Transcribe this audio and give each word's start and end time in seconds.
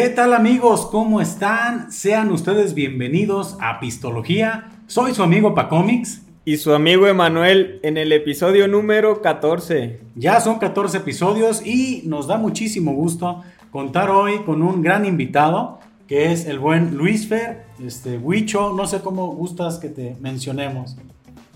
¿Qué 0.00 0.10
tal 0.10 0.32
amigos? 0.32 0.86
¿Cómo 0.86 1.20
están? 1.20 1.90
Sean 1.90 2.30
ustedes 2.30 2.72
bienvenidos 2.72 3.56
a 3.60 3.80
Pistología. 3.80 4.70
Soy 4.86 5.12
su 5.12 5.24
amigo 5.24 5.56
Pacomics. 5.56 6.22
Y 6.44 6.58
su 6.58 6.72
amigo 6.72 7.08
Emanuel 7.08 7.80
en 7.82 7.96
el 7.96 8.12
episodio 8.12 8.68
número 8.68 9.20
14. 9.22 10.00
Ya 10.14 10.40
son 10.40 10.60
14 10.60 10.98
episodios 10.98 11.66
y 11.66 12.02
nos 12.04 12.28
da 12.28 12.36
muchísimo 12.36 12.92
gusto 12.92 13.42
contar 13.72 14.10
hoy 14.10 14.44
con 14.44 14.62
un 14.62 14.82
gran 14.82 15.04
invitado 15.04 15.80
que 16.06 16.30
es 16.30 16.46
el 16.46 16.60
buen 16.60 16.96
Luis 16.96 17.26
Fer, 17.26 17.66
este 17.84 18.18
Huicho, 18.18 18.72
no 18.74 18.86
sé 18.86 19.00
cómo 19.00 19.26
gustas 19.34 19.78
que 19.78 19.88
te 19.88 20.16
mencionemos. 20.20 20.96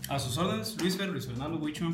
A 0.08 0.18
sus 0.18 0.36
órdenes, 0.36 0.76
Luis 0.80 0.96
Fer, 0.96 1.08
Luis 1.10 1.28
Fernando 1.28 1.58
Huicho. 1.58 1.92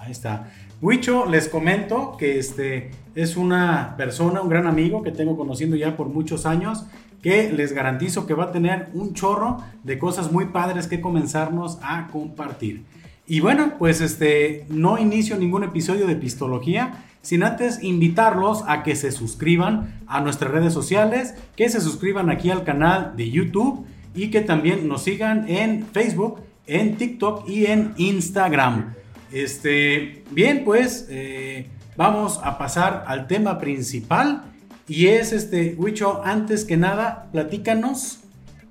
Ahí 0.00 0.10
está. 0.10 0.50
Huicho, 0.84 1.24
les 1.24 1.48
comento 1.48 2.14
que 2.18 2.38
este 2.38 2.90
es 3.14 3.38
una 3.38 3.94
persona, 3.96 4.42
un 4.42 4.50
gran 4.50 4.66
amigo 4.66 5.02
que 5.02 5.12
tengo 5.12 5.34
conociendo 5.34 5.76
ya 5.76 5.96
por 5.96 6.08
muchos 6.08 6.44
años, 6.44 6.84
que 7.22 7.50
les 7.50 7.72
garantizo 7.72 8.26
que 8.26 8.34
va 8.34 8.44
a 8.44 8.52
tener 8.52 8.90
un 8.92 9.14
chorro 9.14 9.62
de 9.82 9.98
cosas 9.98 10.30
muy 10.30 10.44
padres 10.48 10.86
que 10.86 11.00
comenzarnos 11.00 11.78
a 11.80 12.08
compartir. 12.08 12.82
Y 13.26 13.40
bueno, 13.40 13.76
pues 13.78 14.02
este 14.02 14.66
no 14.68 14.98
inicio 14.98 15.38
ningún 15.38 15.64
episodio 15.64 16.06
de 16.06 16.16
Pistología 16.16 17.02
sin 17.22 17.44
antes 17.44 17.82
invitarlos 17.82 18.62
a 18.68 18.82
que 18.82 18.94
se 18.94 19.10
suscriban 19.10 20.02
a 20.06 20.20
nuestras 20.20 20.50
redes 20.50 20.74
sociales, 20.74 21.34
que 21.56 21.70
se 21.70 21.80
suscriban 21.80 22.28
aquí 22.28 22.50
al 22.50 22.62
canal 22.62 23.14
de 23.16 23.30
YouTube 23.30 23.86
y 24.14 24.30
que 24.30 24.42
también 24.42 24.86
nos 24.86 25.04
sigan 25.04 25.48
en 25.48 25.86
Facebook, 25.86 26.40
en 26.66 26.98
TikTok 26.98 27.48
y 27.48 27.64
en 27.64 27.94
Instagram. 27.96 28.92
Este, 29.32 30.24
bien, 30.30 30.64
pues 30.64 31.06
eh, 31.10 31.68
vamos 31.96 32.40
a 32.42 32.58
pasar 32.58 33.04
al 33.06 33.26
tema 33.26 33.58
principal 33.58 34.44
y 34.86 35.06
es 35.06 35.32
este, 35.32 35.74
Huicho, 35.76 36.22
antes 36.24 36.64
que 36.64 36.76
nada, 36.76 37.30
platícanos, 37.32 38.20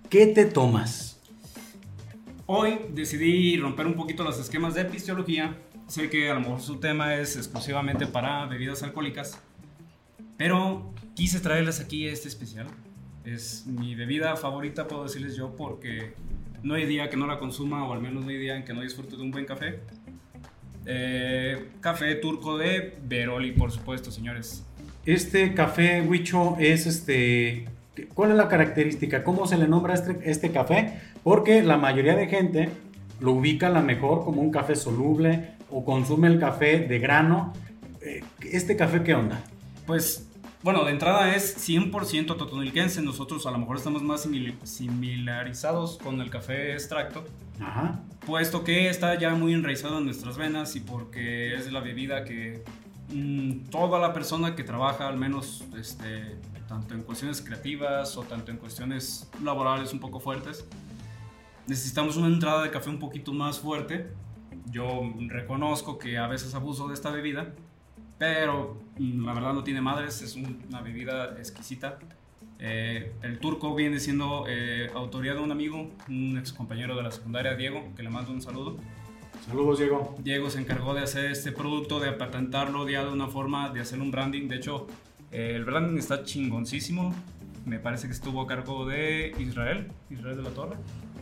¿qué 0.09 0.27
te 0.27 0.45
tomas? 0.45 1.19
Hoy 2.45 2.77
decidí 2.93 3.57
romper 3.57 3.87
un 3.87 3.95
poquito 3.95 4.23
los 4.23 4.39
esquemas 4.39 4.75
de 4.75 4.81
epistología. 4.81 5.57
Sé 5.87 6.09
que 6.09 6.29
a 6.29 6.35
lo 6.35 6.41
mejor 6.41 6.61
su 6.61 6.75
tema 6.77 7.15
es 7.15 7.35
exclusivamente 7.35 8.05
para 8.05 8.45
bebidas 8.45 8.83
alcohólicas, 8.83 9.39
pero 10.37 10.93
quise 11.15 11.39
traerles 11.39 11.79
aquí 11.79 12.07
este 12.07 12.27
especial. 12.27 12.67
Es 13.25 13.65
mi 13.65 13.95
bebida 13.95 14.35
favorita, 14.35 14.87
puedo 14.87 15.03
decirles 15.03 15.35
yo, 15.35 15.55
porque 15.55 16.13
no 16.61 16.75
hay 16.75 16.85
día 16.85 17.09
que 17.09 17.17
no 17.17 17.25
la 17.25 17.39
consuma, 17.39 17.87
o 17.87 17.93
al 17.93 18.01
menos 18.01 18.23
no 18.23 18.29
hay 18.29 18.37
día 18.37 18.55
en 18.55 18.65
que 18.65 18.73
no 18.73 18.81
disfrute 18.81 19.15
de 19.15 19.21
un 19.21 19.31
buen 19.31 19.45
café. 19.45 19.79
Eh, 20.85 21.69
café 21.79 22.15
turco 22.15 22.57
de 22.57 22.95
Veroli, 23.03 23.51
por 23.51 23.71
supuesto, 23.71 24.11
señores. 24.11 24.65
Este 25.05 25.53
café 25.53 26.01
Huicho 26.01 26.55
es 26.59 26.85
este. 26.85 27.65
¿Cuál 28.13 28.31
es 28.31 28.37
la 28.37 28.47
característica? 28.47 29.23
¿Cómo 29.23 29.45
se 29.45 29.57
le 29.57 29.67
nombra 29.67 29.93
este, 29.93 30.17
este 30.23 30.51
café? 30.51 30.99
Porque 31.23 31.61
la 31.61 31.77
mayoría 31.77 32.15
de 32.15 32.27
gente 32.27 32.69
lo 33.19 33.33
ubica 33.33 33.67
a 33.67 33.69
lo 33.69 33.81
mejor 33.81 34.23
como 34.23 34.41
un 34.41 34.51
café 34.51 34.75
soluble 34.75 35.51
o 35.69 35.85
consume 35.85 36.27
el 36.27 36.39
café 36.39 36.79
de 36.79 36.99
grano. 36.99 37.53
Eh, 38.01 38.21
¿Este 38.51 38.75
café 38.75 39.03
qué 39.03 39.13
onda? 39.13 39.43
Pues, 39.85 40.27
bueno, 40.63 40.83
de 40.85 40.91
entrada 40.91 41.35
es 41.35 41.57
100% 41.69 42.37
totonilquense. 42.37 43.01
Nosotros 43.01 43.45
a 43.45 43.51
lo 43.51 43.57
mejor 43.59 43.77
estamos 43.77 44.01
más 44.01 44.25
simil- 44.25 44.55
similarizados 44.63 45.97
con 45.97 46.21
el 46.21 46.29
café 46.29 46.73
extracto. 46.73 47.25
Ajá. 47.61 47.99
Puesto 48.25 48.63
que 48.63 48.89
está 48.89 49.17
ya 49.19 49.35
muy 49.35 49.53
enraizado 49.53 49.97
en 49.99 50.05
nuestras 50.05 50.37
venas 50.37 50.75
y 50.75 50.79
porque 50.79 51.55
es 51.55 51.71
la 51.71 51.81
bebida 51.81 52.23
que 52.23 52.63
mm, 53.09 53.69
toda 53.69 53.99
la 53.99 54.13
persona 54.13 54.55
que 54.55 54.63
trabaja, 54.63 55.07
al 55.07 55.17
menos 55.17 55.63
este, 55.77 56.37
tanto 56.67 56.93
en 56.93 57.03
cuestiones 57.03 57.41
creativas 57.41 58.15
o 58.17 58.23
tanto 58.23 58.49
en 58.51 58.57
cuestiones 58.57 59.29
laborales 59.43 59.91
un 59.93 59.99
poco 59.99 60.19
fuertes, 60.19 60.65
necesitamos 61.67 62.15
una 62.17 62.27
entrada 62.27 62.63
de 62.63 62.71
café 62.71 62.89
un 62.89 62.99
poquito 62.99 63.33
más 63.33 63.59
fuerte. 63.59 64.07
Yo 64.71 65.01
reconozco 65.27 65.97
que 65.97 66.17
a 66.17 66.27
veces 66.27 66.55
abuso 66.55 66.87
de 66.87 66.93
esta 66.93 67.11
bebida, 67.11 67.53
pero 68.17 68.77
mm, 68.99 69.25
la 69.25 69.33
verdad 69.33 69.53
no 69.53 69.63
tiene 69.63 69.81
madres, 69.81 70.21
es 70.21 70.35
un- 70.35 70.63
una 70.69 70.81
bebida 70.81 71.35
exquisita. 71.37 71.99
Eh, 72.59 73.11
el 73.23 73.39
turco 73.39 73.75
viene 73.75 73.99
siendo 73.99 74.45
eh, 74.47 74.89
autoría 74.95 75.33
de 75.33 75.39
un 75.41 75.51
amigo, 75.51 75.89
un 76.07 76.37
ex 76.37 76.53
compañero 76.53 76.95
de 76.95 77.03
la 77.03 77.11
secundaria, 77.11 77.55
Diego, 77.55 77.83
que 77.95 78.03
le 78.03 78.09
mando 78.09 78.31
un 78.31 78.41
saludo. 78.41 78.77
Saludos, 79.47 79.79
Diego. 79.79 80.15
Diego 80.23 80.49
se 80.49 80.59
encargó 80.59 80.93
de 80.93 81.01
hacer 81.01 81.25
este 81.25 81.51
producto, 81.51 81.99
de 81.99 82.13
patentarlo 82.13 82.87
ya 82.87 83.03
de 83.03 83.11
una 83.11 83.27
forma, 83.27 83.69
de 83.71 83.81
hacer 83.81 83.99
un 83.99 84.11
branding. 84.11 84.47
De 84.47 84.55
hecho, 84.55 84.87
eh, 85.31 85.53
el 85.55 85.65
branding 85.65 85.97
está 85.97 86.23
chingoncísimo. 86.23 87.13
Me 87.65 87.79
parece 87.79 88.07
que 88.07 88.13
estuvo 88.13 88.41
a 88.41 88.47
cargo 88.47 88.85
de 88.85 89.33
Israel, 89.39 89.91
Israel 90.09 90.37
de 90.37 90.43
la 90.43 90.49
Torre. 90.51 90.75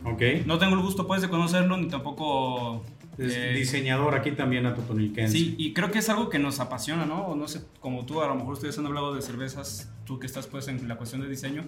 Ok. 0.04 0.46
No 0.46 0.58
tengo 0.58 0.74
el 0.74 0.82
gusto 0.82 1.06
pues 1.06 1.22
de 1.22 1.28
conocerlo, 1.28 1.76
ni 1.76 1.88
tampoco... 1.88 2.84
Es 3.18 3.34
eh, 3.36 3.52
diseñador 3.52 4.14
aquí 4.14 4.32
también 4.32 4.64
a 4.66 4.74
Totonilquense. 4.74 5.36
Sí, 5.36 5.54
y 5.58 5.74
creo 5.74 5.90
que 5.90 5.98
es 5.98 6.08
algo 6.08 6.30
que 6.30 6.38
nos 6.38 6.60
apasiona, 6.60 7.04
¿no? 7.04 7.26
O 7.26 7.36
no 7.36 7.46
sé, 7.46 7.60
como 7.80 8.06
tú, 8.06 8.22
a 8.22 8.26
lo 8.26 8.34
mejor 8.34 8.54
ustedes 8.54 8.78
han 8.78 8.86
hablado 8.86 9.14
de 9.14 9.20
cervezas, 9.20 9.90
tú 10.04 10.18
que 10.18 10.26
estás 10.26 10.46
pues 10.46 10.68
en 10.68 10.88
la 10.88 10.96
cuestión 10.96 11.20
de 11.20 11.28
diseño, 11.28 11.64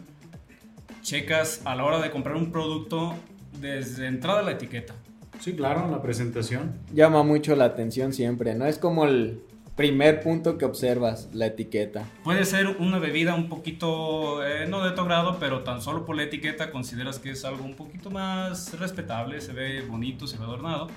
checas 1.03 1.61
a 1.65 1.77
la 1.77 1.85
hora 1.85 2.01
de 2.01 2.11
comprar 2.11 2.37
un 2.37 2.51
producto 2.51 3.15
desde 3.61 4.07
entrada 4.07 4.43
la 4.43 4.53
etiqueta. 4.53 4.95
Sí, 5.41 5.55
claro, 5.55 5.91
la 5.91 6.01
presentación. 6.01 6.79
Llama 6.93 7.23
mucho 7.23 7.55
la 7.57 7.67
atención 7.67 8.13
siempre, 8.13 8.55
¿no? 8.55 8.67
Es 8.67 8.79
como 8.79 9.05
el 9.05 9.43
primer 9.77 10.23
punto 10.23 10.57
que 10.57 10.65
observas, 10.65 11.29
la 11.33 11.47
etiqueta. 11.47 12.05
Puede 12.23 12.45
ser 12.45 12.69
una 12.79 12.99
bebida 12.99 13.35
un 13.35 13.49
poquito, 13.49 14.45
eh, 14.47 14.67
no 14.69 14.85
de 14.85 14.93
tu 14.93 15.05
grado, 15.05 15.39
pero 15.41 15.61
tan 15.61 15.83
solo 15.83 16.07
por 16.07 16.17
la 16.17 16.23
etiqueta 16.23 16.71
consideras 16.71 17.19
que 17.19 17.33
es 17.33 17.45
algo 17.45 17.65
un 17.65 17.75
poquito 17.75 18.11
más 18.11 18.79
respetable, 18.79 19.41
se 19.41 19.53
ve 19.53 19.83
bonito, 19.83 20.27
se 20.27 20.39
ve 20.39 20.45
adornado. 20.45 20.89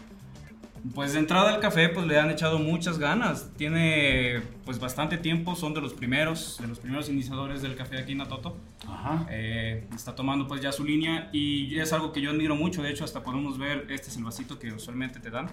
Pues 0.93 1.13
de 1.13 1.19
entrada 1.19 1.53
al 1.53 1.59
café 1.59 1.89
pues 1.89 2.05
le 2.05 2.19
han 2.19 2.29
echado 2.29 2.59
muchas 2.59 2.99
ganas, 2.99 3.49
tiene 3.57 4.41
pues 4.65 4.79
bastante 4.79 5.17
tiempo, 5.17 5.55
son 5.55 5.73
de 5.73 5.81
los 5.81 5.93
primeros, 5.93 6.57
de 6.59 6.67
los 6.67 6.79
primeros 6.79 7.09
iniciadores 7.09 7.61
del 7.61 7.75
café 7.75 7.97
aquí 7.97 8.11
en 8.11 8.21
Atoto. 8.21 8.57
Ajá. 8.87 9.25
Eh, 9.29 9.87
está 9.95 10.15
tomando 10.15 10.47
pues 10.47 10.61
ya 10.61 10.71
su 10.71 10.83
línea 10.83 11.29
y 11.33 11.77
es 11.79 11.93
algo 11.93 12.11
que 12.11 12.21
yo 12.21 12.31
admiro 12.31 12.55
mucho, 12.55 12.83
de 12.83 12.91
hecho 12.91 13.03
hasta 13.03 13.23
podemos 13.23 13.57
ver, 13.57 13.87
este 13.89 14.09
es 14.09 14.17
el 14.17 14.23
vasito 14.23 14.59
que 14.59 14.71
usualmente 14.71 15.19
te 15.19 15.29
dan, 15.29 15.49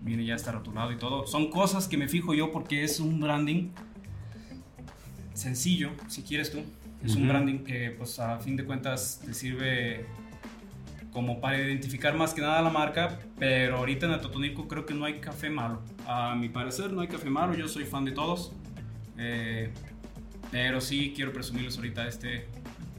viene 0.00 0.24
ya 0.24 0.34
está 0.34 0.52
rotulado 0.52 0.92
y 0.92 0.96
todo, 0.96 1.26
son 1.26 1.50
cosas 1.50 1.88
que 1.88 1.96
me 1.96 2.08
fijo 2.08 2.34
yo 2.34 2.52
porque 2.52 2.84
es 2.84 3.00
un 3.00 3.20
branding 3.20 3.70
sencillo, 5.34 5.90
si 6.08 6.22
quieres 6.22 6.52
tú, 6.52 6.62
es 7.04 7.16
un 7.16 7.26
branding 7.26 7.64
que 7.64 7.90
pues 7.90 8.18
a 8.20 8.38
fin 8.38 8.56
de 8.56 8.64
cuentas 8.64 9.20
te 9.24 9.34
sirve 9.34 10.06
como 11.12 11.40
para 11.40 11.58
identificar 11.60 12.16
más 12.16 12.32
que 12.34 12.40
nada 12.40 12.62
la 12.62 12.70
marca, 12.70 13.18
pero 13.38 13.76
ahorita 13.78 14.06
en 14.06 14.12
Atotonico 14.12 14.66
creo 14.66 14.86
que 14.86 14.94
no 14.94 15.04
hay 15.04 15.20
café 15.20 15.50
malo, 15.50 15.80
a 16.06 16.34
mi 16.34 16.48
parecer 16.48 16.92
no 16.92 17.02
hay 17.02 17.08
café 17.08 17.28
malo, 17.30 17.54
yo 17.54 17.68
soy 17.68 17.84
fan 17.84 18.04
de 18.04 18.12
todos, 18.12 18.52
eh, 19.18 19.70
pero 20.50 20.80
sí 20.80 21.12
quiero 21.14 21.32
presumirles 21.32 21.76
ahorita 21.76 22.08
este 22.08 22.46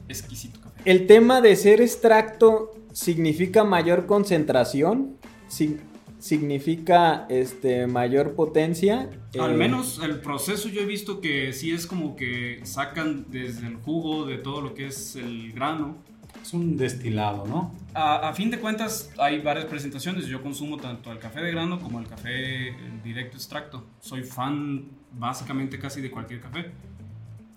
exquisito 0.08 0.60
café. 0.60 0.80
El 0.84 1.06
tema 1.06 1.40
de 1.40 1.56
ser 1.56 1.80
extracto 1.80 2.72
significa 2.92 3.64
mayor 3.64 4.06
concentración, 4.06 5.16
Si- 5.48 5.78
significa 6.18 7.26
este, 7.28 7.86
mayor 7.86 8.34
potencia. 8.34 9.10
Al 9.38 9.52
Eh, 9.52 9.56
menos 9.56 10.00
el 10.02 10.20
proceso 10.20 10.68
yo 10.68 10.80
he 10.80 10.86
visto 10.86 11.20
que 11.20 11.52
sí 11.52 11.70
es 11.72 11.86
como 11.86 12.16
que 12.16 12.60
sacan 12.64 13.26
desde 13.30 13.66
el 13.66 13.76
jugo 13.76 14.24
de 14.24 14.38
todo 14.38 14.60
lo 14.62 14.74
que 14.74 14.86
es 14.86 15.16
el 15.16 15.52
grano. 15.52 15.96
Es 16.44 16.52
un 16.52 16.76
destilado, 16.76 17.46
¿no? 17.46 17.74
A, 17.94 18.28
a 18.28 18.34
fin 18.34 18.50
de 18.50 18.60
cuentas 18.60 19.10
hay 19.16 19.40
varias 19.40 19.64
presentaciones. 19.64 20.26
Yo 20.26 20.42
consumo 20.42 20.76
tanto 20.76 21.10
el 21.10 21.18
café 21.18 21.40
de 21.40 21.50
grano 21.50 21.80
como 21.80 22.00
el 22.00 22.06
café 22.06 22.68
el 22.68 23.02
directo 23.02 23.38
extracto. 23.38 23.86
Soy 24.00 24.24
fan 24.24 24.84
básicamente 25.12 25.78
casi 25.78 26.02
de 26.02 26.10
cualquier 26.10 26.40
café. 26.40 26.70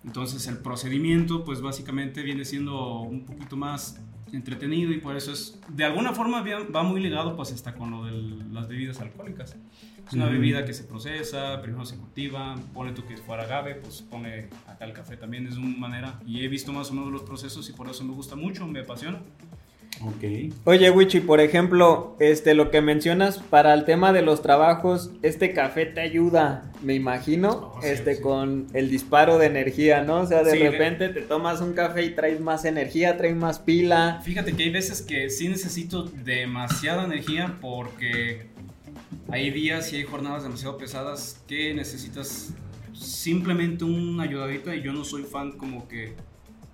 Entonces 0.06 0.48
el 0.48 0.60
procedimiento 0.60 1.44
pues 1.44 1.60
básicamente 1.60 2.24
viene 2.24 2.46
siendo 2.46 3.02
un 3.02 3.26
poquito 3.26 3.58
más 3.58 4.00
entretenido 4.32 4.94
y 4.94 5.00
por 5.00 5.18
eso 5.18 5.34
es 5.34 5.60
de 5.68 5.84
alguna 5.84 6.14
forma 6.14 6.42
va 6.74 6.84
muy 6.84 7.02
ligado 7.02 7.36
pues 7.36 7.52
hasta 7.52 7.74
con 7.74 7.92
lo 7.92 8.06
de 8.06 8.14
las 8.54 8.70
bebidas 8.70 9.02
alcohólicas. 9.02 9.58
Es 10.08 10.14
una 10.14 10.26
Ujú. 10.26 10.34
bebida 10.34 10.64
que 10.66 10.74
se 10.74 10.84
procesa, 10.86 11.62
primero 11.62 11.86
se 11.86 11.98
cultiva, 11.98 12.56
pone 12.74 12.94
tú 12.94 13.06
que 13.06 13.18
fuera 13.18 13.44
agave, 13.44 13.76
pues 13.76 14.02
pone 14.02 14.48
acá 14.68 14.86
el 14.86 14.94
café 14.94 15.18
también 15.18 15.48
es 15.48 15.58
una 15.58 15.78
manera 15.78 16.20
y 16.26 16.46
he 16.46 16.48
visto 16.48 16.72
más 16.72 16.90
o 16.92 16.94
menos 16.94 17.12
los 17.12 17.24
procesos 17.24 17.70
y 17.70 17.74
por 17.74 17.90
eso 17.90 18.04
me 18.06 18.14
gusta 18.14 18.36
mucho, 18.36 18.66
me 18.68 18.80
apasiona. 18.82 19.20
Ok. 20.00 20.54
Oye, 20.66 20.92
Wichi, 20.92 21.22
por 21.22 21.40
ejemplo, 21.42 22.16
este, 22.20 22.54
lo 22.54 22.70
que 22.70 22.82
mencionas 22.82 23.40
para 23.40 23.74
el 23.74 23.84
tema 23.84 24.14
de 24.14 24.22
los 24.22 24.44
trabajos, 24.44 25.10
este 25.24 25.54
café 25.54 25.88
te 25.88 26.02
ayuda, 26.02 26.72
me 26.84 26.94
imagino, 26.94 27.74
Oh, 27.76 27.82
sí, 27.82 27.88
este, 27.90 28.16
sí. 28.16 28.22
con 28.22 28.68
el 28.74 28.90
disparo 28.92 29.40
de 29.40 29.48
energía, 29.48 30.04
¿no? 30.04 30.22
O 30.22 30.26
sea, 30.28 30.44
de 30.44 30.52
Sí, 30.52 30.60
de- 30.60 30.70
repente 30.70 31.10
te 31.10 31.22
tomas 31.22 31.62
un 31.62 31.74
café 31.74 32.04
y 32.06 32.12
traes 32.12 32.40
más 32.40 32.64
energía, 32.66 33.18
traes 33.18 33.36
más 33.36 33.58
pila. 33.58 34.22
Fíjate 34.24 34.54
que 34.56 34.64
hay 34.64 34.70
veces 34.70 35.02
que 35.02 35.32
sí 35.32 35.50
necesito 35.50 36.04
demasiada 36.04 37.04
energía 37.04 37.58
porque 37.60 38.50
hay 39.30 39.52
días 39.52 39.92
y 39.94 39.98
hay 39.98 40.04
jornadas 40.04 40.44
demasiado 40.44 40.78
pesadas 40.78 41.42
que 41.48 41.74
necesitas 41.74 42.50
simplemente 42.94 43.84
una 43.84 44.24
ayudadita 44.24 44.76
y 44.76 44.82
yo 44.82 44.92
no 44.94 45.04
soy 45.06 45.24
fan 45.24 45.52
como 45.54 45.88
que 45.88 46.16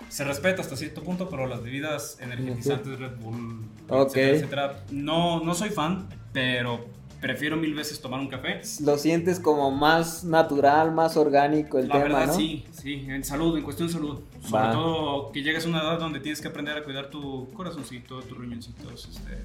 se 0.10 0.24
respeta 0.24 0.62
hasta 0.62 0.76
cierto 0.78 1.02
punto, 1.04 1.28
pero 1.30 1.48
las 1.48 1.64
bebidas 1.64 2.18
energetizantes, 2.22 3.00
Red 3.00 3.16
Bull, 3.20 3.66
Ok. 3.90 4.08
etcétera, 4.16 4.36
etcétera, 4.36 4.84
no, 4.92 5.44
no 5.44 5.56
soy 5.56 5.70
fan, 5.70 6.08
pero 6.32 6.86
prefiero 7.20 7.56
mil 7.58 7.74
veces 7.74 8.00
tomar 8.02 8.20
un 8.20 8.28
café. 8.28 8.62
Lo 8.82 8.98
sientes 8.98 9.40
como 9.40 9.72
más 9.72 10.24
natural, 10.24 10.92
más 10.92 11.18
orgánico 11.18 11.80
el 11.80 11.88
La 11.88 11.94
tema, 12.04 12.20
verdad, 12.20 12.28
¿no? 12.28 12.34
sí, 12.34 12.64
sí, 12.72 13.06
en 13.08 13.24
salud, 13.24 13.58
en 13.58 13.64
cuestión 13.64 13.88
de 13.88 13.94
salud. 13.94 14.20
Sobre 14.42 14.64
Va. 14.64 14.72
todo 14.72 15.32
que 15.32 15.42
llegues 15.42 15.66
a 15.66 15.70
una 15.70 15.82
edad 15.82 16.00
donde 16.00 16.20
tienes 16.20 16.42
que 16.42 16.50
aprender 16.50 16.78
a 16.78 16.84
cuidar 16.84 17.10
tu 17.10 17.50
corazoncito, 17.54 18.22
tus 18.22 18.38
riñoncitos. 18.38 19.08
Este. 19.10 19.42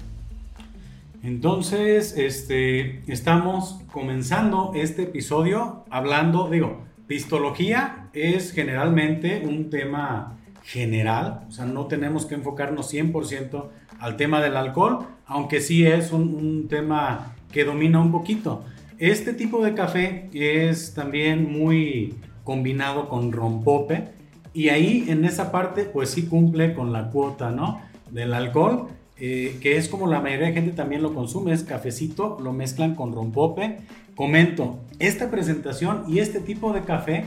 Entonces, 1.21 2.15
este, 2.17 3.01
estamos 3.11 3.81
comenzando 3.91 4.71
este 4.73 5.03
episodio 5.03 5.83
hablando, 5.89 6.49
digo, 6.49 6.83
pistología 7.07 8.09
es 8.13 8.53
generalmente 8.53 9.43
un 9.45 9.69
tema 9.69 10.37
general, 10.63 11.45
o 11.49 11.51
sea, 11.51 11.65
no 11.65 11.87
tenemos 11.87 12.25
que 12.25 12.35
enfocarnos 12.35 12.93
100% 12.93 13.69
al 13.99 14.15
tema 14.15 14.41
del 14.41 14.55
alcohol, 14.55 15.07
aunque 15.25 15.59
sí 15.59 15.85
es 15.85 16.13
un, 16.13 16.35
un 16.35 16.67
tema 16.69 17.35
que 17.51 17.65
domina 17.65 17.99
un 17.99 18.11
poquito. 18.11 18.63
Este 18.97 19.33
tipo 19.33 19.63
de 19.63 19.73
café 19.73 20.29
es 20.31 20.93
también 20.93 21.51
muy 21.51 22.15
combinado 22.45 23.09
con 23.09 23.33
rompope 23.33 24.09
y 24.53 24.69
ahí 24.69 25.05
en 25.09 25.25
esa 25.25 25.51
parte 25.51 25.83
pues 25.83 26.11
sí 26.11 26.27
cumple 26.27 26.73
con 26.73 26.93
la 26.93 27.09
cuota, 27.09 27.51
¿no? 27.51 27.81
Del 28.09 28.33
alcohol 28.33 28.87
eh, 29.19 29.57
que 29.61 29.77
es 29.77 29.89
como 29.89 30.07
la 30.07 30.21
mayoría 30.21 30.47
de 30.47 30.53
gente 30.53 30.71
también 30.71 31.01
lo 31.01 31.13
consume, 31.13 31.51
es 31.51 31.63
cafecito, 31.63 32.37
lo 32.41 32.53
mezclan 32.53 32.95
con 32.95 33.13
rompope. 33.13 33.79
Comento, 34.15 34.79
esta 34.99 35.29
presentación 35.29 36.03
y 36.07 36.19
este 36.19 36.39
tipo 36.39 36.73
de 36.73 36.81
café 36.81 37.25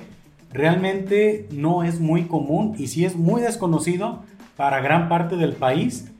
realmente 0.52 1.48
no 1.50 1.82
es 1.82 2.00
muy 2.00 2.24
común 2.24 2.74
y 2.78 2.86
sí 2.88 3.04
es 3.04 3.16
muy 3.16 3.42
desconocido 3.42 4.22
para 4.56 4.80
gran 4.80 5.08
parte 5.08 5.36
del 5.36 5.52
país. 5.54 6.10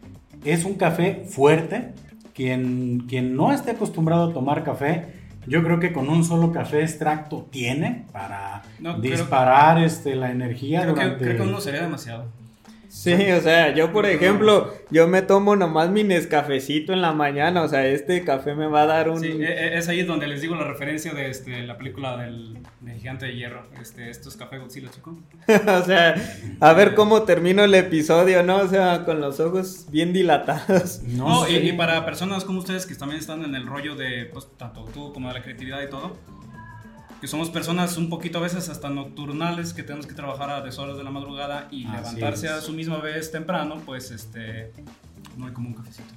Es 0.44 0.64
un 0.64 0.74
café 0.74 1.24
fuerte. 1.28 1.92
Quien, 2.34 3.04
quien 3.08 3.36
no 3.36 3.52
esté 3.52 3.72
acostumbrado 3.72 4.30
a 4.30 4.32
tomar 4.32 4.64
café, 4.64 5.04
yo 5.46 5.62
creo 5.62 5.78
que 5.78 5.92
con 5.92 6.08
un 6.08 6.24
solo 6.24 6.50
café 6.50 6.80
extracto 6.80 7.46
tiene 7.50 8.06
para 8.10 8.62
No, 8.78 8.98
disparar 8.98 9.82
este, 9.82 10.14
la 10.16 10.30
energía 10.30 10.82
Creo, 10.82 10.94
que, 10.94 11.16
creo 11.18 11.36
que 11.36 11.42
uno 11.42 11.60
sería 11.60 11.82
demasiado. 11.82 12.24
Sí, 12.92 13.14
o 13.14 13.40
sea, 13.40 13.74
yo 13.74 13.90
por 13.90 14.04
ejemplo, 14.04 14.74
yo 14.90 15.08
me 15.08 15.22
tomo 15.22 15.56
nomás 15.56 15.88
mi 15.88 16.04
Nescafecito 16.04 16.92
en 16.92 17.00
la 17.00 17.12
mañana, 17.14 17.62
o 17.62 17.68
sea, 17.68 17.86
este 17.86 18.22
café 18.22 18.54
me 18.54 18.66
va 18.66 18.82
a 18.82 18.86
dar 18.86 19.08
un... 19.08 19.18
Sí, 19.18 19.28
e- 19.28 19.44
e- 19.44 19.78
es 19.78 19.88
ahí 19.88 20.02
donde 20.02 20.26
les 20.26 20.42
digo 20.42 20.54
la 20.56 20.64
referencia 20.64 21.14
de 21.14 21.30
este, 21.30 21.62
la 21.62 21.78
película 21.78 22.18
del, 22.18 22.58
del 22.80 22.98
gigante 22.98 23.24
de 23.24 23.34
hierro. 23.34 23.66
Este, 23.80 24.10
esto 24.10 24.28
es 24.28 24.36
Café 24.36 24.58
Godzilla, 24.58 24.90
chico. 24.90 25.18
o 25.48 25.84
sea, 25.84 26.14
a 26.60 26.72
ver 26.74 26.94
cómo 26.94 27.22
termino 27.22 27.64
el 27.64 27.74
episodio, 27.74 28.42
¿no? 28.42 28.58
O 28.58 28.68
sea, 28.68 29.06
con 29.06 29.22
los 29.22 29.40
ojos 29.40 29.86
bien 29.90 30.12
dilatados. 30.12 31.00
No 31.04 31.46
No, 31.46 31.48
y, 31.48 31.56
y 31.56 31.72
para 31.72 32.04
personas 32.04 32.44
como 32.44 32.58
ustedes 32.58 32.84
que 32.84 32.94
también 32.94 33.20
están 33.20 33.42
en 33.42 33.54
el 33.54 33.66
rollo 33.66 33.96
de, 33.96 34.26
pues, 34.26 34.48
tanto 34.58 34.84
tú 34.92 35.14
como 35.14 35.28
de 35.28 35.34
la 35.34 35.42
creatividad 35.42 35.80
y 35.80 35.88
todo, 35.88 36.18
que 37.22 37.28
somos 37.28 37.48
personas 37.50 37.96
un 37.96 38.10
poquito 38.10 38.38
a 38.38 38.42
veces 38.42 38.68
hasta 38.68 38.90
nocturnales, 38.90 39.72
que 39.72 39.84
tenemos 39.84 40.06
que 40.08 40.12
trabajar 40.14 40.50
a 40.50 40.60
deshoras 40.60 40.96
de 40.98 41.04
la 41.04 41.10
madrugada 41.10 41.68
y 41.70 41.86
Así 41.86 41.94
levantarse 42.16 42.46
es. 42.46 42.52
a 42.52 42.60
su 42.60 42.72
misma 42.72 42.98
vez 42.98 43.30
temprano, 43.30 43.76
pues, 43.86 44.10
este, 44.10 44.72
no 45.38 45.46
hay 45.46 45.52
como 45.52 45.68
un 45.68 45.74
cafecito. 45.74 46.08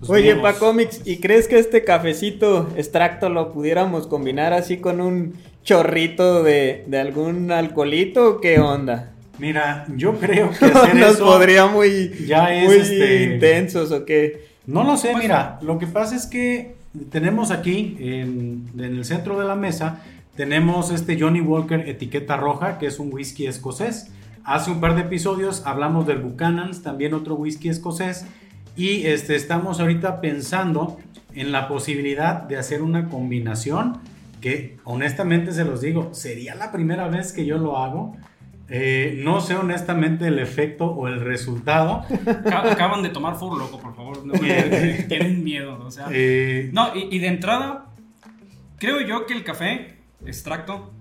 Pues 0.00 0.10
Oye, 0.10 0.34
vamos. 0.34 0.52
pa 0.54 0.58
Comics, 0.58 1.02
¿y 1.06 1.18
crees 1.20 1.46
que 1.46 1.60
este 1.60 1.84
cafecito 1.84 2.68
extracto 2.76 3.28
lo 3.28 3.52
pudiéramos 3.52 4.08
combinar 4.08 4.52
así 4.52 4.78
con 4.78 5.00
un 5.00 5.34
chorrito 5.62 6.42
de, 6.42 6.84
de 6.88 6.98
algún 6.98 7.52
alcoholito 7.52 8.28
o 8.28 8.40
qué 8.40 8.58
onda? 8.58 9.12
Mira, 9.38 9.86
yo 9.96 10.14
creo 10.18 10.50
que 10.58 10.64
hacer 10.64 10.96
Nos 10.96 11.14
eso 11.14 11.24
podría 11.24 11.66
muy, 11.66 12.12
ya 12.26 12.52
es, 12.52 12.64
muy 12.66 12.76
este, 12.78 13.22
intensos 13.34 13.92
o 13.92 14.04
qué. 14.04 14.48
No 14.66 14.82
lo 14.82 14.96
sé, 14.96 15.10
Pues- 15.12 15.22
mira, 15.22 15.60
lo 15.62 15.78
que 15.78 15.86
pasa 15.86 16.16
es 16.16 16.26
que 16.26 16.74
tenemos 17.10 17.52
aquí 17.52 17.96
en, 18.00 18.66
en 18.76 18.96
el 18.96 19.04
centro 19.04 19.38
de 19.38 19.46
la 19.46 19.54
mesa 19.54 20.00
tenemos 20.38 20.92
este 20.92 21.18
Johnny 21.20 21.40
Walker 21.40 21.80
etiqueta 21.88 22.36
roja, 22.36 22.78
que 22.78 22.86
es 22.86 23.00
un 23.00 23.12
whisky 23.12 23.48
escocés. 23.48 24.12
Hace 24.44 24.70
un 24.70 24.80
par 24.80 24.94
de 24.94 25.00
episodios 25.00 25.66
hablamos 25.66 26.06
del 26.06 26.18
Buchanan's, 26.20 26.84
también 26.84 27.12
otro 27.12 27.34
whisky 27.34 27.68
escocés, 27.68 28.24
y 28.76 29.04
este, 29.06 29.34
estamos 29.34 29.80
ahorita 29.80 30.20
pensando 30.20 30.96
en 31.34 31.50
la 31.50 31.66
posibilidad 31.66 32.40
de 32.44 32.56
hacer 32.56 32.82
una 32.82 33.08
combinación 33.08 33.98
que 34.40 34.76
honestamente 34.84 35.50
se 35.50 35.64
los 35.64 35.80
digo, 35.80 36.10
sería 36.14 36.54
la 36.54 36.70
primera 36.70 37.08
vez 37.08 37.32
que 37.32 37.44
yo 37.44 37.58
lo 37.58 37.76
hago. 37.76 38.16
Eh, 38.70 39.20
no 39.24 39.40
sé 39.40 39.56
honestamente 39.56 40.28
el 40.28 40.38
efecto 40.38 40.84
o 40.86 41.08
el 41.08 41.20
resultado. 41.20 42.02
Ac- 42.08 42.70
Acaban 42.70 43.02
de 43.02 43.08
tomar 43.08 43.34
Four 43.34 43.58
Loco, 43.58 43.80
por 43.80 43.96
favor. 43.96 44.24
No, 44.24 44.34
tienen 44.34 45.42
miedo, 45.50 45.82
o 45.84 45.90
sea. 45.90 46.06
Eh, 46.12 46.70
No, 46.72 46.94
y, 46.94 47.08
y 47.16 47.18
de 47.18 47.26
entrada, 47.26 47.86
creo 48.78 49.00
yo 49.00 49.26
que 49.26 49.34
el 49.34 49.42
café 49.42 49.97
extracto 50.26 50.92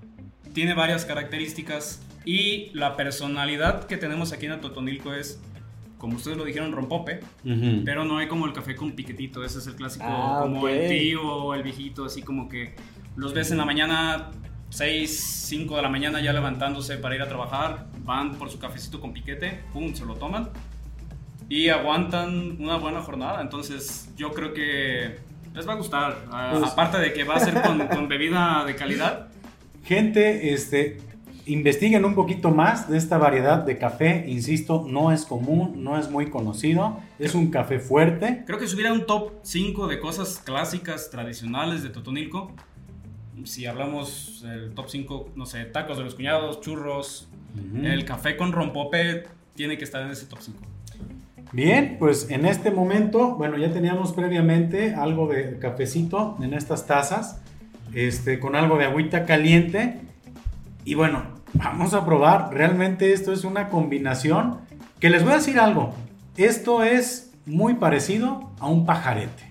tiene 0.53 0.73
varias 0.73 1.05
características 1.05 2.01
y 2.25 2.69
la 2.73 2.95
personalidad 2.95 3.85
que 3.85 3.97
tenemos 3.97 4.31
aquí 4.33 4.45
en 4.47 4.53
Atotonilco 4.53 5.13
es, 5.13 5.39
como 5.97 6.17
ustedes 6.17 6.37
lo 6.37 6.43
dijeron, 6.45 6.71
rompope, 6.71 7.21
pero 7.85 8.05
no 8.05 8.17
hay 8.17 8.27
como 8.27 8.45
el 8.45 8.53
café 8.53 8.75
con 8.75 8.91
piquetito, 8.93 9.43
ese 9.43 9.59
es 9.59 9.67
el 9.67 9.75
clásico, 9.75 10.05
Ah, 10.07 10.39
como 10.43 10.61
ok. 10.61 10.69
el 10.69 10.89
tío 10.89 11.21
o 11.23 11.53
el 11.53 11.63
viejito, 11.63 12.05
así 12.05 12.21
como 12.21 12.49
que 12.49 12.75
los 13.15 13.33
ves 13.33 13.51
en 13.51 13.57
la 13.57 13.65
mañana, 13.65 14.31
6, 14.69 15.45
5 15.47 15.75
de 15.77 15.81
la 15.81 15.89
mañana 15.89 16.19
ya 16.21 16.33
levantándose 16.33 16.97
para 16.97 17.15
ir 17.15 17.21
a 17.21 17.27
trabajar, 17.27 17.87
van 18.03 18.35
por 18.35 18.49
su 18.49 18.59
cafecito 18.59 18.99
con 18.99 19.13
piquete, 19.13 19.61
pum, 19.73 19.93
se 19.93 20.05
lo 20.05 20.15
toman 20.15 20.49
y 21.49 21.69
aguantan 21.69 22.57
una 22.59 22.75
buena 22.77 23.01
jornada, 23.01 23.41
entonces 23.41 24.09
yo 24.17 24.31
creo 24.33 24.53
que 24.53 25.19
les 25.53 25.67
va 25.67 25.73
a 25.73 25.75
gustar, 25.75 26.25
A- 26.31 26.51
Pues- 26.51 26.71
aparte 26.71 26.97
de 26.99 27.13
que 27.13 27.23
va 27.23 27.35
a 27.35 27.39
ser 27.39 27.61
con, 27.61 27.87
con 27.87 28.07
bebida 28.07 28.63
de 28.65 28.75
calidad. 28.75 29.27
Gente, 29.83 30.53
este, 30.53 30.99
investiguen 31.45 32.03
un 32.05 32.13
poquito 32.13 32.51
más 32.51 32.89
de 32.89 32.97
esta 32.97 33.17
variedad 33.17 33.59
de 33.59 33.77
café. 33.77 34.25
Insisto, 34.27 34.85
no 34.87 35.11
es 35.11 35.25
común, 35.25 35.83
no 35.83 35.97
es 35.97 36.09
muy 36.09 36.29
conocido. 36.29 36.99
Es 37.19 37.35
un 37.35 37.49
café 37.51 37.79
fuerte. 37.79 38.43
Creo 38.45 38.59
que 38.59 38.67
si 38.67 38.75
hubiera 38.75 38.91
un 38.93 39.05
top 39.05 39.31
5 39.43 39.87
de 39.87 39.99
cosas 39.99 40.41
clásicas, 40.43 41.09
tradicionales 41.09 41.83
de 41.83 41.89
Totonilco, 41.89 42.51
si 43.45 43.65
hablamos 43.65 44.41
del 44.43 44.73
top 44.73 44.89
5, 44.89 45.29
no 45.35 45.45
sé, 45.45 45.63
tacos 45.65 45.97
de 45.97 46.03
los 46.03 46.15
cuñados, 46.15 46.59
churros, 46.61 47.29
el 47.83 48.03
café 48.05 48.35
con 48.37 48.51
rompope 48.51 49.23
tiene 49.55 49.77
que 49.77 49.83
estar 49.83 50.01
en 50.03 50.11
ese 50.11 50.25
top 50.27 50.39
5. 50.41 50.59
Bien, 51.53 51.95
pues 51.97 52.27
en 52.29 52.45
este 52.45 52.71
momento, 52.71 53.35
bueno, 53.35 53.57
ya 53.57 53.71
teníamos 53.71 54.11
previamente 54.13 54.93
algo 54.93 55.27
de 55.27 55.57
cafecito 55.59 56.37
en 56.41 56.53
estas 56.53 56.85
tazas, 56.87 57.41
este, 57.93 58.39
con 58.39 58.55
algo 58.55 58.77
de 58.77 58.85
agüita 58.85 59.25
caliente. 59.25 59.99
Y 60.83 60.93
bueno, 60.95 61.23
vamos 61.53 61.93
a 61.93 62.05
probar. 62.05 62.49
Realmente 62.53 63.13
esto 63.13 63.31
es 63.31 63.43
una 63.45 63.69
combinación 63.69 64.57
que 64.99 65.09
les 65.09 65.23
voy 65.23 65.33
a 65.33 65.35
decir 65.37 65.57
algo. 65.59 65.93
Esto 66.35 66.83
es 66.83 67.31
muy 67.45 67.75
parecido 67.75 68.51
a 68.59 68.67
un 68.67 68.85
pajarete. 68.85 69.43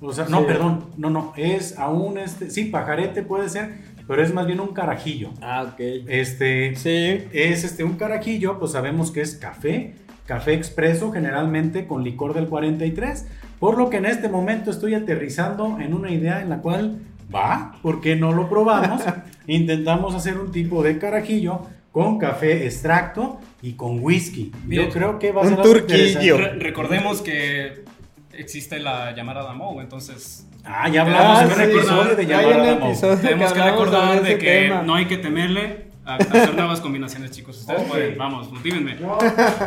O 0.00 0.12
sea, 0.14 0.24
no, 0.30 0.38
Sí. 0.40 0.44
perdón, 0.46 0.86
no, 0.96 1.10
no, 1.10 1.34
es 1.36 1.78
a 1.78 1.90
un, 1.90 2.16
este, 2.16 2.50
sí, 2.50 2.64
pajarete 2.64 3.22
puede 3.22 3.50
ser, 3.50 3.74
pero 4.08 4.22
es 4.22 4.32
más 4.32 4.46
bien 4.46 4.58
un 4.60 4.72
carajillo. 4.72 5.30
Ah, 5.42 5.64
ok. 5.70 5.80
Este, 6.08 6.74
Sí. 6.76 7.28
es 7.32 7.64
este 7.64 7.84
un 7.84 7.96
carajillo, 7.96 8.58
pues 8.58 8.72
sabemos 8.72 9.10
que 9.10 9.20
es 9.20 9.34
café, 9.34 9.94
café 10.30 10.54
expreso 10.54 11.10
generalmente 11.10 11.88
con 11.88 12.04
licor 12.04 12.34
del 12.34 12.46
43, 12.46 13.26
por 13.58 13.76
lo 13.76 13.90
que 13.90 13.96
en 13.96 14.06
este 14.06 14.28
momento 14.28 14.70
estoy 14.70 14.94
aterrizando 14.94 15.78
en 15.80 15.92
una 15.92 16.12
idea 16.12 16.40
en 16.40 16.48
la 16.50 16.58
cual 16.58 17.00
va, 17.34 17.74
¿por 17.82 18.00
qué 18.00 18.14
no 18.14 18.30
lo 18.32 18.48
probamos? 18.48 19.02
Intentamos 19.48 20.14
hacer 20.14 20.38
un 20.38 20.52
tipo 20.52 20.84
de 20.84 20.98
carajillo 20.98 21.62
con 21.90 22.18
café 22.18 22.64
extracto 22.64 23.40
y 23.60 23.72
con 23.72 23.98
whisky. 23.98 24.52
Bien. 24.64 24.84
Yo 24.84 24.90
creo 24.92 25.18
que 25.18 25.32
va 25.32 25.40
a 25.40 25.44
Un 25.44 25.50
ser 25.50 25.58
algo 25.60 25.72
turquillo. 25.72 26.36
Re- 26.38 26.52
recordemos 26.60 27.22
que 27.22 27.84
existe 28.32 28.78
la 28.78 29.12
llamada 29.16 29.52
Mou, 29.52 29.80
entonces 29.80 30.46
Ah, 30.64 30.88
ya 30.88 31.02
hablamos 31.02 31.38
Ah, 31.38 31.42
en 31.42 31.48
un 31.48 31.56
sí, 31.56 31.62
episodio 31.62 32.14
de 32.14 32.26
llamar 32.26 32.60
un 32.60 32.66
a 32.84 32.86
episodio. 32.86 33.16
tenemos 33.18 33.52
que 33.52 33.62
recordar 33.62 34.22
de 34.22 34.38
que 34.38 34.46
tema. 34.68 34.82
no 34.82 34.94
hay 34.94 35.06
que 35.06 35.16
temerle 35.16 35.89
a, 36.04 36.14
a 36.14 36.16
hacer 36.16 36.54
nuevas 36.54 36.80
combinaciones, 36.80 37.30
chicos. 37.30 37.58
Ustedes 37.60 37.82
pueden, 37.82 38.18
vamos, 38.18 38.50
motívenme. 38.52 38.96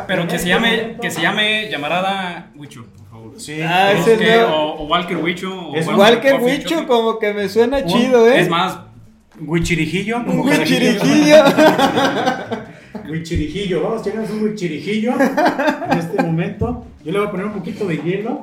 Pero 0.06 0.26
que 0.28 0.38
se 0.38 0.48
llame, 0.48 0.96
que 1.00 1.10
se 1.10 1.22
llame 1.22 1.68
llamarada 1.70 2.50
Huicho, 2.56 2.84
por 2.96 3.06
favor. 3.08 3.40
Sí, 3.40 3.60
Ah, 3.62 3.92
es 3.92 4.06
ese 4.06 4.18
Que- 4.18 4.36
no. 4.38 4.72
o, 4.74 4.82
o 4.82 4.86
Walker 4.86 5.16
Huicho. 5.16 5.68
o 5.68 5.74
Es 5.76 5.86
Igual 5.86 6.20
que 6.20 6.32
Coffee 6.32 6.44
Wicho, 6.46 6.68
Chocolate. 6.68 6.86
como 6.88 7.18
que 7.18 7.32
me 7.32 7.48
suena 7.48 7.78
Un- 7.78 7.86
chido, 7.86 8.28
¿eh? 8.28 8.40
Es 8.40 8.48
más, 8.48 8.78
Huichirijillo, 9.40 10.24
como 10.24 10.42
Un 10.42 10.48
carajillo. 10.48 11.00
huichirijillo. 13.10 13.82
Vamos, 13.82 14.02
chécanos 14.02 14.30
un 14.30 14.42
huichirijillo 14.44 15.12
en 15.90 15.98
este 15.98 16.22
momento. 16.22 16.84
Yo 17.04 17.12
le 17.12 17.18
voy 17.18 17.28
a 17.28 17.30
poner 17.30 17.46
un 17.46 17.52
poquito 17.52 17.86
de 17.86 17.98
hielo. 17.98 18.42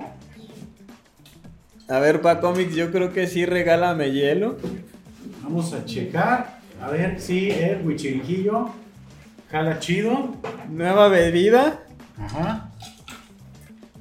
A 1.90 2.00
ver, 2.00 2.22
pa 2.22 2.40
Comics, 2.40 2.76
yo 2.76 2.92
creo 2.92 3.12
que 3.12 3.28
sí, 3.28 3.46
regálame 3.46 4.12
hielo. 4.12 4.58
Vamos 5.44 5.74
a 5.74 5.84
checar. 5.86 6.61
A 6.82 6.90
ver, 6.90 7.20
sí, 7.20 7.52
el 7.52 7.86
huichirijillo. 7.86 8.70
Jala 9.52 9.80
chido. 9.80 10.36
Nueva 10.70 11.08
bebida. 11.10 11.80
Ajá. 12.20 12.70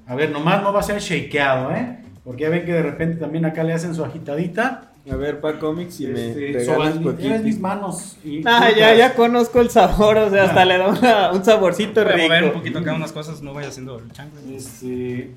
A 0.07 0.15
ver, 0.15 0.31
nomás 0.31 0.63
no 0.63 0.73
va 0.73 0.81
a 0.81 0.83
ser 0.83 1.01
shakeado, 1.01 1.73
¿eh? 1.73 1.99
Porque 2.25 2.43
ya 2.45 2.49
ven 2.51 2.65
que 2.65 2.73
de 2.73 2.83
repente 2.83 3.17
también 3.17 3.45
acá 3.45 3.63
le 3.65 3.73
hacen 3.73 3.95
su 3.95 4.05
agitadita. 4.05 4.87
A 5.11 5.17
ver, 5.17 5.41
pa 5.41 5.59
cómics 5.59 6.01
y 6.01 6.07
me 6.09 6.29
Este, 6.29 6.53
regalas 6.53 6.99
poquito. 6.99 7.39
mis 7.43 7.59
manos. 7.59 8.17
Y 8.23 8.43
Ah, 8.47 8.69
ya, 8.77 8.95
ya 8.95 9.15
conozco 9.15 9.61
el 9.61 9.71
sabor, 9.71 10.19
o 10.19 10.31
sea, 10.31 10.45
hasta 10.45 10.65
le 10.65 10.79
da 10.79 10.89
una- 10.89 11.33
un 11.33 11.45
saborcito 11.45 12.05
Voy 12.05 12.13
a 12.13 12.17
mover 12.17 12.43
un 12.43 12.49
rico. 12.51 12.59
poquito 12.59 12.79
acá 12.81 12.95
unas 12.95 13.11
cosas, 13.13 13.41
no 13.43 13.55
vaya 13.55 13.69
haciendo 13.69 13.99
el 13.99 14.13
chango. 14.13 14.37
Este, 14.55 15.31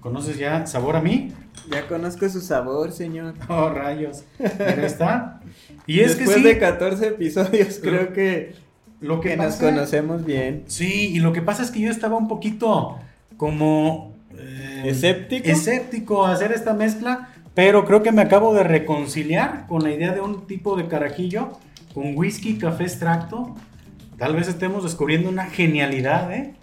¿Conoces 0.00 0.36
ya 0.36 0.66
sabor 0.66 0.96
a 0.96 1.00
mí? 1.00 1.32
Ya 1.70 1.86
conozco 1.86 2.28
su 2.28 2.40
sabor, 2.40 2.92
señor. 2.92 3.34
Oh, 3.48 3.70
rayos. 3.70 4.24
Mira, 4.38 4.86
está. 4.86 5.40
Y 5.86 6.00
es 6.00 6.16
Después 6.16 6.36
que 6.36 6.42
sí, 6.42 6.48
de 6.48 6.58
14 6.58 7.06
episodios, 7.08 7.78
creo 7.82 8.12
que, 8.12 8.54
lo 9.00 9.20
que, 9.20 9.30
que 9.30 9.36
nos 9.36 9.56
conocemos 9.56 10.24
bien. 10.24 10.64
Sí, 10.66 11.10
y 11.14 11.18
lo 11.20 11.32
que 11.32 11.42
pasa 11.42 11.62
es 11.62 11.70
que 11.70 11.80
yo 11.80 11.90
estaba 11.90 12.16
un 12.16 12.28
poquito 12.28 12.98
como... 13.36 14.14
eh, 14.36 14.82
¿Escéptico? 14.86 15.48
Escéptico 15.48 16.26
a 16.26 16.32
hacer 16.32 16.52
esta 16.52 16.74
mezcla, 16.74 17.30
pero 17.54 17.84
creo 17.84 18.02
que 18.02 18.12
me 18.12 18.22
acabo 18.22 18.54
de 18.54 18.64
reconciliar 18.64 19.66
con 19.66 19.82
la 19.82 19.90
idea 19.90 20.12
de 20.12 20.20
un 20.20 20.46
tipo 20.46 20.76
de 20.76 20.86
carajillo 20.88 21.58
con 21.94 22.16
whisky, 22.16 22.58
café 22.58 22.84
extracto. 22.84 23.54
Tal 24.18 24.34
vez 24.34 24.48
estemos 24.48 24.82
descubriendo 24.84 25.28
una 25.28 25.46
genialidad, 25.46 26.32
¿eh? 26.32 26.54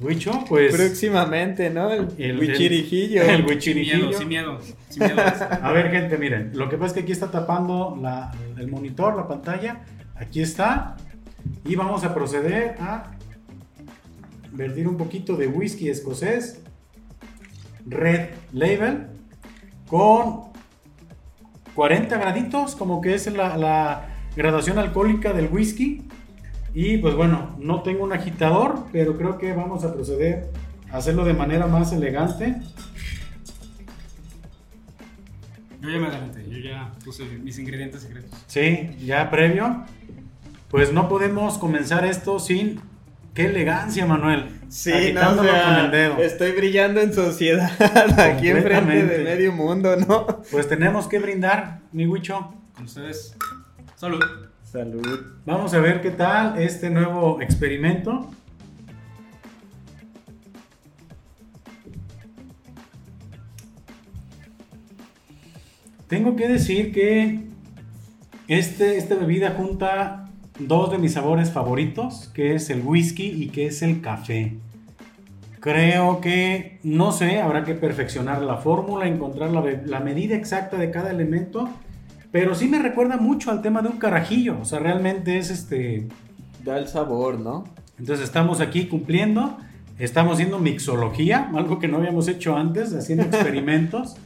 Huicho, 0.00 0.44
pues... 0.48 0.74
Próximamente, 0.74 1.70
¿no? 1.70 1.90
El, 1.92 2.08
el- 2.18 2.38
huichirijillo. 2.38 3.22
El 3.22 3.36
Sin 3.38 3.46
huichirijillo. 3.46 4.06
miedo, 4.06 4.18
sin 4.18 4.28
miedo, 4.28 4.58
sin 4.88 5.02
miedo. 5.04 5.16
A 5.62 5.72
ver, 5.72 5.90
gente, 5.90 6.18
miren, 6.18 6.50
lo 6.54 6.68
que 6.68 6.76
pasa 6.76 6.88
es 6.88 6.92
que 6.94 7.00
aquí 7.00 7.12
está 7.12 7.30
tapando 7.30 7.96
la- 8.00 8.32
el 8.58 8.68
monitor, 8.68 9.16
la 9.16 9.26
pantalla. 9.28 9.80
Aquí 10.16 10.40
está. 10.42 10.96
Y 11.64 11.74
vamos 11.76 12.04
a 12.04 12.14
proceder 12.14 12.76
a 12.80 13.12
vertir 14.52 14.86
un 14.86 14.96
poquito 14.96 15.36
de 15.36 15.46
whisky 15.48 15.88
escocés 15.88 16.60
Red 17.86 18.28
Label 18.52 19.06
con 19.88 20.52
40 21.74 22.16
graditos, 22.18 22.76
como 22.76 23.00
que 23.00 23.14
es 23.14 23.32
la, 23.32 23.56
la 23.56 24.06
graduación 24.36 24.78
alcohólica 24.78 25.32
del 25.32 25.48
whisky. 25.50 26.02
Y 26.74 26.98
pues 26.98 27.14
bueno, 27.14 27.54
no 27.58 27.82
tengo 27.82 28.04
un 28.04 28.12
agitador, 28.12 28.86
pero 28.92 29.16
creo 29.16 29.38
que 29.38 29.52
vamos 29.52 29.84
a 29.84 29.92
proceder 29.92 30.50
a 30.90 30.96
hacerlo 30.98 31.24
de 31.24 31.34
manera 31.34 31.66
más 31.66 31.92
elegante. 31.92 32.56
Yo 35.80 35.90
ya 35.90 35.98
me 35.98 36.06
adelanté, 36.06 36.44
yo 36.48 36.58
ya 36.58 36.92
puse 37.04 37.24
mis 37.24 37.58
ingredientes 37.58 38.02
secretos. 38.02 38.30
Sí, 38.46 38.90
ya 39.04 39.30
previo. 39.30 39.84
Pues 40.68 40.92
no 40.92 41.08
podemos 41.08 41.58
comenzar 41.58 42.04
esto 42.04 42.38
sin. 42.38 42.80
¡Qué 43.34 43.46
elegancia, 43.46 44.04
Manuel! 44.04 44.60
Sí, 44.68 44.90
no, 44.90 44.96
o 44.96 44.98
Agitándolo 44.98 45.50
sea, 45.50 45.64
con 45.64 45.84
el 45.86 45.90
dedo. 45.90 46.18
estoy 46.18 46.52
brillando 46.52 47.00
en 47.00 47.14
sociedad 47.14 47.70
aquí 48.18 48.48
enfrente 48.50 49.06
de 49.06 49.24
medio 49.24 49.52
mundo, 49.52 49.96
¿no? 49.96 50.26
Pues 50.50 50.68
tenemos 50.68 51.08
que 51.08 51.18
brindar, 51.18 51.80
mi 51.92 52.06
Huicho. 52.06 52.52
Con 52.74 52.84
ustedes, 52.84 53.34
salud. 53.96 54.20
Salud. 54.72 55.36
Vamos 55.44 55.74
a 55.74 55.80
ver 55.80 56.00
qué 56.00 56.10
tal 56.10 56.58
este 56.58 56.88
nuevo 56.88 57.42
experimento. 57.42 58.30
Tengo 66.08 66.36
que 66.36 66.48
decir 66.48 66.90
que 66.90 67.40
este, 68.48 68.96
esta 68.96 69.14
bebida 69.16 69.50
junta 69.50 70.30
dos 70.58 70.90
de 70.90 70.96
mis 70.96 71.12
sabores 71.12 71.50
favoritos, 71.50 72.30
que 72.32 72.54
es 72.54 72.70
el 72.70 72.80
whisky 72.80 73.26
y 73.26 73.48
que 73.48 73.66
es 73.66 73.82
el 73.82 74.00
café. 74.00 74.56
Creo 75.60 76.22
que, 76.22 76.80
no 76.82 77.12
sé, 77.12 77.42
habrá 77.42 77.64
que 77.64 77.74
perfeccionar 77.74 78.40
la 78.40 78.56
fórmula, 78.56 79.06
encontrar 79.06 79.50
la, 79.50 80.00
medida 80.00 80.34
exacta 80.34 80.78
de 80.78 80.90
cada 80.90 81.10
elemento, 81.10 81.68
pero 82.32 82.54
sí 82.54 82.66
me 82.66 82.78
recuerda 82.78 83.18
mucho 83.18 83.50
al 83.50 83.62
tema 83.62 83.82
de 83.82 83.88
un 83.88 83.98
carajillo, 83.98 84.58
o 84.60 84.64
sea, 84.64 84.78
realmente 84.80 85.38
es 85.38 85.50
este... 85.50 86.08
Da 86.64 86.78
el 86.78 86.88
sabor, 86.88 87.38
¿no? 87.40 87.64
Entonces 87.98 88.24
estamos 88.24 88.60
aquí 88.60 88.86
cumpliendo, 88.86 89.58
estamos 89.98 90.34
haciendo 90.34 90.58
mixología, 90.58 91.50
algo 91.54 91.78
que 91.78 91.88
no 91.88 91.98
habíamos 91.98 92.28
hecho 92.28 92.56
antes, 92.56 92.94
haciendo 92.94 93.24
experimentos. 93.30 94.16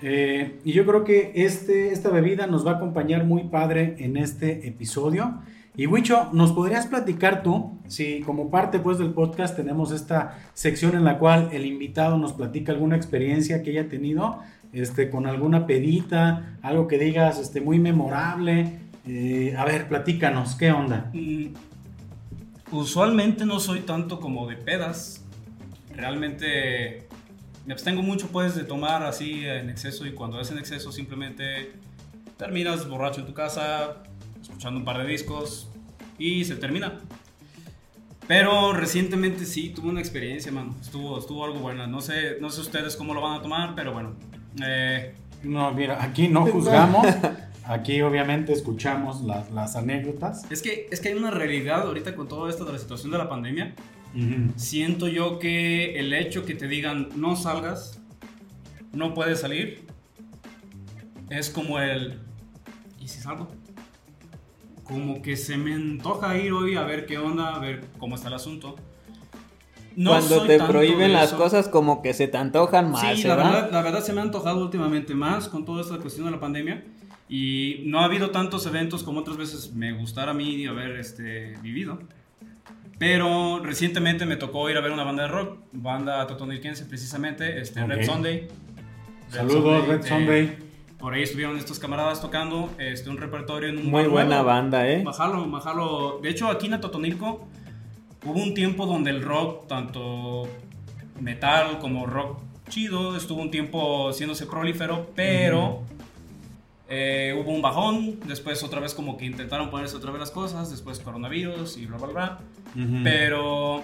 Eh, 0.00 0.60
y 0.64 0.72
yo 0.72 0.86
creo 0.86 1.04
que 1.04 1.32
este, 1.34 1.92
esta 1.92 2.10
bebida 2.10 2.46
nos 2.46 2.66
va 2.66 2.72
a 2.72 2.76
acompañar 2.76 3.24
muy 3.24 3.44
padre 3.44 3.96
en 3.98 4.16
este 4.16 4.68
episodio. 4.68 5.40
Y 5.76 5.86
Wicho, 5.86 6.28
¿nos 6.32 6.52
podrías 6.52 6.86
platicar 6.86 7.42
tú, 7.42 7.78
si 7.86 8.20
como 8.22 8.50
parte 8.50 8.80
pues 8.80 8.98
del 8.98 9.10
podcast 9.10 9.54
tenemos 9.54 9.92
esta 9.92 10.36
sección 10.52 10.96
en 10.96 11.04
la 11.04 11.18
cual 11.18 11.50
el 11.52 11.66
invitado 11.66 12.18
nos 12.18 12.32
platica 12.32 12.72
alguna 12.72 12.96
experiencia 12.96 13.62
que 13.62 13.70
haya 13.70 13.88
tenido, 13.88 14.40
este, 14.72 15.10
con 15.10 15.26
alguna 15.26 15.66
pedita, 15.66 16.58
algo 16.62 16.88
que 16.88 16.98
digas 16.98 17.38
este, 17.38 17.60
muy 17.60 17.78
memorable? 17.78 18.80
Eh, 19.06 19.54
a 19.56 19.64
ver, 19.64 19.88
platícanos, 19.88 20.54
¿qué 20.54 20.70
onda? 20.70 21.10
Mm, 21.14 21.54
usualmente 22.72 23.46
no 23.46 23.60
soy 23.60 23.80
tanto 23.80 24.20
como 24.20 24.46
de 24.46 24.56
pedas. 24.56 25.24
Realmente 25.94 27.08
me 27.66 27.72
abstengo 27.72 28.02
mucho 28.02 28.28
pues 28.28 28.54
de 28.54 28.64
tomar 28.64 29.02
así 29.02 29.44
en 29.44 29.68
exceso 29.70 30.06
y 30.06 30.12
cuando 30.12 30.40
es 30.40 30.50
en 30.50 30.58
exceso 30.58 30.92
simplemente 30.92 31.72
terminas 32.36 32.88
borracho 32.88 33.20
en 33.20 33.26
tu 33.26 33.34
casa, 33.34 34.02
escuchando 34.40 34.78
un 34.78 34.84
par 34.84 34.98
de 34.98 35.06
discos 35.06 35.68
y 36.18 36.44
se 36.44 36.56
termina. 36.56 37.00
Pero 38.26 38.74
recientemente 38.74 39.46
sí 39.46 39.70
tuve 39.70 39.88
una 39.88 40.00
experiencia, 40.00 40.52
mano. 40.52 40.76
Estuvo, 40.80 41.18
estuvo 41.18 41.44
algo 41.44 41.60
buena. 41.60 41.86
No 41.86 42.02
sé, 42.02 42.36
no 42.40 42.50
sé 42.50 42.60
ustedes 42.60 42.94
cómo 42.94 43.14
lo 43.14 43.22
van 43.22 43.40
a 43.40 43.42
tomar, 43.42 43.74
pero 43.74 43.92
bueno. 43.92 44.14
Eh, 44.64 45.14
No, 45.42 45.72
mira, 45.72 46.02
aquí 46.02 46.28
no 46.28 46.46
juzgamos, 46.52 47.06
aquí 47.64 48.00
obviamente 48.02 48.52
escuchamos 48.52 49.22
las, 49.22 49.50
las 49.52 49.76
anécdotas. 49.76 50.50
es, 50.50 50.62
que, 50.62 50.88
es 50.90 51.00
que 51.00 51.08
hay 51.10 51.14
una 51.14 51.30
realidad 51.30 51.82
ahorita 51.82 52.14
con 52.14 52.28
todo 52.28 52.48
esto 52.48 52.64
de 52.64 52.72
la 52.72 52.78
situación 52.78 53.12
de 53.12 53.18
la 53.18 53.28
pandemia. 53.28 53.74
Siento 54.56 55.06
yo 55.06 55.38
que 55.38 55.98
el 56.00 56.12
hecho 56.12 56.44
que 56.44 56.54
te 56.54 56.66
digan 56.66 57.08
no 57.14 57.36
salgas, 57.36 58.00
no 58.92 59.14
puedes 59.14 59.40
salir, 59.40 59.86
es 61.30 61.50
como 61.50 61.78
el... 61.78 62.18
¿Y 62.98 63.06
si 63.06 63.20
salgo? 63.20 63.48
Como 64.82 65.20
que 65.22 65.36
se 65.36 65.56
me 65.56 65.74
antoja 65.74 66.36
ir 66.38 66.52
hoy 66.52 66.74
a 66.74 66.82
ver 66.82 67.06
qué 67.06 67.18
onda, 67.18 67.54
a 67.54 67.58
ver 67.60 67.84
cómo 67.98 68.16
está 68.16 68.28
el 68.28 68.34
asunto. 68.34 68.74
No 69.98 70.10
Cuando 70.10 70.46
te 70.46 70.60
prohíben 70.60 71.12
las 71.12 71.32
cosas 71.32 71.66
como 71.66 72.02
que 72.02 72.14
se 72.14 72.28
te 72.28 72.36
antojan 72.36 72.92
más, 72.92 73.16
Sí, 73.18 73.24
la 73.26 73.34
¿verdad? 73.34 73.52
verdad, 73.52 73.70
la 73.72 73.82
verdad 73.82 74.00
se 74.04 74.12
me 74.12 74.20
ha 74.20 74.22
antojado 74.22 74.62
últimamente 74.62 75.12
más 75.16 75.48
con 75.48 75.64
toda 75.64 75.80
esta 75.82 75.96
cuestión 75.98 76.26
de 76.26 76.30
la 76.30 76.38
pandemia 76.38 76.84
y 77.28 77.82
no 77.84 77.98
ha 77.98 78.04
habido 78.04 78.30
tantos 78.30 78.64
eventos 78.66 79.02
como 79.02 79.18
otras 79.18 79.36
veces 79.36 79.72
me 79.74 79.90
gustara 79.90 80.30
a 80.30 80.34
mí 80.34 80.64
haber 80.66 80.92
este, 81.00 81.56
vivido. 81.62 81.98
Pero 82.98 83.60
recientemente 83.60 84.24
me 84.24 84.36
tocó 84.36 84.70
ir 84.70 84.76
a 84.76 84.80
ver 84.80 84.92
una 84.92 85.02
banda 85.02 85.24
de 85.24 85.28
rock, 85.30 85.58
banda 85.72 86.24
totonilquense 86.28 86.84
precisamente, 86.84 87.60
este, 87.60 87.82
Ok. 87.82 87.88
Red 87.88 88.06
Sunday. 88.06 88.48
Saludos, 89.30 89.88
Red 89.88 90.04
eh, 90.04 90.08
Sunday. 90.08 90.58
por 90.98 91.14
ahí 91.14 91.22
estuvieron 91.24 91.56
estos 91.58 91.80
camaradas 91.80 92.20
tocando 92.20 92.70
este, 92.78 93.10
un 93.10 93.16
repertorio 93.16 93.68
en 93.68 93.78
un 93.78 93.90
Muy 93.90 94.04
buena 94.06 94.28
nuevo. 94.36 94.44
banda, 94.46 94.88
¿eh? 94.88 95.02
Majalo, 95.02 95.44
Majalo. 95.46 96.20
De 96.22 96.30
hecho, 96.30 96.48
aquí 96.48 96.66
en 96.66 96.74
Atotonilco 96.74 97.48
hubo 98.24 98.42
un 98.42 98.54
tiempo 98.54 98.86
donde 98.86 99.10
el 99.10 99.22
rock, 99.22 99.66
tanto 99.66 100.48
metal 101.20 101.78
como 101.78 102.06
rock 102.06 102.40
chido, 102.68 103.16
estuvo 103.16 103.40
un 103.40 103.50
tiempo 103.50 104.10
haciéndose 104.10 104.46
prolífero, 104.46 105.10
pero 105.14 105.82
eh, 106.88 107.34
hubo 107.40 107.52
un 107.52 107.62
bajón. 107.62 108.20
Después, 108.26 108.62
otra 108.62 108.80
vez, 108.80 108.94
como 108.94 109.16
que 109.16 109.24
intentaron 109.24 109.70
ponerse 109.70 109.96
otra 109.96 110.10
vez 110.10 110.20
las 110.20 110.30
cosas. 110.30 110.70
Después, 110.70 111.00
coronavirus 111.00 111.76
y 111.78 111.86
bla, 111.86 111.96
bla, 111.98 112.06
bla. 112.08 112.38
Ujú. 112.74 113.00
Pero 113.04 113.82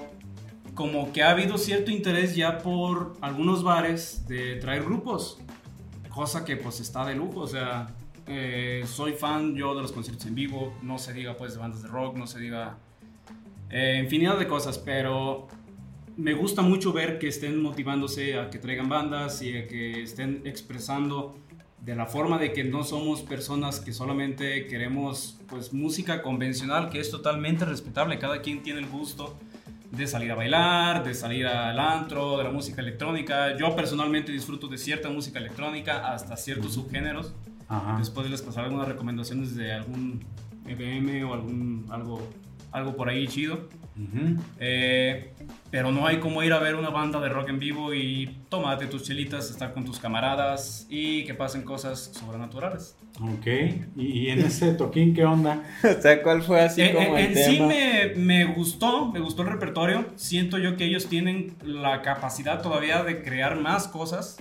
como 0.75 1.13
que 1.13 1.23
ha 1.23 1.31
habido 1.31 1.57
cierto 1.57 1.91
interés 1.91 2.35
ya 2.35 2.59
por 2.59 3.15
algunos 3.21 3.63
bares 3.63 4.27
de 4.27 4.57
traer 4.57 4.85
grupos, 4.85 5.39
cosa 6.09 6.45
que 6.45 6.57
pues 6.57 6.81
está 6.81 7.05
de 7.05 7.15
lujo, 7.15 7.41
o 7.41 7.47
sea, 7.47 7.89
eh, 8.27 8.85
soy 8.87 9.13
fan 9.13 9.55
yo 9.55 9.75
de 9.75 9.83
los 9.83 9.93
conciertos 9.93 10.27
en 10.27 10.35
vivo, 10.35 10.75
no 10.83 10.99
se 10.99 11.13
diga 11.13 11.37
pues 11.37 11.55
de 11.55 11.61
bandas 11.61 11.83
de 11.83 11.89
rock, 11.89 12.17
no 12.17 12.27
se 12.27 12.41
diga 12.41 12.77
eh, 13.77 14.01
infinidad 14.01 14.39
de 14.39 14.47
cosas, 14.47 14.79
pero 14.79 15.49
me 16.17 16.33
gusta 16.33 16.63
mucho 16.63 16.93
ver 16.93 17.19
que 17.19 17.27
estén 17.27 17.61
motivándose 17.61 18.39
a 18.39 18.49
que 18.49 18.61
traigan 18.61 18.89
bandas 18.89 19.43
y 19.43 19.57
a 19.57 19.67
que 19.67 20.01
estén 20.05 20.43
expresando 20.45 21.37
de 21.81 21.97
la 21.97 22.07
forma 22.07 22.39
de 22.39 22.53
que 22.53 22.63
no 22.63 22.85
somos 22.85 23.23
personas 23.23 23.81
que 23.81 23.93
solamente 23.93 24.69
queremos 24.69 25.41
pues 25.49 25.73
música 25.73 26.23
convencional, 26.23 26.89
que 26.89 27.01
es 27.01 27.11
totalmente 27.11 27.65
respetable, 27.65 28.19
cada 28.21 28.41
quien 28.43 28.63
tiene 28.63 28.79
el 28.79 28.87
gusto 28.87 29.37
de 29.91 30.07
salir 30.07 30.31
a 30.31 30.37
bailar, 30.37 31.03
de 31.03 31.13
salir 31.13 31.45
al 31.45 31.79
antro, 31.81 32.39
de 32.39 32.45
la 32.45 32.51
música 32.51 32.81
electrónica. 32.81 33.57
Yo 33.57 33.75
personalmente 33.75 34.31
disfruto 34.31 34.69
de 34.69 34.79
cierta 34.79 35.11
música 35.11 35.41
electrónica 35.41 36.13
hasta 36.13 36.37
ciertos 36.37 36.75
subgéneros. 36.75 37.35
Ajá. 37.69 37.97
Después 37.99 38.31
les 38.31 38.41
pasaré 38.41 38.67
algunas 38.67 38.87
recomendaciones 38.87 39.57
de 39.57 39.73
algún 39.73 40.25
EBM 40.67 41.25
o 41.29 41.35
algún, 41.35 41.87
algo, 41.91 42.23
algo 42.75 42.95
por 42.97 43.09
ahí 43.09 43.27
chido. 43.29 43.69
Ujú. 43.97 44.37
Eh, 44.59 45.33
pero 45.71 45.93
no 45.93 46.07
hay 46.07 46.19
como 46.19 46.43
ir 46.43 46.53
a 46.53 46.59
ver 46.59 46.75
una 46.75 46.91
banda 46.91 47.21
de 47.21 47.29
rock 47.29 47.49
en 47.49 47.59
vivo 47.61 47.95
y 47.95 48.39
tomarte 48.49 48.87
tus 48.87 49.05
chelitas, 49.05 49.51
estar 49.51 49.73
con 49.73 49.85
tus 49.85 49.99
camaradas 50.01 50.87
y 50.91 51.25
que 51.25 51.35
pasen 51.35 51.63
cosas 51.63 52.11
sobrenaturales. 52.13 52.97
Ok. 53.21 53.47
¿Y, 53.97 54.03
y 54.27 54.31
en 54.31 54.41
ese 54.41 54.75
toquín 54.75 55.15
qué 55.15 55.25
onda? 55.25 55.63
O 55.99 56.03
sea, 56.03 56.21
¿cuál 56.23 56.43
fue 56.43 56.61
así 56.61 56.83
Eh, 56.83 56.93
como 56.93 57.17
eh, 57.17 57.27
el 57.27 57.39
en 57.39 57.45
sí 57.45 57.57
tema? 57.57 57.69
me, 57.69 58.13
me 58.17 58.45
gustó, 58.47 59.07
me 59.13 59.21
gustó 59.21 59.43
el 59.43 59.49
repertorio. 59.49 60.07
Siento 60.17 60.59
yo 60.59 60.77
que 60.77 60.85
ellos 60.85 61.07
tienen 61.07 61.55
la 61.65 62.03
capacidad 62.03 62.61
todavía 62.61 63.05
de 63.05 63.23
crear 63.23 63.57
más 63.61 63.87
cosas. 63.89 64.37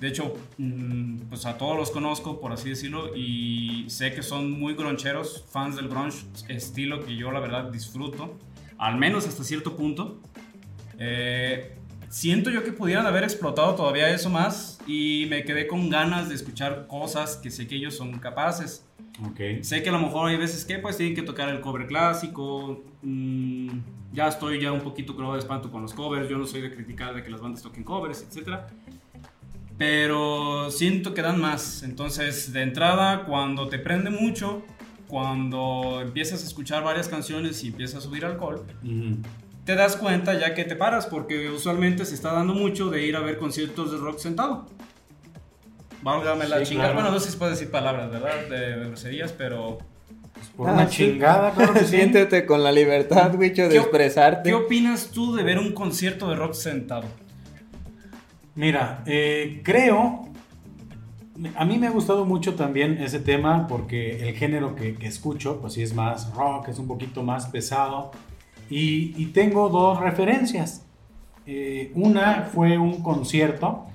De 0.00 0.08
hecho, 0.08 0.34
mm, 0.56 1.28
pues 1.28 1.44
a 1.44 1.58
todos 1.58 1.76
los 1.76 1.90
conozco, 1.90 2.40
por 2.40 2.52
así 2.52 2.70
decirlo, 2.70 3.14
y 3.14 3.84
sé 3.88 4.14
que 4.14 4.22
son 4.22 4.50
muy 4.50 4.74
groncheros, 4.74 5.44
fans 5.50 5.76
del 5.76 5.88
grunge, 5.88 6.24
estilo 6.48 7.04
que 7.04 7.14
yo 7.16 7.30
la 7.30 7.40
verdad 7.40 7.64
disfruto, 7.70 8.38
al 8.78 8.96
menos 8.96 9.28
hasta 9.28 9.44
cierto 9.44 9.76
punto. 9.76 10.18
Eh, 10.98 11.76
siento 12.08 12.50
yo 12.50 12.64
que 12.64 12.72
pudieran 12.72 13.06
haber 13.06 13.24
explotado 13.24 13.74
todavía 13.74 14.08
eso 14.08 14.30
más 14.30 14.78
y 14.86 15.26
me 15.28 15.44
quedé 15.44 15.66
con 15.66 15.90
ganas 15.90 16.30
de 16.30 16.34
escuchar 16.34 16.86
cosas 16.86 17.36
que 17.36 17.50
sé 17.50 17.68
que 17.68 17.76
ellos 17.76 17.94
son 17.94 18.18
capaces. 18.18 18.86
Ok. 19.22 19.62
Sé 19.62 19.82
que 19.82 19.90
a 19.90 19.92
lo 19.92 19.98
mejor 19.98 20.30
hay 20.30 20.38
veces 20.38 20.64
que 20.64 20.78
pues 20.78 20.96
tienen 20.96 21.14
que 21.14 21.22
tocar 21.22 21.50
el 21.50 21.60
cover 21.60 21.86
clásico. 21.86 22.82
mm, 23.02 23.68
ya 24.12 24.28
estoy 24.28 24.60
ya 24.60 24.72
un 24.72 24.80
poquito 24.80 25.14
creo 25.14 25.34
de 25.34 25.38
espanto 25.38 25.70
con 25.70 25.82
los 25.82 25.94
covers. 25.94 26.28
Yo 26.28 26.38
no 26.38 26.46
soy 26.46 26.62
de 26.62 26.70
criticar 26.70 27.14
de 27.14 27.22
que 27.22 27.30
las 27.30 27.40
bandas 27.40 27.62
toquen 27.62 27.84
covers, 27.84 28.22
etc. 28.22 28.60
Pero 29.80 30.70
siento 30.70 31.14
que 31.14 31.22
dan 31.22 31.40
más. 31.40 31.82
Entonces, 31.82 32.52
de 32.52 32.60
entrada, 32.60 33.24
cuando 33.24 33.66
te 33.68 33.78
prende 33.78 34.10
mucho, 34.10 34.62
cuando 35.08 36.00
empiezas 36.02 36.42
a 36.42 36.46
escuchar 36.46 36.84
varias 36.84 37.08
canciones 37.08 37.64
y 37.64 37.68
empiezas 37.68 37.96
a 37.96 38.00
subir 38.02 38.26
alcohol, 38.26 38.66
Ujú. 38.84 39.16
te 39.64 39.74
das 39.76 39.96
cuenta 39.96 40.38
ya 40.38 40.52
que 40.52 40.64
te 40.66 40.76
paras, 40.76 41.06
porque 41.06 41.48
usualmente 41.48 42.04
se 42.04 42.14
está 42.14 42.30
dando 42.34 42.52
mucho 42.52 42.90
de 42.90 43.06
ir 43.06 43.16
a 43.16 43.20
ver 43.20 43.38
conciertos 43.38 43.90
de 43.90 43.96
rock 43.96 44.18
sentado. 44.18 44.66
Válgame 46.02 46.46
la 46.46 46.58
Sí, 46.58 46.64
chingada. 46.72 46.90
claro. 46.90 47.00
Bueno, 47.02 47.10
no 47.16 47.18
sé 47.18 47.30
si 47.30 47.38
puedo 47.38 47.50
decir 47.50 47.70
palabras, 47.70 48.10
¿verdad? 48.10 48.48
De, 48.50 48.76
de 48.76 48.84
groserías, 48.86 49.32
pero. 49.32 49.78
Pues 50.34 50.46
por 50.58 50.68
Ah, 50.68 50.72
una 50.74 50.88
sí. 50.88 50.96
chingada, 51.10 51.52
claro 51.52 51.72
que 51.72 51.80
sí. 51.80 51.86
Siéntete 51.96 52.44
con 52.44 52.62
la 52.62 52.70
libertad, 52.70 53.34
Wicho, 53.34 53.62
de 53.62 53.70
¿Qué- 53.70 53.76
expresarte. 53.78 54.50
¿Qué 54.50 54.54
opinas 54.54 55.08
tú 55.10 55.34
de 55.34 55.42
ver 55.42 55.58
un 55.58 55.72
concierto 55.72 56.28
de 56.28 56.36
rock 56.36 56.52
sentado? 56.52 57.04
Mira, 58.60 59.02
eh, 59.06 59.62
creo, 59.64 60.28
a 61.56 61.64
mí 61.64 61.78
me 61.78 61.86
ha 61.86 61.90
gustado 61.90 62.26
mucho 62.26 62.56
también 62.56 62.98
ese 62.98 63.18
tema 63.18 63.66
porque 63.66 64.28
el 64.28 64.34
género 64.34 64.76
que, 64.76 64.96
que 64.96 65.06
escucho, 65.06 65.62
pues 65.62 65.72
sí 65.72 65.82
es 65.82 65.94
más 65.94 66.34
rock, 66.34 66.68
es 66.68 66.78
un 66.78 66.86
poquito 66.86 67.22
más 67.22 67.46
pesado. 67.46 68.10
Y, 68.68 69.14
y 69.16 69.28
tengo 69.32 69.70
dos 69.70 69.98
referencias. 69.98 70.84
Eh, 71.46 71.90
una 71.94 72.50
fue 72.52 72.76
un 72.76 73.02
concierto 73.02 73.86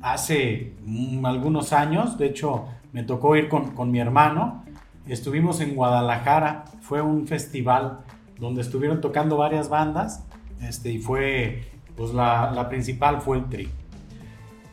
hace 0.00 0.72
mm, 0.86 1.26
algunos 1.26 1.74
años, 1.74 2.16
de 2.16 2.28
hecho 2.28 2.64
me 2.94 3.02
tocó 3.02 3.36
ir 3.36 3.50
con, 3.50 3.72
con 3.72 3.90
mi 3.90 4.00
hermano. 4.00 4.64
Estuvimos 5.06 5.60
en 5.60 5.74
Guadalajara, 5.74 6.64
fue 6.80 7.02
un 7.02 7.26
festival 7.26 7.98
donde 8.40 8.62
estuvieron 8.62 9.02
tocando 9.02 9.36
varias 9.36 9.68
bandas 9.68 10.24
este, 10.62 10.92
y 10.92 10.98
fue, 10.98 11.64
pues 11.94 12.14
la, 12.14 12.50
la 12.52 12.70
principal 12.70 13.20
fue 13.20 13.36
el 13.36 13.50
Tri. 13.50 13.68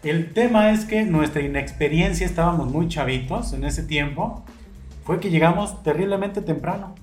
El 0.04 0.34
tema 0.34 0.72
es 0.72 0.86
que 0.86 1.04
nuestra 1.04 1.44
inexperiencia, 1.44 2.26
estábamos 2.26 2.72
muy 2.72 2.88
chavitos 2.88 3.54
en 3.54 3.64
ese 3.64 3.84
tiempo, 3.84 4.44
fue 5.04 5.20
que 5.20 5.30
llegamos 5.30 5.84
terriblemente 5.84 6.42
temprano 6.42 6.96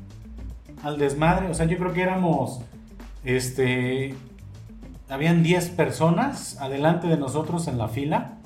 al 0.83 0.99
desmadre. 0.99 1.49
O 1.49 1.55
sea, 1.55 1.67
yo 1.67 1.79
creo 1.79 1.93
que 1.93 2.03
éramos, 2.03 2.61
este, 3.23 4.17
habían 5.09 5.45
10 5.45 5.71
personas 5.71 6.61
adelante 6.61 7.07
de 7.07 7.17
nosotros 7.17 7.69
en 7.69 7.79
la 7.79 7.87
fila. 7.87 8.39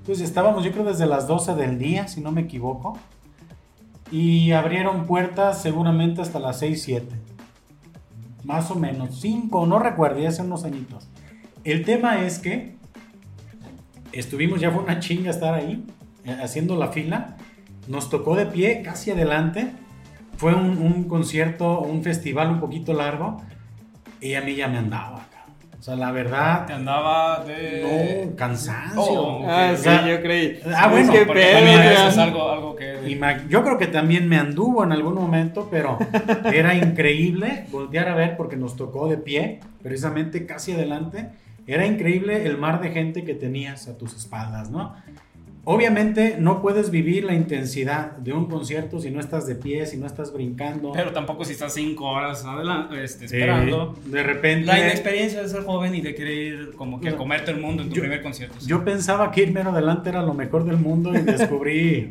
Entonces 0.00 0.28
estábamos, 0.28 0.64
yo 0.64 0.72
creo, 0.72 0.84
desde 0.84 1.06
las 1.06 1.26
12 1.26 1.54
del 1.54 1.78
día, 1.78 2.06
si 2.06 2.20
no 2.20 2.30
me 2.30 2.42
equivoco. 2.42 2.98
Y 4.10 4.52
abrieron 4.52 5.06
puertas 5.06 5.62
seguramente 5.62 6.20
hasta 6.20 6.38
las 6.38 6.58
6, 6.58 6.82
7. 6.82 7.16
Más 8.44 8.70
o 8.70 8.74
menos, 8.74 9.18
5, 9.18 9.66
no 9.66 9.78
recuerdo, 9.78 10.20
ya 10.20 10.28
hace 10.28 10.42
unos 10.42 10.64
añitos. 10.64 11.08
El 11.64 11.86
tema 11.86 12.20
es 12.20 12.38
que 12.38 12.73
estuvimos, 14.18 14.60
ya 14.60 14.70
fue 14.70 14.82
una 14.82 14.98
chinga 15.00 15.30
estar 15.30 15.54
ahí, 15.54 15.84
eh, 16.24 16.36
haciendo 16.42 16.76
la 16.76 16.88
fila. 16.88 17.36
Nos 17.88 18.08
tocó 18.10 18.34
de 18.36 18.46
pie, 18.46 18.82
casi 18.82 19.10
adelante. 19.10 19.70
Fue 20.36 20.54
un, 20.54 20.78
un 20.78 21.04
concierto, 21.04 21.80
un 21.80 22.02
festival 22.02 22.50
un 22.50 22.60
poquito 22.60 22.92
largo. 22.92 23.40
Y 24.20 24.34
a 24.34 24.40
mí 24.40 24.54
ya 24.54 24.68
me 24.68 24.78
andaba. 24.78 25.26
O 25.78 25.82
sea, 25.84 25.96
la 25.96 26.12
verdad, 26.12 26.64
Te 26.64 26.72
andaba 26.72 27.44
de. 27.44 28.26
no, 28.30 28.36
cansancio. 28.36 29.02
Oh, 29.02 29.42
Ah, 29.46 29.68
ok. 29.72 29.76
sí, 29.76 29.80
O 29.80 29.82
sea, 29.82 30.08
yo 30.08 30.22
creí. 30.22 30.58
ah, 30.74 30.88
bueno, 30.88 31.12
Es 31.12 31.18
que 31.18 31.26
Porque 31.26 31.42
pedo, 31.42 31.52
también 31.58 31.78
o 31.78 31.82
eso 31.82 31.92
sea, 31.94 32.08
es 32.08 32.18
algo, 32.18 32.50
algo 32.50 32.74
que. 32.76 33.00
Y 33.06 33.16
ma- 33.16 33.46
yo 33.48 33.62
creo 33.62 33.76
que 33.76 33.88
también 33.88 34.26
me 34.26 34.38
anduvo 34.38 34.82
en 34.82 34.92
algún 34.92 35.12
momento, 35.14 35.68
pero 35.70 35.98
era 36.54 36.74
increíble 36.74 37.66
voltear 37.70 38.08
a 38.08 38.14
ver 38.14 38.34
porque 38.38 38.56
nos 38.56 38.76
tocó 38.76 39.08
de 39.08 39.18
pie, 39.18 39.60
precisamente 39.82 40.46
casi 40.46 40.72
adelante. 40.72 41.28
Era 41.66 41.86
increíble 41.86 42.46
el 42.46 42.58
mar 42.58 42.80
de 42.80 42.90
gente 42.90 43.24
que 43.24 43.34
tenías 43.34 43.88
a 43.88 43.96
tus 43.96 44.14
espaldas, 44.14 44.70
¿no? 44.70 44.94
Obviamente 45.66 46.36
no 46.38 46.60
puedes 46.60 46.90
vivir 46.90 47.24
la 47.24 47.32
intensidad 47.34 48.18
de 48.18 48.34
un 48.34 48.46
concierto 48.50 49.00
si 49.00 49.10
no 49.10 49.18
estás 49.18 49.46
de 49.46 49.54
pie, 49.54 49.86
si 49.86 49.96
no 49.96 50.06
estás 50.06 50.30
brincando. 50.30 50.92
Pero 50.92 51.12
tampoco 51.12 51.42
si 51.46 51.52
estás 51.52 51.72
cinco 51.72 52.04
horas 52.04 52.44
adelante, 52.44 53.02
este, 53.02 53.24
Eh, 53.24 53.28
esperando. 53.28 53.98
de 54.04 54.22
repente 54.22 54.66
La 54.66 54.78
inexperiencia 54.78 55.40
de 55.40 55.48
ser 55.48 55.62
joven 55.64 55.94
y 55.94 56.02
de 56.02 56.14
querer 56.14 56.36
ir 56.36 56.72
como 56.76 57.00
que 57.00 57.12
No. 57.12 57.16
comerte 57.16 57.50
el 57.50 57.60
mundo 57.60 57.82
en 57.82 57.88
tu 57.88 57.94
Yo- 57.94 58.02
primer 58.02 58.20
concierto. 58.22 58.56
sí. 58.60 58.66
yo 58.68 58.84
pensaba 58.84 59.32
que 59.32 59.42
ir 59.42 59.52
mero 59.52 59.70
adelante 59.70 60.10
era 60.10 60.20
lo 60.22 60.34
mejor 60.34 60.66
del 60.66 60.76
mundo 60.76 61.14
y 61.14 61.22
descubrí 61.22 62.10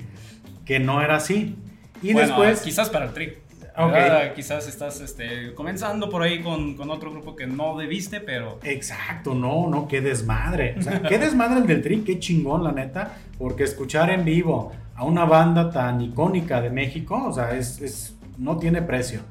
que 0.66 0.80
no 0.80 1.04
era 1.04 1.18
así. 1.18 1.56
Y 2.02 2.14
bueno, 2.14 2.30
después... 2.30 2.62
quizás 2.62 2.90
para 2.90 3.06
el 3.06 3.14
tri. 3.14 3.34
Ok. 3.76 3.92
¿verdad? 3.92 4.34
Quizás 4.34 4.68
estás 4.68 5.00
este, 5.02 5.54
comenzando 5.56 6.10
por 6.10 6.22
ahí 6.22 6.42
con, 6.42 6.76
con 6.76 6.90
otro 6.92 7.12
grupo 7.12 7.36
que 7.36 7.48
no 7.48 7.78
debiste, 7.78 8.20
pero 8.20 8.60
Exacto, 8.64 9.34
no, 9.34 9.68
no, 9.70 9.88
qué 9.88 10.02
desmadre. 10.02 10.76
O 10.78 10.82
sea, 10.82 11.02
qué 11.02 11.18
desmadre 11.18 11.60
el 11.62 11.68
del 11.68 11.82
Tri, 11.82 12.02
qué 12.02 12.20
chingón, 12.20 12.64
la 12.64 12.72
neta. 12.72 13.18
Porque 13.38 13.64
escuchar 13.64 14.10
en 14.12 14.24
vivo 14.26 14.72
a 14.96 15.06
una 15.06 15.26
banda 15.26 15.72
tan 15.72 16.02
icónica 16.02 16.62
de 16.62 16.70
México, 16.70 17.26
o 17.28 17.34
sea, 17.34 17.56
es, 17.58 17.82
es- 17.82 18.16
no 18.38 18.58
tiene 18.58 18.82
precio. 18.82 19.22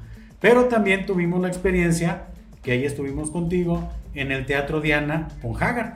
Pero 0.41 0.65
también 0.65 1.07
tuvimos 1.07 1.41
la 1.41 1.49
experiencia, 1.49 2.25
que 2.63 2.73
ahí 2.73 2.85
estuvimos 2.85 3.31
contigo, 3.31 3.91
en 4.15 4.33
el 4.33 4.45
Teatro 4.45 4.81
Diana 4.81 5.29
con 5.41 5.55
Haggard, 5.61 5.95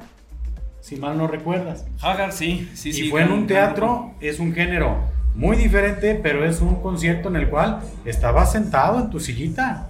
si 0.80 0.96
mal 0.96 1.18
no 1.18 1.26
recuerdas. 1.26 1.84
Hagar 2.00 2.32
sí, 2.32 2.68
sí, 2.74 2.90
y 2.90 2.92
sí. 2.92 3.08
fue 3.10 3.22
en 3.22 3.32
un 3.32 3.46
teatro, 3.48 4.14
es 4.20 4.38
un 4.38 4.54
género 4.54 4.98
muy 5.36 5.56
diferente, 5.56 6.18
pero 6.22 6.44
es 6.44 6.60
un 6.60 6.76
concierto 6.82 7.28
en 7.28 7.36
el 7.36 7.48
cual 7.48 7.80
estabas 8.04 8.52
sentado 8.52 8.98
en 9.00 9.10
tu 9.10 9.20
sillita. 9.20 9.88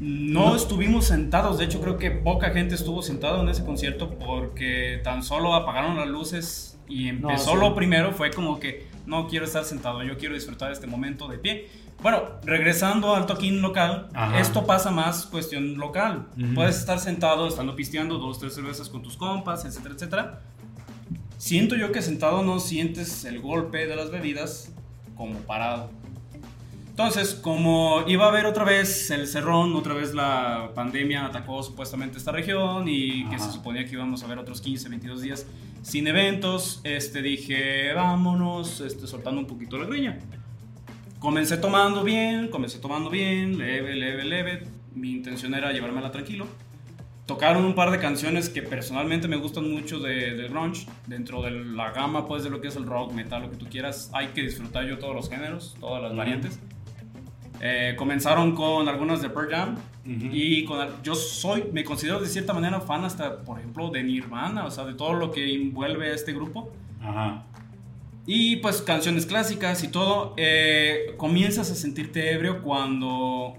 No, 0.00 0.46
No. 0.50 0.56
estuvimos 0.56 1.04
sentados, 1.06 1.58
de 1.58 1.66
hecho 1.66 1.80
creo 1.82 1.98
que 1.98 2.10
poca 2.10 2.50
gente 2.50 2.74
estuvo 2.74 3.02
sentado 3.02 3.42
en 3.42 3.48
ese 3.50 3.64
concierto 3.64 4.10
porque 4.18 5.00
tan 5.04 5.22
solo 5.22 5.54
apagaron 5.54 5.96
las 5.96 6.08
luces 6.08 6.78
y 6.88 7.08
empezó 7.08 7.52
sí. 7.52 7.56
lo 7.60 7.74
primero, 7.74 8.12
fue 8.12 8.30
como 8.30 8.58
que 8.58 8.86
no 9.06 9.28
quiero 9.28 9.44
estar 9.44 9.64
sentado, 9.64 10.02
yo 10.02 10.16
quiero 10.16 10.34
disfrutar 10.34 10.72
este 10.72 10.86
momento 10.86 11.28
de 11.28 11.36
pie. 11.38 11.68
Bueno, 12.02 12.22
regresando 12.44 13.14
al 13.14 13.26
toquín 13.26 13.60
local, 13.60 14.08
Ajá. 14.14 14.40
esto 14.40 14.64
pasa 14.64 14.90
más 14.90 15.26
cuestión 15.26 15.76
local. 15.76 16.28
Puedes 16.54 16.78
estar 16.78 16.98
sentado, 16.98 17.46
estando 17.46 17.76
pisteando 17.76 18.16
dos, 18.16 18.38
tres 18.38 18.54
cervezas 18.54 18.88
con 18.88 19.02
tus 19.02 19.18
compas, 19.18 19.66
etcétera, 19.66 19.94
etcétera. 19.94 20.40
Siento 21.40 21.74
yo 21.74 21.90
que 21.90 22.02
sentado 22.02 22.42
no 22.42 22.60
sientes 22.60 23.24
el 23.24 23.40
golpe 23.40 23.86
de 23.86 23.96
las 23.96 24.10
bebidas 24.10 24.74
como 25.14 25.38
parado. 25.38 25.90
Entonces, 26.90 27.32
como 27.34 28.04
iba 28.06 28.26
a 28.26 28.28
haber 28.28 28.44
otra 28.44 28.62
vez 28.62 29.10
el 29.10 29.26
cerrón, 29.26 29.74
otra 29.74 29.94
vez 29.94 30.12
la 30.12 30.72
pandemia 30.74 31.24
atacó 31.24 31.62
supuestamente 31.62 32.18
esta 32.18 32.30
región 32.30 32.86
y 32.88 33.26
que 33.30 33.36
Ajá. 33.36 33.46
se 33.46 33.52
suponía 33.52 33.86
que 33.86 33.92
íbamos 33.92 34.22
a 34.22 34.26
ver 34.26 34.38
otros 34.38 34.60
15, 34.60 34.90
22 34.90 35.22
días 35.22 35.46
sin 35.80 36.06
eventos, 36.08 36.82
este, 36.84 37.22
dije, 37.22 37.94
vámonos, 37.94 38.82
este, 38.82 39.06
soltando 39.06 39.40
un 39.40 39.46
poquito 39.46 39.78
la 39.78 39.86
greña. 39.86 40.18
Comencé 41.20 41.56
tomando 41.56 42.04
bien, 42.04 42.48
comencé 42.48 42.80
tomando 42.80 43.08
bien, 43.08 43.56
leve, 43.56 43.96
leve, 43.96 44.24
leve. 44.24 44.62
Mi 44.94 45.12
intención 45.12 45.54
era 45.54 45.72
llevármela 45.72 46.12
tranquilo. 46.12 46.46
Tocaron 47.30 47.64
un 47.64 47.76
par 47.76 47.92
de 47.92 48.00
canciones 48.00 48.48
que 48.48 48.60
personalmente 48.60 49.28
me 49.28 49.36
gustan 49.36 49.70
mucho 49.70 50.00
de, 50.00 50.34
del 50.34 50.48
grunge. 50.48 50.88
Dentro 51.06 51.40
de 51.42 51.52
la 51.52 51.92
gama, 51.92 52.26
pues, 52.26 52.42
de 52.42 52.50
lo 52.50 52.60
que 52.60 52.66
es 52.66 52.74
el 52.74 52.86
rock, 52.86 53.12
metal, 53.12 53.42
lo 53.42 53.50
que 53.52 53.56
tú 53.56 53.66
quieras. 53.70 54.10
Hay 54.12 54.30
que 54.34 54.42
disfrutar 54.42 54.84
yo 54.84 54.98
todos 54.98 55.14
los 55.14 55.30
géneros, 55.30 55.76
todas 55.78 56.02
las 56.02 56.16
variantes. 56.16 56.58
Eh, 57.60 57.94
comenzaron 57.96 58.56
con 58.56 58.88
algunas 58.88 59.22
de 59.22 59.30
Pearl 59.30 59.48
Jam. 59.48 59.76
Y 60.04 60.64
con, 60.64 60.88
yo 61.04 61.14
soy, 61.14 61.66
me 61.72 61.84
considero 61.84 62.18
de 62.18 62.26
cierta 62.26 62.52
manera 62.52 62.80
fan 62.80 63.04
hasta, 63.04 63.42
por 63.42 63.60
ejemplo, 63.60 63.90
de 63.90 64.02
Nirvana. 64.02 64.66
O 64.66 64.70
sea, 64.72 64.84
de 64.84 64.94
todo 64.94 65.14
lo 65.14 65.30
que 65.30 65.54
envuelve 65.54 66.10
a 66.10 66.14
este 66.16 66.32
grupo. 66.32 66.72
Ajá. 67.00 67.44
Y 68.26 68.56
pues 68.56 68.82
canciones 68.82 69.24
clásicas 69.24 69.84
y 69.84 69.88
todo. 69.88 70.34
Eh, 70.36 71.14
comienzas 71.16 71.70
a 71.70 71.76
sentirte 71.76 72.32
ebrio 72.32 72.60
cuando, 72.60 73.54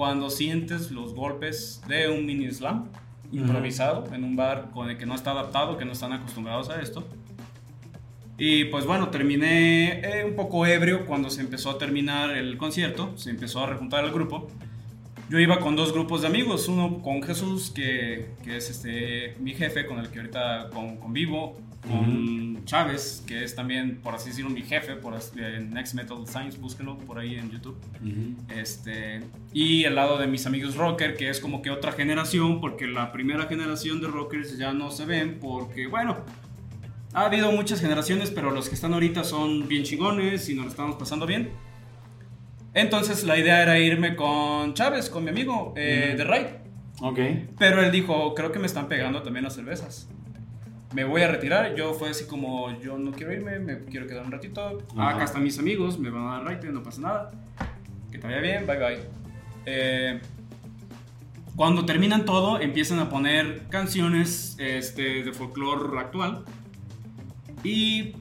cuando 0.00 0.30
sientes 0.30 0.90
los 0.90 1.12
golpes 1.12 1.82
de 1.86 2.08
un 2.08 2.24
mini 2.24 2.50
slam 2.50 2.86
improvisado 3.32 4.06
en 4.14 4.24
un 4.24 4.34
bar 4.34 4.70
con 4.72 4.88
el 4.88 4.96
que 4.96 5.04
no 5.04 5.14
está 5.14 5.32
adaptado, 5.32 5.76
que 5.76 5.84
no 5.84 5.92
están 5.92 6.14
acostumbrados 6.14 6.70
a 6.70 6.80
esto. 6.80 7.06
Y 8.38 8.64
pues 8.64 8.86
bueno, 8.86 9.10
terminé 9.10 10.00
eh, 10.00 10.24
un 10.24 10.36
poco 10.36 10.64
ebrio 10.64 11.04
cuando 11.04 11.28
se 11.28 11.42
empezó 11.42 11.68
a 11.68 11.76
terminar 11.76 12.30
el 12.30 12.56
concierto, 12.56 13.12
se 13.18 13.28
empezó 13.28 13.62
a 13.62 13.66
rejuntar 13.66 14.02
el 14.06 14.10
grupo. 14.10 14.48
Yo 15.28 15.38
iba 15.38 15.60
con 15.60 15.76
dos 15.76 15.92
grupos 15.92 16.22
de 16.22 16.28
amigos, 16.28 16.66
uno 16.68 17.02
con 17.02 17.22
Jesús, 17.22 17.70
que, 17.70 18.30
que 18.42 18.56
es 18.56 18.70
este, 18.70 19.36
mi 19.38 19.52
jefe 19.52 19.84
con 19.84 19.98
el 19.98 20.08
que 20.08 20.20
ahorita 20.20 20.70
con, 20.72 20.96
convivo, 20.96 21.60
con 21.88 22.64
Chávez, 22.64 23.22
que 23.26 23.44
es 23.44 23.54
también, 23.54 24.00
por 24.02 24.14
así 24.14 24.30
decirlo, 24.30 24.50
mi 24.50 24.62
jefe, 24.62 24.96
por 24.96 25.14
en 25.36 25.70
Next 25.70 25.94
Metal 25.94 26.18
Science, 26.26 26.58
búsquenlo 26.58 26.98
por 26.98 27.18
ahí 27.18 27.36
en 27.36 27.50
YouTube. 27.50 27.78
este, 28.54 29.20
y 29.52 29.84
al 29.84 29.94
lado 29.94 30.18
de 30.18 30.26
mis 30.26 30.46
amigos 30.46 30.76
rocker, 30.76 31.16
que 31.16 31.30
es 31.30 31.40
como 31.40 31.62
que 31.62 31.70
otra 31.70 31.92
generación, 31.92 32.60
porque 32.60 32.86
la 32.86 33.12
primera 33.12 33.46
generación 33.46 34.00
de 34.00 34.08
rockers 34.08 34.58
ya 34.58 34.72
no 34.72 34.90
se 34.90 35.06
ven, 35.06 35.38
porque 35.40 35.86
bueno, 35.86 36.18
ha 37.12 37.24
habido 37.24 37.50
muchas 37.52 37.80
generaciones, 37.80 38.30
pero 38.30 38.50
los 38.50 38.68
que 38.68 38.74
están 38.74 38.92
ahorita 38.92 39.24
son 39.24 39.66
bien 39.66 39.82
chingones 39.82 40.48
y 40.48 40.54
nos 40.54 40.66
lo 40.66 40.70
estamos 40.70 40.96
pasando 40.96 41.26
bien. 41.26 41.50
Entonces 42.74 43.24
la 43.24 43.36
idea 43.36 43.62
era 43.62 43.78
irme 43.78 44.14
con 44.14 44.74
Chávez, 44.74 45.10
con 45.10 45.24
mi 45.24 45.30
amigo 45.30 45.74
eh, 45.76 46.14
de 46.16 46.24
Raid. 46.24 46.46
Ok. 47.00 47.18
Pero 47.58 47.82
él 47.82 47.90
dijo, 47.90 48.34
creo 48.34 48.52
que 48.52 48.58
me 48.58 48.66
están 48.66 48.86
pegando 48.86 49.22
también 49.22 49.44
las 49.44 49.54
cervezas. 49.54 50.08
Me 50.92 51.04
voy 51.04 51.22
a 51.22 51.28
retirar. 51.28 51.74
Yo 51.74 51.94
fue 51.94 52.10
así 52.10 52.26
como, 52.26 52.78
yo 52.80 52.98
no 52.98 53.12
quiero 53.12 53.32
irme, 53.32 53.58
me 53.58 53.80
quiero 53.84 54.06
quedar 54.06 54.24
un 54.24 54.32
ratito. 54.32 54.82
Acá 54.96 55.24
están 55.24 55.42
mis 55.42 55.58
amigos, 55.58 55.98
me 55.98 56.10
van 56.10 56.26
a 56.26 56.32
dar 56.32 56.44
raid, 56.44 56.64
no 56.70 56.82
pasa 56.82 57.00
nada. 57.00 57.30
Que 58.10 58.18
te 58.18 58.26
vaya 58.26 58.40
bien, 58.40 58.66
bye 58.66 58.78
bye. 58.78 59.00
Eh, 59.66 60.20
cuando 61.54 61.84
terminan 61.84 62.24
todo, 62.24 62.60
empiezan 62.60 62.98
a 62.98 63.08
poner 63.08 63.66
canciones 63.68 64.56
este, 64.58 65.22
de 65.22 65.32
folclore 65.32 65.98
actual. 65.98 66.44
Y 67.62 68.14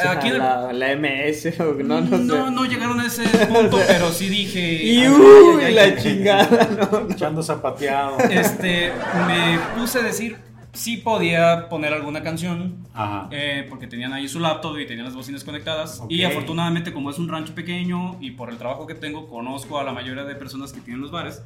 Aquí 0.00 0.30
la, 0.30 0.72
la, 0.72 0.96
MS 0.96 1.60
o 1.60 1.74
no, 1.74 2.00
no, 2.00 2.18
no, 2.18 2.50
no 2.50 2.64
llegaron 2.64 2.98
a 3.00 3.06
ese 3.06 3.22
punto, 3.46 3.78
pero 3.86 4.10
sí 4.10 4.28
dije. 4.28 4.82
Y 4.82 5.06
uy, 5.08 5.72
la 5.72 5.96
chingada, 5.96 6.68
no. 6.68 7.10
Echando 7.10 7.42
zapateado. 7.42 8.18
Este, 8.30 8.92
me 9.26 9.58
puse 9.76 10.00
a 10.00 10.02
decir, 10.02 10.36
sí 10.74 10.98
podía 10.98 11.68
poner 11.68 11.92
alguna 11.92 12.22
canción, 12.22 12.86
eh, 13.30 13.66
porque 13.70 13.86
tenían 13.86 14.12
ahí 14.12 14.28
su 14.28 14.40
laptop 14.40 14.78
y 14.78 14.86
tenían 14.86 15.06
las 15.06 15.14
bocinas 15.14 15.42
conectadas. 15.42 16.02
Y 16.08 16.24
afortunadamente, 16.24 16.92
como 16.92 17.10
es 17.10 17.18
un 17.18 17.28
rancho 17.28 17.54
pequeño 17.54 18.18
y 18.20 18.32
por 18.32 18.50
el 18.50 18.58
trabajo 18.58 18.86
que 18.86 18.94
tengo, 18.94 19.28
conozco 19.28 19.78
a 19.78 19.84
la 19.84 19.92
mayoría 19.92 20.24
de 20.24 20.34
personas 20.34 20.72
que 20.72 20.80
tienen 20.80 21.00
los 21.00 21.10
bares. 21.10 21.42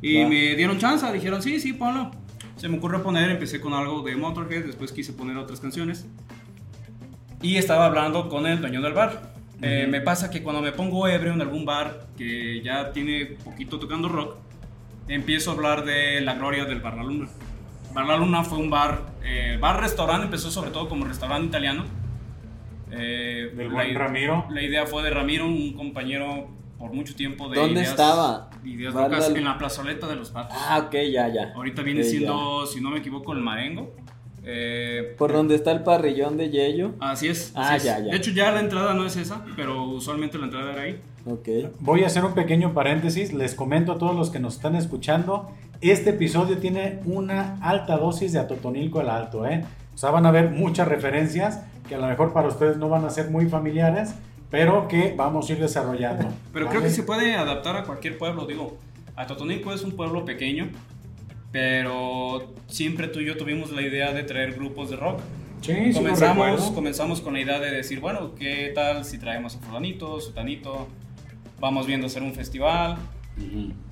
Y 0.00 0.24
me 0.24 0.54
dieron 0.54 0.78
chance, 0.78 1.10
dijeron, 1.12 1.42
sí, 1.42 1.58
sí, 1.60 1.72
ponlo. 1.72 2.10
Se 2.56 2.68
me 2.68 2.78
ocurrió 2.78 3.02
poner, 3.02 3.30
empecé 3.30 3.60
con 3.60 3.72
algo 3.72 4.02
de 4.02 4.14
Motorhead, 4.14 4.64
después 4.64 4.92
quise 4.92 5.12
poner 5.12 5.36
otras 5.36 5.60
canciones. 5.60 6.06
Y 7.40 7.56
estaba 7.56 7.86
hablando 7.86 8.28
con 8.28 8.46
el 8.46 8.60
dueño 8.60 8.82
del 8.82 8.92
bar. 8.92 9.32
Eh, 9.62 9.86
me 9.88 10.00
pasa 10.00 10.30
que 10.30 10.42
cuando 10.42 10.60
me 10.60 10.72
pongo 10.72 11.06
ebrio 11.06 11.32
en 11.32 11.40
algún 11.40 11.64
bar 11.64 12.08
que 12.18 12.60
ya 12.62 12.92
tiene 12.92 13.36
poquito 13.44 13.78
tocando 13.78 14.08
rock, 14.08 14.36
empiezo 15.08 15.50
a 15.50 15.54
hablar 15.54 15.84
de 15.84 16.20
la 16.20 16.34
gloria 16.34 16.64
del 16.64 16.80
Bar 16.80 16.96
La 16.96 17.04
Luna. 17.04 17.28
Bar 17.92 18.06
La 18.06 18.16
Luna 18.16 18.42
fue 18.42 18.58
un 18.58 18.70
bar, 18.70 19.12
eh, 19.22 19.58
bar-restaurante, 19.60 20.24
empezó 20.24 20.50
sobre 20.50 20.70
todo 20.70 20.88
como 20.88 21.04
restaurante 21.04 21.46
italiano. 21.46 21.84
Eh, 22.90 23.52
del 23.56 23.70
buen 23.70 23.94
Ramiro. 23.94 24.46
La 24.50 24.62
idea 24.62 24.86
fue 24.86 25.02
de 25.02 25.10
Ramiro, 25.10 25.46
un 25.46 25.72
compañero 25.72 26.48
por 26.78 26.92
mucho 26.92 27.14
tiempo 27.14 27.48
de 27.48 27.58
¿Dónde 27.58 27.82
estaba? 27.82 28.50
Ideas 28.64 28.92
locas, 28.92 29.30
en 29.30 29.44
la 29.44 29.56
plazoleta 29.56 30.06
de 30.06 30.16
los 30.16 30.30
patos. 30.30 30.56
Ah, 30.60 30.84
ok, 30.86 30.92
ya, 31.10 31.28
ya. 31.28 31.52
Ahorita 31.54 31.82
viene 31.82 32.02
siendo, 32.02 32.66
si 32.66 32.80
no 32.80 32.90
me 32.90 32.98
equivoco, 32.98 33.32
el 33.32 33.40
Marengo. 33.40 33.94
Eh, 34.44 35.14
Por 35.16 35.32
donde 35.32 35.54
está 35.54 35.70
el 35.70 35.84
parrillón 35.84 36.36
de 36.36 36.50
Yello. 36.50 36.94
Así 36.98 37.28
es. 37.28 37.52
Ah, 37.54 37.76
ya, 37.76 38.00
ya. 38.00 38.10
De 38.10 38.16
hecho, 38.16 38.32
ya 38.32 38.50
la 38.50 38.60
entrada 38.60 38.92
no 38.94 39.06
es 39.06 39.16
esa, 39.16 39.44
pero 39.54 39.84
usualmente 39.84 40.36
la 40.38 40.46
entrada 40.46 40.72
era 40.72 40.82
ahí. 40.82 41.00
Ok. 41.24 41.48
Voy 41.78 42.02
a 42.02 42.06
hacer 42.08 42.24
un 42.24 42.34
pequeño 42.34 42.74
paréntesis. 42.74 43.32
Les 43.32 43.54
comento 43.54 43.92
a 43.92 43.98
todos 43.98 44.16
los 44.16 44.30
que 44.30 44.40
nos 44.40 44.56
están 44.56 44.74
escuchando. 44.74 45.52
Este 45.82 46.10
episodio 46.10 46.58
tiene 46.58 47.00
una 47.04 47.58
alta 47.60 47.96
dosis 47.98 48.32
de 48.32 48.38
atotonilco 48.38 49.00
el 49.00 49.08
alto, 49.08 49.46
¿eh? 49.46 49.64
O 49.94 49.98
sea, 49.98 50.10
van 50.10 50.24
a 50.24 50.30
ver 50.30 50.50
muchas 50.50 50.88
referencias 50.88 51.60
que 51.88 51.96
a 51.96 51.98
lo 51.98 52.06
mejor 52.06 52.32
para 52.32 52.48
ustedes 52.48 52.76
no 52.78 52.88
van 52.88 53.04
a 53.04 53.10
ser 53.10 53.30
muy 53.30 53.46
familiares, 53.46 54.14
pero 54.50 54.88
que 54.88 55.14
vamos 55.16 55.50
a 55.50 55.52
ir 55.52 55.58
desarrollando. 55.58 56.28
Pero 56.52 56.68
creo 56.68 56.82
que 56.82 56.90
se 56.90 57.02
puede 57.02 57.34
adaptar 57.34 57.76
a 57.76 57.84
cualquier 57.84 58.16
pueblo. 58.16 58.46
Digo, 58.46 58.76
Atotonilco 59.16 59.72
es 59.72 59.82
un 59.82 59.92
pueblo 59.92 60.24
pequeño 60.24 60.70
pero 61.52 62.54
siempre 62.66 63.08
tú 63.08 63.20
y 63.20 63.26
yo 63.26 63.36
tuvimos 63.36 63.70
la 63.70 63.82
idea 63.82 64.12
de 64.12 64.24
traer 64.24 64.54
grupos 64.54 64.90
de 64.90 64.96
rock. 64.96 65.20
Sí, 65.60 65.92
comenzamos, 65.92 66.70
comenzamos 66.72 67.20
con 67.20 67.34
la 67.34 67.40
idea 67.40 67.60
de 67.60 67.70
decir, 67.70 68.00
bueno, 68.00 68.34
¿qué 68.34 68.72
tal 68.74 69.04
si 69.04 69.18
traemos 69.18 69.54
a 69.54 69.58
fulanito, 69.60 70.18
sutanito? 70.20 70.88
Vamos 71.60 71.86
viendo 71.86 72.06
hacer 72.06 72.22
un 72.22 72.32
festival. 72.32 72.96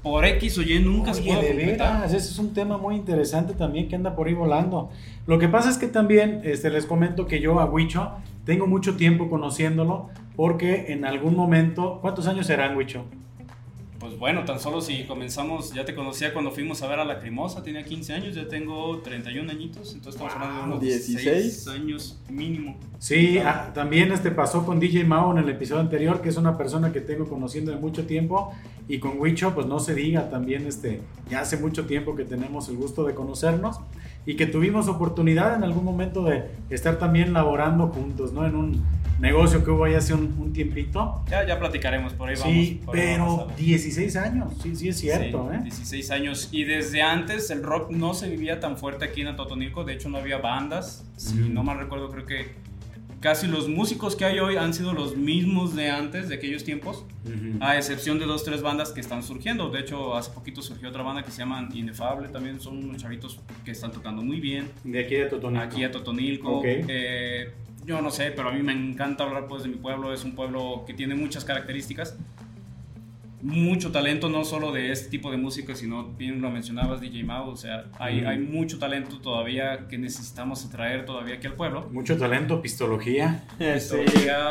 Por 0.03 0.25
X 0.25 0.59
o 0.59 0.63
Y 0.63 0.81
nunca 0.81 1.15
se 1.15 1.23
puede 1.23 1.55
de 1.55 1.73
ese 2.05 2.17
es 2.17 2.39
un 2.39 2.53
tema 2.53 2.77
muy 2.77 2.97
interesante 2.97 3.55
también 3.55 3.89
que 3.89 3.97
anda 3.97 4.15
por 4.15 4.29
ahí 4.29 4.35
volando. 4.35 4.91
Lo 5.27 5.39
que 5.39 5.49
pasa 5.49 5.71
es 5.71 5.79
que 5.79 5.87
también 5.87 6.41
este, 6.45 6.71
les 6.71 6.87
comento 6.87 7.27
que 7.27 7.41
yo 7.41 7.59
a 7.59 7.65
Huicho 7.65 8.13
tengo 8.45 8.67
mucho 8.67 8.97
tiempo 8.97 9.31
conociéndolo 9.31 10.09
porque 10.37 10.93
en 10.93 11.05
algún 11.05 11.37
momento, 11.37 11.99
¿cuántos 12.01 12.27
años 12.27 12.47
serán 12.47 12.77
Huicho? 12.77 13.05
Pues 14.01 14.19
bueno, 14.19 14.47
tan 14.47 14.59
solo 14.59 14.81
si 14.81 15.05
comenzamos, 15.05 15.75
ya 15.75 15.85
te 15.85 15.95
conocía 15.95 16.33
cuando 16.33 16.51
fuimos 16.51 16.81
a 16.81 16.89
ver 16.89 17.01
a 17.01 17.05
la 17.05 17.21
Crimosa, 17.21 17.63
tenía 17.63 17.85
15 17.85 18.15
años, 18.15 18.35
ya 18.35 18.49
tengo 18.49 18.99
31 19.01 19.51
añitos, 19.51 19.93
entonces 19.93 20.15
estamos 20.15 20.33
hablando 20.33 20.63
de 20.63 20.69
unos 20.69 20.81
16 20.81 21.69
años 21.69 22.19
mínimo. 22.31 22.79
Sí, 22.99 23.37
ah, 23.37 23.73
también 23.75 24.11
este 24.11 24.31
pasó 24.31 24.65
con 24.65 24.81
DJ 24.81 25.05
Mao 25.05 25.33
en 25.33 25.45
el 25.45 25.51
episodio 25.51 25.83
anterior, 25.83 26.23
que 26.23 26.31
es 26.31 26.39
una 26.39 26.57
persona 26.57 26.95
que 26.95 27.03
tengo 27.03 27.29
conociendo 27.29 27.73
de 27.73 27.77
mucho 27.77 28.07
tiempo, 28.07 28.55
y 28.89 29.01
con 29.01 29.21
Wicho, 29.21 29.55
pues 29.55 29.67
no 29.67 29.79
se 29.81 29.95
diga 29.95 30.31
también, 30.31 30.67
este, 30.67 31.03
ya 31.29 31.43
hace 31.43 31.59
mucho 31.59 31.85
tiempo 31.85 32.17
que 32.17 32.25
tenemos 32.25 32.71
el 32.71 32.77
gusto 32.77 33.05
de 33.05 33.15
conocernos 33.15 33.81
y 34.25 34.35
que 34.37 34.47
tuvimos 34.47 34.89
oportunidad 34.89 35.55
en 35.55 35.63
algún 35.63 35.85
momento 35.85 36.25
de 36.25 36.51
estar 36.71 36.99
también 36.99 37.35
laborando 37.35 37.89
juntos, 37.89 38.33
¿no? 38.33 38.47
En 38.47 38.57
un 38.57 38.83
negocio 39.21 39.63
que 39.63 39.71
hubo 39.71 39.85
ahí 39.85 39.95
hace 39.95 40.15
un, 40.15 40.53
tiempito. 40.53 41.23
Ya, 41.29 41.47
ya 41.47 41.59
platicaremos, 41.59 42.13
por 42.15 42.29
ahí 42.29 42.35
vamos. 42.37 42.53
Sí, 42.53 42.81
pero 42.91 43.49
16 43.57 44.17
años, 44.17 44.53
sí, 44.63 44.75
sí 44.75 44.89
es 44.89 44.99
cierto, 44.99 45.53
¿eh? 45.53 45.61
16 45.63 46.11
años. 46.11 46.49
Y 46.51 46.65
desde 46.65 47.03
antes 47.03 47.51
el 47.51 47.63
rock 47.63 47.91
no 47.91 48.15
se 48.15 48.29
vivía 48.29 48.59
tan 48.59 48.77
fuerte 48.77 49.05
aquí 49.05 49.21
en 49.21 49.29
Atotonilco, 49.29 49.85
de 49.85 49.93
hecho 49.93 50.09
no 50.09 50.19
había 50.19 50.39
bandas, 50.39 51.05
si 51.17 51.37
no 51.37 51.63
mal 51.63 51.79
recuerdo 51.79 52.11
creo 52.11 52.27
que 52.27 52.71
casi 53.21 53.47
los 53.47 53.69
músicos 53.69 54.17
que 54.17 54.25
hay 54.25 54.39
hoy 54.39 54.57
han 54.57 54.73
sido 54.75 54.93
los 54.93 55.17
mismos 55.17 55.77
de 55.77 55.91
antes, 55.91 56.29
de 56.29 56.35
aquellos 56.35 56.65
tiempos, 56.65 57.05
a 57.61 57.77
excepción 57.77 58.19
de 58.19 58.25
dos, 58.25 58.45
tres 58.45 58.63
bandas 58.63 58.93
que 58.93 59.01
están 59.01 59.23
surgiendo. 59.23 59.71
De 59.71 59.81
hecho, 59.81 60.17
hace 60.17 60.31
poquito 60.33 60.63
surgió 60.63 60.89
otra 60.89 61.03
banda 61.03 61.23
que 61.23 61.31
se 61.31 61.39
llama 61.39 61.69
Inefable, 61.73 62.29
también 62.29 62.61
son 62.61 62.79
unos 62.79 62.97
chavitos 63.03 63.39
que 63.65 63.71
están 63.71 63.93
tocando 63.93 64.23
muy 64.23 64.41
bien. 64.41 64.71
De 64.83 65.01
aquí 65.05 65.17
a 65.17 65.29
Totonilco. 65.29 65.65
Aquí 65.65 65.85
a 65.85 65.91
Totonilco. 65.91 66.63
Eh, 66.65 67.53
yo 67.91 68.01
no 68.01 68.13
sé, 68.13 68.31
pero 68.31 68.51
a 68.51 68.53
mí 68.53 68.63
me 68.63 68.73
encanta 68.73 69.25
hablar 69.25 69.49
pues 69.49 69.65
de 69.65 69.69
mi 69.69 69.75
pueblo, 69.75 70.15
es 70.15 70.23
un 70.23 70.37
pueblo 70.37 70.85
que 70.87 70.95
tiene 70.95 71.17
muchas 71.17 71.45
características 71.45 72.17
mucho 73.43 73.91
talento, 73.91 74.29
no 74.29 74.45
solo 74.45 74.73
de 74.73 74.93
este 74.93 75.09
tipo 75.09 75.31
de 75.31 75.37
música, 75.37 75.75
sino 75.75 76.05
bien 76.05 76.41
lo 76.41 76.51
mencionabas, 76.51 77.01
DJ 77.01 77.25
Mao, 77.25 77.51
o 77.51 77.57
sea, 77.57 77.87
hay, 77.99 78.21
hay 78.21 78.39
mucho 78.39 78.79
talento 78.79 79.19
todavía 79.19 79.89
que 79.89 79.99
necesitamos 79.99 80.65
atraer 80.65 81.07
todavía 81.07 81.37
aquí 81.37 81.47
al 81.47 81.55
pueblo. 81.55 81.89
Mucho 81.91 82.17
talento, 82.17 82.61
pistología. 82.61 83.45
Pistología, 83.59 84.51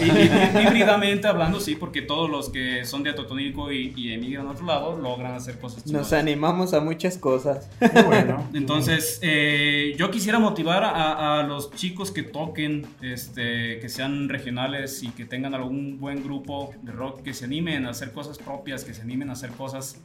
y, 0.00 0.04
y, 0.04 0.66
híbridamente 0.66 1.26
hablando, 1.26 1.60
sí, 1.60 1.74
porque 1.74 2.02
todos 2.02 2.30
los 2.30 2.50
que 2.50 2.84
son 2.84 3.02
de 3.02 3.10
Atotonilco 3.10 3.72
y, 3.72 3.92
y, 3.96 4.12
emigran 4.12 4.46
a 4.46 4.52
otro 4.52 4.66
lado 4.66 4.96
logran 4.96 5.34
hacer 5.34 5.58
cosas 5.58 5.86
Nos 5.86 6.12
animamos 6.12 6.74
a 6.74 6.80
muchas 6.80 7.18
cosas. 7.18 7.68
bueno. 8.06 8.48
Entonces, 8.54 9.18
eh, 9.22 9.94
yo 9.96 10.10
quisiera 10.10 10.38
motivar 10.38 10.84
a, 10.84 11.40
a, 11.40 11.42
los 11.42 11.72
chicos 11.72 12.10
que 12.10 12.22
toquen, 12.22 12.86
este, 13.02 13.80
que 13.80 13.88
sean 13.88 14.28
regionales 14.28 15.02
y 15.02 15.08
que 15.08 15.24
tengan 15.24 15.54
algún 15.54 15.98
buen 15.98 16.22
grupo 16.22 16.72
de 16.82 16.92
rock, 16.92 17.22
que 17.22 17.34
se 17.34 17.46
animen 17.46 17.86
a 17.86 17.90
hacer 17.90 18.12
cosas 18.12 18.19
cosas 18.20 18.38
propias, 18.38 18.84
que 18.84 18.92
se 18.92 19.00
animen 19.00 19.30
a 19.30 19.32
hacer 19.32 19.50
cosas 19.52 20.00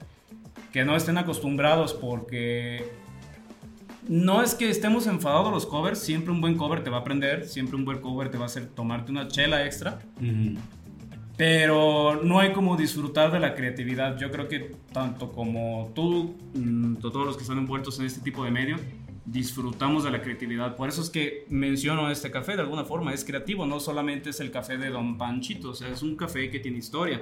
que 0.71 0.85
no 0.85 0.95
estén 0.95 1.17
acostumbrados 1.17 1.93
porque 1.93 2.89
no 4.07 4.41
es 4.41 4.55
que 4.55 4.69
estemos 4.69 5.05
enfadados 5.07 5.51
los 5.51 5.65
covers, 5.65 5.99
siempre 5.99 6.31
un 6.31 6.39
buen 6.39 6.55
cover 6.55 6.81
te 6.81 6.89
va 6.89 6.97
a 6.97 6.99
aprender, 7.01 7.45
siempre 7.45 7.75
un 7.75 7.83
buen 7.83 7.99
cover 7.99 8.29
te 8.29 8.37
va 8.37 8.43
a 8.43 8.45
hacer 8.47 8.67
tomarte 8.67 9.11
una 9.11 9.27
chela 9.27 9.65
extra. 9.65 9.99
Pero 11.35 12.21
no 12.23 12.39
hay 12.39 12.53
como 12.53 12.77
disfrutar 12.77 13.33
de 13.33 13.41
la 13.41 13.53
creatividad. 13.53 14.17
Yo 14.17 14.31
creo 14.31 14.47
que 14.47 14.75
tanto 14.93 15.33
como 15.33 15.91
tú, 15.93 16.35
mm, 16.53 16.95
todos 16.95 17.25
los 17.25 17.35
que 17.35 17.41
están 17.41 17.57
envueltos 17.57 17.99
en 17.99 18.05
este 18.05 18.21
tipo 18.21 18.45
de 18.45 18.51
medio, 18.51 18.77
disfrutamos 19.25 20.03
de 20.03 20.11
la 20.11 20.21
creatividad. 20.21 20.77
Por 20.77 20.87
eso 20.87 21.01
es 21.01 21.09
que 21.09 21.45
menciono 21.49 22.09
este 22.09 22.31
café 22.31 22.55
de 22.55 22.61
alguna 22.61 22.85
forma, 22.85 23.13
es 23.13 23.25
creativo, 23.25 23.65
no 23.65 23.79
solamente 23.81 24.29
es 24.29 24.39
el 24.39 24.51
café 24.51 24.77
de 24.77 24.89
Don 24.89 25.17
Panchito, 25.17 25.71
o 25.71 25.73
sea, 25.73 25.89
es 25.89 26.03
un 26.03 26.15
café 26.15 26.49
que 26.49 26.59
tiene 26.59 26.77
historia. 26.77 27.21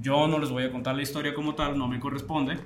Yo 0.00 0.26
no 0.26 0.38
les 0.38 0.50
voy 0.50 0.64
a 0.64 0.72
contar 0.72 0.94
la 0.96 1.02
historia 1.02 1.34
como 1.34 1.54
tal, 1.54 1.78
no 1.78 1.86
me 1.88 2.00
corresponde, 2.00 2.56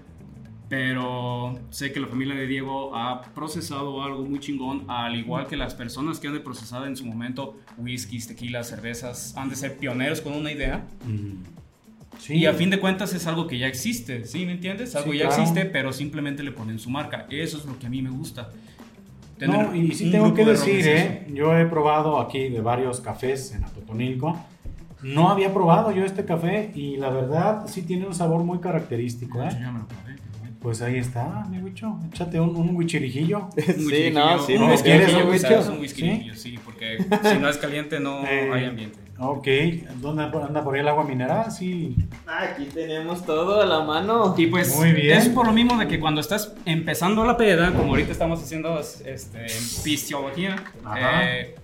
pero 0.68 1.58
sé 1.70 1.92
que 1.92 2.00
la 2.00 2.06
familia 2.06 2.34
de 2.34 2.46
Diego 2.46 2.94
ha 2.96 3.22
procesado 3.34 4.02
algo 4.02 4.24
muy 4.24 4.38
chingón, 4.38 4.84
al 4.88 5.16
igual 5.16 5.46
que 5.46 5.56
las 5.56 5.74
personas 5.74 6.20
que 6.20 6.28
han 6.28 6.34
de 6.34 6.40
procesar 6.40 6.86
en 6.86 6.96
su 6.96 7.04
momento 7.06 7.56
whiskies, 7.76 8.26
tequilas, 8.28 8.68
cervezas, 8.68 9.34
han 9.36 9.48
de 9.48 9.56
ser 9.56 9.78
pioneros 9.78 10.20
con 10.20 10.34
una 10.34 10.52
idea. 10.52 10.84
Sí. 12.18 12.34
Y 12.34 12.46
a 12.46 12.52
fin 12.52 12.68
de 12.70 12.80
cuentas 12.80 13.14
es 13.14 13.26
algo 13.26 13.46
que 13.46 13.58
ya 13.58 13.66
existe, 13.68 14.24
¿sí? 14.26 14.44
¿Me 14.44 14.52
entiendes? 14.52 14.96
Algo 14.96 15.12
Sí, 15.12 15.18
ya 15.18 15.26
claro. 15.28 15.42
existe, 15.42 15.64
pero 15.66 15.92
simplemente 15.92 16.42
le 16.42 16.50
ponen 16.50 16.78
su 16.78 16.90
marca. 16.90 17.26
Eso 17.30 17.58
es 17.58 17.64
lo 17.64 17.78
que 17.78 17.86
a 17.86 17.90
mí 17.90 18.02
me 18.02 18.10
gusta. 18.10 18.50
No, 19.46 19.72
y 19.74 19.92
sí 19.92 20.10
tengo 20.10 20.34
que 20.34 20.44
de 20.44 20.50
decir, 20.52 20.84
robles 20.84 20.86
¿eh? 20.86 21.26
yo 21.32 21.56
he 21.56 21.64
probado 21.66 22.18
aquí 22.18 22.48
de 22.48 22.60
varios 22.60 23.00
cafés 23.00 23.54
en 23.54 23.62
Atotonilco. 23.62 24.36
No 25.02 25.28
había 25.30 25.52
probado 25.54 25.90
yo 25.92 26.04
este 26.04 26.24
café 26.24 26.70
y 26.74 26.96
la 26.96 27.10
verdad 27.10 27.64
sí 27.66 27.82
tiene 27.82 28.06
un 28.06 28.14
sabor 28.14 28.42
muy 28.44 28.58
característico, 28.58 29.38
Yo 29.38 29.44
¿eh? 29.44 29.58
ya 29.60 29.70
me 29.70 29.78
lo 29.80 29.86
probé, 29.86 30.02
pero 30.16 30.38
bueno. 30.40 30.56
Pues 30.60 30.82
ahí 30.82 30.96
está, 30.96 31.46
mi 31.48 31.58
bicho. 31.58 31.98
Échate 32.12 32.40
un, 32.40 32.56
un 32.56 32.74
huichirijillo. 32.76 33.48
Un 33.56 33.62
Sí, 33.90 34.10
no, 34.12 34.34
whisky 34.34 34.46
sí, 34.46 34.54
un 34.54 34.60
no, 34.60 34.70
whisky 34.70 34.82
¿quieres 34.88 35.06
rillo, 35.12 35.24
un 35.72 35.80
whisky? 35.80 36.30
¿Sí? 36.34 36.58
porque 36.64 36.98
si 37.22 37.38
no 37.38 37.48
es 37.48 37.56
caliente 37.58 38.00
no 38.00 38.24
Eh, 38.26 38.50
hay 38.52 38.64
ambiente. 38.64 38.98
Ok, 39.20 39.48
¿dónde 40.00 40.22
anda 40.22 40.62
por 40.62 40.74
ahí 40.76 40.80
el 40.80 40.86
agua 40.88 41.02
mineral? 41.02 41.50
Sí. 41.50 41.96
Aquí 42.24 42.66
tenemos 42.66 43.26
todo 43.26 43.60
a 43.60 43.66
la 43.66 43.80
mano. 43.82 44.32
Y 44.38 44.46
pues 44.46 44.76
Muy 44.76 44.92
bien. 44.92 45.18
es 45.18 45.28
por 45.28 45.44
lo 45.46 45.52
mismo 45.52 45.76
de 45.76 45.88
que 45.88 45.98
cuando 45.98 46.20
estás 46.20 46.54
empezando 46.64 47.24
la 47.24 47.36
peda, 47.36 47.72
como 47.72 47.88
ahorita 47.90 48.12
estamos 48.12 48.40
haciendo 48.40 48.78
este, 48.78 49.46
pistiología, 49.82 50.54
Ajá. 50.84 51.24
eh, 51.36 51.56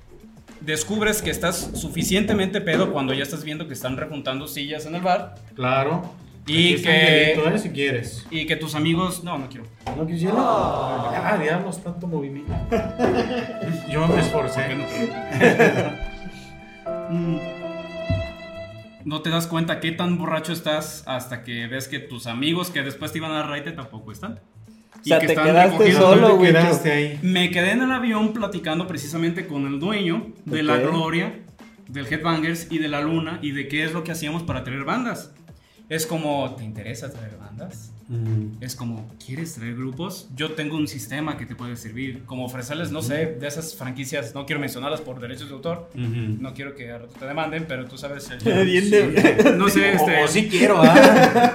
descubres 0.64 1.22
que 1.22 1.30
estás 1.30 1.70
suficientemente 1.74 2.60
pedo 2.60 2.92
cuando 2.92 3.12
ya 3.14 3.22
estás 3.22 3.44
viendo 3.44 3.66
que 3.68 3.74
están 3.74 3.96
rejuntando 3.96 4.46
sillas 4.48 4.86
en 4.86 4.94
el 4.94 5.02
bar 5.02 5.34
Claro. 5.54 6.12
Y 6.46 6.76
que- 6.82 7.32
¿eh? 7.32 7.58
Si 7.58 7.70
quieres. 7.70 8.26
y 8.30 8.44
que 8.46 8.56
tus 8.56 8.74
amigos... 8.74 9.24
No, 9.24 9.38
no 9.38 9.48
quiero. 9.48 9.64
¿No 9.96 10.06
quisiera? 10.06 10.34
Ah, 10.36 11.38
diablos, 11.42 11.82
tanto 11.82 12.06
movimiento. 12.06 12.52
Yo 13.90 14.06
me 14.08 14.20
esforcé. 14.20 14.60
Mm. 17.10 17.36
No 19.04 19.20
te 19.22 19.28
das 19.30 19.46
cuenta 19.46 19.80
qué 19.80 19.92
tan 19.92 20.16
borracho 20.18 20.52
estás 20.52 21.02
hasta 21.06 21.42
que 21.42 21.66
ves 21.66 21.88
que 21.88 21.98
tus 21.98 22.26
amigos 22.26 22.70
que 22.70 22.82
después 22.82 23.12
te 23.12 23.18
iban 23.18 23.30
a 23.32 23.34
dar 23.36 23.48
raite 23.48 23.72
tampoco 23.72 24.10
están. 24.12 24.40
O 25.04 25.06
sea, 25.06 25.20
que 25.20 25.26
te 25.26 25.32
están 25.34 25.46
quedaste 25.46 25.92
solo, 25.92 26.28
¿Dónde 26.28 26.36
güey. 26.36 26.52
quedaste 26.52 26.92
ahí? 26.92 27.18
Me 27.22 27.50
quedé 27.50 27.72
en 27.72 27.82
el 27.82 27.92
avión 27.92 28.32
platicando 28.32 28.86
precisamente 28.86 29.46
con 29.46 29.66
el 29.66 29.78
dueño 29.78 30.32
de 30.44 30.62
la. 30.62 30.78
Gloria, 30.78 31.40
del 31.88 32.06
Headbangers 32.06 32.68
y 32.70 32.78
de 32.78 32.88
la 32.88 33.00
Luna 33.00 33.38
y 33.42 33.52
de 33.52 33.68
qué 33.68 33.84
es 33.84 33.92
lo 33.92 34.02
que 34.04 34.12
hacíamos 34.12 34.42
para 34.42 34.64
traer 34.64 34.84
bandas. 34.84 35.32
Es 35.88 36.06
como, 36.06 36.54
¿te 36.56 36.64
interesa 36.64 37.10
traer 37.12 37.36
bandas? 37.38 37.92
Mm, 38.06 38.62
Es 38.62 38.76
como, 38.76 39.10
¿quieres 39.24 39.54
traer 39.54 39.74
grupos? 39.76 40.28
Yo 40.36 40.52
tengo 40.52 40.76
un 40.76 40.86
sistema 40.86 41.38
que 41.38 41.46
te 41.46 41.54
puede 41.56 41.74
servir, 41.76 42.24
como 42.26 42.44
ofrecerles, 42.44 42.90
no 42.90 43.00
sé, 43.00 43.36
de 43.40 43.46
esas 43.46 43.74
franquicias, 43.74 44.34
no 44.34 44.44
quiero 44.44 44.60
mencionarlas 44.60 45.00
por 45.00 45.20
derechos 45.20 45.48
de 45.48 45.54
autor, 45.54 45.88
ujú. 45.94 46.36
no 46.40 46.52
quiero 46.52 46.74
que 46.74 46.92
te 47.18 47.24
demanden, 47.26 47.64
pero 47.66 47.86
tú 47.86 47.96
sabes, 47.96 48.28
el- 48.44 48.64
Bien 48.66 48.90
de- 48.90 49.54
no 49.58 49.68
sé, 49.70 49.92
este, 49.94 50.20
O, 50.20 50.24
o 50.24 50.28
sí 50.28 50.48
quiero, 50.50 50.82
¿ah? 50.82 51.52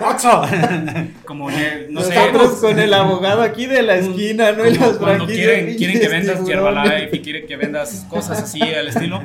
Como, 1.26 1.52
eh, 1.52 1.88
no 1.90 2.02
sé, 2.02 2.16
Nosotros 2.16 2.54
con 2.62 2.80
el 2.80 2.94
abogado 2.94 3.42
aquí 3.42 3.66
de 3.68 3.84
la 3.84 3.98
esquina, 3.98 4.52
¿no? 4.52 4.66
Y 4.66 4.74
las 4.76 4.98
cuando 4.98 5.26
quieren, 5.28 5.76
quieren 5.78 6.00
que 6.00 6.08
vendas. 6.08 6.50
Herbalife 6.50 7.16
y 7.16 7.20
quieren 7.20 7.48
que 7.48 7.56
vendas 7.58 8.06
cosas 8.10 8.42
así 8.42 8.62
al 8.62 8.88
estilo. 8.88 9.22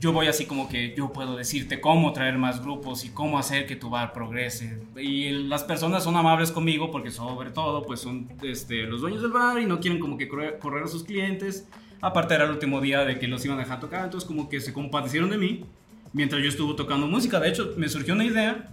Yo 0.00 0.12
voy 0.12 0.28
así 0.28 0.44
como 0.46 0.68
que 0.68 0.94
yo 0.96 1.12
puedo 1.12 1.36
decirte 1.36 1.80
cómo 1.80 2.12
traer 2.12 2.38
más 2.38 2.62
grupos 2.62 3.04
y 3.04 3.08
cómo 3.08 3.38
hacer 3.38 3.66
que 3.66 3.74
tu 3.74 3.90
bar 3.90 4.12
progrese. 4.12 4.80
Y 4.96 5.30
las 5.30 5.64
personas 5.64 6.04
son 6.04 6.16
amables 6.16 6.52
conmigo 6.52 6.90
porque 6.92 7.10
sobre 7.10 7.50
todo 7.50 7.84
pues 7.84 8.00
son 8.00 8.28
este, 8.42 8.84
los 8.84 9.00
dueños 9.00 9.22
del 9.22 9.32
bar 9.32 9.60
y 9.60 9.66
no 9.66 9.80
quieren 9.80 9.98
como 9.98 10.16
que 10.16 10.28
correr, 10.28 10.82
a 10.84 10.86
sus 10.86 11.02
clientes. 11.02 11.66
Aparte 12.00 12.34
era 12.34 12.44
el 12.44 12.50
último 12.50 12.80
día 12.80 13.04
de 13.04 13.18
que 13.18 13.26
los 13.26 13.44
iban 13.44 13.58
a 13.58 13.62
dejar 13.62 13.80
tocar, 13.80 14.04
entonces 14.04 14.26
como 14.28 14.48
que 14.48 14.60
se 14.60 14.72
compadecieron 14.72 15.30
de 15.30 15.38
mí 15.38 15.64
mientras 16.12 16.42
yo 16.42 16.48
estuve 16.48 16.74
tocando 16.74 17.08
música. 17.08 17.40
De 17.40 17.48
hecho, 17.48 17.74
me 17.76 17.88
surgió 17.88 18.14
una 18.14 18.24
idea 18.24 18.68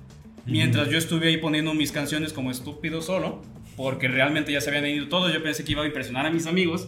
mientras 0.45 0.89
yo 0.89 0.97
estuve 0.97 1.29
ahí 1.29 1.37
poniendo 1.37 1.73
mis 1.73 1.91
canciones 1.91 2.33
como 2.33 2.51
estúpido 2.51 3.01
solo, 3.01 3.41
porque 3.75 4.07
realmente 4.07 4.51
ya 4.51 4.61
se 4.61 4.69
habían 4.69 4.85
ido 4.85 5.07
todos. 5.07 5.33
Yo 5.33 5.41
pensé 5.41 5.63
que 5.63 5.71
iba 5.71 5.81
a 5.81 5.87
impresionar 5.87 6.25
a 6.27 6.29
mis 6.29 6.45
amigos, 6.45 6.87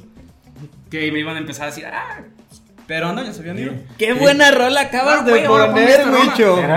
que 0.91 1.11
me 1.11 1.19
iban 1.19 1.35
a 1.35 1.39
empezar 1.39 1.63
a 1.63 1.65
decir, 1.67 1.85
ah, 1.87 2.23
pero 2.87 3.11
no, 3.13 3.23
ya 3.23 3.33
se 3.33 3.41
habían 3.41 3.59
ido. 3.59 3.73
Qué 3.97 4.13
buena 4.13 4.49
rola 4.51 4.81
acabas 4.81 5.19
Ah, 5.21 5.23
de 5.23 5.41
poner, 5.41 5.99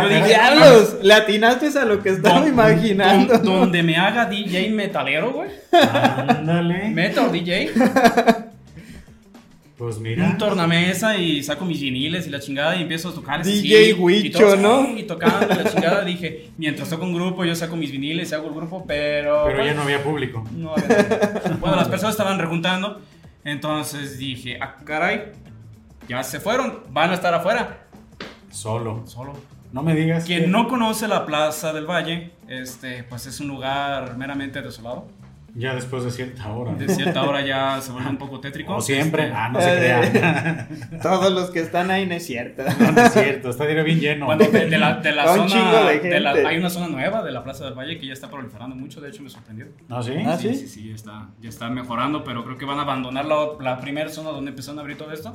dije, 0.09 0.27
diablos, 0.27 0.97
le 1.03 1.15
atinaste 1.15 1.79
a 1.79 1.85
lo 1.85 2.03
que 2.03 2.11
estaba 2.11 2.41
Don- 2.41 2.49
imaginando. 2.49 3.35
don- 3.39 3.45
donde 3.61 3.83
me 3.83 3.97
haga 3.97 4.27
DJ 4.27 4.71
metalero, 4.71 5.33
güey. 5.33 5.51
Ándale. 5.73 6.89
Metal 6.91 7.31
DJ. 7.33 7.71
Pues 9.77 9.99
mira. 9.99 10.27
Un 10.27 10.37
tornamesa 10.37 11.17
y 11.17 11.43
saco 11.43 11.65
mis 11.65 11.81
viniles 11.81 12.27
y 12.27 12.31
la 12.31 12.39
chingada 12.39 12.77
y 12.77 12.83
empiezo 12.83 13.09
a 13.09 13.15
tocar 13.15 13.43
DJ 13.43 13.95
Huicho, 13.95 14.55
¿no? 14.57 14.95
Y 14.95 15.05
tocando 15.05 15.47
la 15.47 15.65
chingada 15.73 16.05
dije, 16.05 16.51
mientras 16.59 16.91
toco 16.91 17.05
un 17.05 17.15
grupo 17.15 17.47
yo 17.47 17.57
saco 17.57 17.77
mis 17.77 17.91
viniles 17.91 18.31
y 18.31 18.35
hago 18.35 18.49
el 18.49 18.55
grupo, 18.55 18.85
pero... 18.87 19.45
Pero 19.47 19.65
ya 19.65 19.73
no 19.73 19.81
había 19.81 20.03
público. 20.03 20.47
No 20.55 20.75
había. 20.75 21.57
Bueno, 21.61 21.77
las 21.77 21.89
personas 21.89 22.13
estaban 22.13 22.39
rejuntando. 22.39 23.01
Entonces 23.43 24.19
dije, 24.19 24.59
ah, 24.61 24.77
caray, 24.85 25.33
ya 26.09 26.23
se 26.23 26.41
fueron, 26.41 26.81
van 26.91 27.11
a 27.11 27.15
estar 27.15 27.33
afuera. 27.35 27.85
Solo. 28.51 29.03
Solo. 29.07 29.33
No 29.73 29.83
me 29.83 29.95
digas. 29.95 30.25
Quien 30.25 30.43
que- 30.43 30.47
no 30.49 30.67
conoce 30.69 31.07
la 31.07 31.25
Plaza 31.27 31.73
del 31.73 31.87
Valle, 31.87 32.33
este, 32.49 33.05
pues 33.05 33.27
es 33.27 33.39
un 33.41 33.49
lugar 33.49 34.17
meramente 34.17 34.61
desolado. 34.63 35.07
Ya 35.57 35.75
después 35.75 36.05
de 36.05 36.13
cierta 36.13 36.49
hora. 36.53 36.73
De 36.75 36.89
cierta 36.89 37.23
hora 37.25 37.41
ya 37.45 37.81
se 37.83 37.91
vuelve 37.91 38.09
un 38.09 38.19
poco 38.19 38.39
tétrico. 38.41 38.69
Como 38.69 38.81
siempre. 38.81 39.25
Este, 39.25 39.35
Ah, 39.37 39.49
no 39.49 39.61
se 39.61 39.77
crea. 39.77 40.69
Todos 41.03 41.33
los 41.33 41.51
que 41.51 41.59
están 41.61 41.91
ahí 41.91 42.07
no 42.07 42.15
es 42.15 42.25
cierto. 42.27 42.63
No, 42.79 42.93
no 42.93 43.01
es 43.01 43.13
cierto. 43.13 43.51
Está 43.51 43.65
bien 43.67 43.99
lleno. 44.01 44.27
Bueno, 44.27 44.45
de, 44.45 44.67
de 44.67 44.79
la, 44.79 44.95
de 45.01 45.11
la 45.13 45.25
Un 45.33 45.47
chingo 45.49 45.65
zona. 45.73 45.89
de 45.91 45.99
de 46.01 46.21
la- 46.21 46.33
hay 46.33 46.57
una 46.59 46.71
zona 46.71 46.87
nueva 46.89 47.23
de 47.25 47.33
la 47.33 47.43
Plaza 47.43 47.65
del 47.65 47.75
Valle 47.75 47.99
que 47.99 48.07
ya 48.07 48.13
está 48.13 48.29
proliferando 48.31 48.75
mucho. 48.77 49.01
De 49.01 49.09
hecho, 49.09 49.23
me 49.25 49.31
sorprendió. 49.31 49.67
¿No, 49.89 50.01
sí? 50.03 50.13
Ah, 50.25 50.37
Sí, 50.37 50.49
¿sí? 50.51 50.55
sí, 50.55 50.69
sí, 50.69 50.89
ya 50.89 50.95
está, 50.95 51.29
ya 51.41 51.49
está 51.49 51.69
mejorando, 51.69 52.23
pero 52.23 52.45
creo 52.45 52.57
que 52.57 52.65
van 52.65 52.79
a 52.79 52.83
abandonar 52.83 53.25
la, 53.25 53.37
la 53.61 53.81
primera 53.81 54.09
zona 54.09 54.31
donde 54.31 54.51
empezaron 54.51 54.79
a 54.79 54.83
abrir 54.83 54.99
todo 54.99 55.13
esto. 55.13 55.33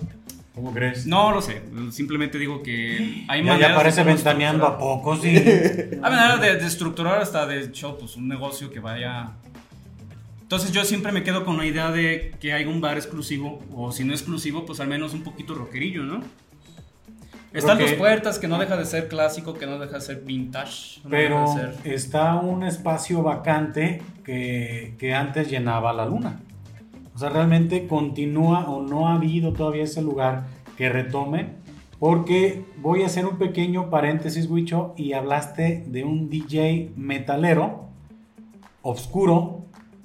¿Cómo 0.55 0.71
crees? 0.73 1.05
No 1.05 1.31
lo 1.31 1.41
sé, 1.41 1.61
simplemente 1.91 2.39
digo 2.39 2.63
que 2.63 3.25
hay 3.27 3.41
Ya, 3.43 3.47
maneras 3.51 3.69
ya 3.71 3.75
parece 3.75 4.03
ventaneando 4.03 4.65
a 4.65 4.77
estructurar- 4.77 4.79
poco, 4.79 5.15
sí. 5.17 5.27
Hay 5.35 5.99
maneras 5.99 6.39
de, 6.41 6.55
de 6.55 6.65
estructurar 6.65 7.21
hasta 7.21 7.45
de 7.45 7.59
hecho 7.61 7.97
pues 7.97 8.15
un 8.15 8.27
negocio 8.29 8.71
que 8.71 8.79
vaya. 8.79 9.31
Entonces 10.41 10.71
yo 10.71 10.85
siempre 10.85 11.11
me 11.11 11.23
quedo 11.23 11.43
con 11.43 11.57
la 11.57 11.65
idea 11.65 11.91
de 11.91 12.35
que 12.39 12.53
hay 12.53 12.65
un 12.65 12.79
bar 12.79 12.95
exclusivo, 12.97 13.61
o 13.73 13.91
si 13.91 14.03
no 14.05 14.13
exclusivo, 14.13 14.65
pues 14.65 14.79
al 14.79 14.87
menos 14.87 15.13
un 15.13 15.23
poquito 15.23 15.55
rockerillo, 15.55 16.03
¿no? 16.03 16.21
Están 17.51 17.77
Creo 17.77 17.89
dos 17.89 17.97
puertas, 17.97 18.37
que 18.37 18.47
no 18.47 18.57
deja 18.59 18.75
de 18.77 18.85
ser 18.85 19.07
clásico, 19.07 19.53
que 19.55 19.65
no 19.65 19.79
deja 19.79 19.95
de 19.95 20.01
ser 20.01 20.21
vintage. 20.25 20.99
no 21.03 21.09
Pero 21.09 21.39
deja 21.55 21.67
de 21.67 21.73
ser- 21.83 21.93
está 21.93 22.35
un 22.35 22.63
espacio 22.63 23.23
vacante 23.23 24.01
que, 24.23 24.93
que 24.99 25.13
antes 25.13 25.49
llenaba 25.49 25.91
la 25.93 26.05
luna. 26.05 26.39
O 27.15 27.17
sea, 27.17 27.29
realmente 27.29 27.87
continúa 27.87 28.69
o 28.69 28.81
no 28.81 29.07
ha 29.07 29.13
habido 29.15 29.53
todavía 29.53 29.83
ese 29.83 30.01
lugar 30.01 30.47
que 30.77 30.89
retome. 30.89 31.47
Porque 31.97 32.65
voy 32.81 33.03
a 33.03 33.05
hacer 33.05 33.25
un 33.25 33.37
pequeño 33.37 33.89
paréntesis, 33.89 34.49
Wicho, 34.49 34.93
y 34.97 35.13
hablaste 35.13 35.85
de 35.87 36.03
un 36.03 36.29
DJ 36.29 36.91
metalero, 36.97 37.85
oscuro, 38.81 39.61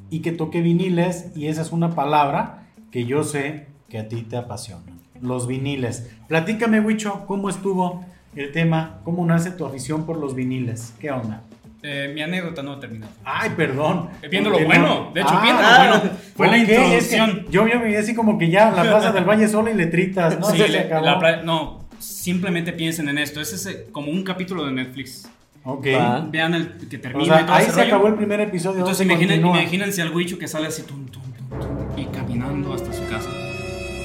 y 0.09 0.21
que 0.21 0.31
toque 0.31 0.61
viniles, 0.61 1.33
y 1.37 1.47
esa 1.47 1.63
es 1.63 1.73
una 1.73 1.95
palabra 1.97 2.69
que 2.93 3.05
yo 3.05 3.25
sé 3.25 3.67
que 3.89 3.99
a 3.99 4.09
ti 4.09 4.23
te 4.23 4.37
apasiona. 4.37 4.85
Los 5.21 5.49
viniles. 5.49 6.11
Platícame, 6.29 6.81
Wicho, 6.81 7.25
¿cómo 7.27 7.49
estuvo 7.49 8.05
el 8.37 8.53
tema? 8.53 9.01
¿Cómo 9.05 9.27
nace 9.27 9.51
tu 9.51 9.67
afición 9.67 10.07
por 10.07 10.17
los 10.17 10.35
viniles? 10.37 10.95
¿Qué 11.01 11.11
onda? 11.11 11.43
Eh, 11.83 12.11
mi 12.15 12.21
anécdota 12.21 12.63
no 12.63 12.73
ha 12.73 12.81
terminado. 12.81 13.11
Ay, 13.25 13.51
perdón. 13.57 14.11
Viendo 14.31 14.51
lo 14.51 14.59
bueno, 14.65 15.11
de 15.15 15.23
hecho, 15.23 15.41
viendo 15.41 15.63
lo 15.63 15.69
ah, 15.69 15.87
bueno. 16.01 16.11
Fue 16.37 16.47
la 16.49 16.53
ok, 16.53 16.59
es 16.61 16.67
que 16.69 16.75
introducción. 17.17 17.47
yo, 17.51 17.67
yo 17.67 17.79
me 17.79 17.85
veía 17.87 18.01
así 18.01 18.15
como 18.15 18.37
que 18.39 18.51
ya 18.51 18.71
la 18.71 18.83
plaza 18.83 19.13
del 19.13 19.25
Valle 19.25 19.49
sola 19.49 19.71
y 19.71 19.75
letritas, 19.75 20.39
¿no? 20.39 20.51
Sí, 20.51 20.59
Se 20.59 20.69
le- 20.69 20.81
acabó. 20.81 21.07
la 21.07 21.19
pla- 21.19 21.43
no, 21.43 21.89
simplemente 21.99 22.73
piensen 22.75 23.09
en 23.09 23.17
esto. 23.19 23.41
Es 23.41 23.53
ese- 23.55 23.87
como 23.93 24.11
un 24.11 24.23
capítulo 24.25 24.65
de 24.67 24.73
Netflix. 24.73 25.27
Ok. 25.65 25.87
Va. 25.95 26.21
Vean 26.31 26.55
el 26.55 26.77
que 26.89 26.97
O 26.97 27.01
termina 27.01 27.25
sea, 27.35 27.41
y 27.43 27.47
todo 27.47 27.55
ahí 27.57 27.65
se 27.65 27.71
rollo. 27.73 27.85
acabó 27.85 28.09
el 28.09 28.15
primer 28.15 28.41
episodio. 28.41 28.79
Entonces 28.81 29.07
¿dónde 29.09 29.25
imaginen, 29.25 29.47
imagínense 29.47 30.03
al 30.03 30.11
Wicho 30.15 30.39
que 30.39 30.49
sale 30.49 30.67
así 30.67 30.83
tum, 30.83 31.07
tum, 31.07 31.23
tum, 31.23 31.59
tum, 31.61 31.99
y 31.99 32.05
caminando 32.07 32.75
hasta 32.75 32.93
su 32.93 33.07
casa. 33.09 33.29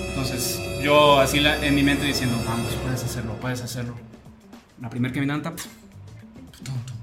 Entonces 0.10 0.62
yo 0.82 1.20
así 1.20 1.40
la- 1.42 1.58
en 1.66 1.76
mi 1.76 1.84
mente 1.84 2.06
diciendo, 2.06 2.38
vamos, 2.48 2.74
puedes 2.84 3.04
hacerlo, 3.04 3.34
puedes 3.42 3.62
hacerlo. 3.62 3.96
La 4.82 4.90
primer 4.90 5.12
caminanta, 5.14 5.52
pf, 5.54 5.68
tum, 6.58 6.64
tum, 6.66 6.76
tum. 6.86 6.95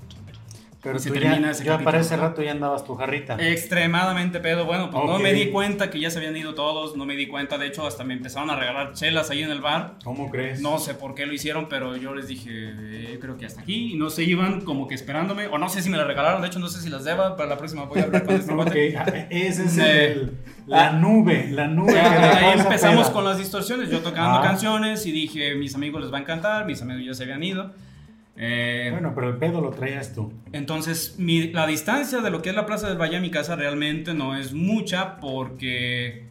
Pero 0.83 0.97
y 0.97 1.01
se 1.01 1.11
tú 1.11 1.15
termina 1.15 1.41
ya, 1.41 1.51
ese 1.53 1.63
ya 1.65 1.73
capítulo. 1.73 1.85
para 1.85 2.01
ese 2.01 2.17
rato 2.17 2.43
ya 2.43 2.51
andabas 2.51 2.85
tu 2.85 2.97
jarrita. 2.97 3.37
Extremadamente 3.39 4.41
pedo. 4.41 4.65
Bueno, 4.65 4.91
pues 4.91 5.05
no 5.05 5.15
Ok. 5.15 5.23
me 5.23 5.33
di 5.33 5.47
cuenta 5.51 5.91
que 5.91 6.01
ya 6.01 6.11
se 6.11 6.19
habían 6.19 6.37
ido 6.37 6.55
todos. 6.55 6.97
No 6.97 7.07
me 7.07 7.15
di 7.15 7.29
cuenta. 7.29 7.57
De 7.57 7.69
hecho, 7.69 7.87
hasta 7.87 8.03
me 8.03 8.15
empezaron 8.15 8.51
a 8.51 8.57
regalar 8.57 8.93
chelas 8.93 9.31
ahí 9.31 9.43
en 9.45 9.51
el 9.51 9.61
bar. 9.61 9.95
¿Cómo 10.03 10.29
crees? 10.29 10.61
No 10.61 10.79
sé 10.81 10.95
por 10.95 11.15
qué 11.15 11.25
lo 11.27 11.33
hicieron, 11.35 11.69
pero 11.69 11.97
yo 11.97 12.15
les 12.15 12.27
dije, 12.27 12.51
eh, 12.53 13.19
creo 13.21 13.39
que 13.39 13.47
hasta 13.47 13.61
aquí. 13.61 13.93
Y 13.93 13.97
no 13.97 14.11
se 14.11 14.25
iban 14.25 14.63
como 14.63 14.89
que 14.89 14.97
esperándome. 14.97 15.47
O 15.47 15.57
no 15.57 15.69
sé 15.69 15.83
si 15.83 15.89
me 15.89 15.97
las 15.97 16.07
regalaron. 16.09 16.43
De 16.43 16.49
hecho, 16.49 16.59
no 16.59 16.67
sé 16.69 16.81
si 16.81 16.89
las 16.91 17.05
deba. 17.05 17.37
Para 17.37 17.49
la 17.51 17.59
próxima 17.59 17.85
voy 17.85 18.01
a 18.01 18.05
hablar 18.05 18.25
con 18.25 18.35
este 18.41 18.53
Ok, 18.53 18.57
cuate. 18.65 18.97
ah, 18.99 19.27
ese 19.31 19.65
es 19.65 19.79
Eh, 19.79 20.13
el, 20.13 20.33
la 20.67 20.93
nube, 20.93 21.49
la 21.53 21.69
nube. 21.69 21.93
Ya, 21.95 22.39
ahí 22.53 22.59
empezamos 22.61 23.05
peda. 23.05 23.13
con 23.13 23.25
las 23.25 23.39
distorsiones. 23.39 23.89
Yo 23.89 24.01
tocando 24.01 24.39
Ah. 24.41 24.43
canciones 24.43 25.07
y 25.07 25.13
dije, 25.13 25.55
mis 25.55 25.75
amigos 25.77 26.03
les 26.03 26.13
va 26.13 26.19
a 26.19 26.21
encantar. 26.23 26.67
Mis 26.67 26.83
amigos 26.83 27.05
ya 27.05 27.15
se 27.15 27.23
habían 27.23 27.43
ido. 27.45 27.71
Eh, 28.37 28.89
Bueno, 28.91 29.13
pero 29.15 29.29
el 29.31 29.37
pedo 29.37 29.61
lo 29.61 29.71
traías 29.71 30.15
tú. 30.15 30.33
Entonces, 30.53 31.17
mi- 31.19 31.49
la 31.53 31.67
distancia 31.67 32.21
de 32.21 32.31
lo 32.31 32.41
que 32.43 32.49
es 32.51 32.55
la 32.57 32.65
Plaza 32.67 32.89
del 32.89 32.99
Valle 33.01 33.17
a 33.17 33.21
mi 33.21 33.31
casa 33.31 33.57
realmente 33.57 34.15
no 34.15 34.37
es 34.37 34.53
mucha 34.55 35.17
porque, 35.19 36.29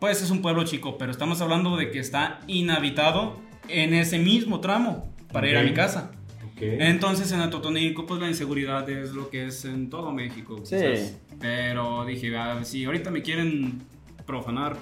pues 0.00 0.22
es 0.22 0.30
un 0.30 0.40
pueblo 0.42 0.64
chico, 0.64 0.96
pero 0.98 1.10
estamos 1.12 1.40
hablando 1.40 1.76
de 1.76 1.90
que 1.90 1.98
está 1.98 2.40
inhabitado 2.46 3.36
en 3.68 3.94
ese 3.94 4.18
mismo 4.18 4.60
tramo 4.60 5.12
para 5.32 5.48
ir 5.48 5.56
a 5.56 5.62
mi 5.62 5.72
casa. 5.74 6.12
Ok. 6.54 6.62
Entonces, 6.62 7.30
en 7.32 7.40
Atotonilco, 7.40 8.06
pues 8.06 8.20
la 8.20 8.28
inseguridad 8.28 8.88
es 8.88 9.12
lo 9.12 9.28
que 9.30 9.46
es 9.46 9.64
en 9.64 9.90
todo 9.90 10.12
México. 10.12 10.60
Sí. 10.64 10.76
quizás. 10.76 11.18
Pero 11.40 12.04
dije, 12.04 12.36
ah, 12.36 12.60
si 12.64 12.84
ahorita 12.84 13.10
me 13.10 13.20
quieren 13.22 13.82
profanar. 14.26 14.76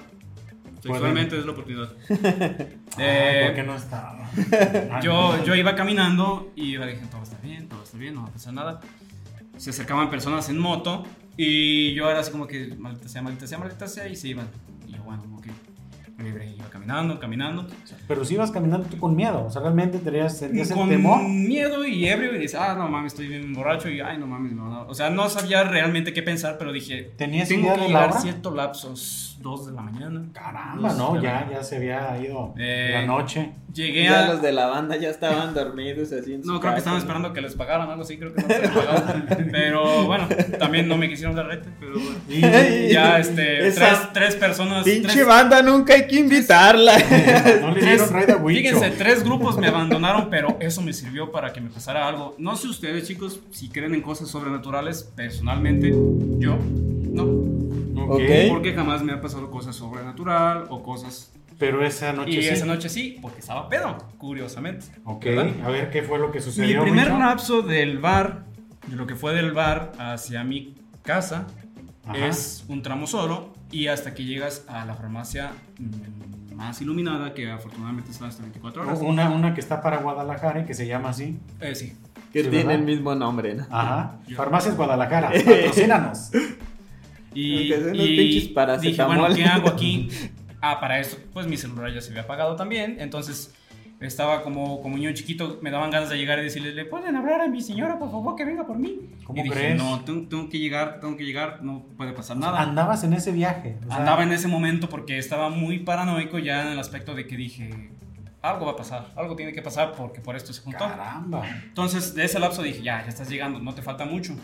Sexualmente 0.81 1.37
es 1.39 1.45
la 1.45 1.51
oportunidad. 1.51 1.89
Ah, 2.93 2.97
Eh, 2.99 3.43
¿Por 3.45 3.55
qué 3.55 3.63
no 3.63 3.75
estaba? 3.75 4.29
Yo, 5.01 5.41
yo 5.45 5.55
iba 5.55 5.75
caminando 5.75 6.51
y 6.57 6.73
iba 6.73 6.85
dije, 6.85 7.05
todo 7.09 7.23
está 7.23 7.37
bien, 7.41 7.69
todo 7.69 7.81
está 7.83 7.97
bien, 7.97 8.15
no 8.15 8.23
va 8.23 8.27
a 8.27 8.31
pasar 8.31 8.53
nada. 8.53 8.81
Se 9.57 9.69
acercaban 9.69 10.09
personas 10.09 10.49
en 10.49 10.57
moto 10.57 11.05
y 11.37 11.93
yo 11.93 12.09
era 12.09 12.19
así 12.19 12.31
como 12.31 12.47
que, 12.47 12.75
maldita 12.77 13.07
sea, 13.07 13.21
maldita 13.21 13.47
sea, 13.47 13.57
maldita 13.59 13.87
sea, 13.87 14.07
y 14.09 14.15
se 14.17 14.27
iban. 14.27 14.47
Y 14.87 14.93
yo, 14.93 15.03
bueno, 15.03 15.23
ok. 15.37 15.47
Me 16.17 16.25
libré, 16.25 16.49
iba 16.51 16.65
caminando, 16.69 17.17
caminando. 17.19 17.65
Pero 18.07 18.25
si 18.25 18.33
ibas 18.35 18.51
caminando 18.51 18.85
tú 18.87 18.97
con 18.99 19.15
miedo, 19.15 19.45
o 19.45 19.49
sea, 19.49 19.61
realmente 19.61 19.97
tenías, 19.99 20.37
sentías 20.37 20.69
el 20.69 20.75
Con 20.77 20.89
temor. 20.89 21.23
miedo 21.23 21.85
y 21.87 22.05
ebrio 22.07 22.35
y 22.35 22.39
dices, 22.39 22.59
ah, 22.59 22.75
no 22.77 22.87
mames, 22.89 23.13
estoy 23.13 23.27
bien 23.27 23.53
borracho 23.53 23.89
y, 23.89 24.01
ay, 24.01 24.17
no 24.17 24.27
mames, 24.27 24.51
no, 24.51 24.69
no. 24.69 24.85
O 24.87 24.93
sea, 24.93 25.09
no 25.09 25.29
sabía 25.29 25.63
realmente 25.63 26.11
qué 26.13 26.21
pensar, 26.21 26.57
pero 26.59 26.71
dije, 26.73 27.13
¿Tenías 27.17 27.47
tengo 27.47 27.63
idea 27.67 27.73
que 27.75 27.81
la 27.81 27.87
llegar 27.87 28.21
ciertos 28.21 28.53
lapsos, 28.53 29.30
2 29.41 29.67
de 29.67 29.73
la 29.73 29.81
mañana. 29.81 30.23
Caramba, 30.33 30.89
Dos 30.89 30.97
no, 30.97 31.21
ya, 31.21 31.49
ya 31.51 31.63
se 31.63 31.77
había 31.77 32.17
ido 32.21 32.53
Eh, 32.57 32.91
la 32.93 33.05
noche. 33.05 33.51
Llegué 33.73 34.03
Ya 34.03 34.25
a... 34.25 34.27
los 34.33 34.41
de 34.41 34.51
la 34.51 34.65
banda 34.67 34.97
ya 34.97 35.09
estaban 35.09 35.53
dormidos 35.53 36.11
así 36.11 36.33
en 36.33 36.43
su 36.43 36.51
No, 36.51 36.59
creo 36.59 36.73
que 36.73 36.75
casa, 36.75 36.77
estaban 36.79 36.97
¿no? 36.97 37.03
esperando 37.03 37.33
que 37.33 37.39
les 37.41 37.55
pagaran 37.55 37.89
algo 37.89 38.03
así, 38.03 38.17
creo 38.17 38.33
que 38.33 38.41
no 38.41 38.47
se 38.49 38.59
les 38.59 38.69
pagaron. 38.69 39.25
Pero 39.51 40.03
bueno, 40.05 40.27
también 40.59 40.87
no 40.89 40.97
me 40.97 41.07
quisieron 41.09 41.35
dar 41.37 41.45
rete, 41.47 41.69
pero 41.79 41.93
bueno. 41.93 42.17
Y 42.27 42.91
Ya, 42.91 43.17
este, 43.19 43.65
Esa 43.67 43.87
tres, 43.87 43.99
tres 44.13 44.35
personas. 44.35 44.83
Pinche 44.83 45.07
tres- 45.13 45.25
banda 45.25 45.61
nunca 45.61 45.93
hay 45.93 46.05
que 46.05 46.17
invitarla. 46.17 46.93
no 47.61 47.71
le 47.71 47.79
dieron 47.81 48.09
raid 48.09 48.29
a 48.29 48.39
fíjense, 48.45 48.91
tres 48.91 49.23
grupos 49.23 49.57
me 49.57 49.67
abandonaron, 49.67 50.29
pero 50.29 50.57
eso 50.59 50.81
me 50.81 50.91
sirvió 50.91 51.31
para 51.31 51.53
que 51.53 51.61
me 51.61 51.69
pasara 51.69 52.07
algo. 52.07 52.35
No 52.37 52.57
sé 52.57 52.67
ustedes, 52.67 53.07
chicos, 53.07 53.39
si 53.51 53.69
creen 53.69 53.93
en 53.95 54.01
cosas 54.01 54.27
sobrenaturales, 54.27 55.03
personalmente, 55.15 55.91
yo 56.39 56.57
no. 56.57 57.70
Ok. 58.15 58.21
Ok. 58.21 58.49
Porque 58.49 58.73
jamás 58.73 59.01
me 59.03 59.13
ha 59.13 59.21
pasado 59.21 59.49
cosas 59.49 59.75
sobrenatural 59.75 60.65
o 60.69 60.83
cosas. 60.83 61.31
Pero 61.57 61.85
esa 61.85 62.11
noche 62.11 62.31
Y 62.31 62.41
sí. 62.41 62.49
esa 62.49 62.65
noche 62.65 62.89
sí, 62.89 63.19
porque 63.21 63.39
estaba 63.39 63.69
pedo, 63.69 63.95
curiosamente. 64.17 64.87
Ok, 65.05 65.25
¿verdad? 65.25 65.51
a 65.63 65.69
ver 65.69 65.89
qué 65.91 66.01
fue 66.01 66.17
lo 66.17 66.31
que 66.31 66.39
Mi 66.39 66.43
sucedió. 66.45 66.81
primer 66.81 67.05
Huicho? 67.07 67.19
lapso 67.19 67.61
del 67.61 67.99
bar, 67.99 68.45
de 68.87 68.95
lo 68.95 69.05
que 69.05 69.15
fue 69.15 69.33
del 69.35 69.51
bar 69.51 69.91
hacia 69.99 70.43
mi 70.43 70.73
casa, 71.03 71.45
Ajá. 72.05 72.17
es 72.27 72.65
un 72.67 72.81
tramo 72.81 73.05
solo 73.05 73.53
y 73.69 73.87
hasta 73.87 74.13
que 74.15 74.25
llegas 74.25 74.65
a 74.67 74.85
la 74.85 74.95
farmacia 74.95 75.51
mm, 75.77 76.55
más 76.55 76.81
iluminada, 76.81 77.33
que 77.35 77.51
afortunadamente 77.51 78.09
está 78.09 78.25
hasta 78.25 78.41
24 78.41 78.81
horas. 78.81 78.99
Una, 79.01 79.29
una 79.29 79.53
que 79.53 79.61
está 79.61 79.83
para 79.83 79.97
Guadalajara 79.97 80.61
y 80.61 80.65
que 80.65 80.73
se 80.73 80.87
llama 80.87 81.09
así. 81.09 81.39
Eh, 81.59 81.75
sí. 81.75 81.95
que 82.33 82.43
Sí, 82.43 82.49
tiene 82.49 82.65
¿verdad? 82.65 82.73
el 82.75 82.81
mismo 82.85 83.13
nombre, 83.13 83.53
¿no? 83.53 83.67
Ajá. 83.69 84.17
Farmacias 84.35 84.75
Guadalajara. 84.75 85.29
Patrocínanos. 85.45 86.31
Y, 87.33 87.73
y 87.73 88.37
dije, 88.81 89.03
bueno, 89.05 89.27
¿qué 89.33 89.45
hago 89.45 89.69
aquí? 89.69 90.09
Ah, 90.63 90.79
para 90.79 90.99
esto, 90.99 91.17
pues 91.33 91.47
mi 91.47 91.57
celular 91.57 91.91
ya 91.91 92.01
se 92.01 92.11
había 92.11 92.21
apagado 92.21 92.55
también, 92.55 92.97
entonces 92.99 93.51
estaba 93.99 94.41
como, 94.43 94.81
como 94.81 94.97
niño 94.97 95.11
chiquito, 95.13 95.59
me 95.61 95.71
daban 95.71 95.91
ganas 95.91 96.09
de 96.09 96.17
llegar 96.17 96.39
y 96.39 96.43
decirle, 96.43 96.73
¿le 96.73 96.85
pueden 96.85 97.15
hablar 97.15 97.41
a 97.41 97.47
mi 97.47 97.61
señora, 97.61 97.97
por 97.99 98.11
favor, 98.11 98.35
que 98.35 98.45
venga 98.45 98.65
por 98.65 98.77
mí? 98.77 98.99
¿Cómo 99.23 99.39
y 99.39 99.43
dije, 99.43 99.55
crees? 99.55 99.77
no, 99.77 100.01
tengo, 100.01 100.27
tengo 100.27 100.49
que 100.49 100.59
llegar, 100.59 100.99
tengo 100.99 101.17
que 101.17 101.23
llegar, 101.23 101.63
no 101.63 101.83
puede 101.97 102.13
pasar 102.13 102.37
nada. 102.37 102.61
Andabas 102.61 103.03
en 103.03 103.13
ese 103.13 103.31
viaje. 103.31 103.77
o 103.85 103.87
sea, 103.87 103.97
Andaba 103.97 104.23
en 104.23 104.31
ese 104.33 104.47
momento 104.47 104.89
porque 104.89 105.17
estaba 105.17 105.49
muy 105.49 105.79
paranoico 105.79 106.39
ya 106.39 106.61
en 106.63 106.73
el 106.73 106.79
aspecto 106.79 107.15
de 107.15 107.27
que 107.27 107.37
dije, 107.37 107.89
algo 108.41 108.65
va 108.65 108.71
a 108.71 108.75
pasar, 108.75 109.07
algo 109.15 109.35
tiene 109.35 109.53
que 109.53 109.61
pasar 109.61 109.93
porque 109.93 110.19
por 110.19 110.35
esto 110.35 110.51
se 110.51 110.61
juntó. 110.61 110.79
Caramba. 110.79 111.43
Entonces, 111.65 112.15
de 112.15 112.25
ese 112.25 112.39
lapso 112.39 112.63
dije, 112.63 112.81
ya, 112.81 113.03
ya 113.03 113.09
estás 113.09 113.29
llegando, 113.29 113.59
no 113.59 113.73
te 113.73 113.81
falta 113.81 114.05
mucho. 114.05 114.35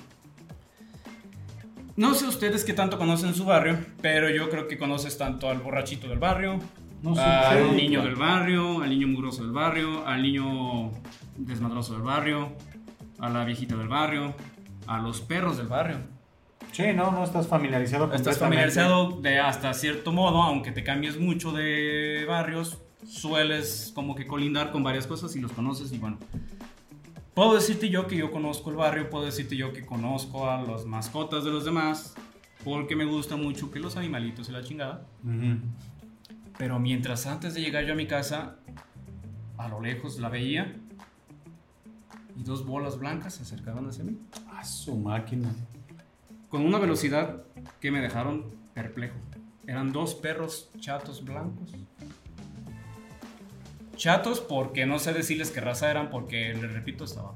No 1.98 2.14
sé 2.14 2.28
ustedes 2.28 2.64
qué 2.64 2.74
tanto 2.74 3.00
conocen 3.00 3.34
su 3.34 3.44
barrio, 3.44 3.80
pero 4.04 4.30
yo 4.30 4.52
creo 4.52 4.68
que 4.68 4.78
conoces 4.78 5.18
tanto 5.18 5.50
al 5.50 5.58
borrachito 5.58 6.08
del 6.08 6.20
barrio, 6.20 6.60
No 7.02 7.16
sé, 7.16 7.22
al 7.22 7.76
niño 7.76 8.04
del 8.04 8.16
barrio, 8.16 8.84
al 8.84 8.92
niño 8.92 9.08
mugroso 9.08 9.42
del 9.42 9.52
barrio, 9.52 10.06
al 10.06 10.22
niño 10.22 10.92
desmadroso 11.38 11.94
del 11.94 12.04
barrio, 12.04 12.54
a 13.18 13.30
la 13.30 13.44
viejita 13.46 13.76
del 13.76 13.88
barrio, 13.88 14.36
a 14.86 15.00
los 15.00 15.22
perros 15.22 15.58
del 15.58 15.66
barrio. 15.66 15.98
Sí, 16.72 16.84
no, 16.94 17.12
no 17.12 17.24
estás 17.24 17.48
familiarizado 17.48 18.14
Estás 18.14 18.38
familiarizado 18.38 19.20
de 19.20 19.40
hasta 19.40 19.74
cierto 19.74 20.12
modo, 20.12 20.44
aunque 20.44 20.72
te 20.72 20.84
cambies 20.84 21.20
mucho 21.20 21.52
de 21.52 22.26
barrios, 22.28 22.78
sueles 23.08 23.92
como 23.96 24.14
que 24.14 24.28
colindar 24.28 24.72
con 24.72 24.84
varias 24.84 25.08
cosas 25.08 25.36
y 25.36 25.40
los 25.40 25.52
conoces 25.52 25.92
y 25.92 25.98
bueno. 25.98 26.20
Puedo 27.38 27.54
decirte 27.54 27.88
yo 27.88 28.08
que 28.08 28.18
yo 28.18 28.32
conozco 28.32 28.72
el 28.72 28.78
barrio, 28.78 29.12
puedo 29.12 29.24
decirte 29.26 29.56
yo 29.56 29.72
que 29.72 29.86
conozco 29.86 30.50
a 30.50 30.60
las 30.64 30.86
mascotas 30.88 31.44
de 31.44 31.52
los 31.52 31.66
demás, 31.66 32.16
porque 32.64 32.96
me 32.96 33.06
gusta 33.06 33.36
mucho 33.36 33.70
que 33.70 33.80
los 33.80 33.96
animalitos 33.96 34.50
y 34.50 34.54
la 34.54 34.64
chingada. 34.64 35.06
Ujú. 35.24 35.60
Pero 36.58 36.80
mientras 36.80 37.28
antes 37.28 37.54
de 37.54 37.62
llegar 37.62 37.86
yo 37.86 37.94
a 37.94 37.96
mi 37.96 38.08
casa, 38.08 38.56
a 39.56 39.68
lo 39.68 39.80
lejos 39.80 40.18
la 40.18 40.30
veía 40.30 40.78
y 42.36 42.42
dos 42.42 42.66
bolas 42.66 42.98
blancas 42.98 43.36
se 43.36 43.44
acercaban 43.44 43.88
hacia 43.88 44.04
mí 44.04 44.18
A 44.52 44.66
su 44.66 44.96
máquina. 44.98 45.54
con 46.50 46.66
una 46.66 46.80
velocidad 46.80 47.44
que 47.80 47.92
me 47.92 48.02
dejaron 48.02 48.46
perplejo. 48.74 49.18
Eran 49.68 49.92
dos 49.92 50.16
perros 50.16 50.72
chatos 50.80 51.24
blancos. 51.24 51.72
Chatos 53.98 54.40
porque 54.40 54.86
no 54.86 55.00
sé 55.00 55.12
decirles 55.12 55.50
qué 55.52 55.60
raza 55.60 55.90
eran 55.92 56.10
porque 56.10 56.54
les 56.54 56.72
repito 56.72 57.04
estaba. 57.04 57.34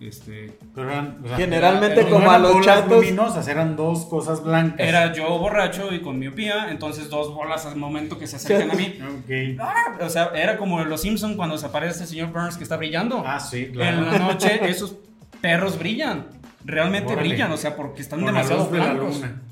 Este 0.00 0.56
Pero 0.74 0.90
eran, 0.90 1.18
o 1.24 1.28
sea, 1.28 1.36
Generalmente 1.36 2.00
Era- 2.00 2.10
como 2.10 2.24
no 2.24 2.30
a 2.30 2.38
los 2.38 2.52
bolas 2.54 2.66
chatos. 2.66 2.90
luminosas, 2.92 3.46
eran 3.48 3.76
dos 3.76 4.06
cosas 4.06 4.42
blancas. 4.42 4.80
era 4.80 5.12
yo 5.12 5.38
borracho 5.38 5.92
y 5.92 6.00
con 6.00 6.18
miopía, 6.18 6.70
entonces 6.70 7.10
dos 7.10 7.34
bolas 7.34 7.66
al 7.66 7.76
momento 7.76 8.18
que 8.18 8.26
se 8.26 8.36
acercan 8.36 8.70
a 8.70 8.74
mí. 8.74 8.98
Ok. 9.18 9.60
Ah, 9.60 9.98
o 10.00 10.08
sea, 10.08 10.30
era 10.34 10.56
como 10.56 10.82
los 10.84 11.02
Simpson 11.02 11.36
cuando 11.36 11.54
desaparece 11.56 12.02
el 12.04 12.08
señor 12.08 12.32
Burns 12.32 12.56
que 12.56 12.62
está 12.64 12.76
brillando. 12.76 13.22
Ah, 13.26 13.38
sí, 13.38 13.70
En 13.74 14.06
la 14.10 14.18
noche 14.18 14.60
esos 14.68 14.96
perros 15.40 15.78
brillan. 15.78 16.26
Realmente 16.64 17.12
Órale. 17.12 17.28
brillan, 17.28 17.52
o 17.52 17.56
sea, 17.56 17.76
porque 17.76 18.02
están 18.02 18.20
Con 18.22 18.32
la 18.34 18.40
demasiado 18.42 18.70
de 18.70 18.78
la 18.78 18.92
blancos. 18.94 19.14
luna. 19.16 19.42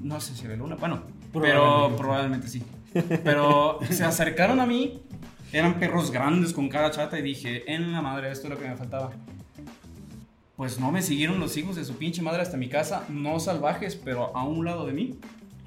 No 0.00 0.20
sé 0.20 0.34
si 0.34 0.46
de 0.46 0.56
luna, 0.56 0.76
bueno, 0.76 1.02
Probablemente. 1.32 1.60
pero 1.88 1.96
probablemente 1.96 2.48
sí. 2.48 2.62
Pero 3.24 3.78
se 3.90 4.04
acercaron 4.04 4.60
a 4.60 4.66
mí, 4.66 5.02
eran 5.52 5.78
perros 5.78 6.10
grandes 6.10 6.52
con 6.52 6.68
cara 6.68 6.90
chata 6.90 7.18
y 7.18 7.22
dije, 7.22 7.72
en 7.72 7.92
la 7.92 8.02
madre, 8.02 8.30
esto 8.30 8.48
es 8.48 8.54
lo 8.54 8.58
que 8.58 8.68
me 8.68 8.76
faltaba. 8.76 9.10
Pues 10.56 10.80
no 10.80 10.90
me 10.90 11.02
siguieron 11.02 11.38
los 11.38 11.56
hijos 11.56 11.76
de 11.76 11.84
su 11.84 11.96
pinche 11.96 12.20
madre 12.20 12.42
hasta 12.42 12.56
mi 12.56 12.68
casa, 12.68 13.04
no 13.08 13.38
salvajes, 13.38 13.94
pero 13.96 14.36
a 14.36 14.44
un 14.44 14.64
lado 14.64 14.86
de 14.86 14.92
mí, 14.92 15.18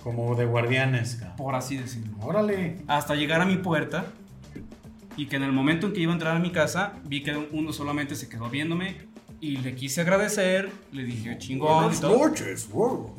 Como 0.03 0.36
de 0.36 0.45
guardianes. 0.45 1.15
cabrón. 1.15 1.36
por 1.38 1.55
así 1.55 1.77
decirlo. 1.77 2.11
Órale. 2.21 2.77
Hasta 2.88 3.15
llegar 3.15 3.39
a 3.41 3.45
mi 3.45 3.55
puerta 3.57 4.05
y 5.15 5.27
que 5.27 5.38
en 5.38 5.43
el 5.43 5.53
momento 5.53 5.88
en 5.88 5.93
que 5.93 6.01
iba 6.01 6.11
a 6.11 6.15
entrar 6.15 6.36
a 6.36 6.39
mi 6.39 6.51
casa, 6.51 6.93
vi 7.05 7.23
que 7.23 7.36
uno 7.51 7.71
solamente 7.71 8.15
se 8.15 8.27
quedó 8.27 8.49
viéndome 8.49 8.97
y 9.39 9.57
le 9.57 9.75
quise 9.75 10.01
agradecer, 10.01 10.69
le 10.91 11.03
dije 11.03 11.38
chingón 11.38 11.93
y 11.93 11.97
todo. 11.97 12.27
noches, 12.27 12.69
wow. 12.69 13.15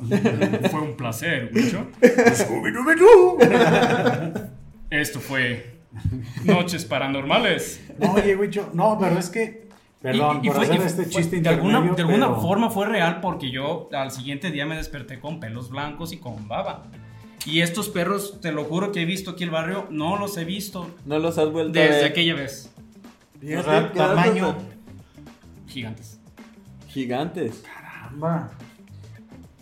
Fue 0.71 0.81
un 0.81 0.95
placer, 0.95 1.51
mucho. 1.53 1.87
Esto 4.89 5.19
fue 5.19 5.72
Noches 6.45 6.85
Paranormales. 6.85 7.81
No, 7.99 8.13
oye, 8.13 8.35
Wicho, 8.35 8.69
no, 8.73 8.97
pero 8.99 9.17
es 9.19 9.29
que, 9.29 9.67
perdón, 10.01 10.39
Y- 10.43 10.47
y 10.47 10.49
por 10.49 10.55
fue- 10.57 10.65
hacer 10.65 10.81
y 10.81 10.83
este 10.85 11.03
fue- 11.03 11.11
chiste 11.21 11.41
de 11.41 11.49
alguna, 11.49 11.81
de 11.81 12.01
alguna 12.01 12.33
forma 12.35 12.69
fue 12.69 12.87
real 12.87 13.19
porque 13.21 13.51
yo 13.51 13.89
al 13.93 14.11
siguiente 14.11 14.51
día 14.51 14.65
me 14.65 14.75
desperté 14.75 15.19
con 15.19 15.39
pelos 15.39 15.69
blancos 15.69 16.11
y 16.13 16.17
con 16.17 16.47
baba. 16.47 16.85
Y 17.45 17.59
estos 17.61 17.89
perros, 17.89 18.39
te 18.41 18.51
lo 18.53 18.63
juro 18.63 18.91
que 18.93 19.01
he 19.01 19.05
visto 19.05 19.31
aquí 19.31 19.43
el 19.43 19.49
barrio, 19.49 19.87
no 19.89 20.17
los 20.17 20.37
he 20.37 20.45
visto 20.45 20.89
No 21.05 21.19
los 21.19 21.37
has 21.37 21.51
vuelto 21.51 21.77
a 21.77 21.83
desde 21.83 21.95
ver. 22.03 22.05
aquella 22.11 22.35
vez. 22.35 22.71
Fíjate 23.41 23.59
O 23.69 23.71
sea, 23.71 23.91
tamaño. 23.91 24.55
tan 24.55 24.73
Gigantes. 25.67 26.19
Gigantes. 26.87 27.63
Caramba. 27.65 28.51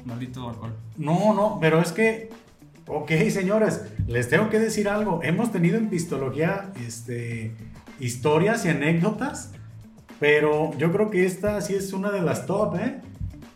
Maldito 0.06 0.50
alcohol. 0.50 0.74
No, 0.98 1.34
no, 1.34 1.58
pero 1.62 1.80
es 1.82 1.92
que, 1.92 2.30
ok, 2.92 3.12
señores, 3.30 3.82
les 4.08 4.28
tengo 4.28 4.50
que 4.50 4.60
decir 4.60 4.89
algo. 4.89 5.22
Hemos 5.24 5.52
tenido 5.52 5.78
en 5.78 5.89
Pistología 5.89 6.72
este, 6.86 7.54
historias 8.00 8.66
y 8.66 8.70
anécdotas, 8.70 9.54
pero 10.20 10.78
yo 10.78 10.92
creo 10.92 11.10
que 11.10 11.26
esta 11.26 11.62
sí 11.62 11.74
es 11.74 11.94
una 11.94 12.12
de 12.12 12.22
las 12.22 12.46
top, 12.46 12.76
¿eh? 12.76 13.02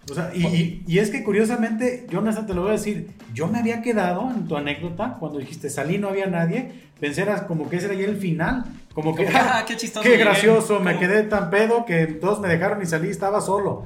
O 0.09 0.13
sea, 0.13 0.31
y, 0.35 0.99
es 0.99 1.09
que 1.09 1.23
curiosamente, 1.23 2.05
yo 2.11 2.21
Nasa 2.21 2.45
te 2.45 2.53
lo 2.53 2.61
voy 2.61 2.69
a 2.69 2.73
decir, 2.73 3.09
yo 3.33 3.47
me 3.47 3.59
había 3.59 3.81
quedado 3.81 4.29
en 4.29 4.47
tu 4.47 4.55
anécdota 4.55 5.17
cuando 5.19 5.39
dijiste 5.39 5.69
salí 5.69 5.97
no 5.97 6.09
había 6.09 6.27
nadie, 6.27 6.71
pensé 6.99 7.25
como 7.47 7.69
que 7.69 7.77
ese 7.77 7.87
era 7.87 7.95
ya 7.95 8.05
el 8.05 8.17
final, 8.17 8.65
como 8.93 9.15
que 9.15 9.27
ah, 9.27 9.65
qué 9.67 9.75
chistoso 9.75 10.03
qué 10.03 10.11
llegué. 10.11 10.23
gracioso, 10.23 10.79
me 10.79 10.97
quedé 10.99 11.23
tan 11.23 11.49
pedo 11.49 11.85
que 11.85 12.05
todos 12.05 12.39
me 12.39 12.47
dejaron 12.47 12.81
y 12.81 12.85
salí 12.85 13.09
estaba 13.09 13.41
solo. 13.41 13.85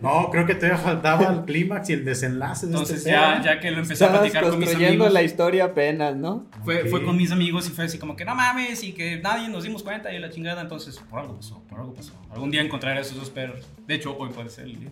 No, 0.00 0.30
creo 0.30 0.46
que 0.46 0.54
todavía 0.54 0.78
faltaba 0.78 1.26
el 1.32 1.44
clímax 1.44 1.90
y 1.90 1.92
el 1.92 2.04
desenlace 2.04 2.66
de 2.66 2.72
Entonces 2.72 2.98
este 2.98 3.10
ya, 3.10 3.40
ya 3.42 3.60
que 3.60 3.70
lo 3.70 3.80
empecé 3.80 4.04
a 4.04 4.10
platicar 4.10 4.42
con 4.42 4.58
mis 4.58 4.68
construyendo 4.68 5.04
amigos, 5.04 5.12
la 5.12 5.22
historia 5.22 5.64
apenas, 5.66 6.16
¿no? 6.16 6.46
fue, 6.64 6.86
fue 6.86 7.04
con 7.04 7.16
mis 7.16 7.30
amigos 7.30 7.68
y 7.68 7.70
fue 7.70 7.84
así 7.84 7.98
como 7.98 8.16
que 8.16 8.24
no 8.24 8.34
mames 8.34 8.82
y 8.82 8.92
que 8.92 9.20
nadie 9.20 9.48
nos 9.48 9.62
dimos 9.62 9.82
cuenta 9.82 10.12
y 10.12 10.18
la 10.18 10.30
chingada. 10.30 10.62
Entonces, 10.62 10.98
por 11.10 11.20
algo 11.20 11.36
pasó, 11.36 11.62
por 11.68 11.80
algo 11.80 11.94
pasó. 11.94 12.14
Algún 12.32 12.50
día 12.50 12.62
encontraré 12.62 12.98
a 12.98 13.02
esos 13.02 13.18
dos 13.18 13.30
perros. 13.30 13.68
De 13.86 13.94
hecho, 13.94 14.16
hoy 14.18 14.30
puede 14.30 14.48
ser 14.48 14.64
el 14.64 14.80
día. 14.80 14.90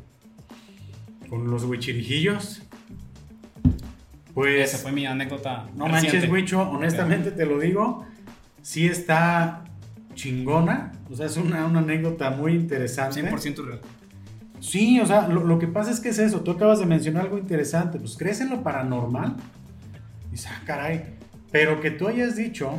Con 1.28 1.50
los 1.50 1.64
huichirijillos. 1.64 2.62
Pues. 4.34 4.68
Esa 4.68 4.78
fue 4.78 4.92
mi 4.92 5.06
anécdota. 5.06 5.68
No 5.74 5.86
reciente. 5.86 6.18
manches, 6.18 6.30
Huicho, 6.30 6.62
honestamente 6.62 7.30
te 7.30 7.44
lo 7.44 7.58
digo. 7.58 8.06
Sí 8.62 8.86
está 8.86 9.64
chingona. 10.14 10.92
O 11.10 11.16
sea, 11.16 11.26
es 11.26 11.36
una, 11.36 11.66
una 11.66 11.80
anécdota 11.80 12.30
muy 12.30 12.52
interesante. 12.52 13.22
100% 13.22 13.64
real. 13.64 13.80
Sí, 14.60 15.00
o 15.00 15.06
sea, 15.06 15.28
lo, 15.28 15.44
lo 15.44 15.58
que 15.58 15.66
pasa 15.66 15.90
es 15.90 16.00
que 16.00 16.10
es 16.10 16.18
eso. 16.18 16.40
Tú 16.40 16.52
acabas 16.52 16.78
de 16.80 16.86
mencionar 16.86 17.24
algo 17.24 17.38
interesante. 17.38 17.98
Pues 17.98 18.16
crees 18.16 18.40
en 18.40 18.50
lo 18.50 18.62
paranormal. 18.62 19.36
Y 20.28 20.32
dices, 20.32 20.50
ah, 20.52 20.62
caray. 20.64 21.04
Pero 21.50 21.80
que 21.80 21.90
tú 21.90 22.08
hayas 22.08 22.36
dicho 22.36 22.70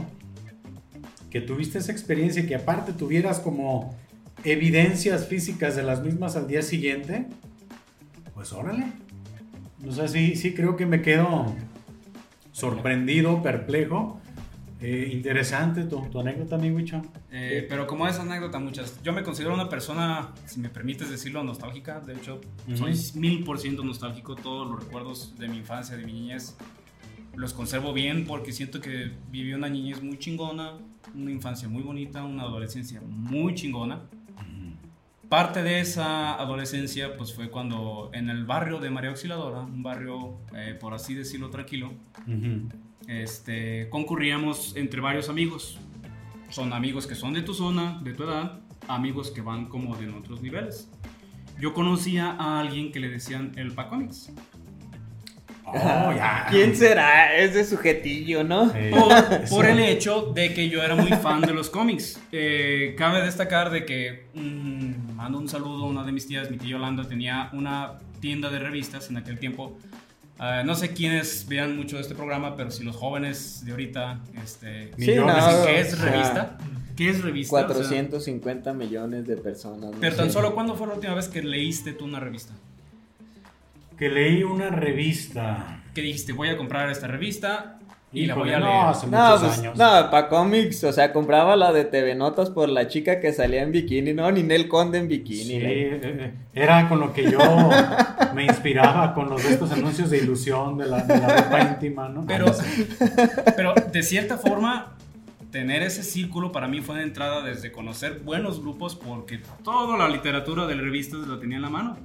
que 1.29 1.41
tuviste 1.41 1.77
esa 1.79 1.91
experiencia 1.91 2.43
y 2.43 2.47
que 2.47 2.55
aparte 2.55 2.93
tuvieras 2.93 3.39
como 3.39 3.95
evidencias 4.43 5.27
físicas 5.27 5.75
de 5.75 5.83
las 5.83 6.01
mismas 6.03 6.35
al 6.35 6.47
día 6.47 6.61
siguiente, 6.61 7.27
pues 8.39 8.53
órale. 8.53 8.85
O 9.85 9.91
sea, 9.91 10.07
sí, 10.07 10.37
sí 10.37 10.53
creo 10.53 10.77
que 10.77 10.85
me 10.85 11.01
quedo 11.01 11.53
sorprendido, 12.53 13.43
perplejo. 13.43 14.21
Eh, 14.79 15.09
interesante 15.11 15.83
tu, 15.83 15.99
tu 16.03 16.21
anécdota, 16.21 16.57
mi 16.57 16.71
Wicho. 16.71 17.01
Eh, 17.33 17.65
pero 17.67 17.85
como 17.85 18.07
esa 18.07 18.21
anécdota, 18.21 18.57
muchas. 18.59 19.03
Yo 19.03 19.11
me 19.11 19.23
considero 19.23 19.53
una 19.53 19.67
persona, 19.67 20.33
si 20.45 20.61
me 20.61 20.69
permites 20.69 21.09
decirlo, 21.09 21.43
nostálgica. 21.43 21.99
De 21.99 22.13
hecho, 22.13 22.39
soy 22.75 22.93
mil 23.15 23.43
por 23.43 23.59
ciento 23.59 23.83
nostálgico. 23.83 24.37
Todos 24.37 24.71
los 24.71 24.85
recuerdos 24.85 25.37
de 25.37 25.49
mi 25.49 25.57
infancia, 25.57 25.97
de 25.97 26.05
mi 26.05 26.13
niñez, 26.13 26.55
los 27.35 27.51
conservo 27.51 27.91
bien 27.91 28.23
porque 28.25 28.53
siento 28.53 28.79
que 28.79 29.11
viví 29.29 29.51
una 29.51 29.67
niñez 29.67 30.01
muy 30.01 30.17
chingona, 30.17 30.77
una 31.13 31.29
infancia 31.29 31.67
muy 31.67 31.83
bonita, 31.83 32.23
una 32.23 32.43
adolescencia 32.43 33.01
muy 33.05 33.53
chingona. 33.53 34.03
Parte 35.29 35.61
de 35.61 35.79
esa 35.79 36.33
adolescencia 36.33 37.15
pues 37.15 37.35
fue 37.35 37.51
cuando 37.51 38.09
en 38.13 38.31
el 38.31 38.45
barrio 38.45 38.79
de 38.79 38.89
María 38.89 39.11
Auxiliadora, 39.11 39.61
un 39.61 39.83
barrio 39.83 40.39
eh, 40.55 40.75
por 40.79 40.95
así 40.95 41.13
decirlo 41.13 41.51
tranquilo, 41.51 41.93
Ujú. 42.27 42.67
este, 43.07 43.89
concurríamos 43.89 44.75
entre 44.75 45.01
varios 45.01 45.29
amigos. 45.29 45.77
Son 46.49 46.73
amigos 46.73 47.05
que 47.05 47.13
son 47.13 47.33
de 47.33 47.43
tu 47.43 47.53
zona, 47.53 47.99
de 48.03 48.13
tu 48.13 48.23
edad, 48.23 48.59
amigos 48.87 49.29
que 49.29 49.41
van 49.41 49.67
como 49.67 49.95
de 49.97 50.09
otros 50.09 50.41
niveles. 50.41 50.89
Yo 51.59 51.75
conocía 51.75 52.31
a 52.31 52.59
alguien 52.59 52.91
que 52.91 52.99
le 52.99 53.09
decían 53.09 53.51
el 53.55 53.71
Pacómix. 53.73 54.31
Oh, 55.73 56.13
ya. 56.15 56.45
¿Quién 56.49 56.75
será 56.75 57.35
ese 57.35 57.63
sujetillo, 57.65 58.43
no? 58.43 58.71
Eh, 58.75 58.91
Por, 58.91 59.49
por 59.49 59.65
el 59.65 59.79
hecho 59.79 60.31
de 60.33 60.53
que 60.53 60.69
yo 60.69 60.83
era 60.83 60.95
muy 60.95 61.11
fan 61.11 61.41
de 61.41 61.53
los 61.53 61.69
cómics. 61.69 62.19
Eh, 62.31 62.95
cabe 62.97 63.21
destacar 63.21 63.69
de 63.69 63.85
que, 63.85 64.27
mm, 64.33 65.13
mando 65.15 65.37
un 65.39 65.47
saludo 65.49 65.85
a 65.85 65.87
una 65.87 66.03
de 66.03 66.11
mis 66.11 66.27
tías, 66.27 66.49
mi 66.51 66.57
tía 66.57 66.69
Yolanda, 66.71 67.07
tenía 67.07 67.49
una 67.53 67.93
tienda 68.19 68.49
de 68.49 68.59
revistas 68.59 69.09
en 69.09 69.17
aquel 69.17 69.39
tiempo. 69.39 69.77
Ah, 70.41 70.63
no 70.65 70.73
sé 70.75 70.93
quiénes 70.93 71.45
vean 71.49 71.75
mucho 71.75 71.97
de 71.97 72.01
este 72.03 72.15
programa, 72.15 72.55
pero 72.55 72.71
si 72.71 72.83
los 72.83 72.95
jóvenes 72.95 73.63
de 73.65 73.71
ahorita 73.71 74.19
este, 74.41 74.85
Sí, 74.97 75.11
dicen, 75.11 75.25
no, 75.25 75.33
¿qué 75.35 75.41
o 75.41 75.67
es 75.67 75.91
sea, 75.91 76.05
revista? 76.11 76.57
¿Qué 76.95 77.09
es 77.09 77.21
revista? 77.21 77.55
O 77.57 77.59
sea, 77.59 77.67
450 77.67 78.73
millones 78.73 79.27
de 79.27 79.35
personas. 79.37 79.91
no 79.91 79.97
pero 79.99 80.15
tan 80.15 80.27
sé. 80.27 80.31
solo, 80.33 80.53
¿cuándo 80.53 80.75
fue 80.75 80.87
la 80.87 80.93
última 80.93 81.13
vez 81.13 81.27
que 81.27 81.41
leíste 81.43 81.91
tú 81.93 82.05
una 82.05 82.19
revista? 82.21 82.53
Que 83.99 84.09
leí 84.09 84.43
una 84.43 84.69
revista. 84.69 85.81
Que 85.93 86.01
dijiste, 86.01 86.33
voy 86.33 86.49
a 86.49 86.57
comprar 86.57 86.89
esta 86.89 87.07
revista 87.07 87.75
y 88.11 88.25
la 88.25 88.33
voy 88.35 88.49
a 88.51 88.59
no, 88.59 88.65
leer. 88.67 88.85
hace 88.85 89.07
No, 89.07 89.17
muchos 89.23 89.39
pues, 89.41 89.59
años. 89.59 89.77
no, 89.77 90.09
pa' 90.09 90.29
cómics, 90.29 90.83
o 90.83 90.91
sea, 90.93 91.13
compraba 91.13 91.55
la 91.55 91.71
de 91.71 91.85
TV 91.85 92.15
Notas 92.15 92.49
por 92.49 92.67
la 92.69 92.87
chica 92.87 93.19
que 93.19 93.33
salía 93.33 93.61
en 93.61 93.71
bikini, 93.71 94.13
no, 94.13 94.31
Ninel 94.31 94.67
Conde 94.67 94.97
en 94.99 95.07
bikini. 95.07 95.43
Sí, 95.43 95.59
la- 95.59 95.69
eh, 95.69 95.99
eh, 96.03 96.33
era 96.55 96.87
con 96.89 96.99
lo 96.99 97.13
que 97.13 97.29
yo 97.29 97.37
me 98.33 98.45
inspiraba 98.45 99.13
con 99.13 99.29
los 99.29 99.43
de 99.43 99.49
estos 99.51 99.71
anuncios 99.71 100.09
de 100.09 100.17
ilusión 100.19 100.77
de 100.77 100.87
la, 100.87 101.01
de 101.03 101.19
la 101.19 101.35
ropa 101.41 101.61
íntima, 101.61 102.09
¿no? 102.09 102.25
Pero, 102.25 102.45
pero 103.55 103.73
de 103.91 104.01
cierta 104.03 104.37
forma, 104.37 104.95
tener 105.51 105.83
ese 105.83 106.01
círculo 106.03 106.51
para 106.51 106.67
mí 106.67 106.81
fue 106.81 106.97
de 106.97 107.03
entrada 107.03 107.43
desde 107.43 107.71
conocer 107.71 108.21
buenos 108.23 108.59
grupos 108.61 108.95
porque 108.95 109.39
toda 109.63 109.97
la 109.97 110.07
literatura 110.09 110.65
de 110.67 110.75
revistas 110.75 111.27
la 111.27 111.39
tenía 111.39 111.57
en 111.57 111.63
la 111.63 111.69
mano. 111.69 111.97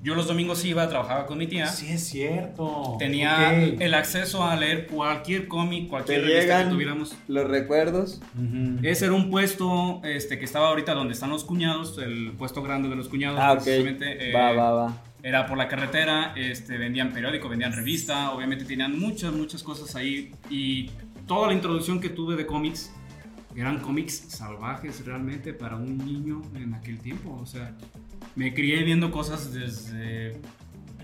Yo 0.00 0.14
los 0.14 0.28
domingos 0.28 0.64
iba, 0.64 0.88
trabajaba 0.88 1.26
con 1.26 1.38
mi 1.38 1.46
tía. 1.48 1.66
sí 1.66 1.88
es 1.90 2.04
cierto. 2.06 2.96
Tenía 3.00 3.50
Ok. 3.72 3.80
el 3.80 3.94
acceso 3.94 4.44
a 4.44 4.54
leer 4.54 4.86
cualquier 4.86 5.48
cómic, 5.48 5.84
Te 5.84 5.88
cualquier 5.88 6.24
revista 6.24 6.64
que 6.64 6.70
tuviéramos. 6.70 7.16
los 7.26 7.48
recuerdos. 7.48 8.20
Ujú. 8.36 8.78
Ese 8.82 9.06
era 9.06 9.14
un 9.14 9.28
puesto 9.28 10.00
este, 10.04 10.38
que 10.38 10.44
estaba 10.44 10.68
ahorita 10.68 10.94
donde 10.94 11.14
están 11.14 11.30
los 11.30 11.42
cuñados, 11.44 11.98
el 11.98 12.32
puesto 12.38 12.62
grande 12.62 12.88
de 12.88 12.94
los 12.96 13.08
cuñados. 13.08 13.40
Ah, 13.42 13.52
ok. 13.54 13.64
precisamente, 13.64 14.30
eh, 14.30 14.32
Va, 14.32 14.52
va, 14.52 14.70
va. 14.70 15.02
Era 15.20 15.46
por 15.46 15.58
la 15.58 15.66
carretera, 15.66 16.32
este, 16.36 16.78
vendían 16.78 17.12
periódico, 17.12 17.48
vendían 17.48 17.72
revista, 17.72 18.30
obviamente 18.30 18.64
tenían 18.64 18.96
muchas, 18.98 19.32
muchas 19.32 19.64
cosas 19.64 19.96
ahí. 19.96 20.30
Y 20.48 20.90
toda 21.26 21.48
la 21.48 21.54
introducción 21.54 22.00
que 22.00 22.08
tuve 22.08 22.36
de 22.36 22.46
cómics 22.46 22.92
eran 23.60 23.78
cómics 23.80 24.24
salvajes 24.28 25.04
realmente 25.04 25.52
para 25.52 25.76
un 25.76 25.98
niño 25.98 26.42
en 26.54 26.74
aquel 26.74 26.98
tiempo. 27.00 27.38
O 27.42 27.46
sea, 27.46 27.72
me 28.36 28.54
crié 28.54 28.82
viendo 28.84 29.10
cosas 29.10 29.52
desde, 29.52 30.36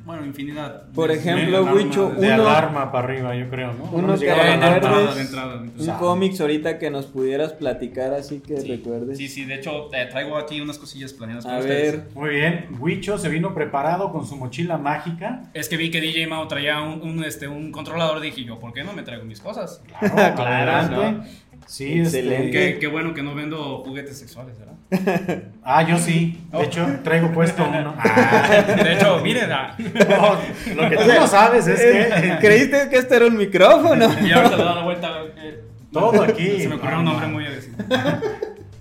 bueno, 0.05 0.25
infinidad. 0.27 0.91
Por 0.93 1.11
Desde 1.11 1.31
ejemplo, 1.31 1.65
Wicho, 1.75 2.11
De 2.11 2.33
alarma 2.33 2.93
para 2.93 3.09
arriba, 3.09 3.35
yo 3.35 3.49
creo, 3.49 3.73
¿no? 3.73 3.85
uno 3.91 4.09
nos 4.09 4.21
que 4.21 4.27
recuerdes- 4.27 4.55
alarma. 4.55 4.77
entrada, 4.77 5.15
de 5.15 5.21
entrada, 5.23 5.57
de 5.63 5.65
entrada. 5.69 5.93
Un 5.95 5.99
cómics 5.99 6.41
ahorita 6.43 6.79
que 6.79 6.91
nos 6.91 7.07
pudieras 7.07 7.53
platicar 7.55 8.13
así 8.13 8.41
que 8.41 8.61
Sí, 8.61 8.69
recuerdes. 8.69 9.17
Sí, 9.17 9.29
sí, 9.29 9.45
de 9.47 9.55
hecho 9.55 9.89
eh, 9.95 10.07
traigo 10.11 10.37
aquí 10.37 10.61
unas 10.61 10.79
cosillas 10.79 11.13
planeadas 11.15 11.47
A 11.47 11.49
para 11.49 11.61
ustedes. 11.61 11.93
ver, 11.93 12.05
Muy 12.15 12.31
bien, 12.31 12.67
Huicho 12.79 13.17
se 13.19 13.29
vino 13.31 13.55
preparado 13.55 14.13
con 14.13 14.27
su 14.27 14.37
mochila 14.37 14.77
mágica. 14.77 15.45
Es 15.55 15.69
que 15.71 15.77
vi 15.79 15.91
que 15.91 16.01
DJ 16.03 16.27
Mao 16.27 16.47
traía 16.49 16.83
un, 16.83 17.01
un, 17.01 17.25
este, 17.25 17.49
un 17.49 17.73
controlador, 17.73 18.21
dije 18.21 18.45
yo, 18.45 18.59
¿por 18.59 18.73
qué 18.75 18.85
no 18.85 18.93
me 18.93 19.03
traigo 19.03 19.25
mis 19.25 19.41
cosas? 19.41 19.81
Claro, 19.99 20.35
Claro. 20.37 21.25
Sí, 21.67 22.01
Excelente. 22.01 22.47
este- 22.47 22.75
Qué, 22.75 22.79
qué 22.81 22.87
bueno 22.89 23.15
que 23.15 23.23
no 23.23 23.35
vendo 23.35 23.79
juguetes 23.85 24.19
sexuales, 24.19 24.55
¿verdad? 24.59 24.75
Ah, 25.65 25.83
yo 25.83 25.97
sí. 25.99 26.39
De 26.53 26.63
hecho, 26.65 26.87
traigo 27.03 27.33
puesto 27.33 27.65
uno. 27.67 27.95
Ah, 27.99 28.63
De 28.83 28.93
hecho, 28.95 29.21
miren, 29.21 29.51
ah, 29.51 29.77
no, 29.79 30.75
lo 30.83 30.91
que 30.91 30.97
tú 30.97 31.07
no 31.19 31.27
sabes 31.27 31.67
es 31.67 31.81
que 31.81 32.37
¿creíste 32.41 32.89
que 32.91 32.99
este 32.99 33.17
era 33.17 33.27
un 33.27 33.37
micrófono? 33.37 34.07
y 34.23 34.31
ahorita 34.31 34.57
le 34.57 34.65
da 34.65 34.75
la 34.75 34.83
vuelta. 34.85 35.09
eh, 35.39 35.61
Todo 35.93 36.23
aquí. 36.23 36.61
Se 36.61 36.69
me 36.69 36.75
ocurrió 36.77 36.99
un 36.99 37.05
nombre 37.07 37.27
muy. 37.29 37.45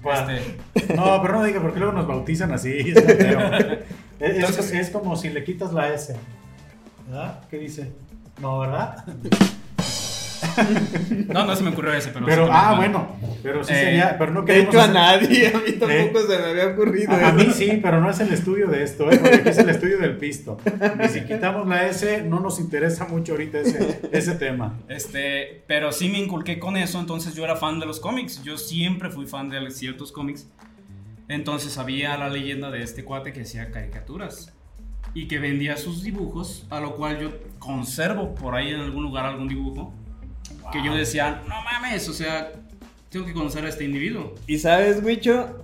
Bueno, 0.02 0.30
Este, 0.76 0.94
No, 0.96 1.22
pero 1.22 1.36
no 1.36 1.44
diga, 1.46 1.62
porque 1.62 1.80
luego 1.80 1.94
nos 1.94 2.06
bautizan 2.08 2.52
así. 2.52 2.94
Es, 4.20 4.72
es 4.74 4.90
como 4.90 5.16
si 5.16 5.30
le 5.30 5.44
quitas 5.44 5.72
la 5.74 5.94
S. 5.94 6.16
¿Verdad? 7.08 7.40
¿Qué 7.50 7.58
dice? 7.58 7.92
No, 8.42 8.60
¿verdad? 8.60 9.04
No, 11.34 11.46
no 11.46 11.56
se 11.56 11.64
me 11.64 11.70
ocurrió 11.70 11.94
ese, 11.94 12.10
pero. 12.10 12.26
Pero, 12.26 12.46
sí, 12.46 12.52
ah, 12.54 12.74
bueno. 12.78 13.16
Pero 13.42 13.64
sí 13.64 13.74
Eh, 13.74 13.76
sería. 13.84 14.18
Pero 14.18 14.32
no 14.32 14.42
De 14.44 14.60
hecho, 14.62 14.80
a 14.80 14.84
hacer- 14.84 14.94
nadie, 14.94 15.48
a 15.48 15.58
mí 15.60 15.72
tampoco 15.80 16.22
se 16.28 16.38
me 16.40 16.46
había 16.46 16.68
ocurrido. 16.68 17.12
A, 17.12 17.16
a 17.16 17.28
eso. 17.30 17.34
mí 17.36 17.48
sí, 17.54 17.80
pero 17.82 18.00
no 18.02 18.10
es 18.10 18.20
el 18.20 18.32
estudio 18.34 18.68
de 18.68 18.84
esto, 18.84 19.12
¿eh? 19.12 19.18
porque 19.20 19.36
aquí 19.38 19.50
es 19.50 19.58
el 19.58 19.70
estudio 19.70 19.98
del 20.00 20.18
pisto. 20.18 20.58
Y 21.04 21.08
si 21.10 21.22
quitamos 21.26 21.68
la 21.68 21.88
S, 21.88 22.24
no 22.24 22.40
nos 22.40 22.60
interesa 22.60 23.06
mucho 23.06 23.34
ahorita 23.34 23.60
ese, 23.60 24.00
ese 24.12 24.36
tema. 24.36 24.80
Este, 24.90 25.64
pero 25.68 25.92
sí 25.92 26.10
me 26.10 26.20
inculqué 26.20 26.60
con 26.60 26.78
eso, 26.78 27.00
entonces 27.00 27.36
yo 27.36 27.44
era 27.44 27.56
fan 27.56 27.80
de 27.80 27.86
los 27.86 28.00
cómics. 28.00 28.42
Yo 28.44 28.58
siempre 28.58 29.10
fui 29.10 29.26
fan 29.26 29.50
de 29.50 29.70
ciertos 29.72 30.12
cómics. 30.12 30.48
Entonces 31.30 31.78
había 31.78 32.18
la 32.18 32.30
leyenda 32.30 32.70
de 32.70 32.84
este 32.84 33.04
cuate 33.04 33.32
que 33.34 33.42
hacía 33.42 33.72
caricaturas 33.72 34.54
y 35.14 35.28
que 35.28 35.40
vendía 35.40 35.78
sus 35.78 36.04
dibujos, 36.04 36.66
a 36.70 36.80
lo 36.80 36.96
cual 36.96 37.20
yo 37.20 37.32
conservo 37.60 38.36
por 38.36 38.56
ahí 38.56 38.70
en 38.72 38.82
algún 38.82 39.04
lugar 39.04 39.26
algún 39.26 39.48
dibujo 39.48 39.94
que 40.72 40.84
yo 40.84 40.96
decía, 40.96 41.42
no 41.48 41.56
mames, 41.64 42.08
o 42.10 42.14
sea, 42.14 42.52
tengo 43.10 43.26
que 43.26 43.34
conocer 43.34 43.66
a 43.66 43.70
este 43.70 43.84
individuo. 43.86 44.34
Y 44.48 44.58
sabes, 44.60 45.04
Wicho, 45.04 45.64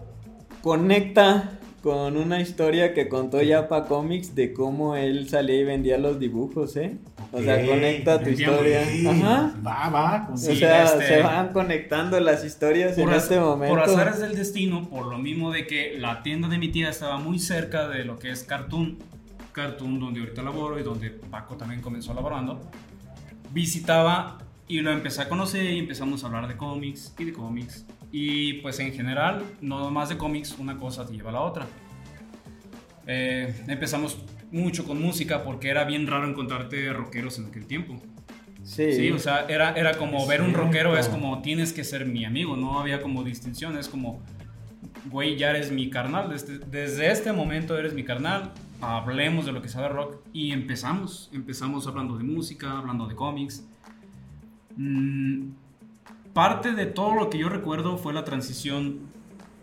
conecta 0.61 1.51
con 1.81 2.17
una 2.17 2.41
historia 2.41 2.93
que 2.93 3.07
contó 3.07 3.41
Yapa 3.41 3.85
Comics 3.85 4.35
de 4.35 4.51
cómo 4.53 4.95
él 4.97 5.29
salía 5.29 5.55
y 5.61 5.63
vendía 5.63 5.97
los 5.97 6.19
dibujos, 6.19 6.75
¿eh? 6.75 6.97
O 7.31 7.41
sea, 7.41 7.65
conecta 7.65 8.19
tu 8.21 8.29
historia. 8.31 8.81
Ajá. 9.09 9.53
Va, 9.65 9.89
va. 9.89 10.29
o 10.33 10.35
Sí, 10.37 10.57
sea, 10.57 10.83
este- 10.83 11.07
se 11.07 11.21
van 11.21 11.53
conectando 11.53 12.19
las 12.19 12.43
historias 12.43 12.97
en 12.97 13.05
Por, 13.05 13.13
az- 13.13 13.23
este 13.23 13.39
momento. 13.39 13.75
por 13.75 13.83
azares 13.83 14.19
del 14.19 14.35
destino, 14.35 14.89
por 14.89 15.05
lo 15.07 15.17
mismo 15.19 15.51
de 15.51 15.65
que 15.67 15.95
la 15.97 16.21
tienda 16.21 16.49
de 16.49 16.57
mi 16.57 16.67
tía 16.69 16.89
estaba 16.89 17.17
muy 17.17 17.39
cerca 17.39 17.87
de 17.87 18.03
lo 18.03 18.19
que 18.19 18.31
es 18.31 18.43
Cartoon, 18.43 18.97
Cartoon 19.53 19.99
donde 19.99 20.19
ahorita 20.19 20.41
laboro 20.41 20.79
y 20.79 20.83
donde 20.83 21.11
Paco 21.11 21.55
también 21.55 21.81
comenzó 21.81 22.13
laborando, 22.13 22.59
visitaba 23.53 24.39
y 24.69 24.81
lo 24.81 24.91
empecé 24.91 25.23
a 25.23 25.27
conocer 25.27 25.65
y 25.65 25.79
empezamos 25.79 26.23
a 26.23 26.27
hablar 26.27 26.47
de 26.47 26.55
cómics 26.55 27.13
y 27.17 27.25
de 27.25 27.33
cómics. 27.33 27.85
Y 28.11 28.53
pues 28.61 28.79
en 28.79 28.93
general, 28.93 29.43
no 29.61 29.89
más 29.89 30.09
de 30.09 30.17
cómics, 30.17 30.55
una 30.59 30.77
cosa 30.77 31.05
te 31.07 31.13
lleva 31.13 31.31
a 31.31 31.33
la 31.33 31.41
otra. 31.41 31.67
Eh, 33.07 33.63
empezamos 33.67 34.19
mucho 34.51 34.85
con 34.85 35.01
música 35.01 35.43
porque 35.43 35.69
era 35.69 35.85
bien 35.85 36.05
raro 36.05 36.29
encontrarte 36.29 36.93
rockeros 36.93 37.39
en 37.39 37.47
aquel 37.47 37.65
tiempo. 37.65 37.99
Sí. 38.63 38.93
Sí, 38.93 39.11
o 39.11 39.17
sea, 39.17 39.47
era, 39.49 39.73
era 39.73 39.97
como 39.97 40.27
ver 40.27 40.43
un 40.43 40.53
rockero, 40.53 40.95
es 40.95 41.09
como 41.09 41.41
tienes 41.41 41.73
que 41.73 41.83
ser 41.83 42.05
mi 42.05 42.23
amigo, 42.23 42.55
no 42.55 42.79
había 42.79 43.01
como 43.01 43.23
distinción, 43.23 43.75
es 43.75 43.89
como, 43.89 44.21
güey, 45.09 45.35
ya 45.35 45.49
eres 45.49 45.71
mi 45.71 45.89
carnal, 45.89 46.29
desde, 46.29 46.59
desde 46.59 47.11
este 47.11 47.33
momento 47.33 47.75
eres 47.75 47.95
mi 47.95 48.03
carnal, 48.03 48.53
hablemos 48.81 49.47
de 49.47 49.51
lo 49.51 49.63
que 49.63 49.69
sabe 49.69 49.89
rock 49.89 50.17
y 50.31 50.51
empezamos, 50.51 51.31
empezamos 51.33 51.87
hablando 51.87 52.17
de 52.17 52.23
música, 52.23 52.77
hablando 52.77 53.07
de 53.07 53.15
cómics. 53.15 53.65
Mm, 54.79 55.51
parte 56.33 56.71
de 56.71 56.85
todo 56.85 57.13
lo 57.13 57.29
que 57.29 57.37
yo 57.37 57.49
recuerdo 57.49 57.97
fue 57.97 58.13
la 58.13 58.23
transición 58.23 58.99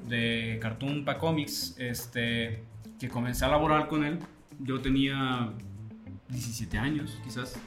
de 0.06 0.58
Cartoon 0.60 1.06
para 1.06 1.18
cómics, 1.18 1.74
este, 1.78 2.62
que 3.00 3.08
comencé 3.08 3.46
a 3.46 3.48
laborar 3.48 3.88
con 3.88 4.04
él, 4.04 4.18
yo 4.60 4.82
tenía 4.82 5.52
17 6.28 6.76
años 6.76 7.18
quizás. 7.24 7.58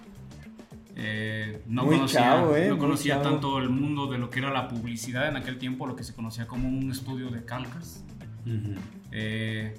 Eh, 0.95 1.63
no 1.65 1.85
Muy 1.85 1.95
conocía, 1.95 2.19
chavo, 2.19 2.55
eh, 2.55 2.69
no 2.69 2.77
conocía 2.77 3.21
tanto 3.21 3.57
el 3.57 3.69
mundo 3.69 4.05
de 4.05 4.19
lo 4.19 4.29
que 4.29 4.39
era 4.39 4.51
la 4.51 4.67
publicidad 4.67 5.27
en 5.27 5.37
aquel 5.37 5.57
tiempo, 5.57 5.87
lo 5.87 5.95
que 5.95 6.03
se 6.03 6.13
conocía 6.13 6.45
como 6.45 6.69
un 6.69 6.91
estudio 6.91 7.31
de 7.31 7.45
calcas. 7.45 8.05
Eh, 9.11 9.75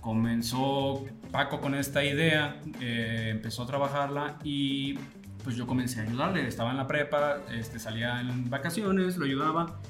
comenzó 0.00 1.04
Paco 1.32 1.60
con 1.60 1.74
esta 1.74 2.04
idea, 2.04 2.60
empezó 2.80 3.64
a 3.64 3.66
trabajarla 3.66 4.38
y 4.44 4.98
pues 5.42 5.56
yo 5.56 5.66
comencé 5.66 6.00
a 6.00 6.04
ayudarle. 6.04 6.46
Estaba 6.46 6.70
en 6.70 6.76
la 6.76 6.86
prepa, 6.86 7.38
este, 7.52 7.78
salía 7.78 8.20
en 8.20 8.48
vacaciones, 8.48 9.16
lo 9.16 9.24
ayudaba. 9.24 9.80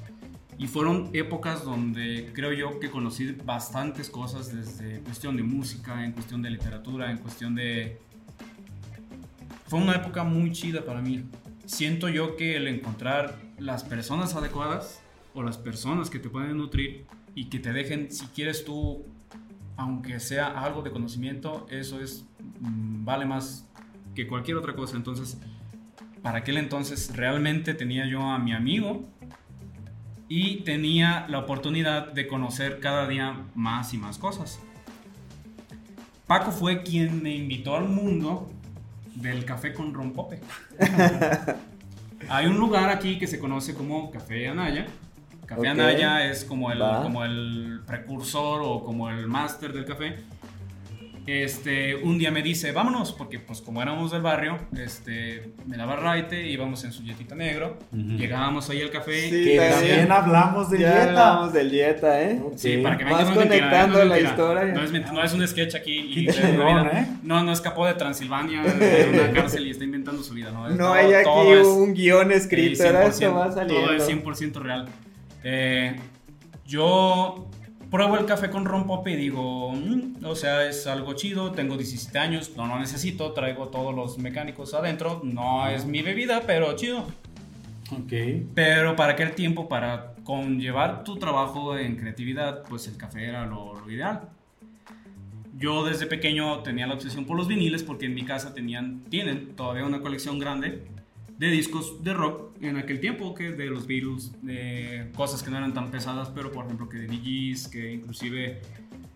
Y 0.59 0.67
fueron 0.67 1.11
épocas 1.13 1.65
donde 1.65 2.31
creo 2.35 2.53
yo 2.53 2.79
que 2.79 2.91
conocí 2.91 3.37
bastantes 3.45 4.11
cosas 4.11 4.55
desde 4.55 5.01
cuestión 5.01 5.37
de 5.37 5.43
música, 5.43 6.05
en 6.05 6.13
cuestión 6.13 6.43
de 6.43 6.51
literatura, 6.51 7.11
en 7.11 7.19
cuestión 7.19 7.55
de... 7.55 7.99
Fue 9.67 9.81
una 9.81 9.97
época 9.97 10.23
muy 10.25 10.53
chida 10.53 10.85
para 10.85 11.01
mí. 11.01 11.25
Siento 11.65 12.09
yo 12.09 12.37
que 12.37 12.57
el 12.57 12.69
encontrar 12.69 13.39
las 13.59 13.83
personas 13.83 14.35
adecuadas 14.35 15.01
o 15.35 15.43
las 15.43 15.57
personas 15.57 16.11
que 16.11 16.19
te 16.19 16.29
pueden 16.29 16.59
nutrir 16.59 17.07
y 17.35 17.47
que 17.47 17.59
te 17.59 17.73
dejen, 17.73 18.13
si 18.13 18.27
quieres 18.27 18.65
tú, 18.65 19.07
aunque 19.77 20.21
sea 20.21 20.49
algo 20.49 20.83
de 20.83 20.91
conocimiento, 20.91 21.67
eso 21.71 22.01
es, 22.01 22.27
mm, 22.61 23.05
vale 23.05 23.25
más 23.25 23.67
que 24.15 24.27
cualquier 24.27 24.57
otra 24.57 24.75
cosa. 24.75 24.97
Entonces, 24.97 25.39
para 26.23 26.39
aquel 26.39 26.57
entonces 26.57 27.15
realmente 27.17 27.75
tenía 27.75 28.07
yo 28.07 28.23
a 28.23 28.39
mi 28.39 28.53
amigo 28.53 29.05
y 30.29 30.59
tenía 30.63 31.27
la 31.29 31.39
oportunidad 31.41 32.13
de 32.13 32.27
conocer 32.27 32.81
cada 32.81 33.07
día 33.07 33.43
más 33.55 33.93
y 33.93 33.99
más 33.99 34.19
cosas. 34.19 34.61
Paco 36.27 36.51
fue 36.53 36.83
quien 36.83 37.23
me 37.23 37.35
invitó 37.35 37.77
al 37.77 37.89
mundo 37.89 38.51
del 39.15 39.45
café 39.45 39.75
con 39.75 39.93
rompope. 39.93 40.41
Hay 42.29 42.47
un 42.47 42.57
lugar 42.57 42.89
aquí 42.89 43.19
que 43.19 43.27
se 43.27 43.39
conoce 43.39 43.75
como 43.75 44.11
Café 44.11 44.49
Anaya. 44.49 44.87
Café 45.45 45.61
Ok. 45.61 45.67
Anaya 45.67 46.25
es 46.25 46.45
como 46.45 46.71
el, 46.71 46.81
Va. 46.81 47.03
como 47.03 47.25
el 47.25 47.81
precursor 47.87 48.63
o 48.65 48.85
como 48.85 49.11
el 49.11 49.27
máster 49.27 49.73
del 49.73 49.85
café. 49.85 50.21
Este, 51.27 51.95
un 51.95 52.19
día 52.19 52.33
me 52.33 52.43
dice, 52.43 52.73
vámonos, 52.73 53.13
porque 53.13 53.39
pues 53.39 53.61
como 53.61 53.81
éramos 53.81 54.11
del 54.11 54.23
barrio, 54.23 54.59
este, 54.77 55.53
me 55.67 55.77
daba 55.77 55.95
raite, 55.95 56.49
íbamos 56.49 56.83
en 56.83 56.93
su 56.93 57.05
jetita 57.05 57.37
negro, 57.37 57.79
Ujú. 57.93 58.17
llegábamos 58.19 58.69
ahí 58.71 58.83
al 58.83 58.91
café. 58.91 59.31
Sí, 59.31 59.45
Que 59.45 59.57
también. 59.57 59.71
también 59.71 60.13
hablamos 60.13 60.71
de 60.71 60.79
ya 60.81 60.89
dieta. 61.07 61.29
hablamos 61.31 61.53
del 61.53 61.71
dieta, 61.71 62.23
¿eh? 62.23 62.41
Sí, 62.57 62.73
Sí. 62.73 62.77
para 62.83 62.97
que 62.99 63.05
Vas 63.05 63.25
mentira, 63.27 63.45
conectando 63.45 63.97
no 63.99 64.03
es 64.03 64.09
la 64.09 64.15
mentira. 64.17 64.31
historia. 64.31 64.65
No 64.75 64.83
es, 64.83 64.93
ment- 64.93 65.13
no 65.13 65.23
es 65.23 65.33
un 65.33 65.47
sketch 65.47 65.75
aquí. 65.77 65.97
Y 66.17 66.27
chingón, 66.29 66.87
¿eh? 66.89 67.07
No, 67.23 67.45
no 67.45 67.53
escapó 67.53 67.87
de 67.87 67.95
Transilvania, 67.95 68.63
de 68.63 69.11
una 69.13 69.33
cárcel 69.33 69.67
y 69.67 69.71
está 69.71 69.85
inventando 69.85 70.23
su 70.25 70.35
vida. 70.35 70.51
No, 70.51 70.67
Es 70.69 70.75
No 70.75 70.87
todo- 70.87 70.95
hay 70.95 71.13
aquí 71.13 71.25
todo 71.25 71.55
es- 71.61 71.67
un 71.69 71.95
guion 71.95 72.33
escrito, 72.33 72.83
era 72.83 73.05
esto 73.07 73.19
100%, 73.19 73.35
va 73.39 73.53
saliendo. 73.53 73.87
Todo 73.87 73.95
es 73.97 74.07
100% 74.07 74.59
real. 74.61 74.89
Eh, 75.45 75.95
yo 76.67 77.49
pruebo 77.93 78.17
el 78.17 78.25
café 78.25 78.49
con 78.49 78.65
rompope 78.65 79.11
y 79.11 79.17
digo, 79.17 79.71
"Mm, 79.71 80.25
o 80.25 80.35
sea, 80.35 80.67
es 80.67 80.87
algo 80.87 81.13
chido, 81.13 81.53
tengo 81.53 81.77
17 81.77 82.19
años, 82.19 82.53
no 82.57 82.67
lo 82.67 82.79
necesito, 82.81 83.33
traigo 83.33 83.69
todos 83.69 83.95
los 83.95 84.17
mecánicos 84.17 84.73
adentro, 84.73 85.21
no 85.23 85.69
es 85.69 85.85
mi 85.85 86.01
bebida, 86.01 86.43
pero 86.47 86.75
chido. 86.75 87.01
Ok. 87.93 88.13
Pero 88.55 88.97
para 88.97 89.13
aquel 89.13 89.35
tiempo, 89.35 89.69
para 89.69 90.15
conllevar 90.25 91.05
tu 91.05 91.17
trabajo 91.17 91.77
en 91.77 91.97
creatividad, 91.97 92.63
pues 92.67 92.89
el 92.89 92.97
café 92.97 93.27
era 93.27 93.45
lo, 93.45 93.79
lo 93.79 93.91
ideal. 93.91 94.23
Yo 95.59 95.85
desde 95.85 96.07
pequeño 96.07 96.61
tenía 96.61 96.87
la 96.87 96.95
obsesión 96.95 97.27
por 97.27 97.37
los 97.37 97.47
viniles 97.47 97.83
porque 97.83 98.07
en 98.07 98.15
mi 98.15 98.25
casa 98.25 98.55
tenían, 98.55 99.03
tienen 99.11 99.55
todavía 99.55 99.85
una 99.85 100.01
colección 100.01 100.39
grande 100.39 100.83
de 101.43 101.51
discos 101.51 102.05
de 102.05 102.15
rock 102.15 102.53
en 102.61 102.77
aquel 102.77 103.01
tiempo, 103.01 103.35
que 103.35 103.51
de 103.51 103.67
los 103.67 103.89
Beatles, 103.89 104.31
de 104.43 105.11
cosas 105.17 105.43
que 105.43 105.51
no 105.51 105.57
eran 105.57 105.75
tan 105.75 105.91
pesadas, 105.91 106.31
pero 106.33 106.53
por 106.53 106.67
ejemplo 106.67 106.89
que 106.89 106.99
de 106.99 107.17
Gees, 107.17 107.67
que 107.67 107.95
inclusive 107.95 108.63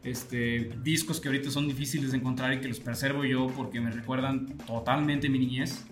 este, 0.03 0.72
discos 0.83 1.20
que 1.20 1.29
ahorita 1.29 1.53
son 1.53 1.68
difíciles 1.68 2.11
de 2.11 2.16
encontrar 2.16 2.53
y 2.53 2.59
que 2.59 2.66
los 2.66 2.81
preservo 2.81 3.24
yo 3.24 3.47
porque 3.57 3.81
me 3.81 3.93
recuerdan 3.93 4.59
totalmente 4.66 5.29
mi 5.29 5.39
niñez 5.39 5.87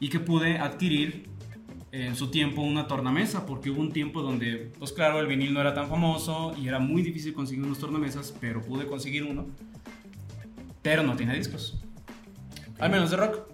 y 0.00 0.08
que 0.08 0.18
pude 0.18 0.58
adquirir 0.58 1.28
en 1.92 2.16
su 2.16 2.32
tiempo 2.32 2.62
una 2.62 2.88
tornamesa, 2.88 3.46
porque 3.46 3.70
hubo 3.70 3.80
un 3.82 3.92
tiempo 3.92 4.22
donde, 4.22 4.72
pues 4.80 4.92
claro, 4.92 5.20
el 5.20 5.28
vinil 5.28 5.54
no 5.54 5.60
era 5.60 5.74
tan 5.74 5.88
famoso 5.88 6.56
y 6.60 6.66
era 6.66 6.80
muy 6.80 7.02
difícil 7.02 7.34
conseguir 7.34 7.64
unos 7.64 7.78
tornamesas, 7.78 8.34
pero 8.40 8.62
pude 8.62 8.84
conseguir 8.84 9.22
uno, 9.22 9.46
pero 10.82 11.04
no 11.04 11.14
tiene 11.14 11.36
discos, 11.36 11.80
al 12.80 12.90
menos 12.90 13.12
de 13.12 13.16
rock. 13.16 13.49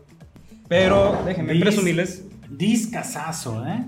Pero 0.69 1.23
déjenme 1.25 1.53
Dis- 1.55 1.61
presumirles, 1.61 2.25
Discasazo, 2.51 3.67
¿eh? 3.67 3.85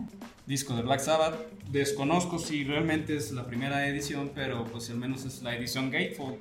disco 0.47 0.75
de 0.75 0.83
Black 0.83 1.01
Sabbath, 1.01 1.35
desconozco 1.71 2.39
si 2.39 2.65
realmente 2.65 3.17
es 3.17 3.31
la 3.33 3.47
primera 3.47 3.87
edición, 3.89 4.31
pero 4.35 4.65
pues 4.65 4.89
al 4.91 4.97
menos 4.97 5.25
es 5.25 5.43
la 5.43 5.55
edición 5.57 5.91
Gatefold. 5.91 6.37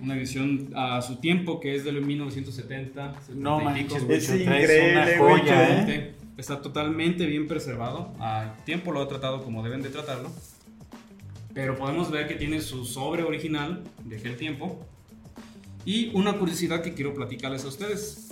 Una 0.00 0.16
edición 0.16 0.70
a 0.74 1.02
su 1.02 1.16
tiempo 1.16 1.60
que 1.60 1.74
es 1.74 1.84
del 1.84 2.00
1970. 2.00 3.12
No 3.34 3.58
70 3.58 3.78
y 3.80 3.82
pico. 3.84 3.94
manches. 3.98 4.30
Es 4.30 4.40
increíble, 4.40 4.92
una 4.92 5.18
joya. 5.18 5.42
¿eh? 5.42 5.66
Totalmente. 5.68 6.14
Está 6.38 6.62
totalmente 6.62 7.26
bien 7.26 7.46
preservado. 7.46 8.14
A 8.18 8.54
tiempo 8.64 8.92
lo 8.92 9.02
he 9.02 9.06
tratado 9.06 9.42
como 9.42 9.62
deben 9.62 9.82
de 9.82 9.90
tratarlo. 9.90 10.30
Pero 11.52 11.76
podemos 11.76 12.10
ver 12.10 12.28
que 12.28 12.34
tiene 12.36 12.60
su 12.62 12.86
sobre 12.86 13.24
original 13.24 13.82
de 14.04 14.16
aquel 14.16 14.36
tiempo. 14.36 14.86
Y 15.84 16.10
una 16.14 16.38
curiosidad 16.38 16.82
que 16.82 16.94
quiero 16.94 17.14
platicarles 17.14 17.64
a 17.64 17.68
ustedes. 17.68 18.28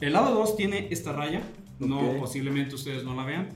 El 0.00 0.12
lado 0.12 0.34
2 0.34 0.56
tiene 0.56 0.88
esta 0.90 1.12
raya. 1.12 1.42
No, 1.78 2.00
Ok. 2.00 2.18
posiblemente 2.20 2.74
ustedes 2.74 3.04
no 3.04 3.14
la 3.14 3.24
vean. 3.24 3.48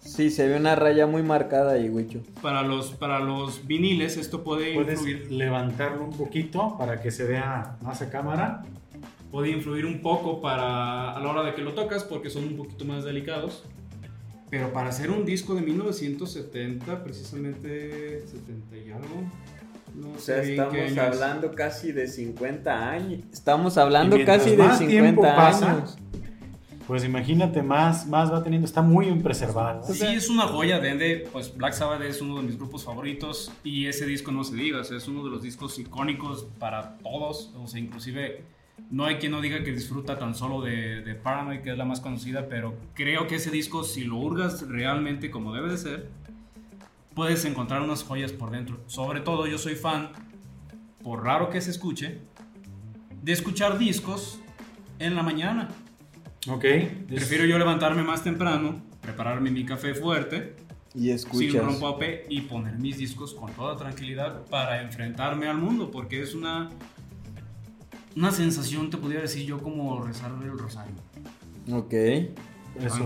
Sí, 0.00 0.30
se 0.30 0.48
ve 0.48 0.56
una 0.56 0.74
raya 0.74 1.06
muy 1.06 1.22
marcada 1.22 1.72
ahí, 1.72 1.88
Wicho. 1.88 2.20
Para 2.42 2.62
los, 2.62 2.92
para 2.92 3.20
los 3.20 3.66
viniles 3.66 4.16
esto 4.16 4.42
puede 4.42 4.74
Puedes 4.74 5.00
influir, 5.00 5.30
levantarlo 5.32 6.04
un 6.04 6.16
poquito 6.16 6.76
para 6.78 7.00
que 7.00 7.10
se 7.10 7.24
vea 7.24 7.76
más 7.82 8.02
a 8.02 8.10
cámara. 8.10 8.64
puede 9.30 9.50
influir 9.50 9.84
un 9.84 10.00
poco 10.00 10.40
para 10.40 11.12
a 11.12 11.20
la 11.20 11.28
hora 11.28 11.42
de 11.42 11.54
que 11.54 11.60
lo 11.62 11.74
tocas 11.74 12.02
porque 12.04 12.30
son 12.30 12.44
un 12.44 12.56
poquito 12.56 12.84
más 12.84 13.04
delicados. 13.04 13.64
Pero 14.50 14.72
para 14.72 14.88
hacer 14.88 15.10
un 15.10 15.26
disco 15.26 15.54
de 15.54 15.60
1970, 15.60 17.04
precisamente 17.04 18.20
70 18.26 18.76
y 18.78 18.90
algo. 18.90 19.30
No 19.94 20.12
O 20.12 20.18
sé 20.18 20.42
sea, 20.42 20.42
estamos 20.42 20.98
hablando 20.98 21.54
casi 21.54 21.92
de 21.92 22.06
50 22.06 22.90
años. 22.90 23.20
Estamos 23.32 23.76
hablando 23.78 24.16
casi 24.24 24.50
de 24.50 24.56
más 24.58 24.78
tiempo 24.78 25.22
50 25.22 25.36
pasa, 25.36 25.70
años. 25.72 25.98
Pues 26.86 27.04
imagínate, 27.04 27.62
más, 27.62 28.06
más 28.06 28.32
va 28.32 28.42
teniendo, 28.42 28.66
está 28.66 28.80
muy 28.80 29.06
bien 29.06 29.22
preservado. 29.22 29.82
Sí, 29.92 30.06
es 30.06 30.30
una 30.30 30.44
joya 30.44 30.80
de 30.80 30.88
Ende, 30.88 31.28
pues 31.30 31.54
Black 31.54 31.74
Sabbath 31.74 32.00
es 32.00 32.22
uno 32.22 32.36
de 32.38 32.44
mis 32.44 32.56
grupos 32.56 32.82
favoritos 32.82 33.52
y 33.62 33.86
ese 33.88 34.06
disco 34.06 34.32
no 34.32 34.42
se 34.42 34.54
diga, 34.56 34.80
o 34.80 34.84
sea, 34.84 34.96
es 34.96 35.06
uno 35.06 35.22
de 35.22 35.28
los 35.30 35.42
discos 35.42 35.78
icónicos 35.78 36.46
para 36.58 36.96
todos, 36.98 37.52
o 37.62 37.66
sea, 37.66 37.78
inclusive 37.78 38.42
No 38.90 39.04
hay 39.04 39.16
quien 39.16 39.32
no 39.32 39.40
diga 39.42 39.62
que 39.64 39.72
disfruta 39.72 40.18
tan 40.18 40.34
solo 40.34 40.62
de, 40.62 41.02
de 41.02 41.14
Paranoid, 41.14 41.60
que 41.60 41.72
es 41.72 41.76
la 41.76 41.84
más 41.84 42.00
conocida, 42.00 42.46
pero 42.48 42.74
creo 42.94 43.26
que 43.26 43.34
ese 43.34 43.50
disco, 43.50 43.84
si 43.84 44.04
lo 44.04 44.16
hurgas 44.16 44.66
realmente 44.68 45.30
como 45.30 45.52
debe 45.52 45.68
de 45.70 45.76
ser, 45.76 46.08
puedes 47.18 47.44
encontrar 47.44 47.82
unas 47.82 48.04
joyas 48.04 48.30
por 48.30 48.52
dentro. 48.52 48.78
Sobre 48.86 49.20
todo 49.20 49.48
yo 49.48 49.58
soy 49.58 49.74
fan, 49.74 50.10
por 51.02 51.24
raro 51.24 51.50
que 51.50 51.60
se 51.60 51.72
escuche, 51.72 52.20
de 53.24 53.32
escuchar 53.32 53.76
discos 53.76 54.38
en 55.00 55.16
la 55.16 55.24
mañana. 55.24 55.68
Ok. 56.48 56.64
Prefiero 57.08 57.44
yo 57.44 57.58
levantarme 57.58 58.04
más 58.04 58.22
temprano, 58.22 58.80
prepararme 59.00 59.50
mi 59.50 59.64
café 59.66 59.94
fuerte, 59.94 60.54
Y 60.94 61.06
sin 61.06 61.10
escuchas. 61.10 61.64
rompope 61.64 62.24
y 62.30 62.42
poner 62.42 62.78
mis 62.78 62.98
discos 62.98 63.34
con 63.34 63.52
toda 63.52 63.76
tranquilidad 63.76 64.44
para 64.46 64.80
enfrentarme 64.80 65.48
al 65.48 65.58
mundo, 65.58 65.90
porque 65.90 66.22
es 66.22 66.36
una 66.36 66.70
una 68.14 68.30
sensación, 68.30 68.90
te 68.90 68.96
podría 68.96 69.22
decir 69.22 69.44
yo, 69.44 69.58
como 69.58 70.00
rezar 70.04 70.30
el 70.40 70.56
rosario. 70.56 70.94
Ok. 71.72 71.92
Eso. 71.94 73.04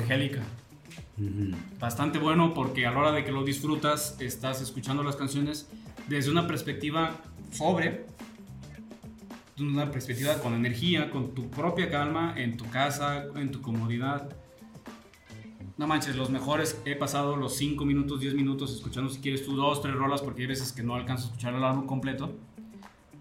Bastante 1.79 2.19
bueno 2.19 2.55
porque 2.55 2.87
a 2.87 2.91
la 2.91 2.99
hora 2.99 3.13
de 3.13 3.25
que 3.25 3.33
lo 3.33 3.45
disfrutas, 3.45 4.17
estás 4.21 4.63
escuchando 4.63 5.03
las 5.03 5.17
canciones 5.17 5.69
desde 6.09 6.31
una 6.31 6.47
perspectiva 6.47 7.17
sobre, 7.53 8.07
una 9.61 9.91
perspectiva 9.91 10.35
con 10.39 10.55
energía, 10.55 11.11
con 11.11 11.35
tu 11.35 11.51
propia 11.51 11.91
calma, 11.91 12.35
en 12.37 12.57
tu 12.57 12.69
casa, 12.71 13.27
en 13.37 13.51
tu 13.51 13.61
comodidad. 13.61 14.35
No 15.77 15.87
manches, 15.87 16.17
los 16.17 16.31
mejores 16.31 16.81
he 16.85 16.97
pasado 16.97 17.37
los 17.37 17.57
5 17.57 17.85
minutos, 17.85 18.21
10 18.21 18.35
minutos 18.35 18.75
escuchando 18.75 19.11
si 19.11 19.21
quieres 19.21 19.45
tú 19.45 19.55
dos, 19.55 19.83
tres 19.83 19.95
rolas 19.95 20.23
porque 20.23 20.43
hay 20.43 20.49
veces 20.49 20.73
que 20.73 20.83
no 20.83 20.95
alcanzo 20.95 21.25
a 21.25 21.27
escuchar 21.29 21.55
el 21.55 21.65
álbum 21.65 21.87
completo. 21.87 22.33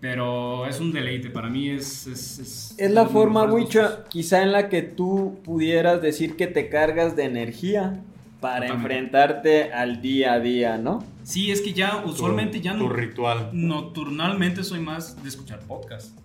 Pero 0.02 0.66
es 0.66 0.80
un 0.80 0.92
deleite, 0.92 1.30
para 1.30 1.48
mí 1.48 1.70
es... 1.70 2.08
Es, 2.08 2.40
es, 2.40 2.76
Es 2.78 2.92
la 2.92 3.06
forma, 3.06 3.46
gustos. 3.46 4.00
quizá 4.10 4.42
en 4.42 4.52
la 4.52 4.68
que 4.68 4.82
tú 4.82 5.40
pudieras 5.44 6.02
decir 6.02 6.36
que 6.36 6.48
te 6.48 6.70
cargas 6.70 7.16
de 7.16 7.26
energía 7.26 8.02
para 8.40 8.66
Totalmente. 8.66 8.74
enfrentarte 8.96 9.72
al 9.72 10.02
día 10.02 10.34
a 10.34 10.40
día, 10.40 10.78
¿no? 10.80 11.04
Sí, 11.24 11.52
es 11.52 11.62
que 11.62 11.74
ya 11.74 12.04
usualmente 12.04 12.60
ya 12.62 12.76
Tu 12.76 12.80
no... 12.88 12.90
ritual. 12.90 13.50
Nocturnalmente 13.54 14.64
soy 14.64 14.80
más 14.80 15.22
de 15.22 15.30
escuchar 15.30 15.60
podcast. 15.60 16.18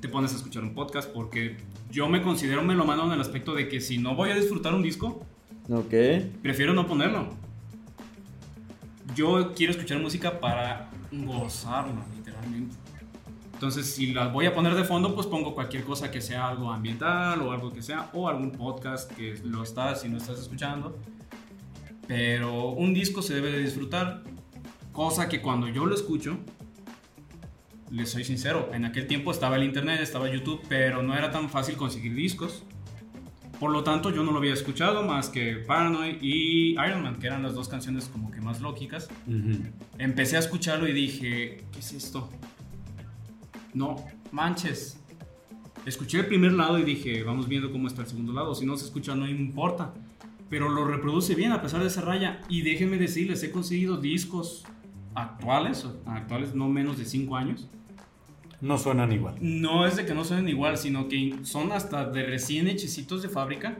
Te 0.00 0.08
pones 0.08 0.32
a 0.32 0.36
escuchar 0.36 0.64
un 0.64 0.74
podcast 0.74 1.08
porque 1.08 1.56
yo 1.92 2.08
me 2.08 2.20
considero 2.20 2.62
melomano 2.64 3.06
en 3.06 3.12
el 3.12 3.20
aspecto 3.20 3.54
de 3.54 3.68
que 3.68 3.80
si 3.80 3.96
no 3.98 4.16
voy 4.16 4.30
a 4.30 4.34
disfrutar 4.34 4.74
un 4.74 4.82
disco, 4.82 5.24
Ok. 5.70 5.94
prefiero 6.42 6.74
no 6.74 6.88
ponerlo. 6.88 7.28
Yo 9.14 9.52
quiero 9.54 9.72
escuchar 9.72 10.00
música 10.00 10.40
para 10.40 10.90
gozarlo, 11.12 11.94
literalmente. 12.46 12.92
Entonces, 13.62 13.94
si 13.94 14.12
las 14.12 14.32
voy 14.32 14.46
a 14.46 14.54
poner 14.54 14.74
de 14.74 14.82
fondo, 14.82 15.14
pues 15.14 15.28
pongo 15.28 15.54
cualquier 15.54 15.84
cosa 15.84 16.10
que 16.10 16.20
sea 16.20 16.48
algo 16.48 16.72
ambiental 16.72 17.40
o 17.42 17.52
algo 17.52 17.72
que 17.72 17.80
sea, 17.80 18.10
o 18.12 18.28
algún 18.28 18.50
podcast 18.50 19.10
que 19.12 19.40
lo 19.44 19.62
estás 19.62 20.04
y 20.04 20.08
no 20.08 20.16
estás 20.16 20.40
escuchando. 20.40 20.98
Pero 22.08 22.70
un 22.70 22.92
disco 22.92 23.22
se 23.22 23.34
debe 23.34 23.52
de 23.52 23.58
disfrutar, 23.60 24.24
cosa 24.90 25.28
que 25.28 25.40
cuando 25.40 25.68
yo 25.68 25.86
lo 25.86 25.94
escucho, 25.94 26.38
les 27.90 28.10
soy 28.10 28.24
sincero, 28.24 28.70
en 28.72 28.84
aquel 28.84 29.06
tiempo 29.06 29.30
estaba 29.30 29.56
el 29.56 29.62
internet, 29.62 30.00
estaba 30.00 30.28
YouTube, 30.28 30.60
pero 30.68 31.02
no 31.02 31.14
era 31.14 31.30
tan 31.30 31.48
fácil 31.48 31.76
conseguir 31.76 32.14
discos. 32.14 32.64
Por 33.62 33.70
lo 33.70 33.84
tanto, 33.84 34.10
yo 34.10 34.24
no 34.24 34.32
lo 34.32 34.38
había 34.38 34.54
escuchado 34.54 35.04
más 35.04 35.28
que 35.28 35.54
Paranoid 35.54 36.16
y 36.20 36.72
Iron 36.72 37.00
Man, 37.04 37.20
que 37.20 37.28
eran 37.28 37.44
las 37.44 37.54
dos 37.54 37.68
canciones 37.68 38.06
como 38.06 38.28
que 38.32 38.40
más 38.40 38.60
lógicas. 38.60 39.08
Ujú. 39.28 39.56
Empecé 39.98 40.34
a 40.34 40.40
escucharlo 40.40 40.88
y 40.88 40.92
dije, 40.92 41.62
¿qué 41.70 41.78
es 41.78 41.92
esto? 41.92 42.28
No, 43.72 44.04
manches. 44.32 44.98
Escuché 45.86 46.18
el 46.18 46.26
primer 46.26 46.54
lado 46.54 46.76
y 46.76 46.82
dije, 46.82 47.22
vamos 47.22 47.46
viendo 47.46 47.70
cómo 47.70 47.86
está 47.86 48.02
el 48.02 48.08
segundo 48.08 48.32
lado. 48.32 48.52
Si 48.56 48.66
no 48.66 48.76
se 48.76 48.84
escucha, 48.84 49.14
no 49.14 49.28
importa. 49.28 49.94
Pero 50.50 50.68
lo 50.68 50.84
reproduce 50.84 51.36
bien 51.36 51.52
a 51.52 51.62
pesar 51.62 51.82
de 51.82 51.86
esa 51.86 52.00
raya. 52.00 52.40
Y 52.48 52.62
déjenme 52.62 52.98
decirles, 52.98 53.44
he 53.44 53.52
conseguido 53.52 53.96
discos 53.96 54.64
actuales, 55.14 55.86
actuales 56.04 56.56
no 56.56 56.68
menos 56.68 56.98
de 56.98 57.04
5 57.04 57.36
años. 57.36 57.68
No 58.62 58.78
suenan 58.78 59.12
igual. 59.12 59.34
No 59.40 59.86
es 59.86 59.96
de 59.96 60.06
que 60.06 60.14
no 60.14 60.24
suenen 60.24 60.48
igual, 60.48 60.78
sino 60.78 61.08
que 61.08 61.34
son 61.42 61.72
hasta 61.72 62.08
de 62.08 62.22
recién 62.22 62.68
hechecitos 62.68 63.20
de 63.20 63.28
fábrica. 63.28 63.78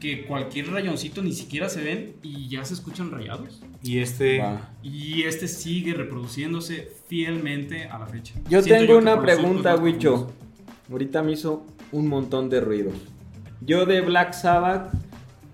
Que 0.00 0.26
cualquier 0.26 0.70
rayoncito 0.70 1.22
ni 1.22 1.32
siquiera 1.32 1.68
se 1.68 1.82
ven 1.82 2.16
y 2.20 2.48
ya 2.48 2.64
se 2.64 2.74
escuchan 2.74 3.12
rayados. 3.12 3.62
Y 3.80 3.98
este. 4.00 4.42
Y 4.82 5.22
este 5.22 5.46
sigue 5.46 5.94
reproduciéndose 5.94 6.90
fielmente 7.06 7.84
a 7.84 8.00
la 8.00 8.06
fecha. 8.06 8.34
Yo 8.50 8.60
Siento 8.60 8.86
tengo 8.86 8.98
una 8.98 9.22
pregunta, 9.22 9.76
Wicho. 9.76 10.32
Ahorita 10.90 11.22
me 11.22 11.32
hizo 11.32 11.64
un 11.92 12.08
montón 12.08 12.50
de 12.50 12.60
ruido. 12.60 12.90
Yo 13.60 13.86
de 13.86 14.00
Black 14.00 14.32
Sabbath 14.34 14.92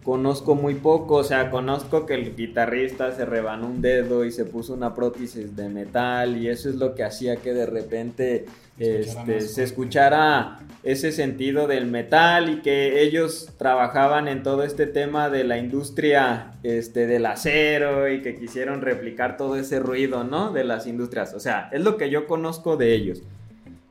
conozco 0.02 0.54
muy 0.54 0.74
poco, 0.74 1.16
o 1.16 1.24
sea, 1.24 1.50
conozco 1.50 2.06
que 2.06 2.14
el 2.14 2.34
guitarrista 2.34 3.12
se 3.12 3.24
rebanó 3.24 3.66
un 3.66 3.82
dedo 3.82 4.24
y 4.24 4.32
se 4.32 4.44
puso 4.44 4.72
una 4.72 4.94
prótesis 4.94 5.56
de 5.56 5.68
metal 5.68 6.36
y 6.36 6.48
eso 6.48 6.68
es 6.68 6.76
lo 6.76 6.94
que 6.94 7.04
hacía 7.04 7.36
que 7.36 7.52
de 7.52 7.66
repente 7.66 8.46
Escuchara 8.80 9.20
este, 9.20 9.40
se 9.40 9.46
fuerte. 9.46 9.62
escuchara 9.62 10.58
ese 10.82 11.12
sentido 11.12 11.66
del 11.66 11.86
metal 11.86 12.48
y 12.48 12.62
que 12.62 13.02
ellos 13.02 13.50
trabajaban 13.58 14.26
en 14.26 14.42
todo 14.42 14.62
este 14.64 14.86
tema 14.86 15.28
de 15.28 15.44
la 15.44 15.58
industria 15.58 16.52
este, 16.62 17.06
del 17.06 17.26
acero 17.26 18.08
y 18.08 18.22
que 18.22 18.36
quisieron 18.36 18.80
replicar 18.80 19.36
todo 19.36 19.56
ese 19.56 19.80
ruido, 19.80 20.24
¿no? 20.24 20.52
De 20.52 20.64
las 20.64 20.86
industrias. 20.86 21.34
O 21.34 21.40
sea, 21.40 21.68
es 21.72 21.82
lo 21.82 21.98
que 21.98 22.08
yo 22.08 22.26
conozco 22.26 22.78
de 22.78 22.94
ellos. 22.94 23.22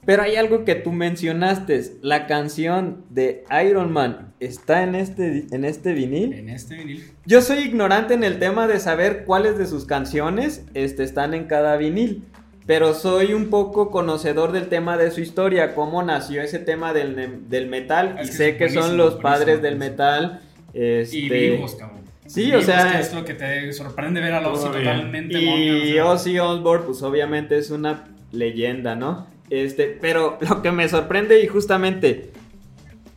Pero 0.10 0.24
hay 0.24 0.38
algo 0.38 0.66
que 0.66 0.74
tú 0.74 0.92
mencionaste, 0.92 1.84
la 2.02 2.26
canción 2.26 3.06
de 3.12 3.44
Iron 3.64 3.94
Man 3.94 4.34
está 4.40 4.82
en 4.82 4.96
este, 4.96 5.46
en 5.52 5.66
este 5.66 5.94
vinil. 5.94 6.34
En 6.34 6.50
este 6.50 6.78
vinil. 6.78 7.12
Yo 7.28 7.44
soy 7.44 7.60
ignorante 7.60 8.16
en 8.16 8.24
el 8.24 8.40
tema 8.40 8.66
de 8.66 8.80
saber 8.80 9.24
cuáles 9.26 9.60
de 9.60 9.68
sus 9.68 9.86
canciones 9.86 10.66
este, 10.74 11.04
están 11.04 11.36
en 11.36 11.44
cada 11.44 11.78
vinil, 11.78 12.24
pero 12.66 12.96
soy 12.96 13.34
un 13.34 13.52
poco 13.52 13.92
conocedor 13.92 14.52
del 14.52 14.68
tema 14.68 14.98
de 14.98 15.12
su 15.12 15.22
historia, 15.22 15.76
cómo 15.76 16.02
nació 16.02 16.42
ese 16.42 16.58
tema 16.58 16.92
del, 16.92 17.48
del 17.48 17.68
metal, 17.68 18.16
Es 18.20 18.30
y 18.30 18.32
que 18.32 18.36
sé 18.36 18.50
es 18.50 18.56
que 18.58 18.70
son 18.70 18.98
los 18.98 19.14
padres 19.18 19.62
del 19.62 19.76
metal. 19.76 20.42
Este, 20.74 21.18
Y 21.18 21.30
vivos, 21.30 21.76
cabrón. 21.76 22.00
Sí, 22.26 22.52
o 22.52 22.64
sea- 22.64 22.94
que 22.94 23.00
es 23.02 23.14
lo 23.14 23.24
que 23.24 23.36
te 23.36 23.72
sorprende 23.74 24.22
ver 24.22 24.34
a 24.34 24.50
Ozzy 24.50 24.66
Todavía. 24.70 24.94
totalmente 24.96 25.40
Y 25.40 25.46
monga, 25.46 25.76
o 25.76 25.86
sea, 25.86 26.06
Ozzy 26.08 26.40
Osbourne, 26.40 26.86
pues 26.88 27.04
obviamente 27.04 27.60
es 27.60 27.70
una 27.70 28.08
leyenda, 28.32 28.96
¿no? 28.96 29.28
Este, 29.50 29.98
pero 30.00 30.38
lo 30.50 30.62
que 30.62 30.72
me 30.72 30.88
sorprende 30.88 31.44
y 31.44 31.48
justamente, 31.48 32.32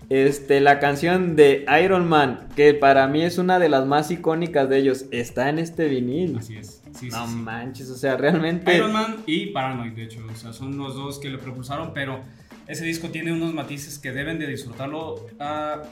este, 0.09 0.61
la 0.61 0.79
canción 0.79 1.37
de 1.37 1.65
Iron 1.83 2.09
Man, 2.09 2.49
que 2.57 2.75
para 2.75 3.07
mí 3.07 3.23
es 3.23 3.39
una 3.39 3.59
de 3.59 3.69
las 3.69 3.87
más 3.87 4.11
icónicas 4.11 4.69
de 4.69 4.79
ellos, 4.79 5.07
está 5.11 5.49
en 5.49 5.59
este 5.59 5.89
vinil. 5.89 6.39
Así 6.39 6.57
es. 6.57 6.83
Sí, 6.99 7.09
no 7.09 7.27
sí. 7.27 7.35
manches, 7.37 7.89
o 7.89 7.97
sea, 7.97 8.17
realmente... 8.17 8.77
Iron 8.77 8.93
Man 8.93 9.17
y 9.27 9.47
Paranoid, 9.47 9.93
de 9.93 10.05
hecho. 10.05 10.21
O 10.31 10.37
sea, 10.37 10.53
son 10.53 10.77
los 10.77 10.95
dos 10.95 11.19
que 11.19 11.31
le 11.31 11.39
propulsaron, 11.39 11.93
pero 11.95 12.21
ese 12.67 12.85
disco 12.85 13.09
tiene 13.09 13.33
unos 13.33 13.55
matices 13.55 13.99
que 13.99 14.13
deben 14.13 14.39
de 14.39 14.47
disfrutarlo 14.47 15.27
a, 15.39 15.83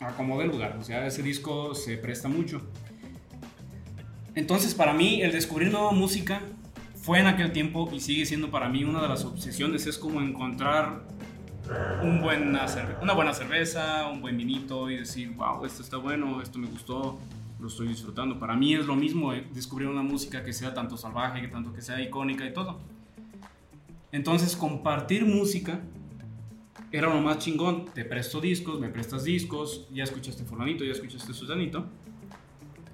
a 0.00 0.08
como 0.16 0.38
de 0.38 0.46
lugar. 0.46 0.76
O 0.80 0.84
sea, 0.84 1.06
ese 1.06 1.22
disco 1.22 1.74
se 1.74 1.96
presta 1.96 2.28
mucho. 2.28 2.62
Entonces, 4.36 4.74
para 4.74 4.92
mí, 4.92 5.22
el 5.22 5.32
descubrir 5.32 5.72
nueva 5.72 5.92
música 5.92 6.42
fue 7.06 7.20
en 7.20 7.28
aquel 7.28 7.52
tiempo 7.52 7.88
y 7.92 8.00
sigue 8.00 8.26
siendo 8.26 8.50
para 8.50 8.68
mí 8.68 8.82
una 8.82 9.00
de 9.00 9.06
las 9.06 9.24
obsesiones. 9.24 9.86
Es 9.86 9.96
como 9.96 10.20
encontrar 10.20 11.04
un 12.02 12.20
buena 12.20 12.66
una 13.00 13.12
buena 13.12 13.32
cerveza, 13.32 14.08
un 14.08 14.20
buen 14.20 14.36
vinito 14.36 14.90
y 14.90 14.96
decir, 14.96 15.30
wow, 15.36 15.64
esto 15.64 15.82
está 15.82 15.98
bueno, 15.98 16.42
esto 16.42 16.58
me 16.58 16.66
gustó, 16.66 17.16
lo 17.60 17.68
estoy 17.68 17.86
disfrutando. 17.86 18.40
Para 18.40 18.56
mí 18.56 18.74
es 18.74 18.86
lo 18.86 18.96
mismo 18.96 19.32
eh, 19.32 19.46
descubrir 19.54 19.86
una 19.86 20.02
música 20.02 20.42
que 20.42 20.52
sea 20.52 20.74
tanto 20.74 20.96
salvaje, 20.96 21.40
que 21.40 21.46
tanto 21.46 21.72
que 21.72 21.80
sea 21.80 22.00
icónica 22.00 22.44
y 22.44 22.52
todo. 22.52 22.80
Entonces, 24.10 24.56
compartir 24.56 25.24
música 25.24 25.78
era 26.90 27.14
lo 27.14 27.20
más 27.20 27.38
chingón. 27.38 27.84
Te 27.84 28.04
presto 28.04 28.40
discos, 28.40 28.80
me 28.80 28.88
prestas 28.88 29.22
discos, 29.22 29.86
ya 29.92 30.02
escuchaste 30.02 30.42
fulanito, 30.42 30.82
ya 30.82 30.90
escuchaste 30.90 31.32
sudanito. 31.34 31.86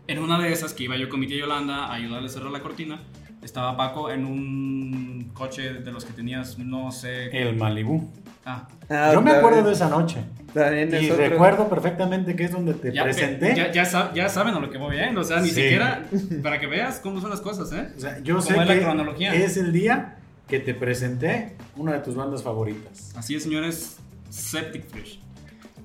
En 0.07 0.19
una 0.19 0.39
de 0.39 0.53
esas 0.53 0.75
que 0.75 0.85
iba 0.85 0.99
yo 0.99 1.09
con 1.09 1.19
mi 1.19 1.27
tía 1.27 1.39
Yolanda 1.39 1.87
a 1.87 1.95
ayudarle 1.95 2.27
a 2.27 2.31
cerrar 2.31 2.51
la 2.51 2.61
cortina, 2.61 3.01
estaba 3.43 3.77
Paco 3.77 4.11
en 4.11 4.25
un 4.25 5.31
coche 5.35 5.75
de 5.75 5.93
los 5.93 6.05
que 6.05 6.13
tenías, 6.13 6.59
no 6.59 6.91
sé... 6.93 7.27
El 7.37 7.57
Malibú. 7.57 8.09
Ah, 8.45 8.69
Ah, 8.89 9.11
Yo 9.13 9.21
me 9.23 9.31
acuerdo 9.31 9.59
bien. 9.59 9.67
de 9.67 9.73
esa 9.73 9.89
noche. 9.89 10.19
Y 10.55 11.09
recuerdo 11.11 11.69
perfectamente 11.69 12.37
que 12.37 12.45
es 12.45 12.53
donde 12.53 12.75
te 12.75 12.93
ya, 12.93 13.05
presenté. 13.05 13.55
ya, 13.57 13.73
ya, 13.73 13.85
sa- 13.87 14.13
ya 14.13 14.29
saben 14.29 14.55
a 14.55 14.61
lo 14.61 14.69
que 14.71 14.77
voy, 14.77 14.97
¿eh? 14.97 15.11
O 15.17 15.25
sea, 15.25 15.41
ni 15.41 15.49
Sí. 15.49 15.55
siquiera 15.63 16.05
para 16.43 16.61
que 16.61 16.67
veas 16.67 16.99
cómo 17.01 17.21
son 17.21 17.31
las 17.31 17.41
cosas, 17.41 17.73
¿eh? 17.73 17.89
O 17.97 18.01
sea, 18.01 18.19
yo 18.19 18.35
¿Cómo 18.37 18.47
sé 18.47 18.53
es 18.61 18.67
la 18.67 18.75
que 18.75 18.81
cronología? 18.83 19.33
es 19.35 19.57
el 19.57 19.73
día 19.73 20.17
que 20.49 20.59
te 20.61 20.75
presenté 20.75 21.57
una 21.77 21.93
de 21.95 22.01
tus 22.01 22.15
bandas 22.17 22.43
favoritas. 22.43 23.13
Así 23.17 23.35
es, 23.35 23.45
señores, 23.45 23.97
Septic 24.29 24.85
Fish. 24.91 25.21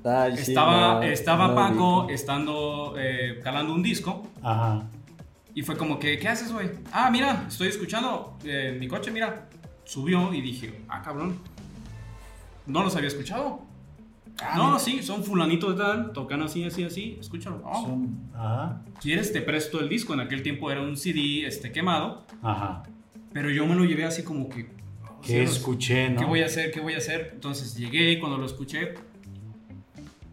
Ay, 0.03 0.36
sí, 0.38 0.51
estaba 0.51 0.95
no, 0.95 1.03
estaba 1.03 1.47
no 1.49 1.55
Paco 1.55 2.08
estando 2.10 2.95
eh, 2.97 3.39
calando 3.43 3.74
un 3.74 3.84
disco 3.84 4.28
Ajá. 4.41 4.84
Y 5.58 5.64
fue 5.64 5.76
como 5.76 5.97
que, 5.97 6.20
¿qué 6.20 6.28
haces, 6.28 6.53
güey? 6.53 6.70
Ah, 6.91 7.10
mira, 7.10 7.45
estoy 7.47 7.70
escuchando 7.70 8.38
eh, 8.43 8.78
mi 8.80 8.88
coche, 8.88 9.10
mira. 9.10 9.49
Subió 9.86 10.32
y 10.32 10.39
dije, 10.39 10.82
ah, 10.88 11.01
cabrón. 11.01 11.39
no 12.68 12.84
los 12.84 12.95
había 12.95 13.08
escuchado. 13.08 13.62
Ah, 14.39 14.53
no, 14.55 14.68
mira. 14.68 14.80
sí, 14.80 15.01
son 15.01 15.24
fulanito 15.24 15.72
de 15.74 15.80
tal, 15.84 16.12
tocan 16.14 16.43
así, 16.43 16.64
así, 16.64 16.84
así, 16.84 17.18
escúchalo. 17.20 17.64
Oh, 17.66 17.88
Son- 17.88 18.30
Ajá, 18.36 18.84
¿Quieres? 19.01 19.34
Te 19.34 19.41
presto 19.41 19.80
el 19.80 19.89
disco. 19.89 20.14
En 20.14 20.20
aquel 20.20 20.43
tiempo 20.43 20.70
era 20.70 20.80
un 20.84 20.95
CD 20.95 21.47
este, 21.47 21.72
quemado, 21.72 22.24
ajá. 22.43 22.84
pero 23.34 23.49
yo 23.49 23.66
me 23.66 23.74
lo 23.74 23.84
llevé 23.84 24.03
así 24.05 24.22
como 24.22 24.49
que... 24.49 24.70
oh, 25.10 25.22
Que 25.22 25.28
cielos, 25.28 25.53
escuché, 25.58 26.12
¿no? 26.12 26.20
¿Qué 26.20 26.26
voy 26.26 26.41
a 26.43 26.45
hacer? 26.45 26.70
¿Qué 26.72 26.82
voy 26.82 26.93
a 26.93 26.97
hacer? 26.99 27.32
Entonces 27.34 27.76
llegué 27.76 28.12
y 28.12 28.20
cuando 28.20 28.38
lo 28.38 28.45
escuché, 28.45 28.93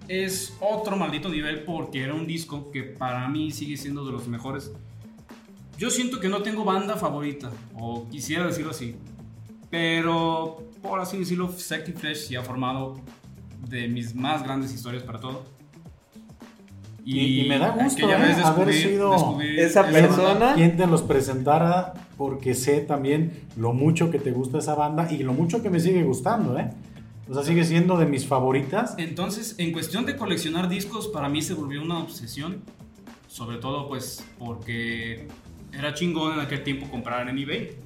es 0.07 0.55
otro 0.61 0.99
maldito 0.99 1.31
nivel 1.31 1.65
porque 1.65 2.03
era 2.03 2.13
un 2.13 2.27
disco 2.27 2.71
que 2.71 2.83
para 2.83 3.27
mí 3.31 3.51
sigue 3.53 3.79
siendo 3.79 4.05
de 4.05 4.13
los 4.13 4.29
mejores. 4.29 4.71
Yo 5.79 5.91
siento 5.91 6.21
que 6.21 6.29
no 6.29 6.43
tengo 6.43 6.65
banda 6.65 6.97
favorita, 6.97 7.51
o 7.77 8.09
quisiera 8.09 8.47
decirlo 8.47 8.71
así, 8.71 8.95
pero 9.71 10.63
por 10.83 11.01
así 11.01 11.19
decirlo, 11.19 11.51
Sexy 11.51 11.93
Flesh 11.93 12.29
sí 12.29 12.37
ha 12.37 12.43
formado 12.43 13.01
de 13.69 13.89
mis 13.89 14.15
más 14.15 14.43
grandes 14.43 14.73
historias 14.73 15.03
para 15.03 15.19
todo. 15.21 15.43
Y- 17.07 17.43
y 17.43 17.49
me 17.49 17.59
da 17.59 17.71
gusto, 17.71 18.09
¿eh? 18.09 18.15
haber 18.15 18.73
sido 18.73 19.41
esa 19.43 19.87
persona. 19.89 20.55
quien 20.55 20.77
te 20.77 20.87
los 20.87 21.03
presentara 21.03 21.93
porque 22.17 22.55
sé 22.55 22.81
también 22.81 23.43
lo 23.57 23.73
mucho 23.75 24.11
que 24.11 24.19
te 24.19 24.31
gusta 24.31 24.59
esa 24.59 24.75
banda 24.75 25.13
y 25.13 25.19
lo 25.23 25.35
mucho 25.35 25.63
que 25.63 25.69
me 25.69 25.81
sigue 25.81 26.03
gustando, 26.03 26.59
¿eh? 26.59 26.71
O 27.29 27.35
sea, 27.35 27.43
sigue 27.43 27.65
siendo 27.65 27.97
de 27.99 28.07
mis 28.07 28.27
favoritas. 28.27 28.95
Entonces, 28.99 29.55
en 29.59 29.73
cuestión 29.73 30.07
de 30.07 30.17
coleccionar 30.17 30.69
discos, 30.69 31.09
para 31.09 31.29
mí 31.29 31.43
se 31.43 31.55
volvió 31.55 31.83
una 31.83 31.99
obsesión. 31.99 32.63
Sobre 33.29 33.57
todo, 33.59 33.89
pues, 33.89 34.25
porque 34.39 35.27
era 35.77 35.95
chingón 35.95 36.35
en 36.35 36.41
aquel 36.41 36.63
tiempo 36.63 36.89
comprar 36.91 37.29
en 37.29 37.39
eBay. 37.39 37.77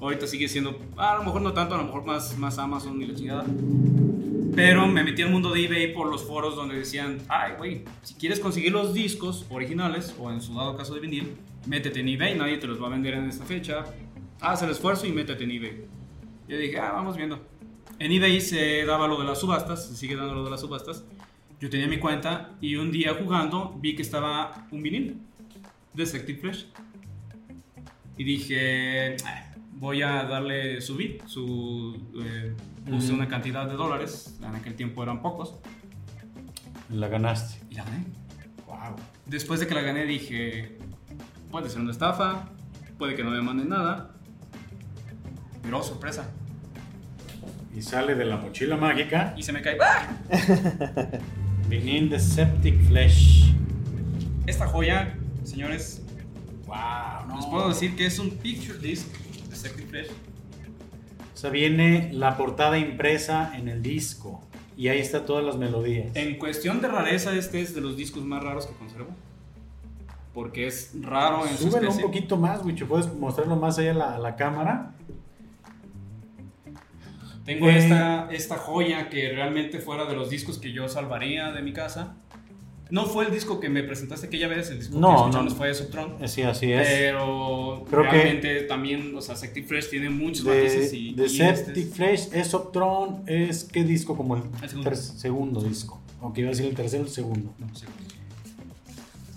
Ahorita 0.00 0.26
sigue 0.26 0.48
siendo, 0.48 0.78
a 0.96 1.16
lo 1.16 1.24
mejor 1.24 1.42
no 1.42 1.52
tanto, 1.52 1.74
a 1.74 1.78
lo 1.78 1.84
mejor 1.84 2.04
más, 2.04 2.36
más 2.38 2.58
Amazon 2.58 3.00
y 3.02 3.06
la 3.06 3.14
chingada. 3.14 3.44
Pero 4.54 4.86
me 4.86 5.04
metí 5.04 5.22
al 5.22 5.30
mundo 5.30 5.52
de 5.52 5.64
eBay 5.64 5.92
por 5.92 6.08
los 6.08 6.24
foros 6.24 6.56
donde 6.56 6.76
decían, 6.76 7.18
ay, 7.28 7.52
güey, 7.58 7.84
si 8.02 8.14
quieres 8.14 8.40
conseguir 8.40 8.72
los 8.72 8.94
discos 8.94 9.46
originales, 9.50 10.14
o 10.18 10.30
en 10.30 10.40
su 10.40 10.54
dado 10.54 10.76
caso 10.76 10.94
de 10.94 11.00
vinil, 11.00 11.34
métete 11.66 12.00
en 12.00 12.08
eBay, 12.08 12.36
nadie 12.36 12.56
te 12.56 12.66
los 12.66 12.82
va 12.82 12.86
a 12.86 12.90
vender 12.90 13.14
en 13.14 13.28
esta 13.28 13.44
fecha. 13.44 13.84
Haz 14.40 14.62
el 14.62 14.70
esfuerzo 14.70 15.06
y 15.06 15.12
métete 15.12 15.44
en 15.44 15.50
eBay. 15.50 15.84
Yo 16.48 16.56
dije, 16.56 16.78
ah, 16.78 16.92
vamos 16.92 17.16
viendo. 17.16 17.38
En 17.98 18.10
eBay 18.10 18.40
se 18.40 18.84
daba 18.86 19.06
lo 19.06 19.20
de 19.20 19.26
las 19.26 19.38
subastas, 19.38 19.86
se 19.86 19.94
sigue 19.94 20.16
dando 20.16 20.34
lo 20.34 20.44
de 20.44 20.50
las 20.50 20.60
subastas. 20.60 21.04
Yo 21.60 21.68
tenía 21.68 21.86
mi 21.86 21.98
cuenta 21.98 22.56
y 22.60 22.76
un 22.76 22.90
día 22.90 23.14
jugando 23.14 23.76
vi 23.78 23.94
que 23.94 24.00
estaba 24.02 24.66
un 24.70 24.82
vinil 24.82 25.20
de 25.92 26.06
Sective 26.06 26.38
Flash. 26.38 26.64
Y 28.20 28.24
dije, 28.24 29.16
"Ah, 29.24 29.46
voy 29.72 30.02
a 30.02 30.24
darle 30.24 30.82
su 30.82 30.94
bit, 30.94 31.24
su, 31.24 31.96
eh, 32.22 32.54
puse 32.86 33.14
una 33.14 33.26
cantidad 33.28 33.66
de 33.66 33.72
dólares, 33.76 34.38
en 34.46 34.54
aquel 34.54 34.74
tiempo 34.74 35.02
eran 35.02 35.22
pocos, 35.22 35.54
La 36.90 37.08
ganaste. 37.08 37.64
y 37.70 37.76
la 37.76 37.84
gané. 37.84 38.04
Wow. 38.66 38.96
Después 39.24 39.58
de 39.60 39.66
que 39.66 39.74
la 39.74 39.80
gané 39.80 40.04
dije, 40.04 40.76
puede 41.50 41.70
ser 41.70 41.80
una 41.80 41.92
estafa, 41.92 42.50
puede 42.98 43.14
que 43.14 43.24
no 43.24 43.30
me 43.30 43.40
manden 43.40 43.70
nada, 43.70 44.10
pero 45.62 45.78
oh, 45.78 45.82
sorpresa, 45.82 46.28
Y 47.74 47.80
sale 47.80 48.14
de 48.16 48.26
la 48.26 48.36
mochila 48.36 48.76
mágica. 48.76 49.32
y 49.34 49.42
se 49.42 49.54
me 49.54 49.62
cae, 49.62 49.78
¡ah! 49.80 50.08
Vinil 51.70 52.10
de 52.10 52.20
Septic 52.20 52.78
Flesh. 52.82 53.54
Esta 54.46 54.66
joya, 54.66 55.16
señores, 55.42 55.99
Wow, 56.70 57.26
no. 57.28 57.36
les 57.36 57.46
puedo 57.46 57.68
decir 57.68 57.96
que 57.96 58.06
es 58.06 58.18
un 58.20 58.30
picture 58.30 58.78
disc 58.78 59.08
de 59.48 59.56
Secret 59.56 59.88
Flash. 59.88 60.06
O 61.34 61.36
sea, 61.36 61.50
viene 61.50 62.10
la 62.12 62.36
portada 62.36 62.78
impresa 62.78 63.52
en 63.56 63.68
el 63.68 63.82
disco. 63.82 64.40
Y 64.76 64.88
ahí 64.88 64.98
está 65.00 65.24
todas 65.26 65.44
las 65.44 65.56
melodías. 65.56 66.14
En 66.14 66.38
cuestión 66.38 66.80
de 66.80 66.88
rareza, 66.88 67.34
este 67.34 67.60
es 67.60 67.74
de 67.74 67.80
los 67.80 67.96
discos 67.96 68.24
más 68.24 68.42
raros 68.42 68.66
que 68.66 68.74
conservo. 68.74 69.08
Porque 70.32 70.66
es 70.68 70.92
raro 71.02 71.44
en 71.46 71.56
su 71.56 71.64
Súbelo 71.64 71.78
un 71.78 71.84
especie. 71.88 72.02
poquito 72.04 72.36
más, 72.36 72.64
Wicho. 72.64 72.86
Puedes 72.86 73.12
mostrarlo 73.14 73.56
más 73.56 73.78
allá 73.78 73.90
a 73.90 73.94
la, 73.94 74.18
la 74.18 74.36
cámara. 74.36 74.92
Tengo 77.44 77.68
Eh. 77.68 77.78
esta, 77.78 78.28
esta 78.30 78.56
joya 78.56 79.08
que 79.10 79.32
realmente 79.32 79.80
fuera 79.80 80.04
de 80.04 80.14
los 80.14 80.30
discos 80.30 80.58
que 80.58 80.72
yo 80.72 80.88
salvaría 80.88 81.50
de 81.52 81.62
mi 81.62 81.72
casa. 81.72 82.14
No 82.90 83.06
fue 83.06 83.26
el 83.26 83.32
disco 83.32 83.60
que 83.60 83.68
me 83.68 83.82
presentaste 83.82 84.26
aquella 84.26 84.48
vez, 84.48 84.70
el 84.70 84.78
disco 84.78 84.98
No, 84.98 85.08
que 85.10 85.14
escuchamos 85.16 85.52
no. 85.52 85.58
fue 85.58 85.68
de 85.68 85.74
Subtron. 85.74 86.16
Eh, 86.20 86.28
Sí, 86.28 86.42
así 86.42 86.72
es. 86.72 86.86
Pero 86.88 87.84
Creo 87.88 88.02
que- 88.02 88.08
realmente 88.10 88.60
también, 88.62 89.14
o 89.16 89.20
sea, 89.20 89.36
Sective 89.36 89.66
Fresh 89.66 89.90
tiene 89.90 90.10
muchos 90.10 90.44
de, 90.44 90.56
matices 90.56 90.92
y, 90.92 91.14
de 91.14 91.22
y 91.22 91.26
este 91.26 91.56
Septic 91.56 91.86
es- 91.88 91.94
Flesh, 91.94 92.28
es 92.32 92.54
Optron, 92.54 93.22
es 93.26 93.64
qué 93.64 93.84
disco 93.84 94.16
como 94.16 94.36
el, 94.36 94.42
El 94.62 94.68
segundo. 94.68 94.94
segundo 94.96 95.60
disco. 95.62 96.00
Aunque 96.20 96.40
iba 96.40 96.48
a 96.48 96.52
decir 96.52 96.66
el 96.66 96.74
tercero, 96.74 97.04
el 97.04 97.08
segundo. 97.10 97.52
no 97.58 97.74
sé. 97.74 97.86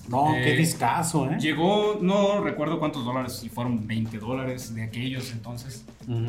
No, 0.09 0.33
qué 0.33 0.53
Eh, 0.53 0.57
discazo, 0.57 1.29
¿eh? 1.31 1.37
Llegó, 1.39 1.97
no 2.01 2.41
recuerdo 2.41 2.77
cuántos 2.77 3.05
dólares, 3.05 3.33
si 3.41 3.47
fueron 3.47 3.87
20 3.87 4.17
dólares 4.19 4.75
de 4.75 4.83
aquellos 4.83 5.31
entonces. 5.31 5.85
Ujú. 6.07 6.21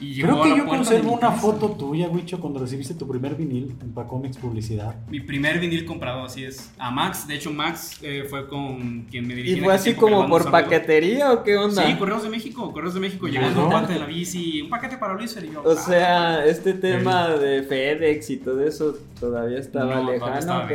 Y 0.00 0.14
llegó 0.14 0.28
Creo 0.28 0.40
a 0.40 0.44
que 0.44 0.50
la 0.50 0.56
yo 0.58 0.66
conservo 0.66 1.12
una 1.12 1.28
casa. 1.28 1.40
foto 1.40 1.70
tuya, 1.70 2.08
Wicho, 2.08 2.38
cuando 2.40 2.58
recibiste 2.60 2.94
tu 2.94 3.08
primer 3.08 3.34
vinil 3.34 3.74
en 3.80 3.92
Pacomics 3.92 4.36
Publicidad. 4.36 4.94
Mi 5.08 5.20
primer 5.20 5.58
vinil 5.58 5.84
comprado, 5.84 6.24
así 6.24 6.44
es. 6.44 6.70
A 6.78 6.90
Max, 6.90 7.26
de 7.26 7.36
hecho 7.36 7.52
Max 7.52 7.98
eh, 8.02 8.26
fue 8.28 8.46
con 8.48 9.02
quien 9.10 9.26
me 9.26 9.34
dirigí. 9.34 9.58
¿Y 9.58 9.60
fue 9.62 9.74
así 9.74 9.94
como 9.94 10.28
por 10.28 10.50
paquetería 10.50 11.32
o 11.32 11.42
qué 11.42 11.56
onda? 11.56 11.86
Sí, 11.86 11.94
Correos 11.94 12.22
de 12.22 12.28
México, 12.28 12.72
Correos 12.72 12.94
de 12.94 13.00
México. 13.00 13.26
Llegó 13.26 13.46
un 13.64 13.70
parte 13.70 13.94
de 13.94 13.98
la 13.98 14.06
bici, 14.06 14.62
un 14.62 14.70
paquete 14.70 14.98
para 14.98 15.14
Luis 15.14 15.36
y 15.42 15.52
yo. 15.52 15.62
O 15.62 15.74
sea, 15.74 16.44
este 16.44 16.74
tema 16.74 17.28
de 17.28 17.62
FedEx 17.62 18.30
y 18.30 18.36
todo 18.38 18.62
eso 18.66 18.96
todavía 19.18 19.58
estaba 19.58 20.02
no, 20.02 20.10
lejano. 20.10 20.38
estaba 20.38 20.68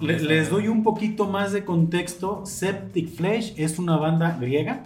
les 0.00 0.50
doy 0.50 0.68
un 0.68 0.82
poquito 0.82 1.26
más 1.26 1.52
de 1.52 1.64
contexto. 1.64 2.44
Septic 2.46 3.10
Flesh 3.10 3.54
es 3.56 3.78
una 3.78 3.96
banda 3.96 4.36
griega. 4.40 4.84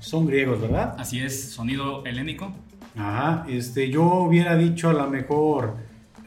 Son 0.00 0.26
griegos, 0.26 0.60
¿verdad? 0.60 0.94
Así 0.98 1.18
es, 1.18 1.50
sonido 1.50 2.04
helénico. 2.06 2.52
Ajá, 2.96 3.44
este, 3.48 3.90
yo 3.90 4.04
hubiera 4.04 4.56
dicho 4.56 4.88
a 4.90 4.92
lo 4.94 5.08
mejor 5.08 5.76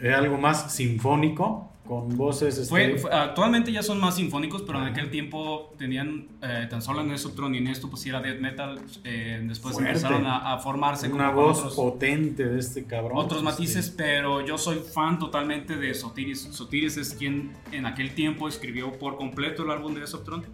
eh, 0.01 0.13
algo 0.13 0.37
más 0.37 0.71
sinfónico, 0.73 1.65
con 1.85 2.15
voces... 2.15 2.55
este, 2.59 2.69
Fue, 2.69 2.97
fue- 2.99 3.11
actualmente 3.11 3.71
ya 3.71 3.81
son 3.81 3.99
más 3.99 4.15
sinfónicos, 4.17 4.61
pero 4.61 4.79
en 4.79 4.85
aquel 4.89 5.09
tiempo 5.09 5.73
tenían 5.79 6.27
eh, 6.43 6.67
tan 6.69 6.83
solo 6.83 7.01
en 7.01 7.17
Subtron 7.17 7.55
y 7.55 7.57
en 7.57 7.65
esto 7.67 7.89
pues 7.89 8.05
era 8.05 8.21
death 8.21 8.39
metal. 8.39 8.79
eh, 9.03 9.41
después 9.47 9.73
Fuerte. 9.73 9.89
empezaron 9.89 10.27
a, 10.27 10.53
a 10.53 10.59
formarse 10.59 11.07
una 11.11 11.31
como 11.33 11.47
voz 11.47 11.57
otros, 11.57 11.73
potente 11.75 12.45
de 12.45 12.59
este 12.59 12.83
cabrón. 12.85 13.13
otros 13.17 13.39
este, 13.39 13.43
matices, 13.51 13.89
pero 13.89 14.45
yo 14.45 14.59
soy 14.59 14.77
fan 14.77 15.17
totalmente 15.17 15.77
de 15.77 15.95
Sotiris. 15.95 16.41
Sotiris 16.51 16.97
es 16.97 17.15
quien 17.15 17.53
en 17.71 17.87
aquel 17.87 18.13
tiempo 18.13 18.47
escribió 18.47 18.91
por 18.99 19.17
completo 19.17 19.63
el 19.63 19.71
álbum 19.71 19.95
de 19.95 20.05
Subtron. 20.05 20.45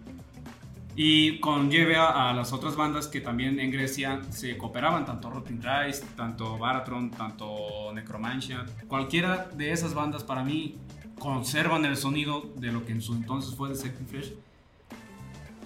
Y 0.96 1.40
conlleve 1.40 1.96
a, 1.96 2.30
a 2.30 2.32
las 2.32 2.54
otras 2.54 2.74
bandas 2.74 3.06
que 3.06 3.20
también 3.20 3.60
en 3.60 3.70
Grecia 3.70 4.22
se 4.30 4.56
cooperaban, 4.56 5.04
tanto 5.04 5.28
Rotting 5.30 5.60
Rise, 5.62 6.02
tanto 6.16 6.56
Baratron, 6.56 7.10
tanto 7.10 7.92
Necromancia. 7.94 8.64
Cualquiera 8.88 9.48
de 9.54 9.72
esas 9.72 9.92
bandas 9.92 10.24
para 10.24 10.42
mí 10.42 10.76
conservan 11.18 11.84
el 11.84 11.96
sonido 11.96 12.50
de 12.56 12.72
lo 12.72 12.84
que 12.84 12.92
en 12.92 13.02
su 13.02 13.14
entonces 13.14 13.54
fue 13.54 13.68
de 13.68 13.74
Second 13.74 14.08
Fresh. 14.08 14.32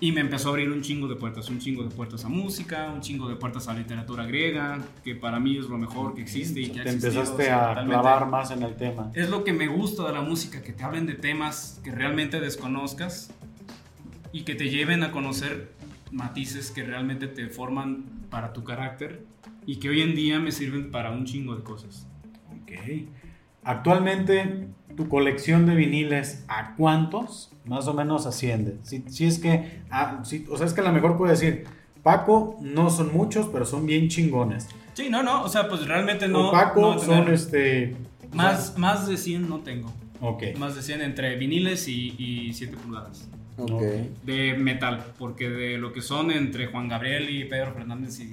Y 0.02 0.12
me 0.12 0.22
empezó 0.22 0.48
a 0.48 0.50
abrir 0.52 0.70
un 0.70 0.80
chingo 0.80 1.06
de 1.08 1.14
puertas, 1.14 1.50
un 1.50 1.58
chingo 1.58 1.82
de 1.82 1.90
puertas 1.90 2.24
a 2.24 2.28
música, 2.30 2.90
un 2.90 3.02
chingo 3.02 3.28
de 3.28 3.36
puertas 3.36 3.68
a 3.68 3.74
literatura 3.74 4.24
griega, 4.24 4.78
que 5.04 5.14
para 5.14 5.38
mí 5.38 5.58
es 5.58 5.66
lo 5.66 5.76
mejor 5.76 6.14
que 6.14 6.22
existe 6.22 6.58
y 6.58 6.70
que 6.70 6.80
ha 6.80 6.84
Te 6.84 6.90
existido, 6.90 7.20
empezaste 7.20 7.42
o 7.42 7.46
sea, 7.46 7.72
a 7.72 7.84
clavar 7.84 8.26
más 8.26 8.50
en 8.50 8.62
el 8.62 8.76
tema. 8.76 9.10
es 9.14 9.28
lo 9.28 9.44
que 9.44 9.52
me 9.52 9.68
gusta 9.68 10.06
de 10.06 10.14
la 10.14 10.22
música, 10.22 10.62
que 10.62 10.72
te 10.72 10.82
hablen 10.84 11.04
de 11.04 11.14
temas 11.14 11.80
que 11.84 11.90
realmente 11.90 12.40
desconozcas 12.40 13.30
y 14.32 14.42
que 14.42 14.54
te 14.54 14.68
lleven 14.70 15.02
a 15.02 15.10
conocer 15.12 15.72
matices 16.12 16.70
que 16.70 16.82
realmente 16.84 17.26
te 17.28 17.48
forman 17.48 18.04
para 18.30 18.52
tu 18.52 18.64
carácter 18.64 19.24
y 19.66 19.76
que 19.76 19.88
hoy 19.88 20.00
en 20.02 20.14
día 20.14 20.38
me 20.40 20.52
sirven 20.52 20.90
para 20.90 21.10
un 21.10 21.24
chingo 21.24 21.54
de 21.56 21.62
cosas. 21.62 22.06
Ok. 22.62 22.72
Actualmente, 23.62 24.68
tu 24.96 25.08
colección 25.08 25.66
de 25.66 25.74
viniles, 25.74 26.44
¿a 26.48 26.74
cuántos 26.76 27.52
más 27.66 27.86
o 27.88 27.94
menos 27.94 28.26
asciende? 28.26 28.78
Si, 28.82 29.04
si 29.08 29.26
es 29.26 29.38
que, 29.38 29.82
ah, 29.90 30.20
si- 30.24 30.46
o 30.50 30.56
sea, 30.56 30.66
es 30.66 30.72
que 30.72 30.80
a 30.80 30.84
lo 30.84 30.92
mejor 30.92 31.16
puedo 31.16 31.30
decir, 31.30 31.64
Paco, 32.02 32.56
no 32.62 32.88
son 32.90 33.12
muchos, 33.12 33.48
pero 33.48 33.66
son 33.66 33.84
bien 33.84 34.08
chingones. 34.08 34.66
Sí, 34.94 35.08
no, 35.10 35.22
no, 35.22 35.42
o 35.42 35.48
sea, 35.48 35.68
pues 35.68 35.86
realmente 35.86 36.26
no... 36.26 36.48
o 36.48 36.52
Paco 36.52 36.94
no 36.94 36.98
son 36.98 37.32
este... 37.32 37.94
más, 38.32 38.78
más 38.78 39.06
de 39.06 39.16
100 39.18 39.48
no 39.48 39.58
tengo. 39.60 39.92
Ok. 40.22 40.44
Más 40.58 40.74
de 40.74 40.82
100 40.82 41.02
entre 41.02 41.36
viniles 41.36 41.86
y, 41.88 42.14
y 42.18 42.52
7 42.54 42.76
pulgadas. 42.78 43.28
Ok. 43.64 43.72
Ok. 43.72 43.82
De 44.24 44.54
metal, 44.54 45.04
porque 45.18 45.48
de 45.48 45.78
lo 45.78 45.92
que 45.92 46.02
son 46.02 46.30
entre 46.30 46.66
Juan 46.66 46.88
Gabriel 46.88 47.28
y 47.30 47.44
Pedro 47.44 47.72
Fernández 47.74 48.18
y 48.20 48.30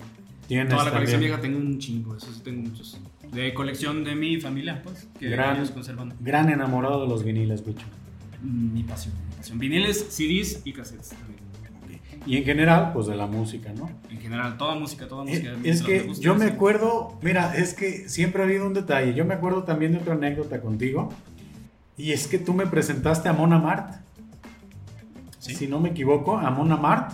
Tienes 0.47 0.69
Toda 0.69 0.85
la 0.85 0.91
colección 0.91 1.19
también 1.19 1.37
vieja 1.37 1.41
tengo 1.41 1.57
un 1.57 1.77
chingo, 1.77 2.15
eso 2.15 2.31
sí 2.31 2.39
tengo 2.41 2.61
muchos. 2.61 2.97
De 3.33 3.53
colección 3.53 4.05
de 4.05 4.15
mi 4.15 4.39
familia, 4.39 4.81
pues, 4.81 5.05
que 5.19 5.29
Gran- 5.29 5.57
ellos 5.57 5.71
conservan. 5.71 6.13
Gran 6.21 6.49
enamorado 6.49 7.01
de 7.01 7.09
los 7.09 7.25
viniles, 7.25 7.65
bicho. 7.65 7.85
Mi 8.41 8.83
pasión, 8.83 9.13
mi 9.29 9.35
pasión. 9.35 9.59
Viniles, 9.59 10.07
CDs 10.09 10.61
y 10.63 10.71
cassettes 10.71 11.09
también. 11.09 11.37
y 12.25 12.37
en 12.37 12.43
general, 12.45 12.91
pues 12.93 13.07
de 13.07 13.15
la 13.15 13.25
música, 13.27 13.73
¿no? 13.73 13.89
En 14.09 14.19
general, 14.19 14.57
toda 14.57 14.75
música, 14.75 15.07
toda 15.07 15.25
música. 15.25 15.53
Es, 15.63 15.81
que 15.81 15.99
te 15.99 16.07
guste, 16.07 16.23
yo 16.23 16.35
me 16.35 16.45
sí. 16.45 16.51
acuerdo, 16.51 17.17
mira, 17.21 17.55
es 17.55 17.73
que 17.73 18.07
siempre 18.09 18.41
ha 18.41 18.45
habido 18.45 18.65
un 18.67 18.73
detalle. 18.73 19.13
Yo 19.13 19.25
me 19.25 19.33
acuerdo 19.33 19.63
también 19.63 19.91
de 19.93 19.97
otra 19.99 20.13
anécdota 20.13 20.61
contigo. 20.61 21.09
Y 21.97 22.11
es 22.11 22.27
que 22.27 22.37
tú 22.37 22.53
me 22.53 22.67
presentaste 22.67 23.27
a 23.27 23.33
Mona 23.33 23.59
Mart. 23.59 23.95
Sí. 25.39 25.53
Si 25.55 25.67
no 25.67 25.79
me 25.79 25.89
equivoco, 25.89 26.37
a 26.37 26.49
Mona 26.49 26.77
Mart. 26.77 27.11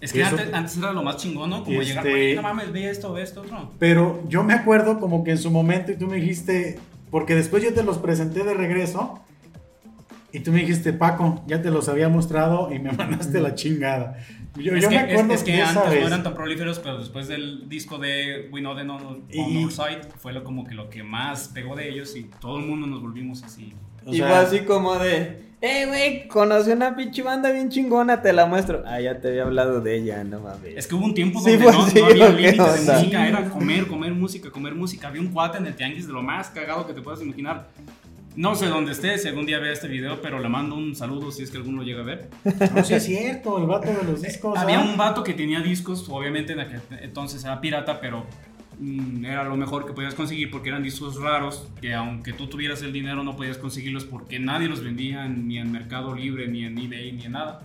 Es 0.00 0.12
que 0.12 0.22
Eso- 0.22 0.30
antes, 0.36 0.52
antes 0.54 0.76
era 0.78 0.92
lo 0.92 1.02
más 1.02 1.16
chingón, 1.18 1.50
¿no? 1.50 1.62
Como 1.64 1.80
Este- 1.80 1.86
llegar, 1.90 2.04
"Güey, 2.08 2.34
no 2.36 2.42
mames, 2.42 2.72
ve 2.72 2.88
esto, 2.90 3.12
ve 3.12 3.22
esto, 3.22 3.42
otro. 3.42 3.70
Pero 3.78 4.22
yo 4.28 4.42
me 4.42 4.54
acuerdo 4.54 4.98
como 4.98 5.22
que 5.24 5.32
en 5.32 5.38
su 5.38 5.50
momento 5.50 5.92
y 5.92 5.96
tú 5.96 6.06
me 6.06 6.16
dijiste, 6.16 6.78
porque 7.10 7.34
después 7.34 7.62
yo 7.62 7.74
te 7.74 7.82
los 7.82 7.98
presenté 7.98 8.42
de 8.44 8.54
regreso. 8.54 9.20
Y 10.32 10.40
tú 10.40 10.52
me 10.52 10.60
dijiste, 10.60 10.92
Paco, 10.92 11.42
ya 11.48 11.60
te 11.60 11.70
los 11.72 11.88
había 11.88 12.08
mostrado 12.08 12.72
y 12.72 12.78
me 12.78 12.92
mandaste 12.92 13.40
la 13.40 13.54
chingada. 13.54 14.16
Yo, 14.56 14.74
es 14.74 14.82
yo 14.82 14.88
que, 14.88 14.94
me 14.96 15.00
acuerdo 15.02 15.32
es, 15.34 15.40
es 15.40 15.44
que 15.44 15.60
esa 15.60 15.70
antes 15.80 15.90
vez. 15.90 16.00
no 16.00 16.06
eran 16.08 16.22
tan 16.22 16.34
prolíferos, 16.34 16.78
pero 16.78 16.98
después 16.98 17.28
del 17.28 17.68
disco 17.68 17.98
de 17.98 18.48
We 18.52 18.60
Know 18.60 18.74
the 18.76 18.82
On 18.82 19.24
Y- 19.30 19.64
Our 19.64 19.72
Side 19.72 20.00
fue 20.18 20.32
lo, 20.32 20.42
como 20.44 20.64
que 20.64 20.74
lo 20.74 20.88
que 20.88 21.02
más 21.02 21.48
pegó 21.48 21.76
de 21.76 21.88
ellos 21.88 22.16
y 22.16 22.24
todo 22.40 22.58
el 22.58 22.64
mundo 22.66 22.86
nos 22.86 23.02
volvimos 23.02 23.42
así. 23.42 23.74
O 24.10 24.14
y 24.14 24.18
sea, 24.18 24.28
fue 24.28 24.36
así 24.36 24.60
como 24.60 24.96
de, 24.96 25.40
eh, 25.62 25.84
güey, 25.86 26.26
conocí 26.26 26.70
una 26.70 26.96
pinche 26.96 27.22
banda 27.22 27.50
bien 27.50 27.68
chingona, 27.68 28.22
te 28.22 28.32
la 28.32 28.46
muestro. 28.46 28.82
Ah, 28.86 28.98
ya 28.98 29.20
te 29.20 29.28
había 29.28 29.42
hablado 29.42 29.82
de 29.82 29.94
ella, 29.94 30.24
no 30.24 30.40
mames. 30.40 30.74
Es 30.74 30.86
que 30.86 30.94
hubo 30.94 31.04
un 31.04 31.12
tiempo 31.12 31.38
Sí, 31.40 31.50
donde 31.50 31.64
pues, 31.64 31.76
no, 31.76 31.86
sí, 31.86 32.00
no 32.00 32.06
había 32.06 32.24
¿o 32.24 32.36
qué 32.36 32.42
límites 32.42 32.86
de 32.86 32.92
música, 32.94 33.28
era 33.28 33.50
comer, 33.50 33.86
comer 33.86 34.12
música, 34.14 34.50
comer 34.50 34.74
música. 34.74 35.08
Había 35.08 35.20
un 35.20 35.28
cuate 35.28 35.58
en 35.58 35.66
el 35.66 35.74
tianguis 35.74 36.06
de 36.06 36.14
lo 36.14 36.22
más 36.22 36.48
cagado 36.48 36.86
que 36.86 36.94
te 36.94 37.02
puedas 37.02 37.20
imaginar. 37.20 37.68
No 38.36 38.54
sé 38.54 38.68
dónde 38.68 38.92
esté, 38.92 39.18
si 39.18 39.28
algún 39.28 39.44
día 39.44 39.58
vea 39.58 39.72
este 39.72 39.86
video, 39.86 40.22
pero 40.22 40.38
le 40.38 40.48
mando 40.48 40.76
un 40.76 40.94
saludo 40.94 41.30
si 41.30 41.42
es 41.42 41.50
que 41.50 41.58
alguno 41.58 41.82
llega 41.82 42.00
a 42.00 42.04
ver. 42.04 42.30
No, 42.74 42.82
sí 42.82 42.94
es 42.94 43.04
cierto, 43.04 43.58
el 43.58 43.66
vato 43.66 43.88
de 43.88 44.02
los 44.04 44.22
discos. 44.22 44.58
Había 44.58 44.80
¿ah? 44.80 44.84
un 44.84 44.96
vato 44.96 45.22
que 45.22 45.34
tenía 45.34 45.60
discos, 45.60 46.08
obviamente 46.08 46.54
en 46.54 46.60
aquel 46.60 46.80
entonces 47.02 47.44
era 47.44 47.60
pirata, 47.60 48.00
pero 48.00 48.24
era 49.24 49.44
lo 49.44 49.56
mejor 49.56 49.84
que 49.86 49.92
podías 49.92 50.14
conseguir 50.14 50.50
porque 50.50 50.70
eran 50.70 50.82
discos 50.82 51.20
raros, 51.20 51.68
que 51.80 51.92
aunque 51.94 52.32
tú 52.32 52.46
tuvieras 52.46 52.82
el 52.82 52.92
dinero 52.92 53.22
no 53.22 53.36
podías 53.36 53.58
conseguirlos 53.58 54.04
porque 54.04 54.38
nadie 54.38 54.68
los 54.68 54.82
vendía 54.82 55.28
ni 55.28 55.58
en 55.58 55.70
Mercado 55.70 56.14
Libre, 56.14 56.48
ni 56.48 56.64
en 56.64 56.78
eBay, 56.78 57.12
ni 57.12 57.24
en 57.24 57.32
nada. 57.32 57.60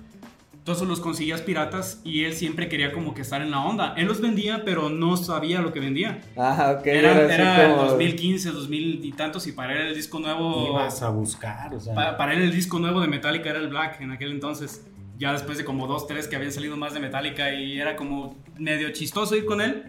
Entonces 0.54 0.88
los 0.88 1.00
conseguías 1.00 1.42
piratas 1.42 2.02
y 2.04 2.24
él 2.24 2.34
siempre 2.34 2.68
quería 2.68 2.92
como 2.92 3.14
que 3.14 3.22
estar 3.22 3.40
en 3.44 3.52
la 3.52 3.60
onda. 3.62 3.94
Él 3.98 4.08
los 4.08 4.20
vendía, 4.20 4.64
pero 4.66 4.90
no 4.90 5.16
sabía 5.16 5.62
lo 5.62 5.72
que 5.72 5.80
vendía. 5.80 6.22
Ah, 6.36 6.78
ok. 6.80 6.88
Era, 6.88 7.32
era 7.34 7.66
el 7.68 7.72
como- 7.76 7.84
2015, 7.84 8.50
2000 8.52 9.06
y 9.06 9.12
tantos 9.12 9.46
y 9.46 9.52
para 9.52 9.74
él 9.80 9.88
el 9.90 9.96
disco 9.96 10.20
nuevo... 10.20 10.68
Ibas 10.72 11.04
a 11.04 11.10
buscar, 11.10 11.72
o 11.76 11.80
sea. 11.80 11.94
Pa- 11.94 12.18
para 12.18 12.34
él 12.34 12.42
el 12.42 12.52
disco 12.52 12.80
nuevo 12.80 13.00
de 13.00 13.08
Metallica 13.08 13.52
era 13.52 13.60
el 13.60 13.68
Black 13.68 14.02
en 14.02 14.12
aquel 14.12 14.32
entonces. 14.32 14.84
Ya 15.20 15.32
después 15.34 15.60
de 15.60 15.66
como 15.66 15.86
dos, 15.86 16.08
tres 16.08 16.28
que 16.28 16.36
habían 16.36 16.52
salido 16.52 16.76
más 16.78 16.96
de 16.96 17.00
Metallica 17.00 17.54
y 17.54 17.80
era 17.80 17.96
como 17.96 18.36
medio 18.58 18.90
chistoso 18.92 19.36
ir 19.36 19.46
con 19.46 19.62
él. 19.62 19.84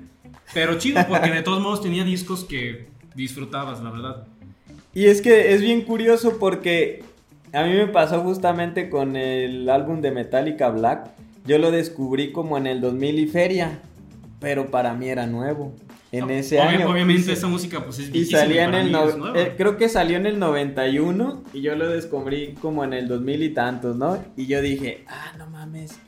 Pero 0.55 0.79
chido, 0.79 1.01
porque 1.09 1.31
de 1.31 1.43
todos 1.43 1.61
modos 1.61 1.83
tenía 1.83 2.05
discos 2.05 2.45
que 2.45 2.87
disfrutabas, 3.15 3.83
la 3.83 3.91
verdad. 3.91 4.27
Y 4.95 5.07
es 5.07 5.21
que 5.21 5.53
es 5.55 5.61
bien 5.61 5.83
curioso 5.83 6.39
porque 6.39 7.03
a 7.53 7.63
mí 7.65 7.73
me 7.75 7.87
pasó 7.89 8.23
justamente 8.23 8.89
con 8.89 9.17
el 9.17 9.69
álbum 9.69 10.01
de 10.01 10.11
Metallica 10.11 10.69
Black. 10.71 11.11
Yo 11.45 11.59
lo 11.59 11.71
descubrí 11.71 12.33
como 12.33 12.57
en 12.59 12.67
el 12.67 12.81
2000 12.81 13.19
y 13.19 13.27
feria, 13.27 13.81
pero 14.41 14.71
para 14.71 14.95
mí 14.95 15.09
era 15.09 15.27
nuevo. 15.27 15.75
En 16.13 16.31
ese 16.31 16.61
año. 16.61 16.89
Obviamente 16.89 17.33
esa 17.33 17.47
música 17.49 17.85
pues 17.85 17.99
es 17.99 18.15
Y 18.15 18.25
salía 18.25 18.65
en 18.65 18.75
el... 18.75 18.93
no- 18.93 19.35
eh, 19.35 19.55
creo 19.57 19.77
que 19.77 19.89
salió 19.89 20.17
en 20.17 20.25
el 20.27 20.39
91 20.39 21.43
y 21.53 21.61
yo 21.61 21.75
lo 21.75 21.89
descubrí 21.89 22.55
como 22.63 22.85
en 22.85 22.93
el 22.95 23.09
2000 23.09 23.43
y 23.43 23.49
tantos, 23.51 23.97
¿no? 23.97 24.17
Y 24.37 24.47
yo 24.47 24.63
dije, 24.63 25.05
ah, 25.09 25.35
no 25.37 25.47
mames, 25.51 25.99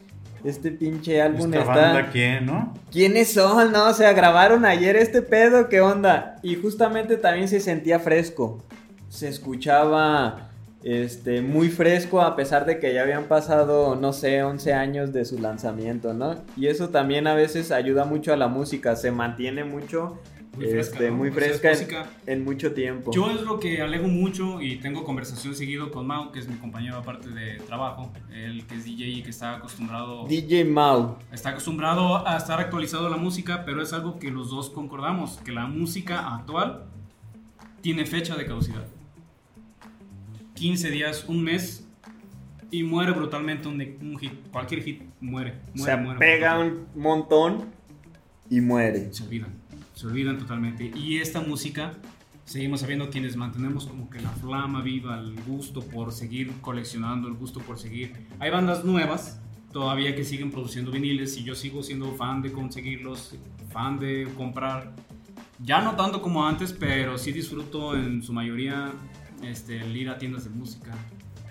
este 0.45 0.71
pinche 0.71 1.21
álbum 1.21 1.53
¿Esta 1.53 1.59
está... 1.59 1.75
banda 1.75 2.11
quién, 2.11 2.47
no? 2.47 2.75
¿Quiénes 2.91 3.33
son? 3.33 3.73
No, 3.73 3.89
o 3.89 3.93
sea, 3.93 4.13
grabaron 4.13 4.65
ayer 4.65 4.97
este 4.97 5.23
pedo, 5.23 5.69
¿qué 5.69 5.81
onda? 5.81 6.37
Y 6.43 6.57
justamente 6.57 7.17
también 7.17 7.49
se 7.49 7.61
sentía 7.61 7.99
fresco. 7.99 8.63
Se 9.09 9.29
escuchaba 9.29 10.51
este 10.85 11.43
muy 11.43 11.71
fresco 11.71 12.21
a 12.21 12.37
pesar 12.37 12.65
de 12.65 12.79
que 12.79 12.95
ya 12.95 13.03
habían 13.03 13.25
pasado, 13.25 13.97
no 13.97 14.13
sé, 14.13 14.43
11 14.43 14.73
años 14.75 15.13
de 15.13 15.25
su 15.25 15.39
lanzamiento, 15.39 16.15
¿no? 16.15 16.37
Y 16.57 16.69
eso 16.69 16.91
también 16.91 17.27
a 17.27 17.35
veces 17.35 17.73
ayuda 17.73 18.05
mucho 18.05 18.33
a 18.33 18.37
la 18.37 18.49
música, 18.49 18.95
se 18.97 19.11
mantiene 19.11 19.65
mucho 19.65 20.19
Muy 20.57 20.67
fresca, 20.67 20.95
este, 20.97 21.11
¿no? 21.11 21.17
muy 21.17 21.29
O 21.31 21.35
sea, 21.35 21.47
es 21.47 21.61
fresca 21.61 22.11
en- 22.27 22.39
en, 22.39 22.45
mucho 22.45 22.73
tiempo. 22.73 23.13
Yo 23.13 23.31
es 23.31 23.43
lo 23.43 23.61
que 23.61 23.81
alego 23.81 24.09
mucho 24.09 24.61
y 24.61 24.77
tengo 24.77 25.05
conversación 25.05 25.55
seguido 25.55 25.91
con 25.91 26.07
Mau, 26.07 26.33
que 26.33 26.41
es 26.41 26.49
mi 26.49 26.57
compañero 26.57 26.97
aparte 26.97 27.29
de 27.31 27.59
trabajo, 27.59 28.13
él 28.33 28.65
que 28.67 28.75
es 28.75 28.85
DJ 28.85 29.07
y 29.09 29.23
que 29.23 29.31
está 29.31 29.55
acostumbrado 29.57 30.27
DJ 30.27 30.65
Mau. 30.65 31.17
está 31.33 31.51
acostumbrado 31.51 32.27
a 32.27 32.37
estar 32.37 32.59
actualizado 32.61 33.07
a 33.07 33.11
la 33.11 33.17
música, 33.19 33.65
pero 33.65 33.83
es 33.83 33.93
algo 33.93 34.19
que 34.19 34.31
los 34.31 34.51
dos 34.51 34.71
concordamos, 34.71 35.37
que 35.45 35.53
la 35.53 35.67
música 35.67 36.35
actual 36.35 36.85
tiene 37.81 38.05
fecha 38.07 38.35
de 38.37 38.45
caducidad. 38.47 38.85
15 40.55 40.91
días, 40.91 41.25
un 41.29 41.43
mes 41.43 41.85
y 42.71 42.83
muere 42.83 43.13
brutalmente 43.13 43.69
un, 43.69 43.81
un 44.03 44.19
hit. 44.19 44.33
Cualquier 44.51 44.83
hit 44.83 45.03
muere. 45.21 45.55
muere 45.75 45.97
muere 45.97 46.19
pega 46.19 46.57
brutalmente. 46.57 46.91
un 46.97 47.03
montón 47.03 47.65
y 48.51 48.61
muere. 48.61 49.13
Se 49.13 49.23
olvidan. 49.25 49.55
Se 49.99 50.07
olvidan 50.07 50.39
totalmente. 50.39 50.93
Y 50.95 51.17
esta 51.17 51.41
música, 51.41 51.95
seguimos 52.45 52.83
sabiendo 52.83 53.11
quienes 53.11 53.35
mantenemos 53.35 53.85
como 53.85 54.09
que 54.09 54.21
la 54.21 54.31
flama 54.31 54.81
viva, 54.81 55.19
el 55.19 55.35
gusto 55.43 55.81
por 55.83 56.13
seguir 56.13 56.53
coleccionando, 56.61 57.27
el 57.27 57.35
gusto 57.35 57.59
por 57.59 57.81
seguir. 57.81 58.13
Hay 58.39 58.49
bandas 58.49 58.85
nuevas 58.85 59.41
todavía 59.73 60.15
que 60.15 60.23
siguen 60.23 60.53
produciendo 60.53 60.93
viniles 60.93 61.37
y 61.37 61.43
yo 61.43 61.57
sigo 61.57 61.83
siendo 61.83 62.13
fan 62.13 62.43
de 62.43 62.53
conseguirlos, 62.53 63.35
fan 63.73 63.99
de 63.99 64.29
comprar. 64.37 64.95
Ya 65.65 65.81
no 65.81 65.97
tanto 65.97 66.23
como 66.23 66.47
antes, 66.47 66.73
pero 66.73 67.19
sí 67.19 67.33
disfruto 67.33 67.97
en 67.97 68.23
su 68.23 68.33
mayoría 68.33 68.93
este, 69.43 69.81
el 69.81 69.97
ir 69.97 70.11
a 70.11 70.17
tiendas 70.17 70.45
de 70.45 70.51
música, 70.51 70.93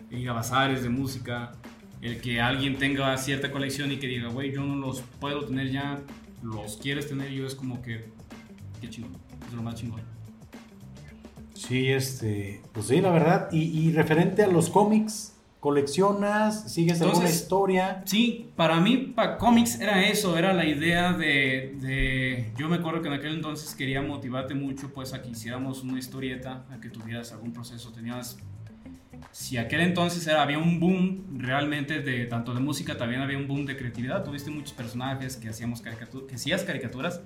ir 0.10 0.30
a 0.30 0.32
bazares 0.32 0.84
de 0.84 0.90
música, 0.90 1.52
el 2.00 2.22
que 2.22 2.40
alguien 2.40 2.78
tenga 2.78 3.18
cierta 3.18 3.52
colección 3.52 3.92
y 3.92 3.98
que 3.98 4.08
diga, 4.08 4.30
güey, 4.30 4.54
yo 4.54 4.64
no 4.64 4.78
los 4.78 5.02
puedo 5.20 5.44
tener 5.44 5.70
ya, 5.70 6.00
los 6.42 6.78
quieres 6.78 7.10
tener, 7.10 7.30
yo 7.32 7.46
es 7.46 7.54
como 7.54 7.82
que, 7.82 8.16
qué 8.80 8.90
chingón, 8.90 9.12
es 9.48 9.54
lo 9.54 9.62
más 9.62 9.76
chingón. 9.76 10.02
Sí, 11.54 11.88
este, 11.90 12.62
pues 12.72 12.88
sí, 12.88 13.02
la 13.02 13.10
verdad. 13.12 13.50
Y, 13.52 13.62
y 13.64 13.92
referente 13.92 14.44
a 14.44 14.48
los 14.48 14.70
cómics, 14.70 15.34
¿coleccionas? 15.60 16.72
¿Sigues 16.72 17.02
alguna 17.02 17.18
Entonces- 17.20 17.42
historia? 17.42 18.04
Sí, 18.06 18.52
para 18.56 18.80
mí, 18.80 19.12
para 19.16 19.38
cómics 19.38 19.80
era 19.82 20.04
eso, 20.08 20.38
era 20.38 20.54
la 20.54 20.66
idea 20.66 21.14
de, 21.14 21.76
de- 21.82 22.52
Yo 22.58 22.70
me 22.70 22.76
acuerdo 22.78 23.02
que 23.02 23.08
en 23.08 23.16
aquel 23.16 23.34
entonces 23.34 23.74
quería 23.76 24.02
motivarte 24.02 24.54
mucho, 24.54 24.94
pues, 24.94 25.14
a 25.14 25.22
que 25.22 25.30
hiciéramos 25.30 25.82
una 25.82 25.98
historieta, 25.98 26.64
a 26.72 26.80
que 26.80 26.90
tuvieras 26.90 27.32
algún 27.32 27.52
proceso, 27.54 27.92
tenías... 27.92 28.38
Si 29.32 29.58
aquel 29.58 29.82
entonces 29.82 30.26
era, 30.28 30.44
había 30.44 30.60
un 30.60 30.80
boom 30.80 31.40
realmente 31.40 32.02
de 32.02 32.26
tanto 32.28 32.54
de 32.54 32.60
música, 32.60 32.98
también 32.98 33.22
había 33.22 33.38
un 33.38 33.48
boom 33.48 33.66
de 33.66 33.76
creatividad. 33.76 34.24
Tuviste 34.24 34.52
muchos 34.52 34.74
personajes 34.74 35.38
que 35.38 35.50
hacíamos 35.50 35.82
que 35.82 36.36
hacías 36.36 36.64
caricaturas, 36.64 37.20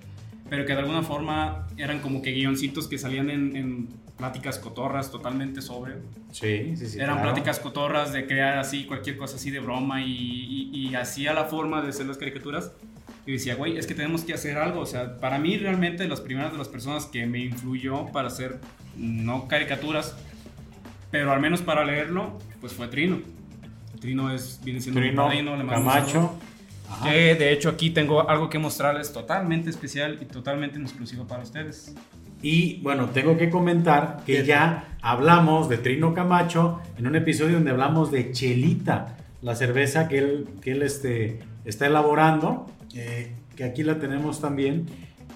pero 0.51 0.65
que 0.65 0.73
de 0.73 0.79
alguna 0.79 1.01
forma 1.01 1.65
eran 1.77 2.01
como 2.01 2.21
que 2.21 2.33
guioncitos 2.33 2.89
que 2.89 2.97
salían 2.97 3.29
en, 3.29 3.55
en 3.55 3.87
pláticas 4.17 4.59
cotorras 4.59 5.09
totalmente 5.09 5.61
sobre. 5.61 5.93
Sí, 6.33 6.75
sí, 6.75 6.87
sí. 6.87 6.97
Eran 6.97 7.15
claro. 7.15 7.31
pláticas 7.31 7.59
cotorras 7.59 8.11
de 8.11 8.27
crear 8.27 8.57
así 8.57 8.83
cualquier 8.83 9.15
cosa 9.15 9.37
así 9.37 9.49
de 9.49 9.61
broma 9.61 10.01
y, 10.01 10.11
y, 10.11 10.89
y 10.89 10.95
hacía 10.95 11.31
la 11.31 11.45
forma 11.45 11.81
de 11.81 11.87
hacer 11.87 12.05
las 12.05 12.17
caricaturas. 12.17 12.73
Y 13.25 13.31
decía, 13.31 13.55
güey, 13.55 13.77
es 13.77 13.87
que 13.87 13.95
tenemos 13.95 14.25
que 14.25 14.33
hacer 14.33 14.57
algo. 14.57 14.81
O 14.81 14.85
sea, 14.85 15.21
para 15.21 15.39
mí 15.39 15.57
realmente 15.57 16.05
las 16.05 16.19
primeras 16.19 16.51
de 16.51 16.57
las 16.57 16.67
personas 16.67 17.05
que 17.05 17.25
me 17.25 17.39
influyó 17.39 18.07
para 18.07 18.27
hacer, 18.27 18.59
no 18.97 19.47
caricaturas, 19.47 20.17
pero 21.11 21.31
al 21.31 21.39
menos 21.39 21.61
para 21.61 21.85
leerlo, 21.85 22.37
pues 22.59 22.73
fue 22.73 22.89
Trino. 22.89 23.21
Trino 24.01 24.29
es, 24.33 24.59
viene 24.65 24.81
siendo 24.81 24.99
Trino, 24.99 25.27
padrino, 25.27 25.53
un 25.53 25.65
Camacho. 25.65 26.37
Ajá. 26.91 27.09
Que 27.09 27.35
de 27.35 27.53
hecho 27.53 27.69
aquí 27.69 27.89
tengo 27.89 28.29
algo 28.29 28.49
que 28.49 28.59
mostrarles 28.59 29.13
totalmente 29.13 29.69
especial 29.69 30.19
y 30.21 30.25
totalmente 30.25 30.77
en 30.77 30.83
exclusivo 30.83 31.25
para 31.25 31.43
ustedes. 31.43 31.95
Y 32.41 32.81
bueno, 32.81 33.09
tengo 33.09 33.37
que 33.37 33.49
comentar 33.49 34.23
que 34.25 34.43
ya 34.43 34.97
hablamos 35.01 35.69
de 35.69 35.77
Trino 35.77 36.13
Camacho 36.13 36.81
en 36.97 37.07
un 37.07 37.15
episodio 37.15 37.55
donde 37.55 37.71
hablamos 37.71 38.11
de 38.11 38.31
Chelita, 38.31 39.17
la 39.41 39.55
cerveza 39.55 40.07
que 40.07 40.17
él, 40.17 40.47
que 40.61 40.71
él 40.71 40.81
este, 40.81 41.39
está 41.65 41.85
elaborando, 41.85 42.65
eh, 42.95 43.35
que 43.55 43.63
aquí 43.63 43.83
la 43.83 43.99
tenemos 43.99 44.41
también. 44.41 44.87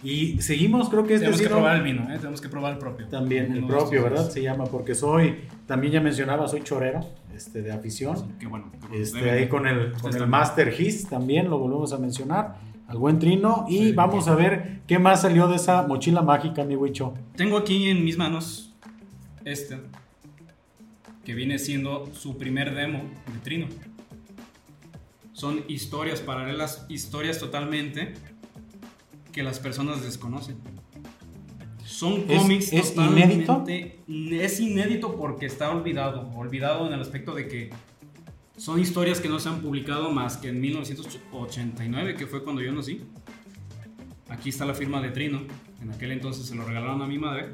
Y 0.03 0.41
seguimos, 0.41 0.89
creo 0.89 1.05
que 1.05 1.15
este 1.15 1.25
Tenemos 1.25 1.41
que 1.41 1.49
probar 1.49 1.75
el 1.77 1.83
vino, 1.83 2.03
¿eh? 2.11 2.17
tenemos 2.17 2.41
que 2.41 2.49
probar 2.49 2.73
el 2.73 2.79
propio. 2.79 3.07
también, 3.07 3.51
el 3.53 3.65
propio, 3.65 4.03
¿verdad? 4.03 4.29
Se 4.29 4.41
llama, 4.41 4.65
porque 4.65 4.93
soy, 4.93 5.35
también 5.67 5.93
ya 5.93 6.01
mencionaba, 6.01 6.47
soy 6.47 6.61
chorero 6.61 7.01
este, 7.35 7.61
de 7.61 7.71
afición. 7.71 8.17
Sí, 8.17 8.25
qué 8.39 8.47
bueno. 8.47 8.71
qué 8.71 8.87
bueno. 8.87 8.95
Este, 8.95 9.29
ahí 9.29 9.47
con 9.47 9.67
el, 9.67 9.93
con. 9.93 10.29
Master 10.29 10.73
His 10.79 11.07
también 11.07 11.49
lo 11.49 11.59
volvemos 11.59 11.91
a 11.93 11.97
mencionar, 11.97 12.55
al 12.87 12.97
buen 12.97 13.19
Trino. 13.19 13.65
Y 13.67 13.77
Sí, 13.77 13.91
vamos 13.91 14.27
a 14.27 14.35
ver 14.35 14.81
qué 14.87 14.99
más 14.99 15.21
salió 15.21 15.47
de 15.47 15.57
esa 15.57 15.85
mochila 15.87 16.21
mágica, 16.21 16.63
mi 16.63 16.75
Wicho. 16.75 17.13
Tengo 17.35 17.57
aquí 17.57 17.89
en 17.89 18.03
mis 18.03 18.17
manos 18.17 18.73
este, 19.43 19.79
que 21.23 21.33
viene 21.33 21.59
siendo 21.59 22.09
su 22.13 22.37
primer 22.37 22.73
demo 22.73 23.03
de 23.31 23.39
Trino. 23.39 23.67
son 25.33 25.63
historias 25.67 26.21
paralelas, 26.21 26.85
historias 26.89 27.39
totalmente 27.39 28.13
que 29.31 29.43
las 29.43 29.59
personas 29.59 30.01
desconocen. 30.01 30.55
Son 31.97 32.25
¿Es- 32.27 32.41
cómics 32.41 32.73
es 32.73 32.93
totalmente. 32.93 33.99
Es 34.31 34.59
inédito 34.59 35.15
porque 35.15 35.45
está 35.45 35.69
olvidado. 35.71 36.29
Olvidado 36.35 36.87
en 36.87 36.93
el 36.93 36.99
aspecto 36.99 37.33
de 37.33 37.47
que 37.47 37.69
son 38.57 38.79
historias 38.81 39.21
que 39.21 39.29
no 39.29 39.39
se 39.39 39.47
han 39.49 39.61
publicado 39.61 40.11
más 40.11 40.35
que 40.37 40.49
en 40.49 40.59
1989, 40.59 42.15
que 42.15 42.27
fue 42.27 42.43
cuando 42.43 42.61
yo 42.61 42.73
nací. 42.73 43.01
Aquí 44.27 44.49
está 44.49 44.65
la 44.65 44.73
firma 44.73 45.01
de 45.01 45.09
Trino. 45.11 45.41
En 45.81 45.91
aquel 45.91 46.11
entonces 46.11 46.45
se 46.45 46.55
lo 46.55 46.65
regalaron 46.65 47.01
a 47.01 47.07
mi 47.07 47.17
madre. 47.17 47.51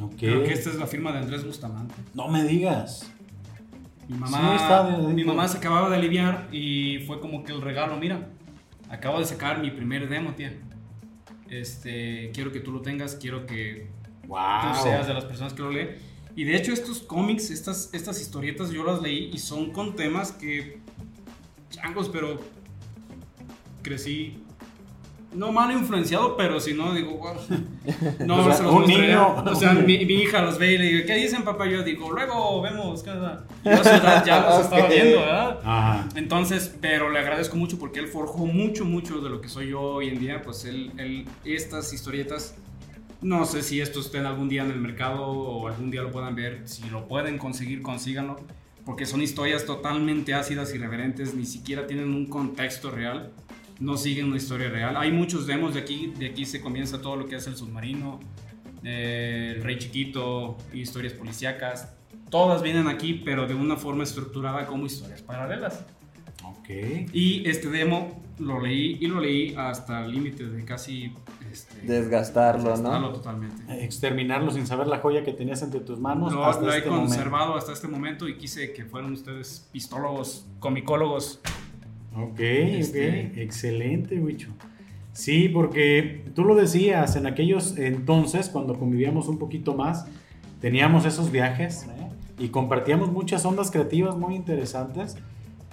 Ok. 0.00 0.14
Creo 0.18 0.44
que 0.44 0.52
esta 0.52 0.70
es 0.70 0.76
la 0.76 0.86
firma 0.86 1.12
de 1.12 1.18
Andrés 1.18 1.44
Bustamante. 1.44 1.94
No 2.14 2.28
me 2.28 2.44
digas. 2.44 3.10
Mi 4.08 4.14
Sí, 4.14 4.20
mamá, 4.20 4.56
está 4.56 4.82
de- 4.84 5.12
mi 5.12 5.24
mamá 5.24 5.46
se 5.48 5.58
acababa 5.58 5.90
de 5.90 5.96
aliviar 5.96 6.48
y 6.50 7.00
fue 7.06 7.20
como 7.20 7.44
que 7.44 7.52
el 7.52 7.60
regalo, 7.60 7.96
mira, 7.98 8.28
acabo 8.88 9.18
de 9.18 9.24
sacar 9.26 9.60
mi 9.60 9.70
primer 9.70 10.08
demo, 10.08 10.30
tía. 10.32 10.56
Este, 11.50 12.30
quiero 12.32 12.52
que 12.52 12.60
tú 12.60 12.72
lo 12.72 12.80
tengas, 12.80 13.16
quiero 13.16 13.44
que 13.46 13.88
Wow. 14.26 14.38
tú 14.74 14.82
seas 14.84 15.06
de 15.08 15.14
las 15.14 15.24
personas 15.24 15.52
que 15.52 15.62
lo 15.62 15.70
lee. 15.70 15.88
Y 16.36 16.44
de 16.44 16.56
hecho 16.56 16.72
estos 16.72 17.00
cómics, 17.00 17.50
estas, 17.50 17.90
estas 17.92 18.20
historietas 18.20 18.70
yo 18.70 18.84
las 18.84 19.02
leí 19.02 19.30
y 19.34 19.38
son 19.38 19.72
con 19.72 19.96
temas 19.96 20.30
que, 20.32 20.78
changos, 21.70 22.08
pero 22.08 22.40
crecí, 23.82 24.38
no 25.32 25.52
mal 25.52 25.70
influenciado, 25.72 26.36
pero 26.36 26.58
si 26.60 26.74
no, 26.74 26.92
digo, 26.92 27.12
wow. 27.18 27.34
No, 28.26 28.36
O 28.40 28.44
sea, 28.44 28.52
se 28.54 28.62
los 28.64 28.72
un 28.74 28.86
niño- 28.86 29.44
O 29.46 29.54
sea, 29.54 29.72
mi, 29.74 30.04
mi 30.04 30.14
hija 30.14 30.42
los 30.42 30.58
ve 30.58 30.72
y 30.74 30.78
le 30.78 30.84
digo, 30.86 31.06
¿qué 31.06 31.14
dicen 31.16 31.44
papá? 31.44 31.66
Yo 31.66 31.82
digo, 31.82 32.10
luego 32.10 32.60
vemos, 32.62 33.02
¿qué 33.02 33.10
onda? 33.10 33.44
Yo 33.64 33.72
a 33.72 33.84
su 33.84 33.88
edad 33.90 34.24
ya 34.24 34.40
los 34.40 34.60
estaba 34.64 34.86
viendo, 34.88 35.20
¿verdad? 35.20 35.58
Ajá. 35.64 36.08
Entonces, 36.16 36.74
pero 36.80 37.10
le 37.10 37.18
agradezco 37.20 37.56
mucho 37.56 37.78
porque 37.78 38.00
él 38.00 38.08
forjó 38.08 38.44
mucho, 38.46 38.84
mucho 38.84 39.20
de 39.20 39.30
lo 39.30 39.40
que 39.40 39.48
soy 39.48 39.68
yo 39.70 39.80
hoy 39.80 40.08
en 40.08 40.18
día. 40.18 40.42
Pues 40.42 40.64
él, 40.64 40.90
él 40.98 41.26
estas 41.44 41.92
historietas, 41.92 42.54
no 43.22 43.44
sé 43.46 43.62
si 43.62 43.80
esto 43.80 44.00
estén 44.00 44.26
algún 44.26 44.48
día 44.48 44.64
en 44.64 44.70
el 44.70 44.80
mercado 44.80 45.22
o 45.26 45.68
algún 45.68 45.90
día 45.90 46.02
lo 46.02 46.10
puedan 46.10 46.34
ver. 46.34 46.62
Si 46.66 46.88
lo 46.90 47.06
pueden 47.06 47.38
conseguir, 47.38 47.82
consíganlo. 47.82 48.36
Porque 48.84 49.04
son 49.06 49.20
historias 49.22 49.66
totalmente 49.66 50.34
ácidas, 50.34 50.74
irreverentes, 50.74 51.34
ni 51.34 51.44
siquiera 51.46 51.86
tienen 51.86 52.12
un 52.14 52.26
contexto 52.26 52.90
real. 52.90 53.30
No 53.80 53.96
siguen 53.96 54.26
una 54.26 54.36
historia 54.36 54.68
real. 54.68 54.96
Hay 54.96 55.10
muchos 55.10 55.46
demos 55.46 55.74
de 55.74 55.80
aquí, 55.80 56.12
de 56.18 56.26
aquí 56.26 56.44
se 56.44 56.60
comienza 56.60 57.00
todo 57.00 57.16
lo 57.16 57.26
que 57.26 57.36
es 57.36 57.46
el 57.46 57.56
submarino, 57.56 58.20
eh, 58.84 59.54
el 59.56 59.62
rey 59.62 59.78
chiquito, 59.78 60.56
historias 60.72 61.14
policíacas. 61.14 61.94
Todas 62.28 62.62
vienen 62.62 62.86
aquí, 62.88 63.14
pero 63.24 63.46
de 63.46 63.54
una 63.54 63.76
forma 63.76 64.04
estructurada 64.04 64.66
como 64.66 64.86
historias 64.86 65.22
paralelas. 65.22 65.84
Ok. 66.44 66.68
Y 67.12 67.48
este 67.48 67.68
demo 67.68 68.22
lo 68.38 68.60
leí 68.60 68.98
y 69.00 69.06
lo 69.06 69.20
leí 69.20 69.54
hasta 69.56 70.04
el 70.04 70.12
límite 70.12 70.44
de 70.44 70.64
casi 70.64 71.12
este, 71.50 71.80
Desgastarlo, 71.82 72.70
desgastarlo 72.70 73.08
¿no? 73.08 73.12
totalmente. 73.12 73.84
Exterminarlo 73.84 74.50
sin 74.50 74.66
saber 74.66 74.86
la 74.86 74.98
joya 74.98 75.24
que 75.24 75.32
tenías 75.32 75.62
entre 75.62 75.80
tus 75.80 75.98
manos. 75.98 76.32
Lo, 76.32 76.44
hasta 76.44 76.64
lo 76.64 76.72
he 76.72 76.78
este 76.78 76.90
momento. 76.90 77.08
conservado 77.08 77.54
hasta 77.56 77.72
este 77.72 77.88
momento 77.88 78.28
y 78.28 78.36
quise 78.36 78.72
que 78.72 78.84
fueran 78.84 79.12
ustedes 79.12 79.68
pistólogos, 79.72 80.46
comicólogos. 80.58 81.40
Ok, 82.16 82.40
Este- 82.40 83.30
ok. 83.32 83.38
Excelente, 83.38 84.18
Wicho. 84.18 84.50
Sí, 85.12 85.48
porque 85.48 86.24
tú 86.34 86.44
lo 86.44 86.54
decías, 86.54 87.16
en 87.16 87.26
aquellos 87.26 87.76
entonces, 87.76 88.48
cuando 88.48 88.78
convivíamos 88.78 89.28
un 89.28 89.38
poquito 89.38 89.74
más, 89.74 90.06
teníamos 90.60 91.04
esos 91.04 91.30
viajes 91.32 91.86
¿eh? 91.98 92.08
y 92.38 92.48
compartíamos 92.48 93.10
muchas 93.10 93.44
ondas 93.44 93.70
creativas 93.70 94.16
muy 94.16 94.34
interesantes 94.34 95.16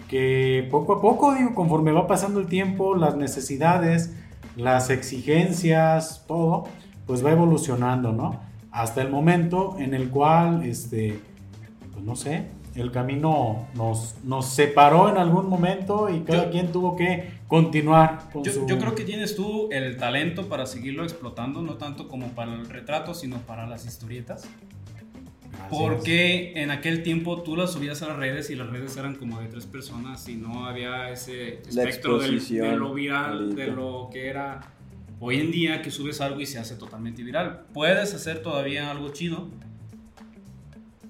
que 0.09 0.67
poco 0.71 0.93
a 0.93 1.01
poco, 1.01 1.35
digo, 1.35 1.53
conforme 1.53 1.91
va 1.91 2.07
pasando 2.07 2.39
el 2.39 2.47
tiempo, 2.47 2.95
las 2.95 3.15
necesidades, 3.17 4.13
las 4.55 4.89
exigencias, 4.89 6.23
todo, 6.27 6.65
pues 7.05 7.23
va 7.25 7.31
evolucionando, 7.31 8.11
¿no? 8.13 8.39
Hasta 8.71 9.01
el 9.01 9.09
momento 9.09 9.75
en 9.79 9.93
el 9.93 10.09
cual, 10.09 10.63
este, 10.63 11.19
pues 11.93 12.03
no 12.05 12.15
sé, 12.15 12.45
el 12.77 12.91
camino 12.91 13.67
nos, 13.75 14.15
nos 14.23 14.47
separó 14.49 15.09
en 15.09 15.17
algún 15.17 15.49
momento 15.49 16.09
y 16.09 16.21
cada 16.21 16.45
Yo- 16.45 16.51
quien 16.51 16.71
tuvo 16.71 16.95
que 16.95 17.31
continuar 17.47 18.29
con 18.31 18.43
Yo, 18.43 18.51
su... 18.51 18.67
yo 18.67 18.77
creo 18.77 18.93
que 18.95 19.03
tienes 19.03 19.35
tú 19.35 19.69
el 19.71 19.97
talento 19.97 20.47
para 20.47 20.65
seguirlo 20.65 21.03
explotando, 21.03 21.61
no 21.61 21.75
tanto 21.75 22.07
como 22.07 22.27
para 22.29 22.53
el 22.53 22.67
retrato, 22.69 23.13
sino 23.13 23.37
para 23.39 23.65
las 23.67 23.85
historietas. 23.85 24.47
Porque 25.69 26.53
en 26.61 26.71
aquel 26.71 27.03
tiempo 27.03 27.41
tú 27.41 27.55
las 27.55 27.71
subías 27.73 28.01
a 28.03 28.07
las 28.09 28.17
redes 28.17 28.49
y 28.49 28.55
las 28.55 28.69
redes 28.69 28.95
eran 28.95 29.15
como 29.15 29.39
de 29.41 29.47
tres 29.47 29.65
personas 29.65 30.27
y 30.29 30.35
no 30.35 30.65
había 30.65 31.09
ese 31.09 31.61
espectro 31.67 32.19
del- 32.19 32.45
de 32.47 32.75
lo 32.75 32.93
viral, 32.93 33.55
de 33.55 33.67
lo 33.67 34.09
que 34.11 34.27
era 34.27 34.61
hoy 35.19 35.39
en 35.39 35.51
día 35.51 35.81
que 35.81 35.89
subes 35.91 36.21
algo 36.21 36.39
y 36.39 36.45
se 36.45 36.59
hace 36.59 36.75
totalmente 36.75 37.23
viral. 37.23 37.63
Puedes 37.73 38.13
hacer 38.13 38.41
todavía 38.41 38.91
algo 38.91 39.09
chido. 39.09 39.47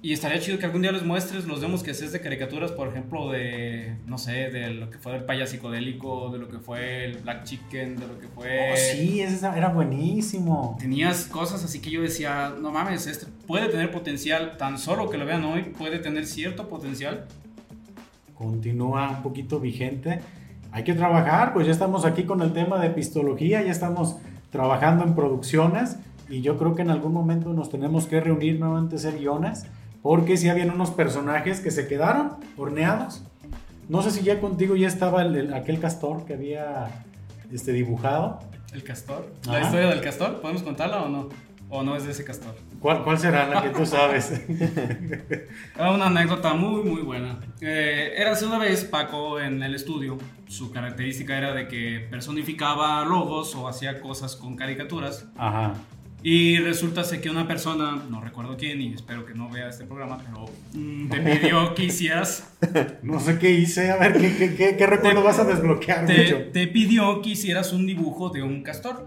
Y 0.00 0.12
estaría 0.12 0.38
chido 0.38 0.58
que 0.58 0.66
algún 0.66 0.82
día 0.82 0.92
les 0.92 1.04
muestres 1.04 1.44
los 1.46 1.60
demos 1.60 1.82
que 1.82 1.90
haces 1.90 2.12
de 2.12 2.20
caricaturas, 2.20 2.70
por 2.70 2.86
ejemplo, 2.86 3.32
de, 3.32 3.96
no 4.06 4.16
sé, 4.16 4.48
de 4.50 4.70
lo 4.70 4.90
que 4.90 4.98
fue 4.98 5.16
el 5.16 5.24
payaso 5.24 5.52
psicodélico, 5.52 6.30
de 6.30 6.38
lo 6.38 6.48
que 6.48 6.58
fue 6.58 7.04
el 7.04 7.18
Black 7.18 7.42
Chicken, 7.42 7.96
de 7.96 8.06
lo 8.06 8.16
que 8.20 8.28
fue... 8.28 8.70
Oh, 8.72 8.76
sí, 8.76 9.20
ese 9.20 9.44
era 9.44 9.70
buenísimo. 9.70 10.76
Tenías 10.78 11.24
cosas 11.24 11.64
así 11.64 11.80
que 11.80 11.90
yo 11.90 12.00
decía, 12.00 12.54
no 12.60 12.70
mames, 12.70 13.08
este 13.08 13.26
puede 13.48 13.68
tener 13.68 13.90
potencial, 13.90 14.56
tan 14.56 14.78
solo 14.78 15.10
que 15.10 15.18
lo 15.18 15.26
vean 15.26 15.44
hoy, 15.44 15.62
puede 15.62 15.98
tener 15.98 16.26
cierto 16.26 16.68
potencial. 16.68 17.26
Continúa 18.34 19.10
un 19.10 19.22
poquito 19.24 19.58
vigente. 19.58 20.20
Hay 20.70 20.84
que 20.84 20.94
trabajar, 20.94 21.52
pues 21.52 21.66
ya 21.66 21.72
estamos 21.72 22.04
aquí 22.04 22.22
con 22.22 22.40
el 22.42 22.52
tema 22.52 22.78
de 22.78 22.90
pistología, 22.90 23.62
ya 23.64 23.72
estamos 23.72 24.16
trabajando 24.50 25.02
en 25.02 25.16
producciones 25.16 25.96
y 26.28 26.40
yo 26.40 26.56
creo 26.56 26.76
que 26.76 26.82
en 26.82 26.90
algún 26.90 27.12
momento 27.12 27.52
nos 27.52 27.68
tenemos 27.68 28.06
que 28.06 28.20
reunir 28.20 28.60
nuevamente 28.60 28.94
a 28.94 28.98
hacer 28.98 29.18
guiones, 29.18 29.66
porque 30.02 30.36
si 30.36 30.48
habían 30.48 30.70
unos 30.70 30.90
personajes 30.90 31.60
que 31.60 31.70
se 31.70 31.86
quedaron 31.88 32.32
horneados. 32.56 33.22
No 33.88 34.02
sé 34.02 34.10
si 34.10 34.22
ya 34.22 34.40
contigo 34.40 34.76
ya 34.76 34.86
estaba 34.88 35.22
el- 35.22 35.34
el- 35.36 35.54
aquel 35.54 35.80
castor 35.80 36.24
que 36.26 36.34
había 36.34 37.04
este, 37.52 37.72
dibujado. 37.72 38.40
El 38.72 38.82
castor. 38.84 39.32
Ajá. 39.44 39.52
La 39.58 39.60
historia 39.64 39.88
del 39.88 40.00
castor, 40.02 40.40
¿podemos 40.42 40.62
contarla 40.62 41.02
o 41.02 41.08
no? 41.08 41.28
¿O 41.70 41.82
no 41.82 41.96
es 41.96 42.04
de 42.04 42.12
ese 42.12 42.24
castor? 42.24 42.54
¿Cuál, 42.80 43.02
cuál 43.04 43.18
será 43.18 43.46
la 43.46 43.60
que 43.62 43.68
tú 43.70 43.84
sabes? 43.84 44.42
Era 45.76 45.90
una 45.94 46.06
anécdota 46.06 46.54
muy, 46.54 46.82
muy 46.82 47.02
buena. 47.02 47.38
Eh, 47.60 48.12
era 48.16 48.32
hace 48.32 48.46
una 48.46 48.58
vez 48.58 48.84
Paco 48.84 49.38
en 49.40 49.62
el 49.62 49.74
estudio. 49.74 50.16
Su 50.46 50.70
característica 50.70 51.36
era 51.36 51.52
de 51.52 51.68
que 51.68 52.06
personificaba 52.10 53.04
logos 53.04 53.54
o 53.54 53.68
hacía 53.68 54.00
cosas 54.00 54.36
con 54.36 54.56
caricaturas. 54.56 55.26
Ajá. 55.36 55.74
Y 56.22 56.58
resulta 56.58 57.04
ser 57.04 57.20
que 57.20 57.30
una 57.30 57.46
persona, 57.46 58.02
no 58.10 58.20
recuerdo 58.20 58.56
quién 58.56 58.80
y 58.80 58.92
espero 58.92 59.24
que 59.24 59.34
no 59.34 59.48
vea 59.48 59.68
este 59.68 59.84
programa, 59.84 60.18
pero 60.18 60.46
mm, 60.72 61.08
te 61.08 61.20
pidió 61.20 61.74
que 61.74 61.84
hicieras, 61.84 62.48
No 63.02 63.20
sé 63.20 63.38
qué 63.38 63.52
hice, 63.52 63.90
a 63.90 63.96
ver, 63.96 64.14
¿qué, 64.14 64.36
qué, 64.36 64.54
qué, 64.54 64.76
qué 64.76 64.86
recuerdo 64.86 65.22
vas 65.22 65.38
a 65.38 65.44
desbloquear, 65.44 66.06
te, 66.06 66.24
mucho? 66.24 66.50
te 66.52 66.66
pidió 66.66 67.22
que 67.22 67.30
hicieras 67.30 67.72
un 67.72 67.86
dibujo 67.86 68.30
de 68.30 68.42
un 68.42 68.62
castor. 68.62 69.06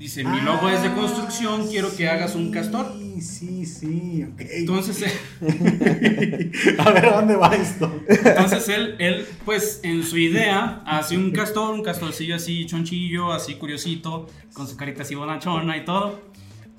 Dice, 0.00 0.24
mi 0.24 0.40
logo 0.40 0.66
es 0.70 0.82
de 0.82 0.90
construcción, 0.94 1.68
quiero 1.68 1.94
que 1.94 2.08
hagas 2.08 2.34
un 2.34 2.50
castor. 2.50 2.90
Sí, 2.96 3.20
sí, 3.20 3.66
sí, 3.66 4.24
ok. 4.24 4.40
Entonces, 4.50 5.02
eh, 5.42 6.50
a 6.78 6.90
ver, 6.90 7.04
¿a 7.04 7.16
dónde 7.16 7.36
va 7.36 7.54
esto? 7.54 7.92
entonces 8.08 8.66
él, 8.70 8.96
él, 8.98 9.26
pues 9.44 9.80
en 9.82 10.02
su 10.02 10.16
idea, 10.16 10.82
hace 10.86 11.18
un 11.18 11.32
castor, 11.32 11.74
un 11.74 11.82
castorcillo 11.82 12.34
así 12.36 12.64
chonchillo, 12.64 13.30
así 13.30 13.56
curiosito, 13.56 14.26
con 14.54 14.66
su 14.66 14.78
carita 14.78 15.02
así 15.02 15.14
bonachona 15.14 15.76
y 15.76 15.84
todo. 15.84 16.18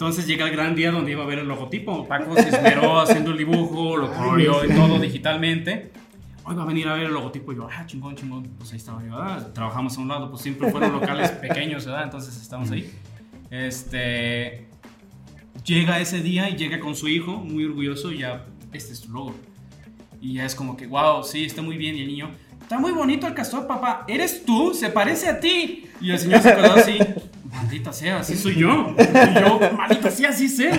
Entonces 0.02 0.26
llega 0.26 0.48
el 0.48 0.52
gran 0.52 0.74
día 0.74 0.90
donde 0.90 1.12
iba 1.12 1.22
a 1.22 1.28
ver 1.28 1.38
el 1.38 1.48
logotipo. 1.48 2.08
Paco 2.08 2.34
se 2.34 2.50
esmeró 2.50 3.00
haciendo 3.02 3.30
el 3.30 3.38
dibujo, 3.38 3.98
lo 3.98 4.12
coloreó 4.12 4.66
y 4.66 4.70
todo 4.70 4.98
digitalmente. 4.98 5.92
Hoy 6.44 6.56
va 6.56 6.64
a 6.64 6.66
venir 6.66 6.88
a 6.88 6.96
ver 6.96 7.04
el 7.04 7.14
logotipo 7.14 7.54
y 7.54 7.58
yo, 7.58 7.70
ah, 7.72 7.86
chingón, 7.86 8.16
chingón. 8.16 8.42
Pues 8.58 8.72
ahí 8.72 8.78
estaba 8.78 9.06
yo, 9.06 9.16
ah, 9.16 9.54
trabajamos 9.54 9.96
a 9.96 10.02
un 10.02 10.08
lado, 10.08 10.32
pues 10.32 10.42
siempre 10.42 10.72
fueron 10.72 10.94
locales 10.94 11.30
pequeños, 11.48 11.86
¿verdad? 11.86 12.06
Entonces 12.06 12.36
estamos 12.36 12.72
ahí. 12.72 12.92
Este. 13.52 14.66
Llega 15.64 16.00
ese 16.00 16.24
día 16.24 16.50
y 16.50 16.56
llega 16.56 16.80
con 16.80 16.96
su 16.96 17.08
hijo, 17.08 17.34
muy 17.34 17.66
orgulloso, 17.66 18.12
y 18.12 18.22
ya, 18.22 18.48
este 18.74 18.94
es 18.94 19.02
tu 19.02 19.12
logo. 19.12 19.36
Y 20.20 20.34
ya 20.34 20.48
es 20.48 20.56
como 20.56 20.78
que, 20.78 20.88
wow, 20.88 21.24
sí, 21.24 21.46
está 21.46 21.62
muy 21.62 21.78
bien. 21.78 21.96
Y 21.96 22.02
el 22.02 22.08
niño, 22.08 22.32
está 22.62 22.80
muy 22.80 22.92
bonito 22.92 23.28
el 23.28 23.34
castor, 23.34 23.68
papá. 23.68 24.06
¿Eres 24.08 24.46
tú? 24.46 24.74
Se 24.74 24.90
parece 24.90 25.28
a 25.30 25.40
ti. 25.40 25.86
Y 26.00 26.12
el 26.12 26.20
señor 26.20 26.42
se 26.42 26.56
quedó 26.56 26.74
así, 26.74 26.98
maldita 27.52 27.94
sea, 27.94 28.20
así 28.20 28.36
soy 28.36 28.56
yo. 28.56 28.96
Y 28.98 29.40
yo, 29.40 29.60
maldita 29.78 30.10
sea, 30.10 30.30
así 30.30 30.48
sé. 30.50 30.72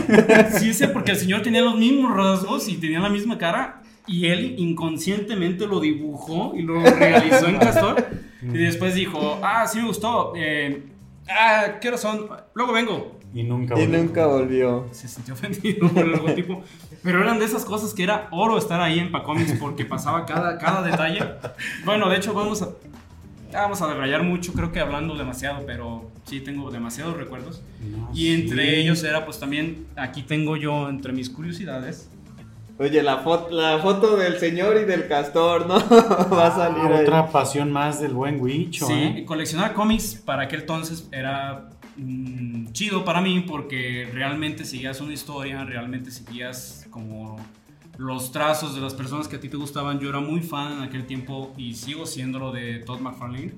Sí 0.58 0.74
sé, 0.74 0.88
porque 0.88 1.12
el 1.12 1.16
señor 1.18 1.42
tenía 1.42 1.60
los 1.62 1.76
mismos 1.76 2.14
rasgos 2.16 2.68
y 2.68 2.76
tenía 2.76 2.98
la 2.98 3.08
misma 3.10 3.38
cara. 3.38 3.82
Y 4.06 4.26
él 4.26 4.56
inconscientemente 4.58 5.66
lo 5.66 5.78
dibujó 5.78 6.54
y 6.56 6.62
lo 6.62 6.82
realizó 6.82 7.46
en 7.46 7.58
castor. 7.58 8.04
Y 8.42 8.58
después 8.58 8.94
dijo, 8.96 9.38
ah, 9.44 9.64
sí 9.68 9.78
me 9.78 9.86
gustó. 9.86 10.32
Eh, 10.36 10.82
ah, 11.28 11.74
¿qué 11.80 11.86
hora 11.88 11.96
son? 11.98 12.26
Luego 12.54 12.72
vengo. 12.72 13.20
Y 13.32 13.44
nunca 13.44 13.78
Y 13.78 13.86
volvió. 13.86 13.98
nunca 14.02 14.26
volvió. 14.26 14.88
Se 14.90 15.06
sintió 15.06 15.34
ofendido 15.34 15.88
por 15.88 16.04
el 16.04 16.10
logotipo. 16.10 16.64
Pero 17.02 17.20
eran 17.22 17.38
de 17.38 17.44
esas 17.44 17.64
cosas 17.64 17.94
que 17.94 18.02
era 18.04 18.28
oro 18.30 18.56
estar 18.58 18.80
ahí 18.80 18.98
en 19.00 19.10
Pacomics 19.10 19.54
porque 19.58 19.84
pasaba 19.84 20.24
cada, 20.24 20.56
cada 20.58 20.82
detalle. 20.82 21.20
Bueno, 21.84 22.08
de 22.08 22.16
hecho, 22.16 22.32
vamos 22.34 22.62
a. 22.62 22.68
Vamos 23.52 23.82
a 23.82 23.86
debrayar 23.88 24.22
mucho, 24.22 24.54
creo 24.54 24.72
que 24.72 24.80
hablando 24.80 25.14
demasiado, 25.14 25.64
pero 25.66 26.10
sí 26.24 26.40
tengo 26.40 26.70
demasiados 26.70 27.16
recuerdos. 27.18 27.60
No, 27.86 28.08
Y 28.14 28.32
entre 28.32 28.64
sí. 28.66 28.74
ellos 28.76 29.04
era, 29.04 29.26
pues 29.26 29.38
también, 29.38 29.86
aquí 29.96 30.22
tengo 30.22 30.56
yo, 30.56 30.88
entre 30.88 31.12
mis 31.12 31.28
curiosidades, 31.28 32.08
Oye, 32.78 33.02
la, 33.02 33.18
foto 33.18 33.50
la 33.54 33.78
foto 33.78 34.16
del 34.16 34.38
señor 34.38 34.78
y 34.80 34.84
del 34.86 35.06
castor, 35.06 35.66
¿no? 35.66 35.74
Va 36.32 36.46
a 36.46 36.50
salir 36.56 36.78
Ah, 36.82 36.96
ahí. 36.96 37.02
otra 37.02 37.28
pasión 37.28 37.70
más 37.70 38.00
del 38.00 38.14
buen 38.14 38.40
Huicho, 38.40 38.86
Sí, 38.86 38.94
¿eh? 38.94 39.24
coleccionar 39.26 39.74
cómics 39.74 40.14
para 40.24 40.44
aquel 40.44 40.60
entonces 40.60 41.06
era 41.12 41.68
mm, 41.96 42.72
chido 42.72 43.04
para 43.04 43.20
mí 43.20 43.44
porque 43.46 44.08
realmente 44.12 44.64
seguías 44.64 45.00
una 45.00 45.12
historia, 45.12 45.64
realmente 45.64 46.10
seguías 46.10 46.86
como 46.90 47.36
los 47.98 48.32
trazos 48.32 48.74
de 48.74 48.80
las 48.80 48.94
personas 48.94 49.28
que 49.28 49.36
a 49.36 49.40
ti 49.40 49.48
te 49.48 49.56
gustaban. 49.56 49.98
Yo 50.00 50.08
era 50.08 50.20
muy 50.20 50.40
fan 50.40 50.78
en 50.78 50.82
aquel 50.82 51.06
tiempo 51.06 51.52
y 51.56 51.74
sigo 51.74 52.06
siéndolo 52.06 52.52
de 52.52 52.80
Todd 52.80 53.00
McFarlane. 53.00 53.52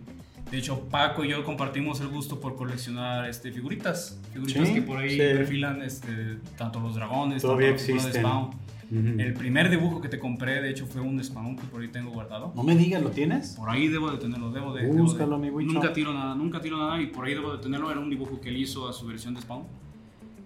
De 0.51 0.59
hecho, 0.59 0.80
Paco 0.89 1.24
y 1.24 1.30
yo 1.30 1.43
compartimos 1.43 2.01
el 2.01 2.09
gusto 2.09 2.39
por 2.39 2.55
coleccionar 2.55 3.28
este, 3.28 3.51
figuritas. 3.51 4.20
Figuritas 4.32 4.68
Sí, 4.68 4.74
que 4.74 4.82
por 4.82 4.99
ahí 4.99 5.11
sí. 5.11 5.16
perfilan 5.16 5.82
este, 5.82 6.37
tanto 6.57 6.80
los 6.80 6.95
dragones, 6.95 7.43
Todavía 7.43 7.68
tanto 7.68 7.82
figura 7.82 8.03
de 8.05 8.09
existen. 8.11 8.64
Ujú. 8.91 9.20
El 9.20 9.35
primer 9.35 9.70
dibujo 9.70 10.01
que 10.01 10.09
te 10.09 10.18
compré, 10.18 10.61
de 10.61 10.70
hecho, 10.70 10.87
fue 10.87 11.01
un 11.01 11.22
Spawn 11.22 11.57
que 11.57 11.64
por 11.66 11.80
ahí 11.80 11.89
tengo 11.89 12.11
guardado. 12.11 12.53
No 12.55 12.62
me 12.62 12.76
digas, 12.76 13.03
¿lo 13.03 13.11
tienes? 13.11 13.55
Por 13.57 13.68
ahí 13.70 13.89
debo 13.89 14.11
de 14.11 14.18
tenerlo, 14.18 14.51
debo 14.51 14.72
de... 14.74 14.82
debo 14.82 14.95
de- 14.95 15.01
Búscalo, 15.03 15.39
mi 15.39 15.51
Wicho. 15.51 15.72
Nunca 15.72 15.93
tiro 15.93 16.12
nada, 16.12 16.35
nunca 16.35 16.61
tiro 16.61 16.76
nada 16.78 17.01
y 17.01 17.07
por 17.07 17.24
ahí 17.26 17.35
debo 17.35 17.53
de 17.57 17.62
tenerlo. 17.62 17.91
Era 17.91 18.01
un 18.01 18.11
dibujo 18.11 18.41
que 18.41 18.49
él 18.51 18.57
hizo 18.59 18.89
a 18.89 18.93
su 18.93 19.07
versión 19.07 19.35
de 19.35 19.41
Spawn. 19.43 19.64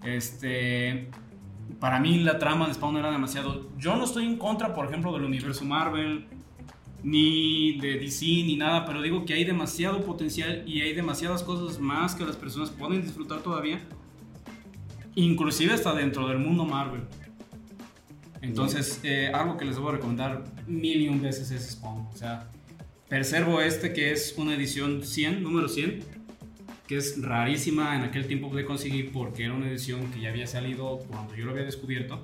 Este... 0.03 1.09
Para 1.79 1.99
mí 1.99 2.17
la 2.23 2.39
trama 2.39 2.67
de 2.67 2.73
Spawn 2.73 2.97
era 2.97 3.11
demasiado... 3.11 3.67
Yo 3.77 3.95
no 3.95 4.03
estoy 4.05 4.25
en 4.25 4.37
contra, 4.37 4.73
por 4.73 4.87
ejemplo, 4.87 5.13
del 5.13 5.23
universo 5.23 5.63
Marvel, 5.65 6.25
ni 7.03 7.77
de 7.79 7.99
DC, 7.99 8.25
ni 8.25 8.55
nada, 8.57 8.85
pero 8.85 9.01
digo 9.01 9.23
que 9.23 9.33
hay 9.35 9.45
demasiado 9.45 10.01
potencial 10.03 10.63
y 10.65 10.81
hay 10.81 10.93
demasiadas 10.93 11.43
cosas 11.43 11.79
más 11.79 12.15
que 12.15 12.25
las 12.25 12.35
personas 12.35 12.71
pueden 12.71 13.01
disfrutar 13.03 13.39
todavía. 13.41 13.79
Inclusive 15.15 15.73
hasta 15.73 15.93
dentro 15.93 16.27
del 16.27 16.39
mundo 16.39 16.65
Marvel. 16.65 17.01
Entonces, 18.41 18.99
eh, 19.03 19.31
algo 19.33 19.57
que 19.57 19.65
les 19.65 19.75
debo 19.75 19.91
recomendar 19.91 20.43
mil 20.67 21.01
y 21.01 21.09
un 21.09 21.21
veces 21.21 21.51
es 21.51 21.71
Spawn. 21.71 22.07
O 22.13 22.15
sea, 22.15 22.49
Perservo 23.09 23.59
este 23.59 23.91
que 23.91 24.11
es 24.11 24.35
una 24.37 24.53
edición 24.53 25.03
100, 25.03 25.41
número 25.41 25.67
100, 25.67 26.03
que 26.85 26.95
es 26.95 27.19
rarísima 27.19 27.95
en 27.95 28.03
aquel 28.03 28.27
tiempo 28.27 28.55
de 28.55 28.65
conseguir 28.65 29.11
porque 29.11 29.45
era 29.45 29.55
una 29.55 29.67
edición 29.67 30.11
que 30.11 30.21
ya 30.21 30.29
había 30.29 30.45
salido 30.45 30.99
cuando 31.09 31.35
yo 31.35 31.45
lo 31.45 31.51
había 31.51 31.63
descubierto, 31.63 32.21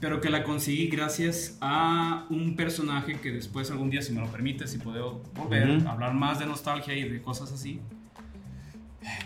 pero 0.00 0.20
que 0.20 0.28
la 0.28 0.42
conseguí 0.42 0.88
gracias 0.88 1.56
a 1.60 2.26
un 2.30 2.56
personaje 2.56 3.20
que 3.20 3.30
después 3.30 3.70
algún 3.70 3.90
día, 3.90 4.02
si 4.02 4.12
me 4.12 4.20
lo 4.20 4.26
permite, 4.26 4.66
si 4.66 4.78
puedo 4.78 5.22
volver 5.36 5.70
Ujú. 5.70 5.88
a 5.88 5.92
hablar 5.92 6.14
más 6.14 6.40
de 6.40 6.46
nostalgia 6.46 6.92
y 6.96 7.08
de 7.08 7.22
cosas 7.22 7.52
así, 7.52 7.78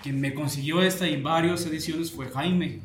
quien 0.02 0.20
me 0.20 0.34
consiguió 0.34 0.82
esta 0.82 1.08
y 1.08 1.20
varias 1.22 1.64
ediciones 1.64 2.12
fue 2.12 2.28
Jaime. 2.28 2.80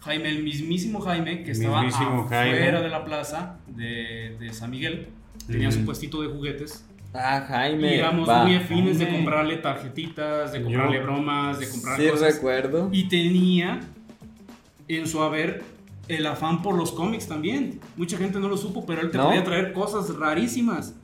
Jaime, 0.00 0.28
el 0.28 0.42
mismísimo 0.42 1.00
Jaime, 1.00 1.42
que 1.42 1.50
estaba 1.52 1.82
Mismísimo 1.82 2.22
afuera 2.22 2.42
Jaime. 2.70 2.80
de 2.82 2.88
la 2.88 3.04
plaza 3.04 3.56
de, 3.66 4.36
de 4.38 4.52
San 4.52 4.70
Miguel. 4.70 5.08
Tenía 5.46 5.68
Ujú. 5.68 5.78
su 5.78 5.84
puestito 5.84 6.22
de 6.22 6.28
juguetes. 6.28 6.84
Ah, 7.14 7.44
Jaime. 7.48 7.96
Y 7.96 7.98
éramos 7.98 8.28
va. 8.28 8.44
muy 8.44 8.54
afines 8.54 8.98
de 8.98 9.08
comprarle 9.08 9.56
tarjetitas, 9.56 10.52
de 10.52 10.62
comprarle 10.62 10.98
Yo- 10.98 11.02
bromas, 11.04 11.58
de 11.58 11.68
comprar 11.68 11.98
Sí, 12.00 12.08
cosas. 12.08 12.34
recuerdo. 12.34 12.88
Y 12.92 13.08
tenía 13.08 13.80
en 14.88 15.06
su 15.06 15.22
haber 15.22 15.64
el 16.06 16.26
afán 16.26 16.62
por 16.62 16.74
los 16.76 16.92
cómics 16.92 17.26
también. 17.26 17.80
Mucha 17.96 18.16
gente 18.18 18.38
no 18.40 18.48
lo 18.48 18.56
supo, 18.56 18.86
pero 18.86 19.00
él 19.02 19.10
te 19.10 19.18
¿No? 19.18 19.26
podía 19.26 19.42
traer 19.44 19.72
cosas 19.72 20.14
rarísimas. 20.16 20.94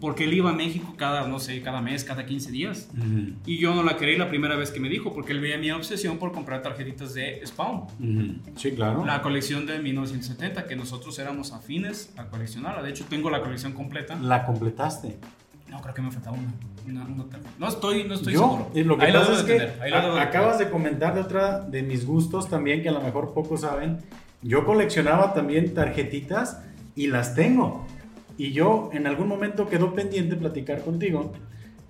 Porque 0.00 0.24
él 0.24 0.32
iba 0.32 0.50
a 0.50 0.54
México 0.54 0.94
cada, 0.96 1.26
no 1.28 1.38
sé, 1.38 1.60
cada 1.62 1.80
mes, 1.82 2.04
cada 2.04 2.24
15 2.24 2.50
días. 2.50 2.88
Ujú. 2.96 3.34
Y 3.46 3.58
yo 3.58 3.74
no 3.74 3.82
la 3.82 3.96
creí 3.96 4.16
la 4.16 4.28
primera 4.28 4.56
vez 4.56 4.70
que 4.70 4.80
me 4.80 4.88
dijo, 4.88 5.12
porque 5.12 5.32
él 5.32 5.40
veía 5.40 5.58
mi 5.58 5.70
obsesión 5.70 6.16
por 6.18 6.32
comprar 6.32 6.62
tarjetitas 6.62 7.12
de 7.14 7.40
Spawn. 7.46 7.82
Ujú. 8.00 8.34
Sí, 8.56 8.72
claro. 8.72 9.04
La 9.04 9.20
colección 9.22 9.66
de 9.66 9.78
1970, 9.78 10.66
que 10.66 10.74
nosotros 10.76 11.18
éramos 11.18 11.52
afines 11.52 12.12
a 12.16 12.26
coleccionarla. 12.26 12.82
De 12.82 12.90
hecho, 12.90 13.04
tengo 13.10 13.28
la 13.30 13.42
colección 13.42 13.72
completa. 13.72 14.16
La 14.16 14.46
completaste. 14.46 15.18
No, 15.68 15.80
creo 15.82 15.94
que 15.94 16.02
me 16.02 16.10
faltaba 16.10 16.36
una. 16.36 16.48
una- 16.88 17.04
una 17.04 17.24
no 17.58 17.68
estoy, 17.68 18.04
no 18.04 18.14
estoy 18.14 18.32
Yo, 18.32 18.40
seguro. 18.40 18.70
y 18.74 18.82
lo 18.82 18.96
que 18.98 19.04
Ahí 19.04 19.12
pasa 19.12 19.42
debo 19.42 19.48
es 19.54 19.78
que 19.78 19.94
a- 19.94 20.22
acabas 20.22 20.58
de 20.58 20.70
comentar 20.70 21.14
de 21.14 21.20
otra 21.20 21.60
de 21.60 21.82
mis 21.82 22.04
gustos 22.06 22.48
también, 22.48 22.82
que 22.82 22.88
a 22.88 22.92
lo 22.92 23.00
mejor 23.02 23.32
pocos 23.34 23.60
saben. 23.60 23.98
Yo 24.42 24.64
coleccionaba 24.64 25.34
también 25.34 25.72
tarjetitas 25.74 26.58
y 26.96 27.06
las 27.08 27.34
tengo. 27.36 27.86
Y 28.40 28.52
yo 28.52 28.88
en 28.94 29.06
algún 29.06 29.28
momento 29.28 29.68
quedó 29.68 29.92
pendiente 29.94 30.34
platicar 30.34 30.80
contigo 30.80 31.30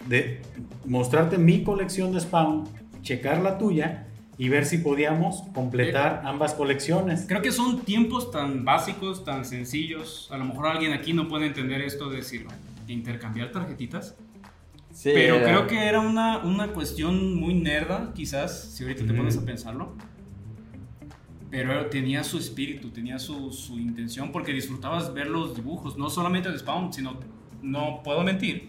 de 0.08 0.42
mostrarte 0.84 1.38
mi 1.38 1.62
colección 1.62 2.10
de 2.10 2.18
Spawn, 2.18 2.64
checar 3.02 3.40
la 3.40 3.56
tuya 3.56 4.08
y 4.36 4.48
ver 4.48 4.66
si 4.66 4.78
podíamos 4.78 5.42
completar 5.54 6.22
ambas 6.24 6.54
colecciones. 6.54 7.26
Creo 7.28 7.40
que 7.40 7.52
son 7.52 7.82
tiempos 7.82 8.32
tan 8.32 8.64
básicos, 8.64 9.24
tan 9.24 9.44
sencillos. 9.44 10.26
A 10.32 10.38
lo 10.38 10.44
mejor 10.44 10.66
alguien 10.66 10.92
aquí 10.92 11.12
no 11.12 11.28
puede 11.28 11.46
entender 11.46 11.82
esto 11.82 12.10
de 12.10 12.16
decir, 12.16 12.46
intercambiar 12.88 13.52
tarjetitas. 13.52 14.16
Sí, 14.92 15.12
Pero 15.14 15.36
era- 15.36 15.44
creo 15.44 15.66
que 15.68 15.86
era 15.86 16.00
una, 16.00 16.38
una 16.38 16.72
cuestión 16.72 17.36
muy 17.36 17.54
nerda, 17.54 18.10
quizás, 18.12 18.72
si 18.74 18.82
ahorita 18.82 19.02
te 19.04 19.10
Ujú. 19.10 19.18
pones 19.18 19.36
a 19.38 19.44
pensarlo. 19.44 19.94
Pero 21.50 21.86
tenía 21.86 22.22
su 22.22 22.38
espíritu, 22.38 22.90
tenía 22.90 23.18
su, 23.18 23.52
su 23.52 23.78
intención, 23.78 24.30
porque 24.30 24.52
disfrutabas 24.52 25.12
ver 25.12 25.26
los 25.28 25.56
dibujos, 25.56 25.96
no 25.98 26.08
solamente 26.08 26.50
de 26.50 26.58
Spawn, 26.58 26.92
sino, 26.92 27.16
no 27.60 28.02
puedo 28.04 28.22
mentir, 28.22 28.68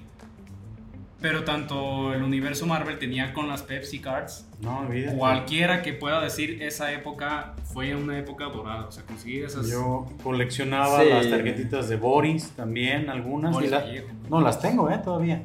pero 1.21 1.43
tanto 1.43 2.11
el 2.15 2.23
universo 2.23 2.65
Marvel 2.65 2.97
tenía 2.97 3.31
con 3.33 3.47
las 3.47 3.61
Pepsi 3.61 3.99
Cards, 3.99 4.47
No, 4.59 4.87
cualquiera 5.15 5.83
que 5.83 5.93
pueda 5.93 6.19
decir 6.21 6.63
esa 6.63 6.91
época 6.91 7.53
fue 7.65 7.95
una 7.95 8.17
época 8.17 8.45
dorada, 8.45 8.87
o 8.87 8.91
sea, 8.91 9.03
conseguir 9.03 9.45
esas... 9.45 9.69
Yo 9.69 10.07
coleccionaba 10.23 11.03
Sí. 11.03 11.09
las 11.09 11.29
tarjetitas 11.29 11.87
de 11.89 11.97
Boris 11.97 12.49
también, 12.55 13.11
algunas. 13.11 13.53
Boris 13.53 13.69
y 13.69 13.71
la-. 13.71 13.85
No, 14.31 14.41
las 14.41 14.59
tengo, 14.59 14.89
¿eh? 14.89 14.99
Todavía. 15.03 15.43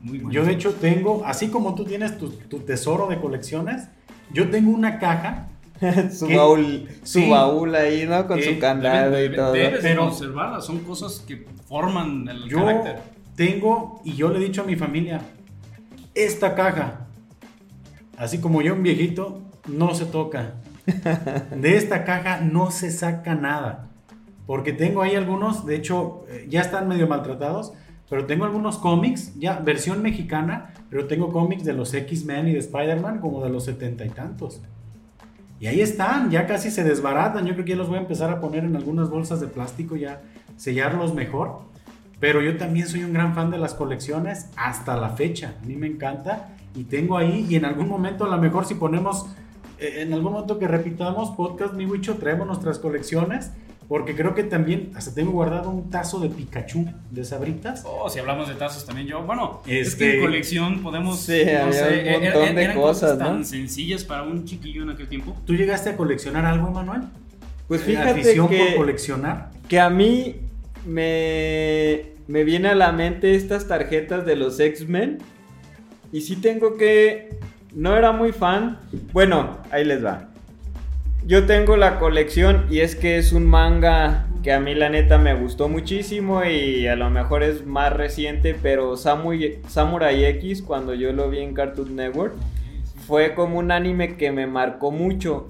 Muy 0.00 0.18
buenas. 0.18 0.32
Yo 0.34 0.44
de 0.44 0.52
hecho 0.52 0.72
tengo, 0.74 1.22
así 1.26 1.48
como 1.48 1.74
tú 1.74 1.84
tienes 1.84 2.16
tu, 2.16 2.30
tu 2.30 2.60
tesoro 2.60 3.08
de 3.08 3.18
colecciones, 3.18 3.88
yo 4.32 4.48
tengo 4.50 4.70
una 4.70 5.00
caja. 5.00 5.48
su 6.12 6.26
¿Qué? 6.26 6.36
baúl, 6.36 6.88
su 7.02 7.20
Sí. 7.20 7.30
baúl 7.30 7.74
ahí, 7.74 8.06
¿no? 8.06 8.26
Con 8.26 8.38
Eh, 8.38 8.42
su 8.42 8.58
candado 8.58 9.12
Debe- 9.12 9.32
y 9.32 9.36
todo. 9.36 9.52
Debes 9.52 9.82
de 9.82 9.88
Pero- 9.90 10.02
conservarlas, 10.08 10.64
son 10.66 10.78
cosas 10.80 11.20
que 11.26 11.46
forman 11.66 12.28
el 12.28 12.48
Yo 12.48 12.58
carácter. 12.58 12.98
tengo, 13.36 14.00
y 14.04 14.14
yo 14.14 14.28
le 14.30 14.38
he 14.38 14.42
dicho 14.42 14.62
a 14.62 14.64
mi 14.64 14.76
familia, 14.76 15.20
esta 16.14 16.54
caja, 16.54 17.06
así 18.16 18.38
como 18.38 18.62
yo 18.62 18.74
un 18.74 18.82
viejito, 18.82 19.40
no 19.66 19.94
se 19.94 20.06
toca. 20.06 20.54
De 21.56 21.76
esta 21.76 22.04
caja 22.04 22.40
no 22.40 22.70
se 22.70 22.90
saca 22.90 23.34
nada. 23.34 23.86
Porque 24.46 24.72
tengo 24.72 25.02
ahí 25.02 25.14
algunos, 25.14 25.64
de 25.64 25.76
hecho, 25.76 26.24
eh, 26.28 26.46
ya 26.48 26.60
están 26.60 26.88
medio 26.88 27.06
maltratados, 27.06 27.72
pero 28.08 28.26
tengo 28.26 28.44
algunos 28.44 28.78
cómics, 28.78 29.32
ya 29.38 29.60
versión 29.60 30.02
mexicana, 30.02 30.74
pero 30.90 31.06
tengo 31.06 31.32
cómics 31.32 31.64
de 31.64 31.72
los 31.74 31.94
X-Men 31.94 32.48
y 32.48 32.52
de 32.54 32.58
Spider-Man 32.58 33.20
como 33.20 33.44
de 33.44 33.50
los 33.50 33.64
setenta 33.64 34.04
y 34.04 34.08
tantos. 34.08 34.60
Y 35.60 35.66
ahí 35.66 35.82
están, 35.82 36.30
ya 36.30 36.46
casi 36.46 36.70
se 36.70 36.82
desbaratan. 36.82 37.44
Yo 37.44 37.52
creo 37.52 37.64
que 37.66 37.72
ya 37.72 37.76
los 37.76 37.88
voy 37.88 37.98
a 37.98 38.00
empezar 38.00 38.30
a 38.30 38.40
poner 38.40 38.64
en 38.64 38.74
algunas 38.76 39.10
bolsas 39.10 39.42
de 39.42 39.46
plástico, 39.46 39.94
ya 39.94 40.22
sellarlos 40.56 41.14
mejor. 41.14 41.60
Pero 42.18 42.40
yo 42.40 42.56
también 42.56 42.88
soy 42.88 43.04
un 43.04 43.12
gran 43.12 43.34
fan 43.34 43.50
de 43.50 43.58
las 43.58 43.74
colecciones 43.74 44.46
hasta 44.56 44.96
la 44.96 45.10
fecha. 45.10 45.54
A 45.62 45.66
mí 45.66 45.76
me 45.76 45.86
encanta 45.86 46.48
y 46.74 46.84
tengo 46.84 47.18
ahí 47.18 47.46
y 47.48 47.56
en 47.56 47.66
algún 47.66 47.88
momento 47.88 48.24
a 48.24 48.28
lo 48.28 48.38
mejor 48.38 48.64
si 48.64 48.74
ponemos, 48.74 49.26
eh, 49.78 49.96
en 49.98 50.14
algún 50.14 50.32
momento 50.32 50.58
que 50.58 50.66
repitamos 50.66 51.30
podcast, 51.32 51.74
mi 51.74 51.84
Wicho, 51.84 52.16
traemos 52.16 52.46
nuestras 52.46 52.78
colecciones. 52.78 53.52
Porque 53.90 54.14
creo 54.14 54.36
que 54.36 54.44
también 54.44 54.92
hasta 54.94 55.12
tengo 55.12 55.32
guardado 55.32 55.68
un 55.68 55.90
tazo 55.90 56.20
de 56.20 56.28
Pikachu 56.28 56.86
de 57.10 57.24
sabritas. 57.24 57.82
Oh, 57.84 58.08
si 58.08 58.20
hablamos 58.20 58.48
de 58.48 58.54
tazos 58.54 58.86
también 58.86 59.08
yo. 59.08 59.24
Bueno, 59.24 59.62
es 59.66 59.96
que 59.96 60.04
Este- 60.04 60.14
en 60.18 60.20
colección 60.24 60.78
podemos. 60.80 61.18
Sí, 61.18 61.40
había 61.40 61.64
un 61.66 61.72
e- 61.74 62.08
e- 62.08 62.20
montón 62.30 62.54
de 62.54 62.62
eran 62.62 62.76
cosas, 62.76 63.18
¿no? 63.18 63.24
tan 63.26 63.44
sencillas 63.44 64.04
para 64.04 64.22
un 64.22 64.44
chiquillo 64.44 64.84
en 64.84 64.90
aquel 64.90 65.08
tiempo. 65.08 65.36
¿Tú 65.44 65.56
llegaste 65.56 65.90
a 65.90 65.96
coleccionar 65.96 66.44
algo, 66.46 66.68
Emanuel? 66.68 67.02
Pues 67.66 67.82
fíjate 67.82 68.10
¿Afición 68.20 68.46
por 68.46 68.56
que, 68.56 68.76
coleccionar? 68.76 69.50
que 69.66 69.80
a 69.80 69.90
mí 69.90 70.36
me, 70.86 72.12
me 72.28 72.44
viene 72.44 72.68
a 72.68 72.76
la 72.76 72.92
mente 72.92 73.34
estas 73.34 73.66
tarjetas 73.66 74.24
de 74.24 74.36
los 74.36 74.60
X-Men. 74.60 75.18
Y 76.12 76.20
sí 76.20 76.36
tengo 76.36 76.76
que... 76.76 77.38
No 77.74 77.96
era 77.96 78.12
muy 78.12 78.30
fan. 78.30 78.78
Bueno, 79.12 79.58
ahí 79.72 79.84
les 79.84 80.04
va. 80.04 80.29
Yo 81.26 81.44
tengo 81.44 81.76
la 81.76 81.98
colección 81.98 82.66
y 82.70 82.80
es 82.80 82.96
que 82.96 83.18
es 83.18 83.32
un 83.32 83.44
manga 83.44 84.26
que 84.42 84.54
a 84.54 84.60
mí 84.60 84.74
la 84.74 84.88
neta 84.88 85.18
me 85.18 85.34
gustó 85.34 85.68
muchísimo 85.68 86.42
y 86.44 86.86
a 86.86 86.96
lo 86.96 87.10
mejor 87.10 87.42
es 87.42 87.66
más 87.66 87.92
reciente, 87.92 88.56
pero 88.60 88.96
Samurai, 88.96 90.24
X 90.24 90.62
cuando 90.62 90.94
yo 90.94 91.12
lo 91.12 91.28
vi 91.28 91.40
en 91.40 91.52
Cartoon 91.52 91.94
Network 91.94 92.34
fue 93.06 93.34
como 93.34 93.58
un 93.58 93.70
anime 93.70 94.16
que 94.16 94.32
me 94.32 94.46
marcó 94.46 94.92
mucho. 94.92 95.48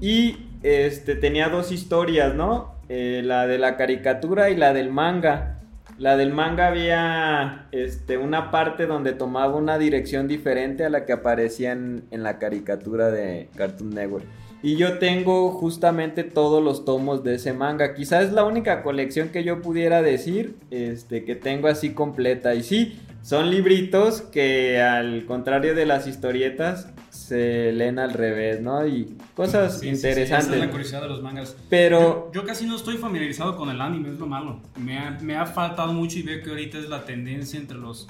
Y 0.00 0.38
este 0.62 1.16
tenía 1.16 1.50
dos 1.50 1.70
historias, 1.70 2.34
¿no? 2.34 2.74
Eh, 2.88 3.20
la 3.22 3.46
de 3.46 3.58
la 3.58 3.76
caricatura 3.76 4.48
y 4.48 4.56
la 4.56 4.72
del 4.72 4.90
manga. 4.90 5.58
La 5.98 6.16
del 6.16 6.32
manga 6.32 6.68
había 6.68 7.66
este, 7.72 8.16
una 8.16 8.50
parte 8.50 8.86
donde 8.86 9.12
tomaba 9.12 9.54
una 9.56 9.76
dirección 9.76 10.28
diferente 10.28 10.86
a 10.86 10.88
la 10.88 11.04
que 11.04 11.12
aparecía 11.12 11.72
en 11.72 12.04
la 12.10 12.38
caricatura 12.38 13.10
de 13.10 13.50
Cartoon 13.54 13.90
Network. 13.90 14.24
Y 14.62 14.76
yo 14.76 14.98
tengo 14.98 15.52
justamente 15.52 16.22
todos 16.22 16.62
los 16.62 16.84
tomos 16.84 17.24
de 17.24 17.36
ese 17.36 17.52
manga. 17.54 17.94
Quizás 17.94 18.26
es 18.26 18.32
la 18.32 18.44
única 18.44 18.82
colección 18.82 19.30
que 19.30 19.42
yo 19.42 19.62
pudiera 19.62 20.02
decir 20.02 20.56
este, 20.70 21.24
que 21.24 21.34
tengo 21.34 21.68
así 21.68 21.94
completa. 21.94 22.54
Y 22.54 22.62
sí, 22.62 22.98
son 23.22 23.50
libritos 23.50 24.20
que 24.20 24.80
al 24.82 25.24
contrario 25.24 25.74
de 25.74 25.86
las 25.86 26.06
historietas 26.06 26.88
se 27.08 27.72
leen 27.72 27.98
al 27.98 28.12
revés, 28.12 28.60
¿no? 28.60 28.86
Y 28.86 29.16
cosas 29.34 29.74
Sí, 29.80 29.88
sí, 29.90 29.96
sí, 29.96 30.06
interesantes. 30.06 30.48
esa 30.48 30.54
es 30.56 30.60
la 30.60 30.70
curiosidad 30.70 31.02
de 31.02 31.08
los 31.08 31.22
mangas. 31.22 31.56
Pero 31.70 32.30
Yo, 32.32 32.42
yo 32.42 32.44
casi 32.46 32.66
no 32.66 32.76
estoy 32.76 32.98
familiarizado 32.98 33.56
con 33.56 33.70
el 33.70 33.80
anime, 33.80 34.10
es 34.10 34.18
lo 34.18 34.26
malo. 34.26 34.60
Me 34.76 34.98
ha, 34.98 35.18
me 35.22 35.36
ha 35.36 35.46
faltado 35.46 35.92
mucho 35.94 36.18
y 36.18 36.22
veo 36.22 36.42
que 36.42 36.50
ahorita 36.50 36.78
es 36.78 36.88
la 36.90 37.04
tendencia 37.06 37.58
entre 37.58 37.78
los 37.78 38.08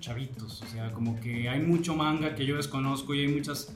chavitos. 0.00 0.62
O 0.62 0.66
sea, 0.66 0.90
como 0.90 1.18
que 1.20 1.48
hay 1.48 1.60
mucho 1.60 1.94
manga 1.94 2.34
que 2.34 2.44
yo 2.44 2.56
desconozco 2.56 3.14
y 3.14 3.20
hay 3.20 3.28
muchas 3.28 3.72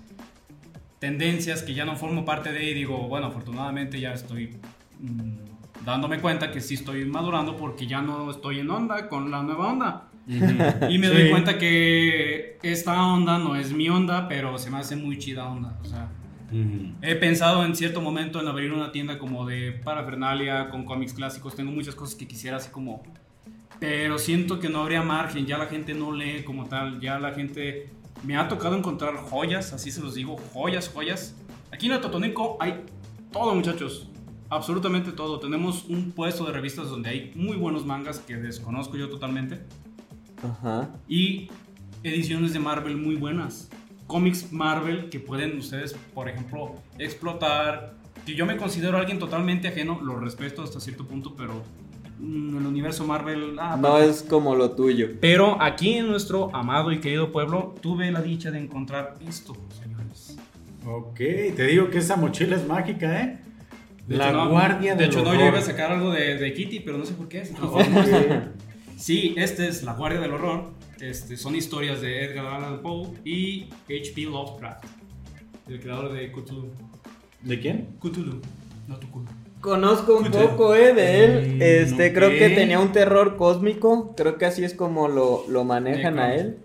tendencias 0.99 1.63
que 1.63 1.75
ya 1.75 1.85
no 1.85 1.97
formo 1.97 2.25
parte 2.25 2.53
de 2.53 2.65
y 2.71 2.75
digo, 2.75 3.09
bueno, 3.09 3.27
afortunadamente 3.27 4.01
ya 4.01 4.13
estoy 4.13 4.57
mm, 5.01 5.85
dándome 5.85 6.19
cuenta 6.21 6.51
que 6.51 6.61
sí 6.61 6.75
estoy 6.75 7.05
madurando 7.05 7.57
porque 7.57 7.87
ya 7.87 8.01
no 8.03 8.31
estoy 8.31 8.61
en 8.61 8.71
onda 8.71 9.09
con 9.09 9.31
la 9.31 9.43
nueva 9.43 9.73
onda. 9.73 10.09
Y 10.91 10.99
me 10.99 11.07
doy 11.07 11.25
Sí. 11.25 11.31
cuenta 11.31 11.57
que 11.59 12.59
esta 12.63 13.01
onda 13.07 13.39
no 13.39 13.55
es 13.55 13.73
mi 13.73 13.89
onda, 13.89 14.27
pero 14.29 14.59
se 14.59 14.71
me 14.71 14.79
hace 14.79 14.97
muy 14.97 15.19
chida 15.19 15.47
onda. 15.47 15.79
O 15.83 15.85
sea. 15.85 16.09
He 17.03 17.17
pensado 17.17 17.65
en 17.65 17.75
cierto 17.77 18.01
momento 18.01 18.41
en 18.41 18.47
abrir 18.49 18.73
una 18.73 18.91
tienda 18.93 19.19
como 19.19 19.45
de 19.47 19.73
parafernalia 19.73 20.69
con 20.71 20.85
cómics 20.85 21.13
clásicos. 21.13 21.55
Tengo 21.57 21.71
muchas 21.73 21.95
cosas 21.95 22.15
que 22.15 22.27
quisiera 22.27 22.57
así 22.57 22.71
como... 22.71 23.03
Pero 23.79 24.19
siento 24.19 24.59
que 24.59 24.69
no 24.71 24.81
habría 24.81 25.03
margen, 25.03 25.45
ya 25.45 25.59
la 25.59 25.67
gente 25.67 25.93
no 25.93 26.11
lee 26.13 26.43
como 26.45 26.65
tal, 26.67 26.99
ya 27.01 27.19
la 27.19 27.33
gente... 27.33 27.91
Me 28.25 28.37
ha 28.37 28.49
tocado 28.49 28.77
encontrar 28.77 29.17
joyas, 29.17 29.73
así 29.73 29.91
se 29.91 30.01
los 30.01 30.15
digo, 30.15 30.37
joyas, 30.53 30.89
joyas. 30.89 31.35
Aquí 31.73 31.87
en 31.87 31.93
el 31.93 32.01
Totonilco 32.01 32.57
hay 32.61 32.85
todo, 33.33 33.55
muchachos. 33.55 34.09
Absolutamente 34.49 35.13
todo. 35.13 35.41
Tenemos 35.41 35.85
un 35.89 36.13
puesto 36.13 36.45
de 36.45 36.53
revistas 36.53 36.89
donde 36.89 37.11
hay 37.11 37.33
muy 37.35 37.57
buenos 37.57 37.85
mangas 37.85 38.21
que 38.21 38.37
desconozco 38.37 38.97
yo 38.97 39.09
totalmente 39.09 39.61
Ajá. 40.43 40.91
y 41.09 41.49
ediciones 42.03 42.53
de 42.53 42.61
Marvel 42.61 42.97
muy 42.97 43.17
buenas. 43.17 43.69
Cómics 44.07 44.53
Marvel 44.53 45.09
que 45.11 45.19
pueden 45.19 45.59
ustedes, 45.59 45.95
por 46.15 46.29
ejemplo, 46.29 46.77
explotar. 46.99 47.97
Que 48.25 48.35
yo 48.35 48.47
me 48.47 48.57
considero 48.57 48.99
alguien 48.99 49.19
totalmente 49.19 49.69
ajeno, 49.69 50.01
lo 50.03 50.19
respeto 50.19 50.63
hasta 50.63 50.81
cierto 50.81 51.07
punto, 51.07 51.35
pero 51.37 51.63
el 52.19 52.67
universo 52.67 53.07
Marvel. 53.07 53.57
ah, 53.59 53.77
No 53.81 53.99
es 53.99 54.23
como 54.23 54.55
lo 54.55 54.73
tuyo. 54.73 55.09
Pero 55.21 55.61
aquí 55.63 55.95
en 55.95 56.07
nuestro 56.09 56.55
amado 56.55 56.93
y 56.93 57.01
querido 57.01 57.31
pueblo 57.33 57.75
tuve 57.81 58.11
la 58.11 58.23
dicha 58.23 58.51
de 58.51 58.59
encontrar 58.61 59.17
esto, 59.29 59.55
señores. 59.83 60.37
Ok, 60.87 61.17
te 61.17 61.67
digo 61.67 61.91
que 61.91 61.99
esa 61.99 62.17
mochila 62.17 62.57
es 62.57 62.67
mágica, 62.67 63.21
¿eh? 63.23 63.39
De 64.07 64.17
la 64.17 64.29
hecho, 64.29 64.37
no- 64.45 64.51
guardia 64.51 64.95
De 64.95 65.07
hecho, 65.07 65.23
no, 65.23 65.35
yo 65.35 65.47
iba 65.47 65.59
a 65.59 65.63
sacar 65.63 65.91
algo 65.93 66.11
de, 66.13 66.37
de 66.37 66.55
Kitty, 66.55 66.81
pero 66.81 66.97
no 66.97 67.05
sé 67.05 67.15
por 67.15 67.29
qué. 67.29 67.43
Sí, 68.97 69.35
este 69.37 69.69
es 69.69 69.83
La 69.83 69.93
Guardia 69.95 70.21
del 70.21 70.33
Horror. 70.33 70.71
Este, 71.01 71.37
son 71.37 71.55
historias 71.55 72.01
de 72.01 72.25
Edgar 72.25 72.47
Allan 72.47 72.81
Poe 72.81 73.09
y 73.25 73.65
H.P. 73.85 74.23
Lovecraft, 74.23 74.85
el 75.69 75.81
creador 75.81 76.13
de 76.13 76.33
Cthulhu. 76.33 76.71
¿De 77.43 77.61
quién? 77.61 77.89
Cthulhu, 78.01 78.41
no 78.89 78.97
tu 78.97 79.11
culo. 79.11 79.27
Conozco 79.67 80.17
un 80.19 80.31
poco 80.31 80.77
eh, 80.77 80.95
de 80.95 81.25
él. 81.25 81.61
Este, 81.61 82.13
creo 82.13 82.29
que 82.31 82.51
tenía 82.51 82.79
un 82.79 82.93
terror 82.93 83.37
cósmico. 83.37 84.15
Creo 84.17 84.39
que 84.39 84.47
así 84.47 84.63
es 84.63 84.75
como 84.75 85.09
lo, 85.09 85.45
lo 85.49 85.65
manejan 85.65 86.21
a 86.21 86.33
él. 86.37 86.59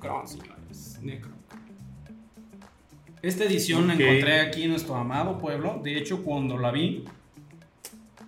Esta 3.24 3.44
edición 3.46 3.88
la 3.88 3.94
encontré 3.96 4.42
aquí 4.42 4.66
en 4.66 4.70
nuestro 4.70 4.94
amado 4.94 5.40
pueblo. 5.40 5.82
De 5.84 5.98
hecho, 5.98 6.24
cuando 6.24 6.60
la 6.60 6.70
vi 6.70 7.06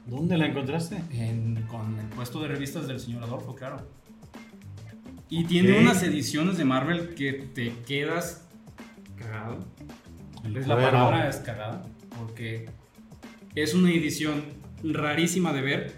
¿Dónde 0.07 0.39
la 0.39 0.47
encontraste? 0.47 0.97
en- 1.11 1.65
con 1.67 1.99
el 1.99 2.07
puesto 2.07 2.41
de 2.41 2.47
revistas 2.47 2.87
del 2.87 2.99
señor 2.99 3.21
Adolfo, 3.25 3.53
claro. 3.53 3.77
Y 5.29 5.43
tiene 5.43 5.79
unas 5.79 6.01
ediciones 6.01 6.57
de 6.57 6.65
Marvel 6.65 7.13
que 7.13 7.33
te 7.33 7.73
quedas 7.85 8.43
cagado. 9.19 9.59
Es 10.55 10.65
la 10.67 10.75
palabra 10.77 11.29
es 11.29 11.37
cagada, 11.37 11.85
porque 12.17 12.69
es 13.53 13.75
una 13.75 13.91
edición 13.91 14.62
rarísima 14.83 15.53
de 15.53 15.61
ver 15.61 15.93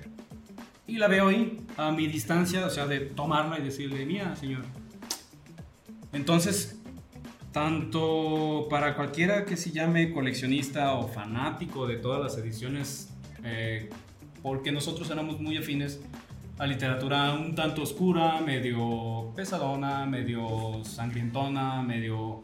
y 0.88 0.98
la 0.98 1.07
veo 1.07 1.30
ahí 1.30 1.60
a 1.78 1.91
mi 1.91 2.07
distancia, 2.07 2.66
o 2.66 2.70
sea, 2.70 2.86
de 2.86 2.99
tomarla 2.99 3.60
y 3.60 3.64
decirle, 3.64 4.06
mía, 4.06 4.36
señor. 4.36 4.64
Entonces, 6.14 6.80
tanto 7.52 8.68
para 8.70 8.95
cualquiera 8.95 9.45
que 9.45 9.57
se 9.57 9.72
llame 9.72 10.12
coleccionista 10.12 10.94
o 10.94 11.07
fanático 11.07 11.88
de 11.88 11.98
todas 11.98 12.22
las 12.22 12.38
ediciones, 12.38 13.10
eh, 13.44 13.90
porque 14.41 14.72
nosotros 14.72 15.10
éramos 15.10 15.40
muy 15.40 15.57
afines 15.57 15.99
a 16.57 16.68
literatura 16.68 17.34
un 17.34 17.56
tanto 17.56 17.82
oscura, 17.82 18.40
medio 18.41 19.34
pesadona, 19.36 20.06
medio 20.06 20.84
sangrientona, 20.84 21.82
medio 21.82 22.44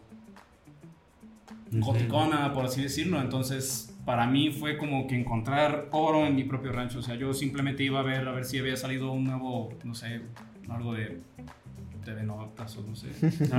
goticona, 1.72 2.53
por 2.53 2.65
así 2.65 2.81
decirlo. 2.81 3.22
Entonces, 3.22 3.90
para 4.06 4.26
mí 4.28 4.49
fue 4.52 4.78
como 4.78 5.07
que 5.07 5.15
encontrar 5.19 5.88
oro 5.91 6.26
en 6.26 6.36
mi 6.36 6.44
propio 6.44 6.72
rancho. 6.72 6.99
O 6.99 7.02
sea, 7.02 7.15
yo 7.15 7.34
simplemente 7.34 7.84
iba 7.84 7.99
a 7.99 8.03
ver 8.03 8.28
a 8.28 8.32
ver 8.32 8.45
si 8.45 8.57
había 8.57 8.76
salido 8.78 9.11
un 9.11 9.23
nuevo, 9.26 9.69
no 9.84 9.94
sé, 9.95 10.22
algo 10.69 10.94
de 10.94 11.19
TV 12.03 12.23
Notas 12.23 12.76
o 12.78 12.82
no 12.84 12.95
sé. 12.95 13.10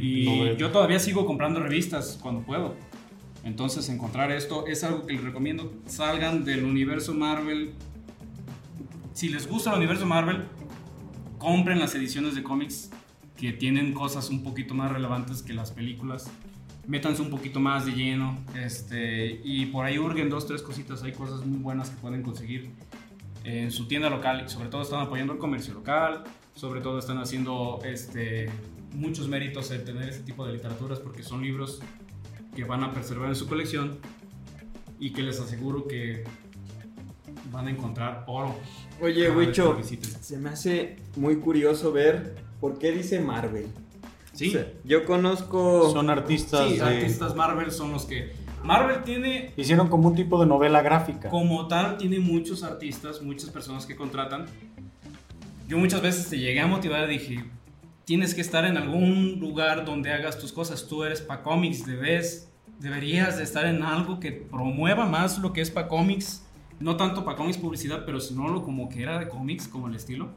Y 0.00 0.24
sobre- 0.26 0.56
yo 0.56 0.70
todavía 0.70 0.98
sigo 1.00 1.26
comprando 1.26 1.60
revistas 1.60 2.18
cuando 2.22 2.42
puedo. 2.42 2.74
Entonces, 3.42 3.88
encontrar 3.88 4.30
esto 4.30 4.66
es 4.66 4.84
algo 4.84 5.06
que 5.06 5.14
les 5.14 5.24
recomiendo. 5.24 5.72
Salgan 5.86 6.44
del 6.44 6.64
universo 6.64 7.14
Marvel. 7.14 7.72
Si 9.14 9.28
les 9.30 9.48
gusta 9.48 9.70
el 9.70 9.78
universo 9.78 10.04
Marvel, 10.06 10.44
compren 11.38 11.78
las 11.78 11.94
ediciones 11.94 12.34
de 12.34 12.42
cómics 12.42 12.90
que 13.36 13.52
tienen 13.52 13.92
cosas 13.94 14.28
un 14.28 14.42
poquito 14.42 14.74
más 14.74 14.92
relevantes 14.92 15.42
que 15.42 15.54
las 15.54 15.70
películas. 15.72 16.30
Métanse 16.86 17.22
un 17.22 17.30
poquito 17.30 17.60
más 17.60 17.86
de 17.86 17.92
lleno. 17.92 18.38
Este, 18.54 19.40
y 19.44 19.66
por 19.66 19.84
ahí 19.84 19.98
hurguen 19.98 20.28
dos, 20.28 20.46
tres 20.46 20.62
cositas. 20.62 21.02
Hay 21.02 21.12
cosas 21.12 21.44
muy 21.44 21.58
buenas 21.58 21.90
que 21.90 21.96
pueden 21.96 22.22
conseguir 22.22 22.70
en 23.44 23.70
su 23.70 23.86
tienda 23.86 24.10
local. 24.10 24.44
Y 24.46 24.50
sobre 24.50 24.68
todo 24.68 24.82
están 24.82 25.00
apoyando 25.00 25.32
el 25.32 25.38
comercio 25.38 25.74
local. 25.74 26.24
Sobre 26.54 26.80
todo 26.80 26.98
están 26.98 27.18
haciendo 27.18 27.80
este, 27.84 28.50
muchos 28.94 29.28
méritos 29.28 29.70
en 29.70 29.84
tener 29.84 30.08
este 30.08 30.22
tipo 30.24 30.46
de 30.46 30.52
literaturas 30.52 30.98
porque 30.98 31.22
son 31.22 31.42
libros 31.42 31.80
que 32.54 32.64
van 32.64 32.82
a 32.82 32.92
preservar 32.92 33.28
en 33.28 33.36
su 33.36 33.46
colección 33.46 33.98
y 34.98 35.12
que 35.12 35.22
les 35.22 35.40
aseguro 35.40 35.86
que 35.86 36.24
van 37.50 37.68
a 37.68 37.70
encontrar 37.70 38.24
oro. 38.26 38.54
Oye, 39.00 39.30
Wicho, 39.30 39.78
se 40.20 40.36
me 40.38 40.50
hace 40.50 40.96
muy 41.16 41.36
curioso 41.36 41.92
ver 41.92 42.36
por 42.60 42.78
qué 42.78 42.92
dice 42.92 43.20
Marvel. 43.20 43.66
Sí, 44.40 44.48
O 44.48 44.52
sea, 44.52 44.66
yo 44.84 45.04
conozco. 45.04 45.90
Son 45.92 46.08
artistas. 46.08 46.66
sí, 46.66 46.76
de- 46.76 46.82
artistas 46.82 47.34
Marvel 47.36 47.70
son 47.70 47.92
los 47.92 48.06
que... 48.06 48.32
Marvel 48.64 49.02
tiene 49.04 49.52
Hicieron 49.56 49.88
como 49.88 50.08
un 50.08 50.14
tipo 50.14 50.40
de 50.40 50.46
novela 50.46 50.80
gráfica. 50.80 51.28
Como 51.28 51.66
tal, 51.68 51.98
tiene 51.98 52.18
muchos 52.20 52.62
artistas, 52.62 53.20
muchas 53.20 53.50
personas 53.50 53.84
que 53.84 53.96
contratan. 53.96 54.46
Yo 55.68 55.76
muchas 55.76 56.00
veces 56.00 56.28
te 56.30 56.38
llegué 56.38 56.60
a 56.60 56.66
motivar 56.66 57.04
y 57.10 57.18
dije, 57.18 57.44
tienes 58.06 58.34
que 58.34 58.40
estar 58.40 58.64
en 58.64 58.78
algún 58.78 59.38
lugar 59.40 59.84
donde 59.84 60.10
hagas 60.10 60.38
tus 60.38 60.52
cosas. 60.52 60.86
Tú 60.88 61.04
eres 61.04 61.20
pa' 61.20 61.42
cómics, 61.42 61.84
debes, 61.86 62.50
deberías 62.78 63.36
de 63.36 63.44
estar 63.44 63.66
en 63.66 63.82
algo 63.82 64.20
que 64.20 64.32
promueva 64.32 65.04
más 65.06 65.38
lo 65.38 65.52
que 65.52 65.60
es 65.60 65.70
pa' 65.70 65.86
cómics. 65.86 66.42
No 66.80 66.96
tanto 66.96 67.24
pa' 67.26 67.36
cómics 67.36 67.58
publicidad, 67.58 68.04
pero 68.06 68.20
sino 68.20 68.48
lo 68.48 68.62
como 68.62 68.88
que 68.88 69.02
era 69.02 69.18
de 69.18 69.28
cómics, 69.28 69.68
como 69.68 69.88
el 69.88 69.94
estilo. 69.94 70.30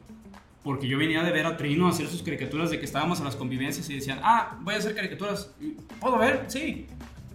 Porque 0.64 0.88
yo 0.88 0.96
venía 0.98 1.22
de 1.22 1.30
ver 1.30 1.44
a 1.46 1.56
Trino 1.58 1.86
hacer 1.86 2.06
sus 2.08 2.22
caricaturas 2.22 2.70
de 2.70 2.78
que 2.80 2.86
estábamos 2.86 3.18
en 3.18 3.26
las 3.26 3.36
convivencias 3.36 3.88
y 3.90 3.94
decían, 3.94 4.18
ah, 4.22 4.58
voy 4.62 4.74
a 4.74 4.78
hacer 4.78 4.94
caricaturas. 4.94 5.50
¿Puedo 6.00 6.18
ver? 6.18 6.46
Sí. 6.48 6.86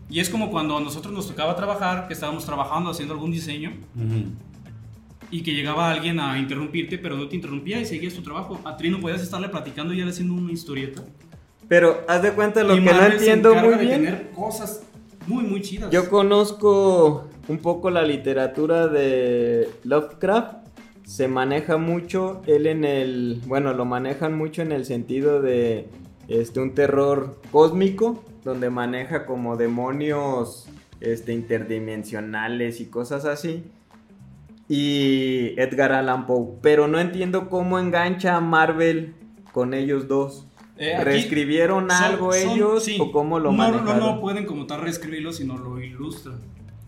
Y 0.09 0.19
es 0.19 0.29
como 0.31 0.49
cuando 0.49 0.75
a 0.75 0.81
nosotros 0.81 1.13
nos 1.13 1.27
tocaba 1.27 1.55
trabajar, 1.55 2.07
que 2.07 2.13
estábamos 2.15 2.43
trabajando 2.43 2.89
haciendo 2.89 3.13
algún 3.13 3.29
diseño 3.31 3.69
Ujú. 3.95 4.23
y 5.29 5.43
que 5.43 5.53
llegaba 5.53 5.91
alguien 5.91 6.19
a 6.19 6.39
interrumpirte, 6.39 6.97
pero 6.97 7.15
no 7.15 7.27
te 7.29 7.35
interrumpía 7.35 7.79
y 7.79 7.85
seguías 7.85 8.15
tu 8.15 8.23
trabajo. 8.23 8.59
A 8.65 8.75
Trino 8.75 8.99
podías 8.99 9.21
estarle 9.21 9.47
platicando 9.49 9.93
y 9.93 10.01
él 10.01 10.09
haciendo 10.09 10.33
una 10.33 10.51
historieta. 10.51 11.03
Pero 11.67 12.01
haz 12.07 12.23
de 12.23 12.31
cuenta 12.33 12.63
lo 12.63 12.75
Y 12.75 12.79
que 12.79 12.85
no 12.85 12.91
Marvel 12.93 13.11
entiendo 13.13 13.53
muy 13.53 13.69
de 13.69 13.77
bien. 13.77 13.91
tener 14.03 14.31
cosas 14.31 14.81
muy, 15.27 15.43
muy 15.43 15.61
chidas. 15.61 15.91
Yo 15.91 16.09
conozco 16.09 17.27
un 17.47 17.59
poco 17.59 17.91
la 17.91 18.01
literatura 18.01 18.87
de 18.87 19.69
Lovecraft. 19.83 20.58
Se 21.09 21.27
maneja 21.27 21.77
mucho 21.77 22.43
él 22.45 22.67
en 22.67 22.85
el, 22.85 23.41
bueno, 23.47 23.73
lo 23.73 23.83
manejan 23.83 24.37
mucho 24.37 24.61
en 24.61 24.71
el 24.71 24.85
sentido 24.85 25.41
de 25.41 25.87
este 26.27 26.59
un 26.59 26.75
terror 26.75 27.41
cósmico, 27.51 28.23
donde 28.43 28.69
maneja 28.69 29.25
como 29.25 29.57
demonios 29.57 30.69
este, 31.01 31.33
interdimensionales 31.33 32.79
y 32.79 32.85
cosas 32.85 33.25
así. 33.25 33.63
Y 34.67 35.59
Edgar 35.59 35.93
Allan 35.93 36.27
Poe. 36.27 36.59
Pero 36.61 36.87
no 36.87 36.99
entiendo 36.99 37.49
cómo 37.49 37.79
engancha 37.79 38.35
a 38.35 38.39
Marvel 38.39 39.15
con 39.51 39.73
ellos 39.73 40.07
dos. 40.07 40.45
Eh, 40.77 41.03
¿Reescribieron 41.03 41.89
algo 41.91 42.33
son- 42.33 42.51
ellos 42.51 42.83
sí. 42.83 42.99
o 43.01 43.11
cómo 43.11 43.39
lo 43.39 43.51
no, 43.51 43.57
no, 43.57 43.63
manejaron? 43.63 43.99
no, 43.99 44.15
no 44.15 44.21
pueden 44.21 44.45
como 44.45 44.67
tal 44.67 44.81
reescribirlo, 44.81 45.33
sino 45.33 45.57
lo 45.57 45.81
ilustran. 45.81 46.39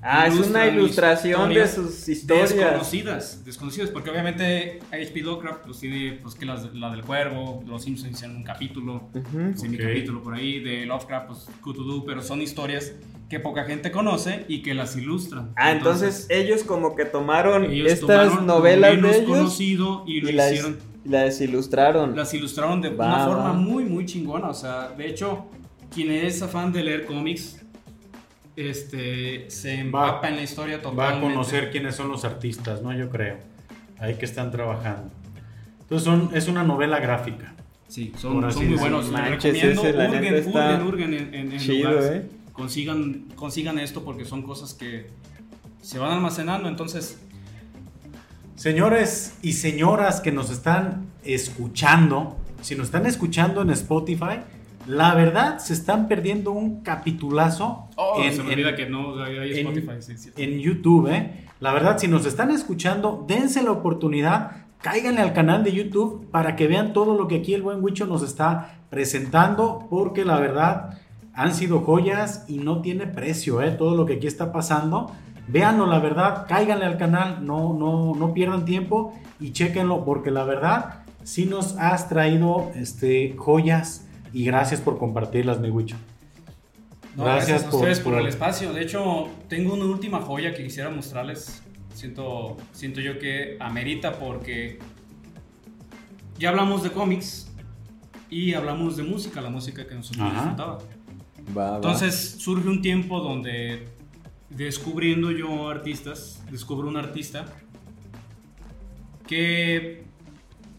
Ah, 0.03 0.25
es 0.27 0.33
una 0.35 0.65
ilustración 0.67 1.53
de 1.53 1.67
sus 1.67 2.09
historias. 2.09 2.49
Desconocidas, 2.55 3.45
desconocidas, 3.45 3.89
porque 3.91 4.09
obviamente 4.09 4.79
H.P. 4.91 5.21
Lovecraft 5.21 5.65
pues 5.65 5.79
tiene 5.79 6.13
pues 6.21 6.33
que 6.35 6.45
las- 6.45 6.73
la, 6.73 6.89
del 6.91 7.03
cuervo, 7.03 7.63
los 7.67 7.83
Simpsons 7.83 8.13
hicieron 8.13 8.37
un 8.37 8.43
capítulo, 8.43 9.09
Ujú. 9.13 9.55
semi 9.55 9.77
capítulo 9.77 10.23
por 10.23 10.33
ahí, 10.33 10.59
de 10.59 10.85
Lovecraft, 10.87 11.27
pues 11.27 11.45
Cthulhu, 11.61 12.03
pero 12.05 12.21
son 12.23 12.41
historias 12.41 12.93
que 13.29 13.39
poca 13.39 13.63
gente 13.63 13.91
conoce 13.91 14.43
y 14.47 14.61
que 14.63 14.73
las 14.73 14.95
ilustran. 14.97 15.53
Ah, 15.55 15.71
entonces, 15.71 16.25
ellos 16.29 16.63
como 16.63 16.95
que 16.95 17.05
tomaron 17.05 17.65
estas 17.71 17.99
tomaron 18.01 18.45
novelas 18.47 18.95
menos 18.95 19.11
de 19.11 19.17
ellos 19.19 19.29
conocido 19.29 20.03
y 20.07 20.19
lo 20.21 20.29
y 20.29 20.33
las, 20.33 20.51
hicieron 20.51 20.77
las 21.05 21.39
ilustraron. 21.41 22.15
las 22.15 22.33
ilustraron 22.33 22.81
de 22.81 22.89
Va, 22.89 23.05
una 23.05 23.25
forma 23.27 23.43
va. 23.43 23.53
muy, 23.53 23.85
muy 23.85 24.05
chingona. 24.05 24.49
O 24.49 24.53
sea, 24.53 24.89
de 24.97 25.07
hecho, 25.07 25.45
quien 25.93 26.11
es 26.11 26.41
afán 26.41 26.73
de 26.73 26.83
leer 26.83 27.05
cómics, 27.05 27.60
este, 28.69 29.49
se 29.49 29.73
empapa 29.79 30.29
en 30.29 30.35
la 30.37 30.43
historia 30.43 30.77
Va 30.77 30.83
totalmente. 30.83 31.25
a 31.27 31.29
conocer 31.29 31.71
quiénes 31.71 31.95
son 31.95 32.09
los 32.09 32.23
artistas, 32.25 32.81
¿no? 32.81 32.93
Yo 32.93 33.09
creo. 33.09 33.37
Ahí 33.99 34.15
que 34.15 34.25
están 34.25 34.51
trabajando. 34.51 35.11
Entonces 35.81 36.05
son, 36.05 36.29
es 36.33 36.47
una 36.47 36.63
novela 36.63 36.99
gráfica. 36.99 37.53
Sí, 37.87 38.13
son, 38.17 38.43
así 38.45 38.59
son 38.59 38.69
muy 38.69 38.77
buenos. 38.77 39.11
Manches, 39.11 39.43
recomiendo, 39.53 39.81
ese, 39.81 39.93
la 39.93 40.07
neta, 40.07 40.35
está 40.37 40.75
hurguen, 40.83 40.87
hurguen 40.87 41.13
en, 41.13 41.33
en- 41.35 41.51
en 41.51 41.59
chido, 41.59 41.91
lugares. 41.91 42.11
¿eh? 42.23 42.29
Consigan, 42.53 43.25
consigan 43.35 43.79
esto 43.79 44.03
porque 44.03 44.23
son 44.25 44.43
cosas 44.43 44.73
que 44.73 45.07
se 45.81 45.99
van 45.99 46.11
almacenando. 46.11 46.67
Entonces, 46.69 47.19
Señores 48.55 49.33
y 49.41 49.53
señoras 49.53 50.21
que 50.21 50.31
nos 50.31 50.51
están 50.51 51.07
escuchando, 51.23 52.37
si 52.61 52.75
nos 52.75 52.87
están 52.87 53.05
escuchando 53.07 53.61
en 53.63 53.71
Spotify, 53.71 54.41
la 54.87 55.13
verdad 55.15 55.59
se 55.59 55.73
están 55.73 56.07
perdiendo 56.07 56.51
un 56.51 56.81
capitulazo 56.81 57.87
oh, 57.95 58.21
en, 58.21 58.31
se 58.33 58.43
me 58.43 58.53
en- 58.53 58.59
olvida 58.59 58.75
que 58.75 58.89
no 58.89 59.21
hay 59.23 59.51
en- 59.51 59.67
Spotify. 59.67 60.01
sí, 60.01 60.17
sí. 60.17 60.29
en 60.37 60.59
YouTube. 60.59 61.07
¿eh? 61.07 61.45
La 61.59 61.71
verdad, 61.73 61.97
si 61.97 62.07
nos 62.07 62.25
están 62.25 62.51
escuchando, 62.51 63.23
dense 63.27 63.61
la 63.63 63.71
oportunidad, 63.71 64.51
cáiganle 64.81 65.21
al 65.21 65.33
canal 65.33 65.63
de 65.63 65.71
YouTube 65.73 66.29
para 66.31 66.55
que 66.55 66.67
vean 66.67 66.93
todo 66.93 67.15
lo 67.15 67.27
que 67.27 67.35
aquí 67.35 67.53
el 67.53 67.61
buen 67.61 67.83
Huicho 67.83 68.05
nos 68.07 68.23
está 68.23 68.79
presentando, 68.89 69.85
porque 69.89 70.25
la 70.25 70.39
verdad 70.39 70.97
han 71.33 71.53
sido 71.53 71.81
joyas 71.81 72.45
y 72.47 72.57
no 72.57 72.81
tiene 72.81 73.07
precio, 73.07 73.61
¿eh? 73.61 73.71
todo 73.71 73.95
lo 73.95 74.05
que 74.05 74.13
aquí 74.15 74.27
está 74.27 74.51
pasando. 74.51 75.11
Véanlo, 75.47 75.85
la 75.85 75.99
verdad, 75.99 76.45
cáiganle 76.47 76.85
al 76.85 76.97
canal, 76.97 77.45
no, 77.45 77.73
no, 77.73 78.13
no 78.15 78.33
pierdan 78.33 78.65
tiempo 78.65 79.13
y 79.39 79.51
chéquenlo, 79.51 80.03
porque 80.05 80.31
la 80.31 80.43
verdad 80.45 81.03
sí 81.23 81.45
nos 81.45 81.77
has 81.77 82.09
traído 82.09 82.71
este, 82.75 83.35
joyas 83.37 84.07
y 84.33 84.45
gracias 84.45 84.81
por 84.81 84.97
compartirlas, 84.97 85.59
mi 85.59 85.69
Huicho. 85.69 85.95
No, 87.15 87.25
Gracias 87.25 87.47
gracias, 87.49 87.67
a 87.67 87.71
por- 87.71 87.79
ustedes 87.81 87.99
por, 87.99 88.13
por- 88.13 88.21
el 88.21 88.27
espacio. 88.27 88.71
De 88.73 88.81
hecho, 88.81 89.27
tengo 89.49 89.73
una 89.73 89.85
última 89.85 90.21
joya 90.21 90.53
que 90.53 90.63
quisiera 90.63 90.89
mostrarles. 90.89 91.61
Siento, 91.93 92.55
siento 92.71 93.01
yo 93.01 93.19
que 93.19 93.57
amerita 93.59 94.17
porque 94.17 94.79
ya 96.39 96.49
hablamos 96.49 96.83
de 96.83 96.91
cómics 96.91 97.51
y 98.29 98.53
hablamos 98.53 98.95
de 98.95 99.03
música, 99.03 99.41
la 99.41 99.49
música 99.49 99.85
que 99.85 99.93
nosotros 99.95 100.31
disfrutaba. 100.31 100.77
Va, 101.55 101.69
va. 101.71 101.75
Entonces 101.75 102.35
surge 102.39 102.69
un 102.69 102.81
tiempo 102.81 103.19
donde 103.19 103.89
descubriendo 104.49 105.31
yo 105.31 105.69
artistas, 105.69 106.41
descubro 106.49 106.87
un 106.87 106.95
artista 106.95 107.45
que 109.27 110.03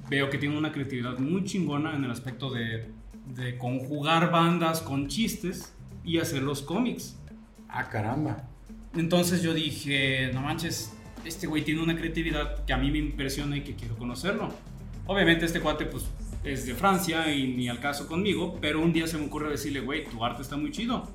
veo 0.09 0.31
que 0.31 0.39
tiene 0.39 0.57
una 0.59 0.73
creatividad 0.73 1.19
muy 1.19 1.45
chingona 1.45 1.95
en 1.95 2.05
el 2.05 2.11
aspecto 2.11 2.51
de, 2.51 2.91
de 3.27 3.57
conjugar 3.59 4.31
bandas 4.31 4.81
con 4.81 5.09
chistes 5.09 5.73
y 6.05 6.19
hacer 6.19 6.43
los 6.43 6.63
cómics. 6.63 7.17
Ah, 7.69 7.89
caramba. 7.89 8.49
Entonces 8.95 9.43
yo 9.43 9.55
dije, 9.55 10.31
no 10.35 10.43
manches, 10.43 10.93
este 11.25 11.47
güey 11.47 11.63
tiene 11.63 11.83
una 11.83 11.97
creatividad 11.97 12.65
que 12.65 12.73
a 12.73 12.77
mí 12.77 12.91
me 12.91 12.99
impresiona 12.99 13.57
y 13.57 13.63
que 13.63 13.75
quiero 13.75 13.97
conocerlo. 13.97 14.51
Obviamente 15.07 15.47
este 15.47 15.61
cuate 15.61 15.87
pues 15.87 16.05
es 16.45 16.67
de 16.67 16.75
Francia 16.75 17.33
y 17.33 17.55
ni 17.55 17.69
al 17.69 17.81
caso 17.81 18.07
conmigo, 18.07 18.59
pero 18.61 18.81
un 18.81 18.93
día 18.93 19.07
se 19.07 19.17
me 19.17 19.27
ocurre 19.27 19.51
decirle, 19.51 19.81
güey, 19.81 20.05
tu 20.05 20.25
arte 20.25 20.43
está 20.43 20.57
muy 20.57 20.71
chido. 20.71 21.09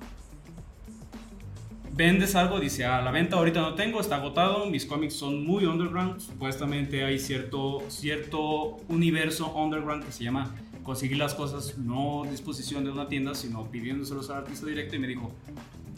¿Vendes 1.91 2.35
algo? 2.35 2.59
Dice, 2.59 2.85
a 2.85 3.01
la 3.01 3.09
venta 3.09 3.37
ahorita 3.37 3.59
no 3.59 3.73
tengo, 3.73 3.99
está 3.99 4.17
agotado, 4.17 4.67
mis 4.67 4.85
cómics 4.85 5.15
son 5.15 5.43
muy 5.43 5.65
underground, 5.65 6.19
supuestamente 6.19 7.03
hay 7.03 7.17
cierto, 7.17 7.83
cierto 7.89 8.77
universo 8.87 9.51
underground 9.55 10.05
que 10.05 10.11
se 10.11 10.23
llama 10.23 10.55
conseguir 10.87 11.17
las 11.17 11.35
cosas 11.35 11.77
no 11.77 12.23
a 12.23 12.27
disposición 12.27 12.85
de 12.85 12.91
una 12.91 13.09
tienda, 13.09 13.35
sino 13.35 13.69
pidiéndoselos 13.69 14.29
al 14.29 14.37
artista 14.37 14.65
directo 14.65 14.95
y 14.95 14.99
me 14.99 15.07
dijo, 15.07 15.33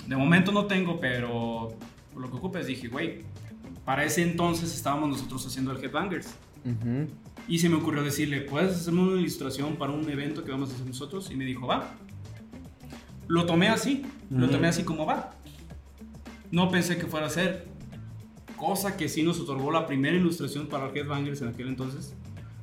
de 0.07 0.17
momento 0.17 0.51
no 0.51 0.65
tengo, 0.65 0.99
pero 0.99 1.69
por 2.11 2.23
lo 2.23 2.31
que 2.31 2.37
ocupes 2.37 2.65
dije, 2.65 2.87
güey, 2.87 3.21
para 3.85 4.03
ese 4.03 4.23
entonces 4.23 4.73
estábamos 4.73 5.09
nosotros 5.09 5.45
haciendo 5.45 5.71
el 5.73 5.77
Headbangers. 5.77 6.33
Ujú. 6.65 7.07
Y 7.47 7.59
se 7.59 7.69
me 7.69 7.75
ocurrió 7.75 8.01
decirle, 8.01 8.41
¿puedes 8.41 8.77
hacerme 8.77 9.01
una 9.03 9.21
ilustración 9.21 9.75
para 9.75 9.91
un 9.91 10.09
evento 10.09 10.43
que 10.43 10.49
vamos 10.49 10.71
a 10.71 10.73
hacer 10.73 10.87
nosotros? 10.87 11.29
Y 11.29 11.35
me 11.35 11.45
dijo, 11.45 11.67
va. 11.67 11.93
Lo 13.27 13.45
tomé 13.45 13.67
así, 13.67 14.03
lo 14.31 14.49
tomé 14.49 14.69
así 14.69 14.81
como 14.81 15.05
va. 15.05 15.35
No 16.49 16.71
pensé 16.71 16.97
que 16.97 17.05
fuera 17.05 17.27
a 17.27 17.29
ser. 17.29 17.67
Cosa 18.57 18.97
que 18.97 19.07
sí 19.07 19.21
nos 19.21 19.39
otorgó 19.39 19.71
la 19.71 19.85
primera 19.85 20.17
ilustración 20.17 20.65
para 20.65 20.89
el 20.89 20.97
Headbangers 20.97 21.43
en 21.43 21.49
aquel 21.49 21.67
entonces. 21.67 22.15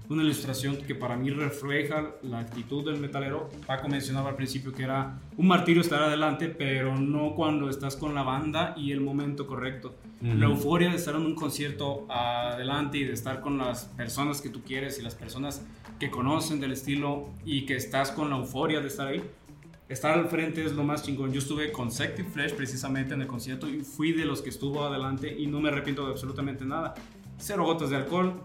Una 0.08 0.22
ilustración 0.22 0.76
que 0.76 0.94
para 0.94 1.16
mí 1.16 1.30
refleja 1.30 2.12
la 2.22 2.38
actitud 2.38 2.84
del 2.84 3.00
metalero. 3.00 3.50
Paco 3.66 3.88
mencionaba 3.88 4.30
al 4.30 4.36
principio 4.36 4.72
que 4.72 4.84
era 4.84 5.18
un 5.36 5.48
martirio 5.48 5.82
estar 5.82 6.00
adelante, 6.00 6.48
pero 6.48 6.96
no 6.96 7.34
cuando 7.34 7.68
estás 7.68 7.96
con 7.96 8.14
la 8.14 8.22
banda 8.22 8.74
y 8.76 8.92
el 8.92 9.00
momento 9.00 9.46
correcto. 9.46 9.94
La 10.20 10.46
euforia 10.46 10.90
de 10.90 10.96
estar 10.96 11.14
en 11.14 11.22
un 11.22 11.34
concierto 11.34 12.06
adelante 12.08 12.98
y 12.98 13.04
de 13.04 13.12
estar 13.12 13.40
con 13.40 13.58
las 13.58 13.86
personas 13.86 14.40
que 14.40 14.48
tú 14.48 14.62
quieres 14.62 14.98
y 14.98 15.02
las 15.02 15.14
personas 15.14 15.66
que 15.98 16.10
conocen 16.10 16.60
del 16.60 16.72
estilo 16.72 17.30
y 17.44 17.66
que 17.66 17.76
estás 17.76 18.12
con 18.12 18.30
la 18.30 18.36
euforia 18.36 18.80
de 18.80 18.86
estar 18.86 19.08
ahí. 19.08 19.22
Estar 19.88 20.18
al 20.18 20.28
frente 20.28 20.64
es 20.64 20.72
lo 20.72 20.84
más 20.84 21.02
chingón. 21.02 21.32
Yo 21.32 21.38
estuve 21.38 21.70
con 21.70 21.90
Sective 21.90 22.28
Flesh 22.28 22.54
precisamente 22.54 23.14
en 23.14 23.22
el 23.22 23.26
concierto 23.26 23.68
y 23.68 23.80
fui 23.80 24.12
de 24.12 24.24
los 24.24 24.42
que 24.42 24.50
estuvo 24.50 24.84
adelante 24.84 25.34
y 25.36 25.46
no 25.46 25.60
me 25.60 25.68
arrepiento 25.68 26.04
de 26.06 26.12
absolutamente 26.12 26.64
nada. 26.64 26.94
Cero 27.38 27.64
gotas 27.64 27.90
de 27.90 27.96
alcohol, 27.96 28.42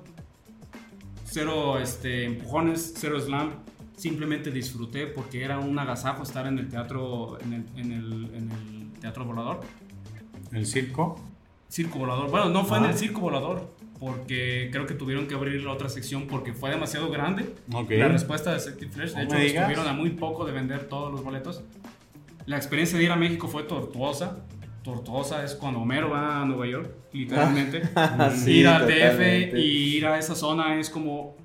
cero 1.32 1.80
este, 1.80 2.26
empujones, 2.26 2.94
cero 2.98 3.20
slam. 3.20 3.52
Simplemente 3.96 4.52
disfruté 4.52 5.08
porque 5.08 5.44
era 5.44 5.60
un 5.60 5.78
agasajo 5.78 6.24
estar 6.24 6.48
en 6.48 6.58
el 6.60 6.68
teatro, 6.70 7.38
en 7.42 7.54
el, 7.54 7.66
en 7.76 7.92
el, 7.92 8.36
en 8.36 8.52
el 8.52 9.00
teatro 9.00 9.26
volador. 9.26 9.62
El 10.52 10.66
circo. 10.66 11.20
Circo 11.70 12.00
volador. 12.00 12.30
Bueno, 12.30 12.50
no 12.50 12.66
fue 12.66 12.80
en 12.80 12.86
Ah. 12.86 12.90
el 12.92 12.98
circo 12.98 13.22
volador 13.22 13.74
porque 14.00 14.70
creo 14.72 14.88
que 14.88 14.96
tuvieron 14.96 15.28
que 15.28 15.36
abrir 15.36 15.64
la 15.64 15.72
otra 15.72 15.88
sección 15.88 16.26
porque 16.28 16.54
fue 16.54 16.72
demasiado 16.72 17.10
grande. 17.12 17.54
La 17.90 18.08
respuesta 18.08 18.52
de 18.52 18.60
Sective 18.60 18.92
Flesh, 18.92 19.14
de 19.14 19.24
hecho, 19.24 19.36
estuvieron 19.38 19.88
a 19.88 19.94
muy 19.94 20.10
poco 20.10 20.46
de 20.46 20.52
vender 20.52 20.90
todos 20.90 21.12
los 21.12 21.24
boletos. 21.24 21.62
La 22.48 22.58
experiencia 22.58 22.98
de 22.98 23.04
ir 23.06 23.12
a 23.12 23.16
México 23.16 23.48
fue 23.48 23.64
tortuosa. 23.64 24.40
Tortuosa 24.84 25.44
es 25.44 25.54
cuando 25.56 25.80
Homero 25.82 26.10
va 26.10 26.42
a 26.42 26.46
Nueva 26.46 26.66
York, 26.68 26.90
literalmente. 27.14 27.82
Sí, 28.36 28.60
ir 28.60 28.68
al 28.68 28.82
totalmente. 28.82 29.48
DF 29.52 29.58
y 29.60 29.98
ir 29.98 30.06
a 30.08 30.18
esa 30.18 30.34
zona 30.36 30.80
es 30.80 30.90
como, 30.90 31.36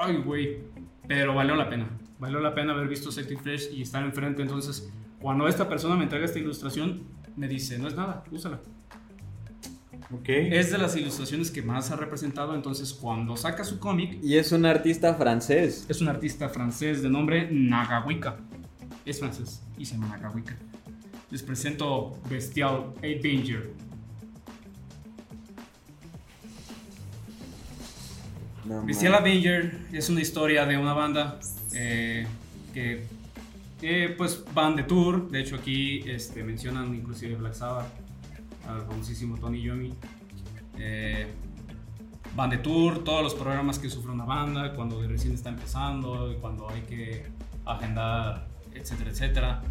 ay, 0.00 0.16
güey. 0.24 0.58
Pero 1.06 1.34
valió 1.34 1.54
la 1.56 1.68
pena. 1.68 1.88
Valió 2.18 2.40
la 2.40 2.54
pena 2.54 2.72
haber 2.72 2.88
visto 2.88 3.10
Sective 3.10 3.40
Flesh 3.40 3.70
y 3.72 3.82
estar 3.82 4.02
enfrente. 4.04 4.42
Entonces, 4.42 4.90
cuando 5.20 5.48
esta 5.48 5.68
persona 5.68 5.96
me 5.96 6.04
entrega 6.04 6.24
esta 6.24 6.38
ilustración, 6.38 7.02
me 7.36 7.48
dice, 7.48 7.78
no 7.78 7.88
es 7.88 7.94
nada, 7.94 8.24
úsala. 8.30 8.60
Ok. 10.12 10.28
Es 10.28 10.72
de 10.72 10.78
las 10.78 10.96
ilustraciones 10.96 11.50
que 11.50 11.62
más 11.62 11.90
ha 11.90 11.96
representado. 11.96 12.54
Entonces, 12.54 12.92
cuando 12.92 13.36
saca 13.36 13.62
su 13.64 13.78
cómic, 13.78 14.18
Y 14.22 14.36
es 14.36 14.52
un 14.52 14.66
artista 14.66 15.14
francés. 15.14 15.86
es 15.88 16.00
un 16.00 16.08
artista 16.08 16.48
francés 16.48 17.02
de 17.02 17.10
nombre 17.10 17.48
Nagawika. 17.50 18.36
Es 19.04 19.20
francés 19.20 19.62
y 19.78 19.84
se 19.84 19.94
llama 19.94 20.08
Nagawika. 20.08 20.56
Les 21.30 21.42
presento 21.42 22.18
Bestial 22.28 22.92
Avenger. 22.98 23.70
No 28.64 28.84
Bestial. 28.84 29.14
Avenger 29.14 29.86
es 29.92 30.08
una 30.08 30.20
historia 30.20 30.66
de 30.66 30.76
una 30.76 30.92
banda 30.92 31.38
eh, 31.72 32.26
que, 32.74 33.06
que, 33.80 34.12
pues 34.18 34.44
van 34.52 34.74
de 34.74 34.82
tour. 34.82 35.30
De 35.30 35.40
hecho 35.40 35.54
aquí 35.54 36.00
este, 36.06 36.42
mencionan 36.42 36.92
inclusive 36.94 37.36
Black 37.36 37.54
Sabbath, 37.54 37.92
al 38.68 38.84
famosísimo 38.86 39.38
Tony 39.38 39.62
Yomi. 39.62 39.94
Eh, 40.78 41.28
van 42.34 42.50
de 42.50 42.58
tour, 42.58 43.04
todos 43.04 43.22
los 43.22 43.34
programas 43.34 43.78
que 43.78 43.88
sufre 43.88 44.10
una 44.10 44.24
banda, 44.24 44.74
cuando 44.74 45.00
recién 45.06 45.34
está 45.34 45.50
empezando, 45.50 46.36
cuando 46.40 46.68
hay 46.68 46.80
que 46.82 47.26
agendar, 47.64 48.48
etcétera, 48.74 49.10
etcétera. 49.10 49.62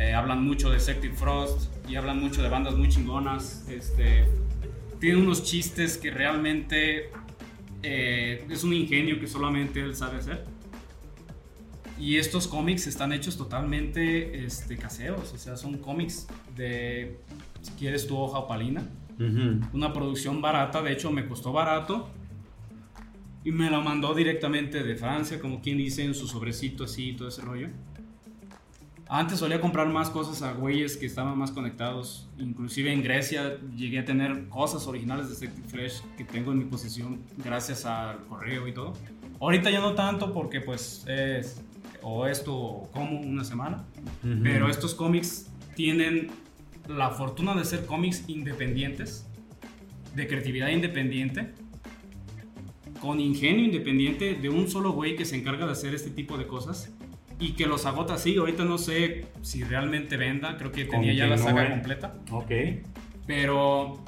Eh, 0.00 0.14
hablan 0.14 0.42
mucho 0.42 0.70
de 0.70 0.80
Sective 0.80 1.14
Frost 1.14 1.70
y 1.86 1.96
hablan 1.96 2.18
mucho 2.18 2.42
de 2.42 2.48
bandas 2.48 2.74
muy 2.74 2.88
chingonas. 2.88 3.66
Este, 3.68 4.26
tiene 4.98 5.18
unos 5.20 5.44
chistes 5.44 5.98
que 5.98 6.10
realmente 6.10 7.10
eh, 7.82 8.46
es 8.48 8.64
un 8.64 8.72
ingenio 8.72 9.20
que 9.20 9.26
solamente 9.26 9.82
él 9.82 9.94
sabe 9.94 10.16
hacer. 10.16 10.46
Y 11.98 12.16
estos 12.16 12.48
cómics 12.48 12.86
están 12.86 13.12
hechos 13.12 13.36
totalmente 13.36 14.42
este, 14.42 14.78
caseros, 14.78 15.34
o 15.34 15.36
sea, 15.36 15.58
son 15.58 15.76
cómics 15.76 16.26
de, 16.56 17.18
si 17.60 17.72
quieres, 17.72 18.06
tu 18.06 18.16
hoja 18.16 18.38
opalina. 18.38 18.82
Una 19.74 19.92
producción 19.92 20.40
barata, 20.40 20.80
de 20.80 20.92
hecho 20.92 21.10
me 21.10 21.26
costó 21.28 21.52
barato. 21.52 22.08
Y 23.44 23.52
me 23.52 23.68
la 23.68 23.80
mandó 23.80 24.14
directamente 24.14 24.82
de 24.82 24.96
Francia, 24.96 25.38
como 25.38 25.60
quien 25.60 25.76
dice, 25.76 26.04
en 26.04 26.14
su 26.14 26.26
sobrecito 26.26 26.84
así, 26.84 27.12
todo 27.12 27.28
ese 27.28 27.42
rollo. 27.42 27.68
Antes 29.12 29.40
solía 29.40 29.60
comprar 29.60 29.88
más 29.88 30.08
cosas 30.08 30.40
a 30.42 30.52
güeyes 30.52 30.96
que 30.96 31.04
estaban 31.04 31.36
más 31.36 31.50
conectados. 31.50 32.28
Inclusive 32.38 32.92
en 32.92 33.02
Grecia 33.02 33.58
llegué 33.74 33.98
a 33.98 34.04
tener 34.04 34.48
cosas 34.48 34.86
originales 34.86 35.28
de 35.28 35.34
Sector 35.34 35.64
Fresh 35.64 36.02
que 36.16 36.22
tengo 36.22 36.52
en 36.52 36.58
mi 36.58 36.64
posesión 36.64 37.20
gracias 37.44 37.84
al 37.84 38.24
correo 38.26 38.68
y 38.68 38.72
todo. 38.72 38.92
Ahorita 39.40 39.68
ya 39.68 39.80
no 39.80 39.96
tanto 39.96 40.32
porque 40.32 40.60
pues 40.60 41.04
es 41.08 41.60
o 42.02 42.28
esto 42.28 42.88
como 42.92 43.18
una 43.20 43.42
semana. 43.42 43.84
Pero 44.44 44.70
estos 44.70 44.94
cómics 44.94 45.50
tienen 45.74 46.30
la 46.86 47.10
fortuna 47.10 47.56
de 47.56 47.64
ser 47.64 47.86
cómics 47.86 48.22
independientes, 48.28 49.26
de 50.14 50.28
creatividad 50.28 50.68
independiente, 50.68 51.52
con 53.00 53.18
ingenio 53.18 53.64
independiente 53.64 54.34
de 54.34 54.48
un 54.50 54.70
solo 54.70 54.92
güey 54.92 55.16
que 55.16 55.24
se 55.24 55.34
encarga 55.36 55.66
de 55.66 55.72
hacer 55.72 55.96
este 55.96 56.10
tipo 56.10 56.38
de 56.38 56.46
cosas 56.46 56.92
y 57.40 57.52
que 57.52 57.66
los 57.66 57.86
agota 57.86 58.14
así. 58.14 58.36
Ahorita 58.36 58.64
no 58.64 58.78
sé 58.78 59.26
si 59.42 59.64
realmente 59.64 60.16
venda, 60.16 60.56
creo 60.56 60.70
que 60.70 60.84
tenía 60.84 61.12
ya 61.12 61.26
la 61.26 61.38
saga 61.38 61.68
completa. 61.70 62.14
Ok. 62.30 62.50
Pero 63.26 64.04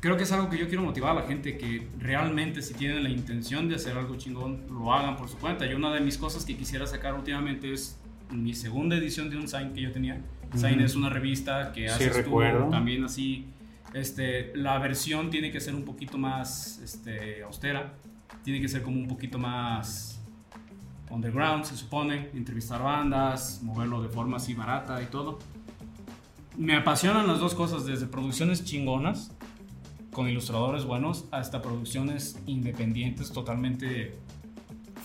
creo 0.00 0.16
que 0.16 0.24
es 0.24 0.32
algo 0.32 0.50
que 0.50 0.58
yo 0.58 0.66
quiero 0.66 0.82
motivar 0.82 1.12
a 1.12 1.20
la 1.20 1.26
gente 1.26 1.56
que 1.56 1.86
realmente 1.98 2.60
si 2.60 2.74
tienen 2.74 3.02
la 3.02 3.08
intención 3.08 3.68
de 3.68 3.76
hacer 3.76 3.96
algo 3.96 4.16
chingón, 4.16 4.62
lo 4.68 4.92
hagan 4.92 5.16
por 5.16 5.28
su 5.28 5.38
cuenta. 5.38 5.64
Y 5.66 5.74
una 5.74 5.92
de 5.94 6.00
mis 6.00 6.18
cosas 6.18 6.44
que 6.44 6.56
quisiera 6.56 6.86
sacar 6.86 7.14
últimamente 7.14 7.72
es 7.72 7.98
mi 8.30 8.54
segunda 8.54 8.96
edición 8.96 9.30
de 9.30 9.36
un 9.36 9.48
sign 9.48 9.72
que 9.72 9.80
yo 9.80 9.92
tenía. 9.92 10.20
Sign 10.54 10.80
es 10.80 10.94
una 10.94 11.08
revista 11.08 11.72
que 11.72 11.88
hace 11.88 12.12
sí, 12.12 12.30
también 12.70 13.04
así. 13.04 13.46
Este, 13.92 14.52
la 14.56 14.78
versión 14.78 15.30
tiene 15.30 15.50
que 15.50 15.60
ser 15.60 15.74
un 15.74 15.84
poquito 15.84 16.18
más 16.18 16.80
este, 16.82 17.42
austera, 17.42 17.94
tiene 18.42 18.60
que 18.60 18.68
ser 18.68 18.82
como 18.82 18.98
un 18.98 19.06
poquito 19.06 19.38
más 19.38 20.13
underground, 21.10 21.64
se 21.64 21.76
supone, 21.76 22.30
entrevistar 22.34 22.82
bandas, 22.82 23.60
moverlo 23.62 24.02
de 24.02 24.08
forma 24.08 24.38
así 24.38 24.54
barata 24.54 25.02
y 25.02 25.06
todo. 25.06 25.38
Me 26.56 26.76
apasionan 26.76 27.26
las 27.26 27.40
dos 27.40 27.54
cosas, 27.54 27.84
desde 27.84 28.06
producciones 28.06 28.64
chingonas, 28.64 29.32
con 30.12 30.28
ilustradores 30.28 30.84
buenos, 30.84 31.26
hasta 31.32 31.60
producciones 31.60 32.38
independientes 32.46 33.32
totalmente 33.32 34.16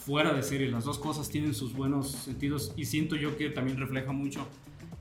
fuera 0.05 0.33
de 0.33 0.43
serie. 0.43 0.69
Las 0.69 0.85
dos 0.85 0.99
cosas 0.99 1.29
tienen 1.29 1.53
sus 1.53 1.73
buenos 1.73 2.11
sentidos 2.11 2.73
y 2.77 2.85
siento 2.85 3.15
yo 3.15 3.35
que 3.35 3.49
también 3.49 3.77
refleja 3.77 4.11
mucho 4.11 4.47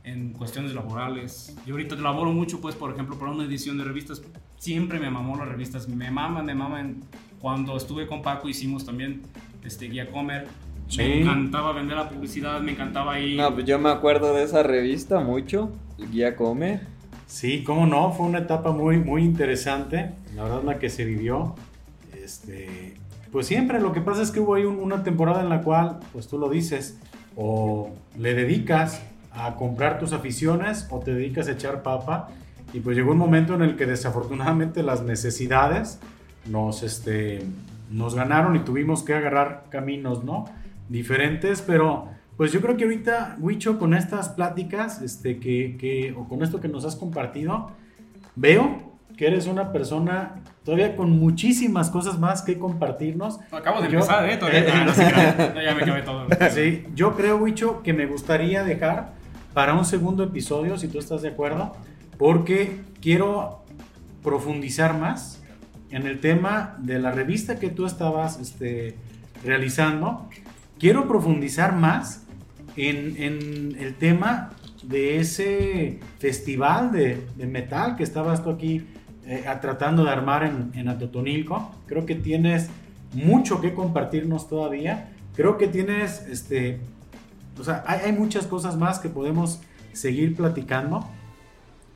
en 0.05 0.33
cuestiones 0.33 0.75
laborales. 0.75 1.55
Yo 1.67 1.75
ahorita 1.75 1.97
laboro 1.97 2.33
mucho, 2.33 2.61
pues, 2.61 2.75
por 2.75 2.93
ejemplo, 2.93 3.19
para 3.19 3.31
una 3.31 3.45
edición 3.45 3.77
de 3.79 3.85
revistas. 3.85 4.23
Siempre 4.57 4.99
me 4.99 5.11
mamó 5.11 5.37
las 5.37 5.49
revistas, 5.49 5.89
me 5.89 6.11
maman, 6.11 6.47
me 6.47 6.55
maman. 6.55 7.03
Cuando 7.41 7.77
estuve 7.77 8.07
con 8.07 8.23
Paco 8.23 8.49
hicimos 8.49 8.85
también 8.85 9.23
este, 9.63 9.87
Guía 9.87 10.11
Comer 10.11 10.49
me 10.97 11.21
encantaba 11.21 11.73
vender 11.73 11.97
la 11.97 12.09
publicidad, 12.09 12.61
me 12.61 12.73
encantaba 12.73 13.15
ahí. 13.15 13.37
No, 13.37 13.53
pues 13.55 13.67
yo 13.67 13.79
me 13.79 13.91
acuerdo 13.91 14.35
de 14.35 14.45
esa 14.45 14.63
revista 14.63 15.21
mucho, 15.21 15.71
el 15.99 16.11
Guía 16.11 16.37
Come. 16.37 16.81
Sí, 17.27 17.63
cómo 17.63 17.87
no, 17.87 18.13
fue 18.13 18.27
una 18.27 18.39
etapa 18.39 18.73
muy, 18.73 18.99
muy 18.99 19.23
interesante, 19.23 20.13
la 20.35 20.45
verdad 20.45 20.63
la 20.65 20.79
que 20.79 20.89
se 20.89 21.05
vivió. 21.05 21.55
Este, 22.15 22.95
pues 23.31 23.47
siempre 23.47 23.81
lo 23.81 23.93
que 23.93 24.01
pasa 24.01 24.23
es 24.23 24.31
que 24.31 24.41
hubo 24.41 24.55
ahí 24.55 24.65
una 24.65 25.03
temporada 25.03 25.43
en 25.43 25.51
la 25.51 25.61
cual, 25.61 25.99
pues 26.13 26.27
tú 26.27 26.39
lo 26.39 26.49
dices, 26.49 26.99
o 27.37 27.91
le 28.19 28.35
dedicas 28.35 29.03
a 29.33 29.55
comprar 29.57 29.99
tus 29.99 30.13
aficiones 30.13 30.89
o 30.91 31.01
te 31.01 31.15
dedicas 31.15 31.49
a 31.49 31.53
echar 31.53 31.83
papa. 31.83 32.31
Y 32.73 32.81
pues 32.81 32.97
llegó 32.97 33.13
un 33.13 33.19
momento 33.19 33.55
en 33.55 33.63
el 33.63 33.77
que 33.77 33.87
desafortunadamente 33.87 34.83
las 34.83 35.03
necesidades 35.03 36.01
nos, 36.47 36.83
este, 36.83 37.43
nos 37.91 38.15
ganaron 38.15 38.57
y 38.57 38.61
tuvimos 38.61 39.03
que 39.03 39.15
agarrar 39.15 39.65
caminos, 39.71 40.25
¿no? 40.25 40.47
Diferentes, 40.89 41.63
pero 41.63 42.09
pues 42.37 42.53
yo 42.53 42.61
creo 42.61 42.77
que 42.77 42.85
ahorita, 42.85 43.37
Wicho, 43.41 43.79
con 43.79 43.95
estas 43.95 44.29
pláticas, 44.29 45.03
este, 45.03 45.39
que, 45.39 45.77
que, 45.79 46.15
o 46.17 46.29
con 46.29 46.43
esto 46.43 46.61
que 46.61 46.69
nos 46.69 46.85
has 46.85 46.95
compartido, 46.95 47.73
veo 48.37 48.89
que 49.17 49.27
eres 49.27 49.47
una 49.47 49.73
persona 49.73 50.37
todavía 50.65 50.95
con 50.95 51.11
muchísimas 51.11 51.91
cosas 51.91 52.21
más 52.21 52.43
que 52.43 52.57
compartirnos. 52.57 53.41
Acabo 53.51 53.81
de 53.81 53.89
empezar, 53.89 54.31
¿eh? 54.31 54.37
Todavía 54.37 54.61
no, 55.55 55.61
ya 55.61 55.75
me 55.75 55.83
acabé 55.83 56.03
todo. 56.03 56.27
Sí, 56.53 56.85
yo 56.95 57.17
creo, 57.17 57.39
Wicho, 57.39 57.83
que 57.83 57.93
me 57.93 58.07
gustaría 58.07 58.63
dejar 58.63 59.11
para 59.53 59.75
un 59.75 59.85
segundo 59.85 60.23
episodio, 60.23 60.79
si 60.79 60.87
tú 60.87 61.01
estás 61.01 61.23
de 61.23 61.31
acuerdo, 61.31 61.75
porque 62.17 62.81
quiero 63.01 63.65
profundizar 64.23 64.97
más 64.97 65.43
en 65.91 66.07
el 66.07 66.21
tema 66.21 66.77
de 66.79 67.01
la 67.01 67.11
revista 67.11 67.59
que 67.59 67.71
tú 67.71 67.87
estabas 67.87 68.39
este, 68.39 68.97
realizando 69.45 70.29
quiero 70.79 71.09
profundizar 71.09 71.75
más 71.75 72.25
en, 72.77 73.77
el 73.79 73.95
tema 73.97 74.51
de 74.83 75.19
ese 75.19 76.01
festival 76.19 76.93
de, 76.93 77.27
metal 77.47 77.97
que 77.97 78.05
estabas 78.05 78.43
tú 78.43 78.51
aquí 78.51 78.87
eh, 79.27 79.45
tratando 79.61 80.05
de 80.05 80.11
armar 80.11 80.71
en, 80.75 80.89
Atotonilco. 80.89 81.75
Creo 81.87 82.07
que 82.07 82.15
tienes 82.15 82.71
mucho 83.13 83.61
que 83.61 83.75
compartirnos 83.75 84.49
todavía. 84.49 85.11
Creo 85.35 85.59
que 85.59 85.67
tienes, 85.67 86.23
este, 86.29 86.81
o 87.59 87.65
sea, 87.65 87.85
hay, 87.87 88.01
hay 88.07 88.13
muchas 88.13 88.47
cosas 88.47 88.77
más 88.77 88.99
que 88.99 89.09
podemos 89.09 89.61
seguir 89.93 90.37
platicando. 90.37 91.09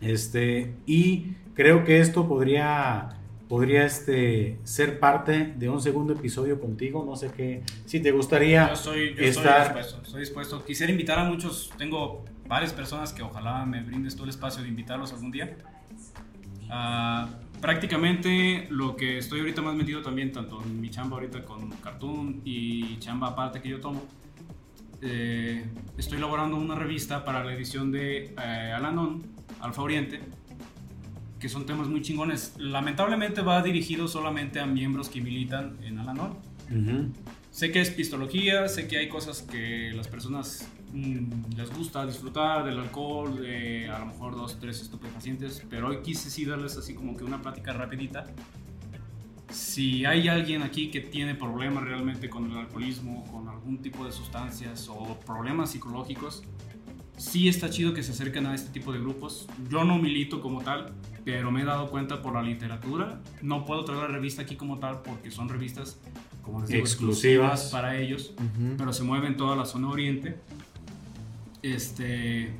Este, 0.01 0.75
y 0.85 1.37
creo 1.55 1.85
que 1.85 2.01
esto 2.01 2.27
podría 2.27 3.22
podría 3.53 3.85
este, 3.85 4.57
ser 4.65 4.99
parte 4.99 5.53
de 5.59 5.69
un 5.69 5.83
segundo 5.83 6.15
episodio 6.15 6.59
contigo. 6.59 7.05
No 7.05 7.17
sé 7.17 7.31
qué, 7.37 7.63
si 7.85 8.01
te 8.01 8.11
gustaría 8.11 8.71
yo 8.71 8.77
soy, 8.77 9.15
yo 9.15 9.25
estar... 9.25 9.77
dispuesto, 9.77 10.17
dispuesto. 10.17 10.65
Quisiera 10.65 10.91
invitar 10.91 11.19
a 11.19 11.25
muchos, 11.25 11.71
tengo 11.77 12.25
varias 12.49 12.73
personas 12.73 13.13
que 13.13 13.21
ojalá 13.21 13.67
me 13.67 13.83
brindes 13.83 14.15
todo 14.15 14.25
el 14.25 14.31
espacio 14.31 14.63
de 14.63 14.71
invitarlos 14.71 15.13
algún 15.13 15.31
día. 15.31 15.55
Uh, 16.71 17.29
prácticamente 17.61 18.69
lo 18.71 18.97
que 18.97 19.19
estoy 19.19 19.41
ahorita 19.41 19.61
más 19.61 19.75
metido 19.75 20.01
también, 20.01 20.33
tanto 20.33 20.63
en 20.63 20.81
mi 20.81 20.89
chamba 20.89 21.19
ahorita 21.19 21.45
con 21.45 21.73
Cartoon 21.73 22.41
y 22.47 22.99
chamba 23.01 23.27
aparte 23.27 23.61
que 23.61 23.69
yo 23.69 23.81
tomo, 23.81 24.03
eh, 25.03 25.63
estoy 25.99 26.17
elaborando 26.17 26.57
una 26.57 26.75
revista 26.75 27.23
para 27.23 27.45
la 27.45 27.53
edición 27.53 27.93
de 27.93 28.35
eh, 28.35 28.73
Alanon, 28.75 29.23
Alfa 29.61 29.83
Oriente, 29.83 30.21
que 31.43 31.49
son 31.49 31.67
temas 31.67 31.89
muy 31.89 32.03
chingones. 32.03 32.55
Lamentablemente 32.57 33.43
va 33.43 33.61
dirigido 33.63 34.07
solamente 34.07 34.61
a 34.61 34.67
miembros 34.67 35.09
que 35.09 35.21
militan 35.21 35.77
en 35.83 35.99
Alanon. 35.99 36.37
Sé 37.51 37.73
que 37.73 37.81
es 37.81 37.91
pistología, 37.91 38.69
sé 38.69 38.87
que 38.87 38.99
hay 38.99 39.09
cosas 39.09 39.43
que 39.43 39.91
las 39.93 40.07
personas 40.07 40.69
mm, 40.93 41.57
les 41.57 41.77
gusta 41.77 42.07
disfrutar 42.07 42.65
del 42.65 42.79
alcohol, 42.79 43.43
de 43.43 43.91
a 43.91 43.99
lo 43.99 44.07
mejor 44.07 44.37
dos, 44.37 44.61
tres 44.61 44.81
estupefacientes, 44.83 45.67
pero 45.69 45.89
hoy 45.89 45.99
quise 46.05 46.31
sí 46.31 46.45
darles 46.45 46.77
así 46.77 46.95
como 46.95 47.17
que 47.17 47.25
una 47.25 47.43
plática 47.43 47.73
rapidita. 47.73 48.25
Si 49.51 50.05
hay 50.05 50.29
alguien 50.29 50.63
aquí 50.63 50.93
que 50.93 51.01
tiene 51.01 51.35
problemas 51.35 51.83
realmente 51.83 52.31
con 52.31 52.53
el 52.53 52.57
alcoholismo, 52.57 53.25
con 53.33 53.49
algún 53.49 53.79
tipo 53.83 54.05
de 54.07 54.13
sustancias 54.13 54.89
o 54.89 55.19
problemas 55.27 55.73
psicológicos, 55.73 56.45
sí 57.17 57.49
está 57.49 57.71
chido 57.71 57.95
que 57.95 58.03
se 58.03 58.13
acerquen 58.13 58.47
a 58.47 58.55
este 58.55 58.71
tipo 58.71 58.93
de 58.93 59.01
grupos. 59.01 59.47
Yo 59.71 59.85
no 59.85 59.99
milito 59.99 60.41
como 60.41 60.63
tal, 60.63 60.93
pero 61.25 61.51
me 61.51 61.63
he 61.63 61.65
dado 61.65 61.91
cuenta 61.91 62.23
por 62.23 62.35
la 62.35 62.43
literatura. 62.43 63.21
No 63.43 63.65
puedo 63.65 63.85
traer 63.85 64.03
la 64.03 64.09
revista 64.09 64.43
aquí 64.43 64.57
como 64.57 64.79
tal 64.79 65.03
porque 65.03 65.31
son 65.31 65.49
revistas, 65.49 65.99
como 66.43 66.61
les 66.61 66.69
digo, 66.69 66.81
exclusivas, 66.81 67.71
para 67.71 67.99
ellos, 67.99 68.35
pero 68.77 68.93
se 68.93 69.05
mueven 69.05 69.37
toda 69.37 69.57
la 69.57 69.65
zona 69.65 69.89
oriente. 69.89 70.37
Este, 71.63 72.53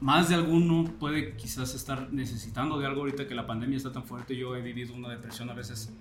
más 0.00 0.28
de 0.28 0.36
alguno 0.36 0.84
puede 1.00 1.34
quizás 1.36 1.74
estar 1.74 2.12
necesitando 2.12 2.78
de 2.78 2.86
algo 2.86 3.00
ahorita 3.00 3.26
que 3.26 3.34
la 3.34 3.46
pandemia 3.46 3.76
está 3.76 3.90
tan 3.90 4.04
fuerte. 4.04 4.36
Yo 4.36 4.54
he 4.54 4.62
vivido 4.62 4.94
una 4.94 5.08
depresión 5.08 5.50
a 5.50 5.54
veces 5.54 5.92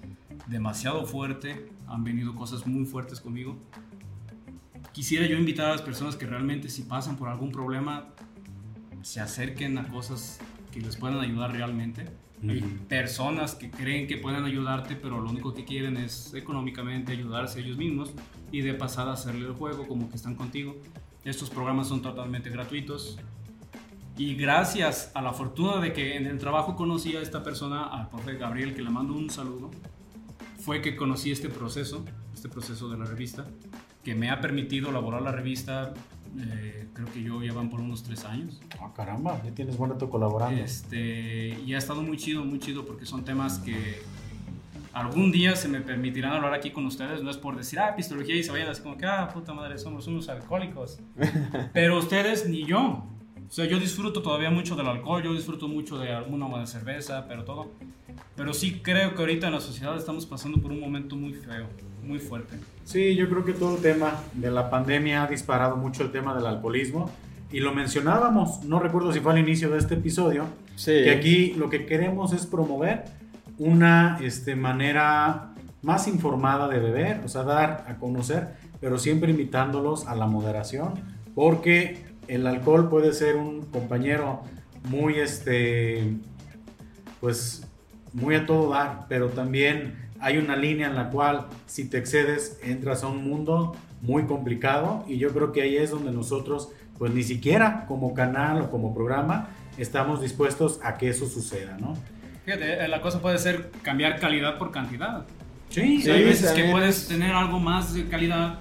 demasiado 0.47 1.05
fuerte, 1.05 1.69
han 1.88 2.03
venido 2.03 2.35
cosas 2.35 2.67
muy 2.67 2.85
fuertes 2.85 3.21
conmigo. 3.21 3.57
Quisiera 4.93 5.25
yo 5.25 5.37
invitar 5.37 5.65
a 5.65 5.69
las 5.71 5.81
personas 5.81 6.15
que 6.15 6.27
realmente 6.27 6.69
si 6.69 6.83
pasan 6.83 7.17
por 7.17 7.27
algún 7.27 7.51
problema 7.51 8.09
se 9.01 9.19
acerquen 9.19 9.79
a 9.79 9.87
cosas 9.87 10.39
que 10.71 10.79
les 10.79 10.97
puedan 10.97 11.19
ayudar 11.19 11.51
realmente. 11.51 12.05
Hay 12.47 12.61
personas 12.87 13.55
que 13.55 13.71
creen 13.71 14.05
que 14.05 14.17
pueden 14.17 14.43
ayudarte, 14.43 14.95
pero 14.95 15.19
lo 15.19 15.29
único 15.29 15.53
que 15.53 15.65
quieren 15.65 15.97
es 15.97 16.33
económicamente 16.35 17.11
ayudarse 17.11 17.61
ellos 17.61 17.77
mismos 17.77 18.11
y 18.51 18.61
de 18.61 18.75
pasada 18.75 19.13
hacerle 19.13 19.47
el 19.47 19.53
juego 19.53 19.87
como 19.87 20.09
que 20.09 20.15
están 20.15 20.35
contigo. 20.35 20.75
Estos 21.23 21.49
programas 21.49 21.87
son 21.87 22.01
totalmente 22.01 22.51
gratuitos. 22.51 23.17
Y 24.15 24.35
gracias 24.35 25.11
a 25.15 25.23
la 25.23 25.33
fortuna 25.33 25.81
de 25.81 25.91
que 25.91 26.17
en 26.17 26.27
el 26.27 26.37
trabajo 26.37 26.75
conocí 26.75 27.15
a 27.15 27.21
esta 27.21 27.41
persona, 27.41 27.85
al 27.85 28.09
profe 28.09 28.35
Gabriel, 28.35 28.75
que 28.75 28.83
le 28.83 28.91
mando 28.91 29.15
un 29.15 29.31
saludo, 29.31 29.71
fue 30.59 30.81
que 30.81 30.95
conocí 30.95 31.31
este 31.31 31.49
proceso, 31.49 32.05
este 32.33 32.47
proceso 32.47 32.89
de 32.89 32.97
la 32.97 33.05
revista, 33.05 33.47
que 34.03 34.15
me 34.15 34.30
ha 34.30 34.41
permitido 34.41 34.89
elaborar 34.89 35.21
la 35.21 35.31
revista, 35.31 35.93
eh, 36.39 36.88
creo 36.93 37.07
que 37.11 37.23
yo 37.23 37.41
ya 37.43 37.53
van 37.53 37.69
por 37.69 37.80
unos 37.80 38.03
tres 38.03 38.25
años. 38.25 38.61
Ah, 38.80 38.91
caramba, 38.95 39.41
ya 39.43 39.51
tienes 39.51 39.77
buen 39.77 39.91
rato 39.91 40.09
colaborando. 40.09 40.61
Este, 40.61 41.57
y 41.65 41.73
ha 41.73 41.77
estado 41.77 42.01
muy 42.01 42.17
chido, 42.17 42.43
muy 42.43 42.59
chido, 42.59 42.85
porque 42.85 43.05
son 43.05 43.23
temas 43.23 43.59
que 43.59 44.01
algún 44.93 45.31
día 45.31 45.55
se 45.55 45.67
me 45.67 45.81
permitirán 45.81 46.34
hablar 46.34 46.53
aquí 46.53 46.71
con 46.71 46.85
ustedes. 46.85 47.23
No 47.23 47.30
es 47.30 47.38
por 47.38 47.55
decir, 47.55 47.80
ah, 47.80 47.95
pistología 47.95 48.35
y 48.35 48.43
se 48.43 48.51
vayan 48.51 48.69
así 48.69 48.81
como 48.81 48.97
que, 48.97 49.05
ah, 49.05 49.30
puta 49.34 49.53
madre, 49.53 49.77
somos 49.77 50.07
unos 50.07 50.30
alcohólicos. 50.30 50.99
Pero 51.73 51.99
ustedes 51.99 52.47
ni 52.47 52.65
yo. 52.65 53.05
O 53.47 53.55
sea, 53.55 53.65
yo 53.65 53.80
disfruto 53.80 54.21
todavía 54.21 54.49
mucho 54.49 54.75
del 54.75 54.88
alcohol, 54.88 55.21
yo 55.21 55.34
disfruto 55.34 55.67
mucho 55.67 55.97
de 55.99 56.11
alguna 56.11 56.47
buena 56.47 56.65
cerveza, 56.65 57.27
pero 57.27 57.43
todo. 57.43 57.71
Pero 58.35 58.53
sí 58.53 58.81
creo 58.84 59.14
que 59.15 59.22
ahorita 59.22 59.48
en 59.48 59.53
la 59.53 59.61
sociedad 59.61 59.95
estamos 59.98 60.26
pasando 60.26 60.60
por 60.60 60.72
un 60.72 60.80
momento 60.80 61.15
muy 61.15 61.34
feo, 61.34 61.68
muy 62.03 62.19
fuerte. 62.19 62.57
Sí, 62.84 63.15
yo 63.15 63.30
creo 63.30 63.45
que 63.45 63.53
todo 63.53 63.76
el 63.76 63.81
tema 63.81 64.19
de 64.34 64.49
la 64.52 64.69
pandemia 64.69 65.23
ha 65.23 65.27
disparado 65.27 65.77
mucho 65.77 66.03
el 66.03 66.11
tema 66.11 66.35
del 66.35 66.45
alcoholismo. 66.45 67.10
Y 67.52 67.60
lo 67.60 67.73
mencionábamos, 67.73 68.64
no 68.64 68.80
recuerdo 68.80 69.14
si 69.14 69.19
fue 69.19 69.34
al 69.34 69.38
inicio 69.38 69.69
de 69.69 69.77
este 69.77 69.94
episodio, 69.94 70.45
Sí. 70.76 70.91
que 71.03 71.11
aquí 71.11 71.53
lo 71.53 71.69
que 71.69 71.85
queremos 71.85 72.34
es 72.34 72.48
promover 72.48 73.03
una 73.60 74.18
este, 74.22 74.56
manera 74.56 75.53
más 75.84 76.07
informada 76.07 76.68
de 76.68 76.80
beber, 76.80 77.22
o 77.23 77.27
sea, 77.27 77.44
dar 77.44 77.85
a 77.88 77.98
conocer, 77.98 78.56
pero 78.81 78.98
siempre 78.98 79.30
invitándolos 79.30 80.07
a 80.07 80.15
la 80.15 80.26
moderación, 80.26 80.94
porque 81.35 82.03
el 82.27 82.48
alcohol 82.48 82.90
puede 82.90 83.14
ser 83.14 83.35
un 83.35 83.61
compañero 83.65 84.41
muy, 84.90 85.15
este, 85.19 86.15
pues, 87.22 87.68
muy 88.14 88.35
a 88.35 88.45
todo 88.45 88.69
dar, 88.72 89.06
pero 89.10 89.30
también 89.30 89.95
hay 90.19 90.38
una 90.38 90.56
línea 90.56 90.88
en 90.88 90.95
la 90.95 91.10
cual 91.10 91.48
si 91.65 91.85
te 91.90 91.98
excedes 91.98 92.60
entras 92.64 93.03
a 93.03 93.07
un 93.07 93.27
mundo 93.27 93.76
muy 94.02 94.23
complicado 94.26 95.03
y 95.07 95.18
yo 95.18 95.30
creo 95.34 95.52
que 95.52 95.61
ahí 95.61 95.77
es 95.77 95.91
donde 95.91 96.11
nosotros, 96.11 96.69
pues 96.98 97.11
ni 97.14 97.23
siquiera 97.23 97.85
como 97.88 98.14
canal 98.14 98.61
o 98.61 98.72
como 98.72 98.94
programa, 98.94 99.48
estamos 99.77 100.22
dispuestos 100.22 100.80
a 100.84 100.98
que 100.98 101.10
eso 101.10 101.27
suceda, 101.27 101.77
¿no? 101.80 101.95
Fíjate, 102.45 102.84
eh, 102.84 102.88
la 102.88 103.02
cosa 103.02 103.22
puede 103.22 103.38
ser 103.40 103.72
cambiar 103.81 104.19
calidad 104.19 104.57
por 104.57 104.72
cantidad. 104.72 105.26
Sí, 105.69 106.02
Sí, 106.02 106.11
hay 106.11 106.23
veces 106.23 106.52
que 106.52 106.65
puedes 106.65 107.03
es- 107.03 107.07
tener 107.07 107.31
algo 107.34 107.60
más 107.60 107.94
de 107.94 108.06
calidad, 108.07 108.60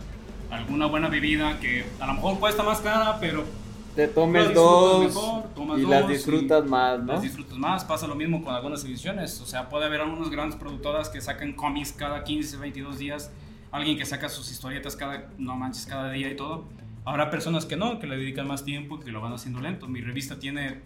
alguna 0.50 0.86
buena 0.86 1.08
bebida 1.08 1.58
que 1.60 1.84
a 2.00 2.06
lo 2.06 2.14
mejor 2.14 2.38
cuesta 2.38 2.62
más 2.62 2.80
cara, 2.80 3.18
pero 3.20 3.44
Te 3.94 4.08
tomes 4.08 4.54
dos 4.54 5.04
mejor, 5.04 5.42
tomas 5.54 5.78
y 5.78 5.82
las 5.82 6.02
dos 6.02 6.10
y 6.10 6.14
disfrutas 6.14 6.64
más, 6.64 6.98
¿no? 7.00 7.12
las 7.12 7.22
disfrutas 7.22 7.58
más. 7.58 7.84
Pasa 7.84 8.06
lo 8.06 8.14
mismo 8.14 8.42
con 8.42 8.54
algunas 8.54 8.84
ediciones. 8.84 9.40
O 9.40 9.46
sea, 9.46 9.68
puede 9.68 9.84
haber 9.84 10.00
algunas 10.00 10.30
grandes 10.30 10.58
productoras 10.58 11.08
que 11.10 11.20
sacan 11.20 11.52
cómics 11.52 11.92
cada 11.92 12.24
15, 12.24 12.56
22 12.56 12.98
días. 12.98 13.30
Alguien 13.70 13.98
que 13.98 14.06
saca 14.06 14.28
sus 14.28 14.50
historietas 14.50 14.96
cada, 14.96 15.30
no 15.38 15.56
manches, 15.56 15.86
cada 15.86 16.10
día 16.10 16.30
y 16.30 16.36
todo. 16.36 16.64
Habrá 17.04 17.30
personas 17.30 17.66
que 17.66 17.76
no, 17.76 17.98
que 17.98 18.06
le 18.06 18.16
dedican 18.16 18.46
más 18.46 18.64
tiempo 18.64 18.96
y 18.96 19.04
que 19.04 19.10
lo 19.10 19.20
van 19.20 19.32
haciendo 19.32 19.60
lento. 19.60 19.88
Mi 19.88 20.00
revista 20.00 20.38
tiene 20.38 20.80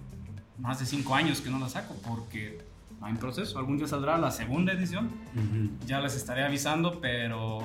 más 0.58 0.80
de 0.80 0.86
5 0.86 1.14
años 1.14 1.40
que 1.40 1.50
no 1.50 1.58
la 1.58 1.68
saco 1.68 1.94
porque 2.08 2.58
va 3.02 3.10
en 3.10 3.18
proceso. 3.18 3.58
Algún 3.58 3.78
día 3.78 3.86
saldrá 3.86 4.18
la 4.18 4.30
segunda 4.30 4.72
edición. 4.72 5.10
Ujú. 5.34 5.86
Ya 5.86 6.00
les 6.00 6.16
estaré 6.16 6.44
avisando, 6.44 7.00
pero 7.00 7.58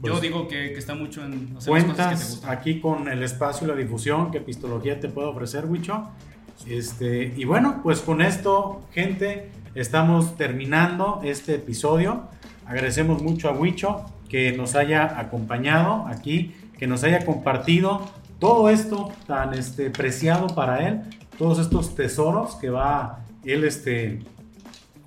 Pues- 0.00 0.12
yo 0.12 0.20
digo 0.20 0.46
que, 0.48 0.72
que 0.72 0.78
está 0.78 0.94
mucho 0.94 1.24
en 1.24 1.54
hacer 1.56 1.72
las 1.72 1.84
cosas 1.84 1.84
que 1.84 1.86
te 1.88 1.94
Cuentas 1.94 2.30
gustan. 2.30 2.50
aquí 2.50 2.80
con 2.80 3.08
el 3.08 3.22
espacio 3.22 3.66
y 3.66 3.70
la 3.70 3.76
difusión 3.76 4.30
que 4.30 4.40
Pistología 4.40 5.00
te 5.00 5.08
puede 5.08 5.28
ofrecer, 5.28 5.66
Wicho. 5.66 6.08
Este, 6.66 7.34
y 7.36 7.44
bueno, 7.44 7.80
pues 7.82 8.00
con 8.00 8.22
esto, 8.22 8.82
gente, 8.92 9.50
estamos 9.74 10.36
terminando 10.36 11.20
este 11.22 11.54
episodio. 11.56 12.22
Agradecemos 12.66 13.22
mucho 13.22 13.48
a 13.48 13.52
Wicho 13.52 14.04
que 14.28 14.52
nos 14.52 14.74
haya 14.74 15.18
acompañado 15.20 16.06
aquí, 16.08 16.54
que 16.78 16.86
nos 16.86 17.04
haya 17.04 17.24
compartido 17.24 18.08
todo 18.38 18.68
esto 18.70 19.12
tan 19.26 19.54
este, 19.54 19.90
preciado 19.90 20.48
para 20.48 20.88
él, 20.88 21.00
todos 21.38 21.58
estos 21.58 21.94
tesoros 21.94 22.56
que 22.56 22.70
va 22.70 23.20
él 23.44 23.64
este, 23.64 24.20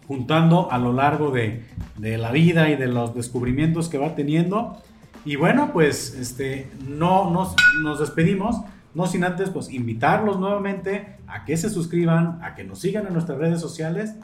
juntando 0.10 0.72
a 0.72 0.80
lo 0.80 0.92
largo 0.92 1.30
de, 1.30 1.66
la 2.00 2.32
vida 2.32 2.68
y 2.72 2.76
de 2.76 2.88
los 2.88 3.14
descubrimientos 3.14 3.90
que 3.90 4.00
va 4.00 4.16
teniendo. 4.16 4.82
Y 5.24 5.36
bueno, 5.36 5.70
pues 5.72 6.16
este, 6.16 6.68
no 6.88 7.30
nos, 7.30 7.56
nos 7.84 8.00
despedimos, 8.00 8.60
no 8.96 9.06
sin 9.06 9.24
antes 9.24 9.52
pues 9.52 9.70
invitarlos 9.70 10.40
nuevamente 10.40 11.18
a 11.28 11.46
que 11.46 11.56
se 11.58 11.70
suscriban, 11.70 12.40
a 12.42 12.56
que 12.56 12.64
nos 12.64 12.80
sigan 12.80 13.06
en 13.06 13.14
nuestras 13.14 13.38
redes 13.38 13.62
sociales 13.62 14.16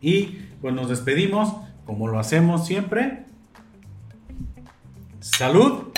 y 0.00 0.40
pues 0.60 0.74
nos 0.74 0.88
despedimos 0.88 1.54
como 1.86 2.08
lo 2.08 2.18
hacemos 2.18 2.66
siempre. 2.66 3.24
Salud 5.20 5.92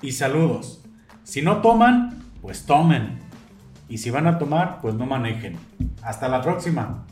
y 0.00 0.12
saludos. 0.12 0.82
Si 1.24 1.42
no 1.42 1.58
toman, 1.58 2.22
pues 2.40 2.64
tomen. 2.64 3.18
Y 3.90 3.98
si 3.98 4.08
van 4.08 4.26
a 4.26 4.38
tomar, 4.38 4.80
pues 4.80 4.94
no 4.94 5.04
manejen. 5.04 5.58
Hasta 6.02 6.28
la 6.28 6.40
próxima. 6.40 7.04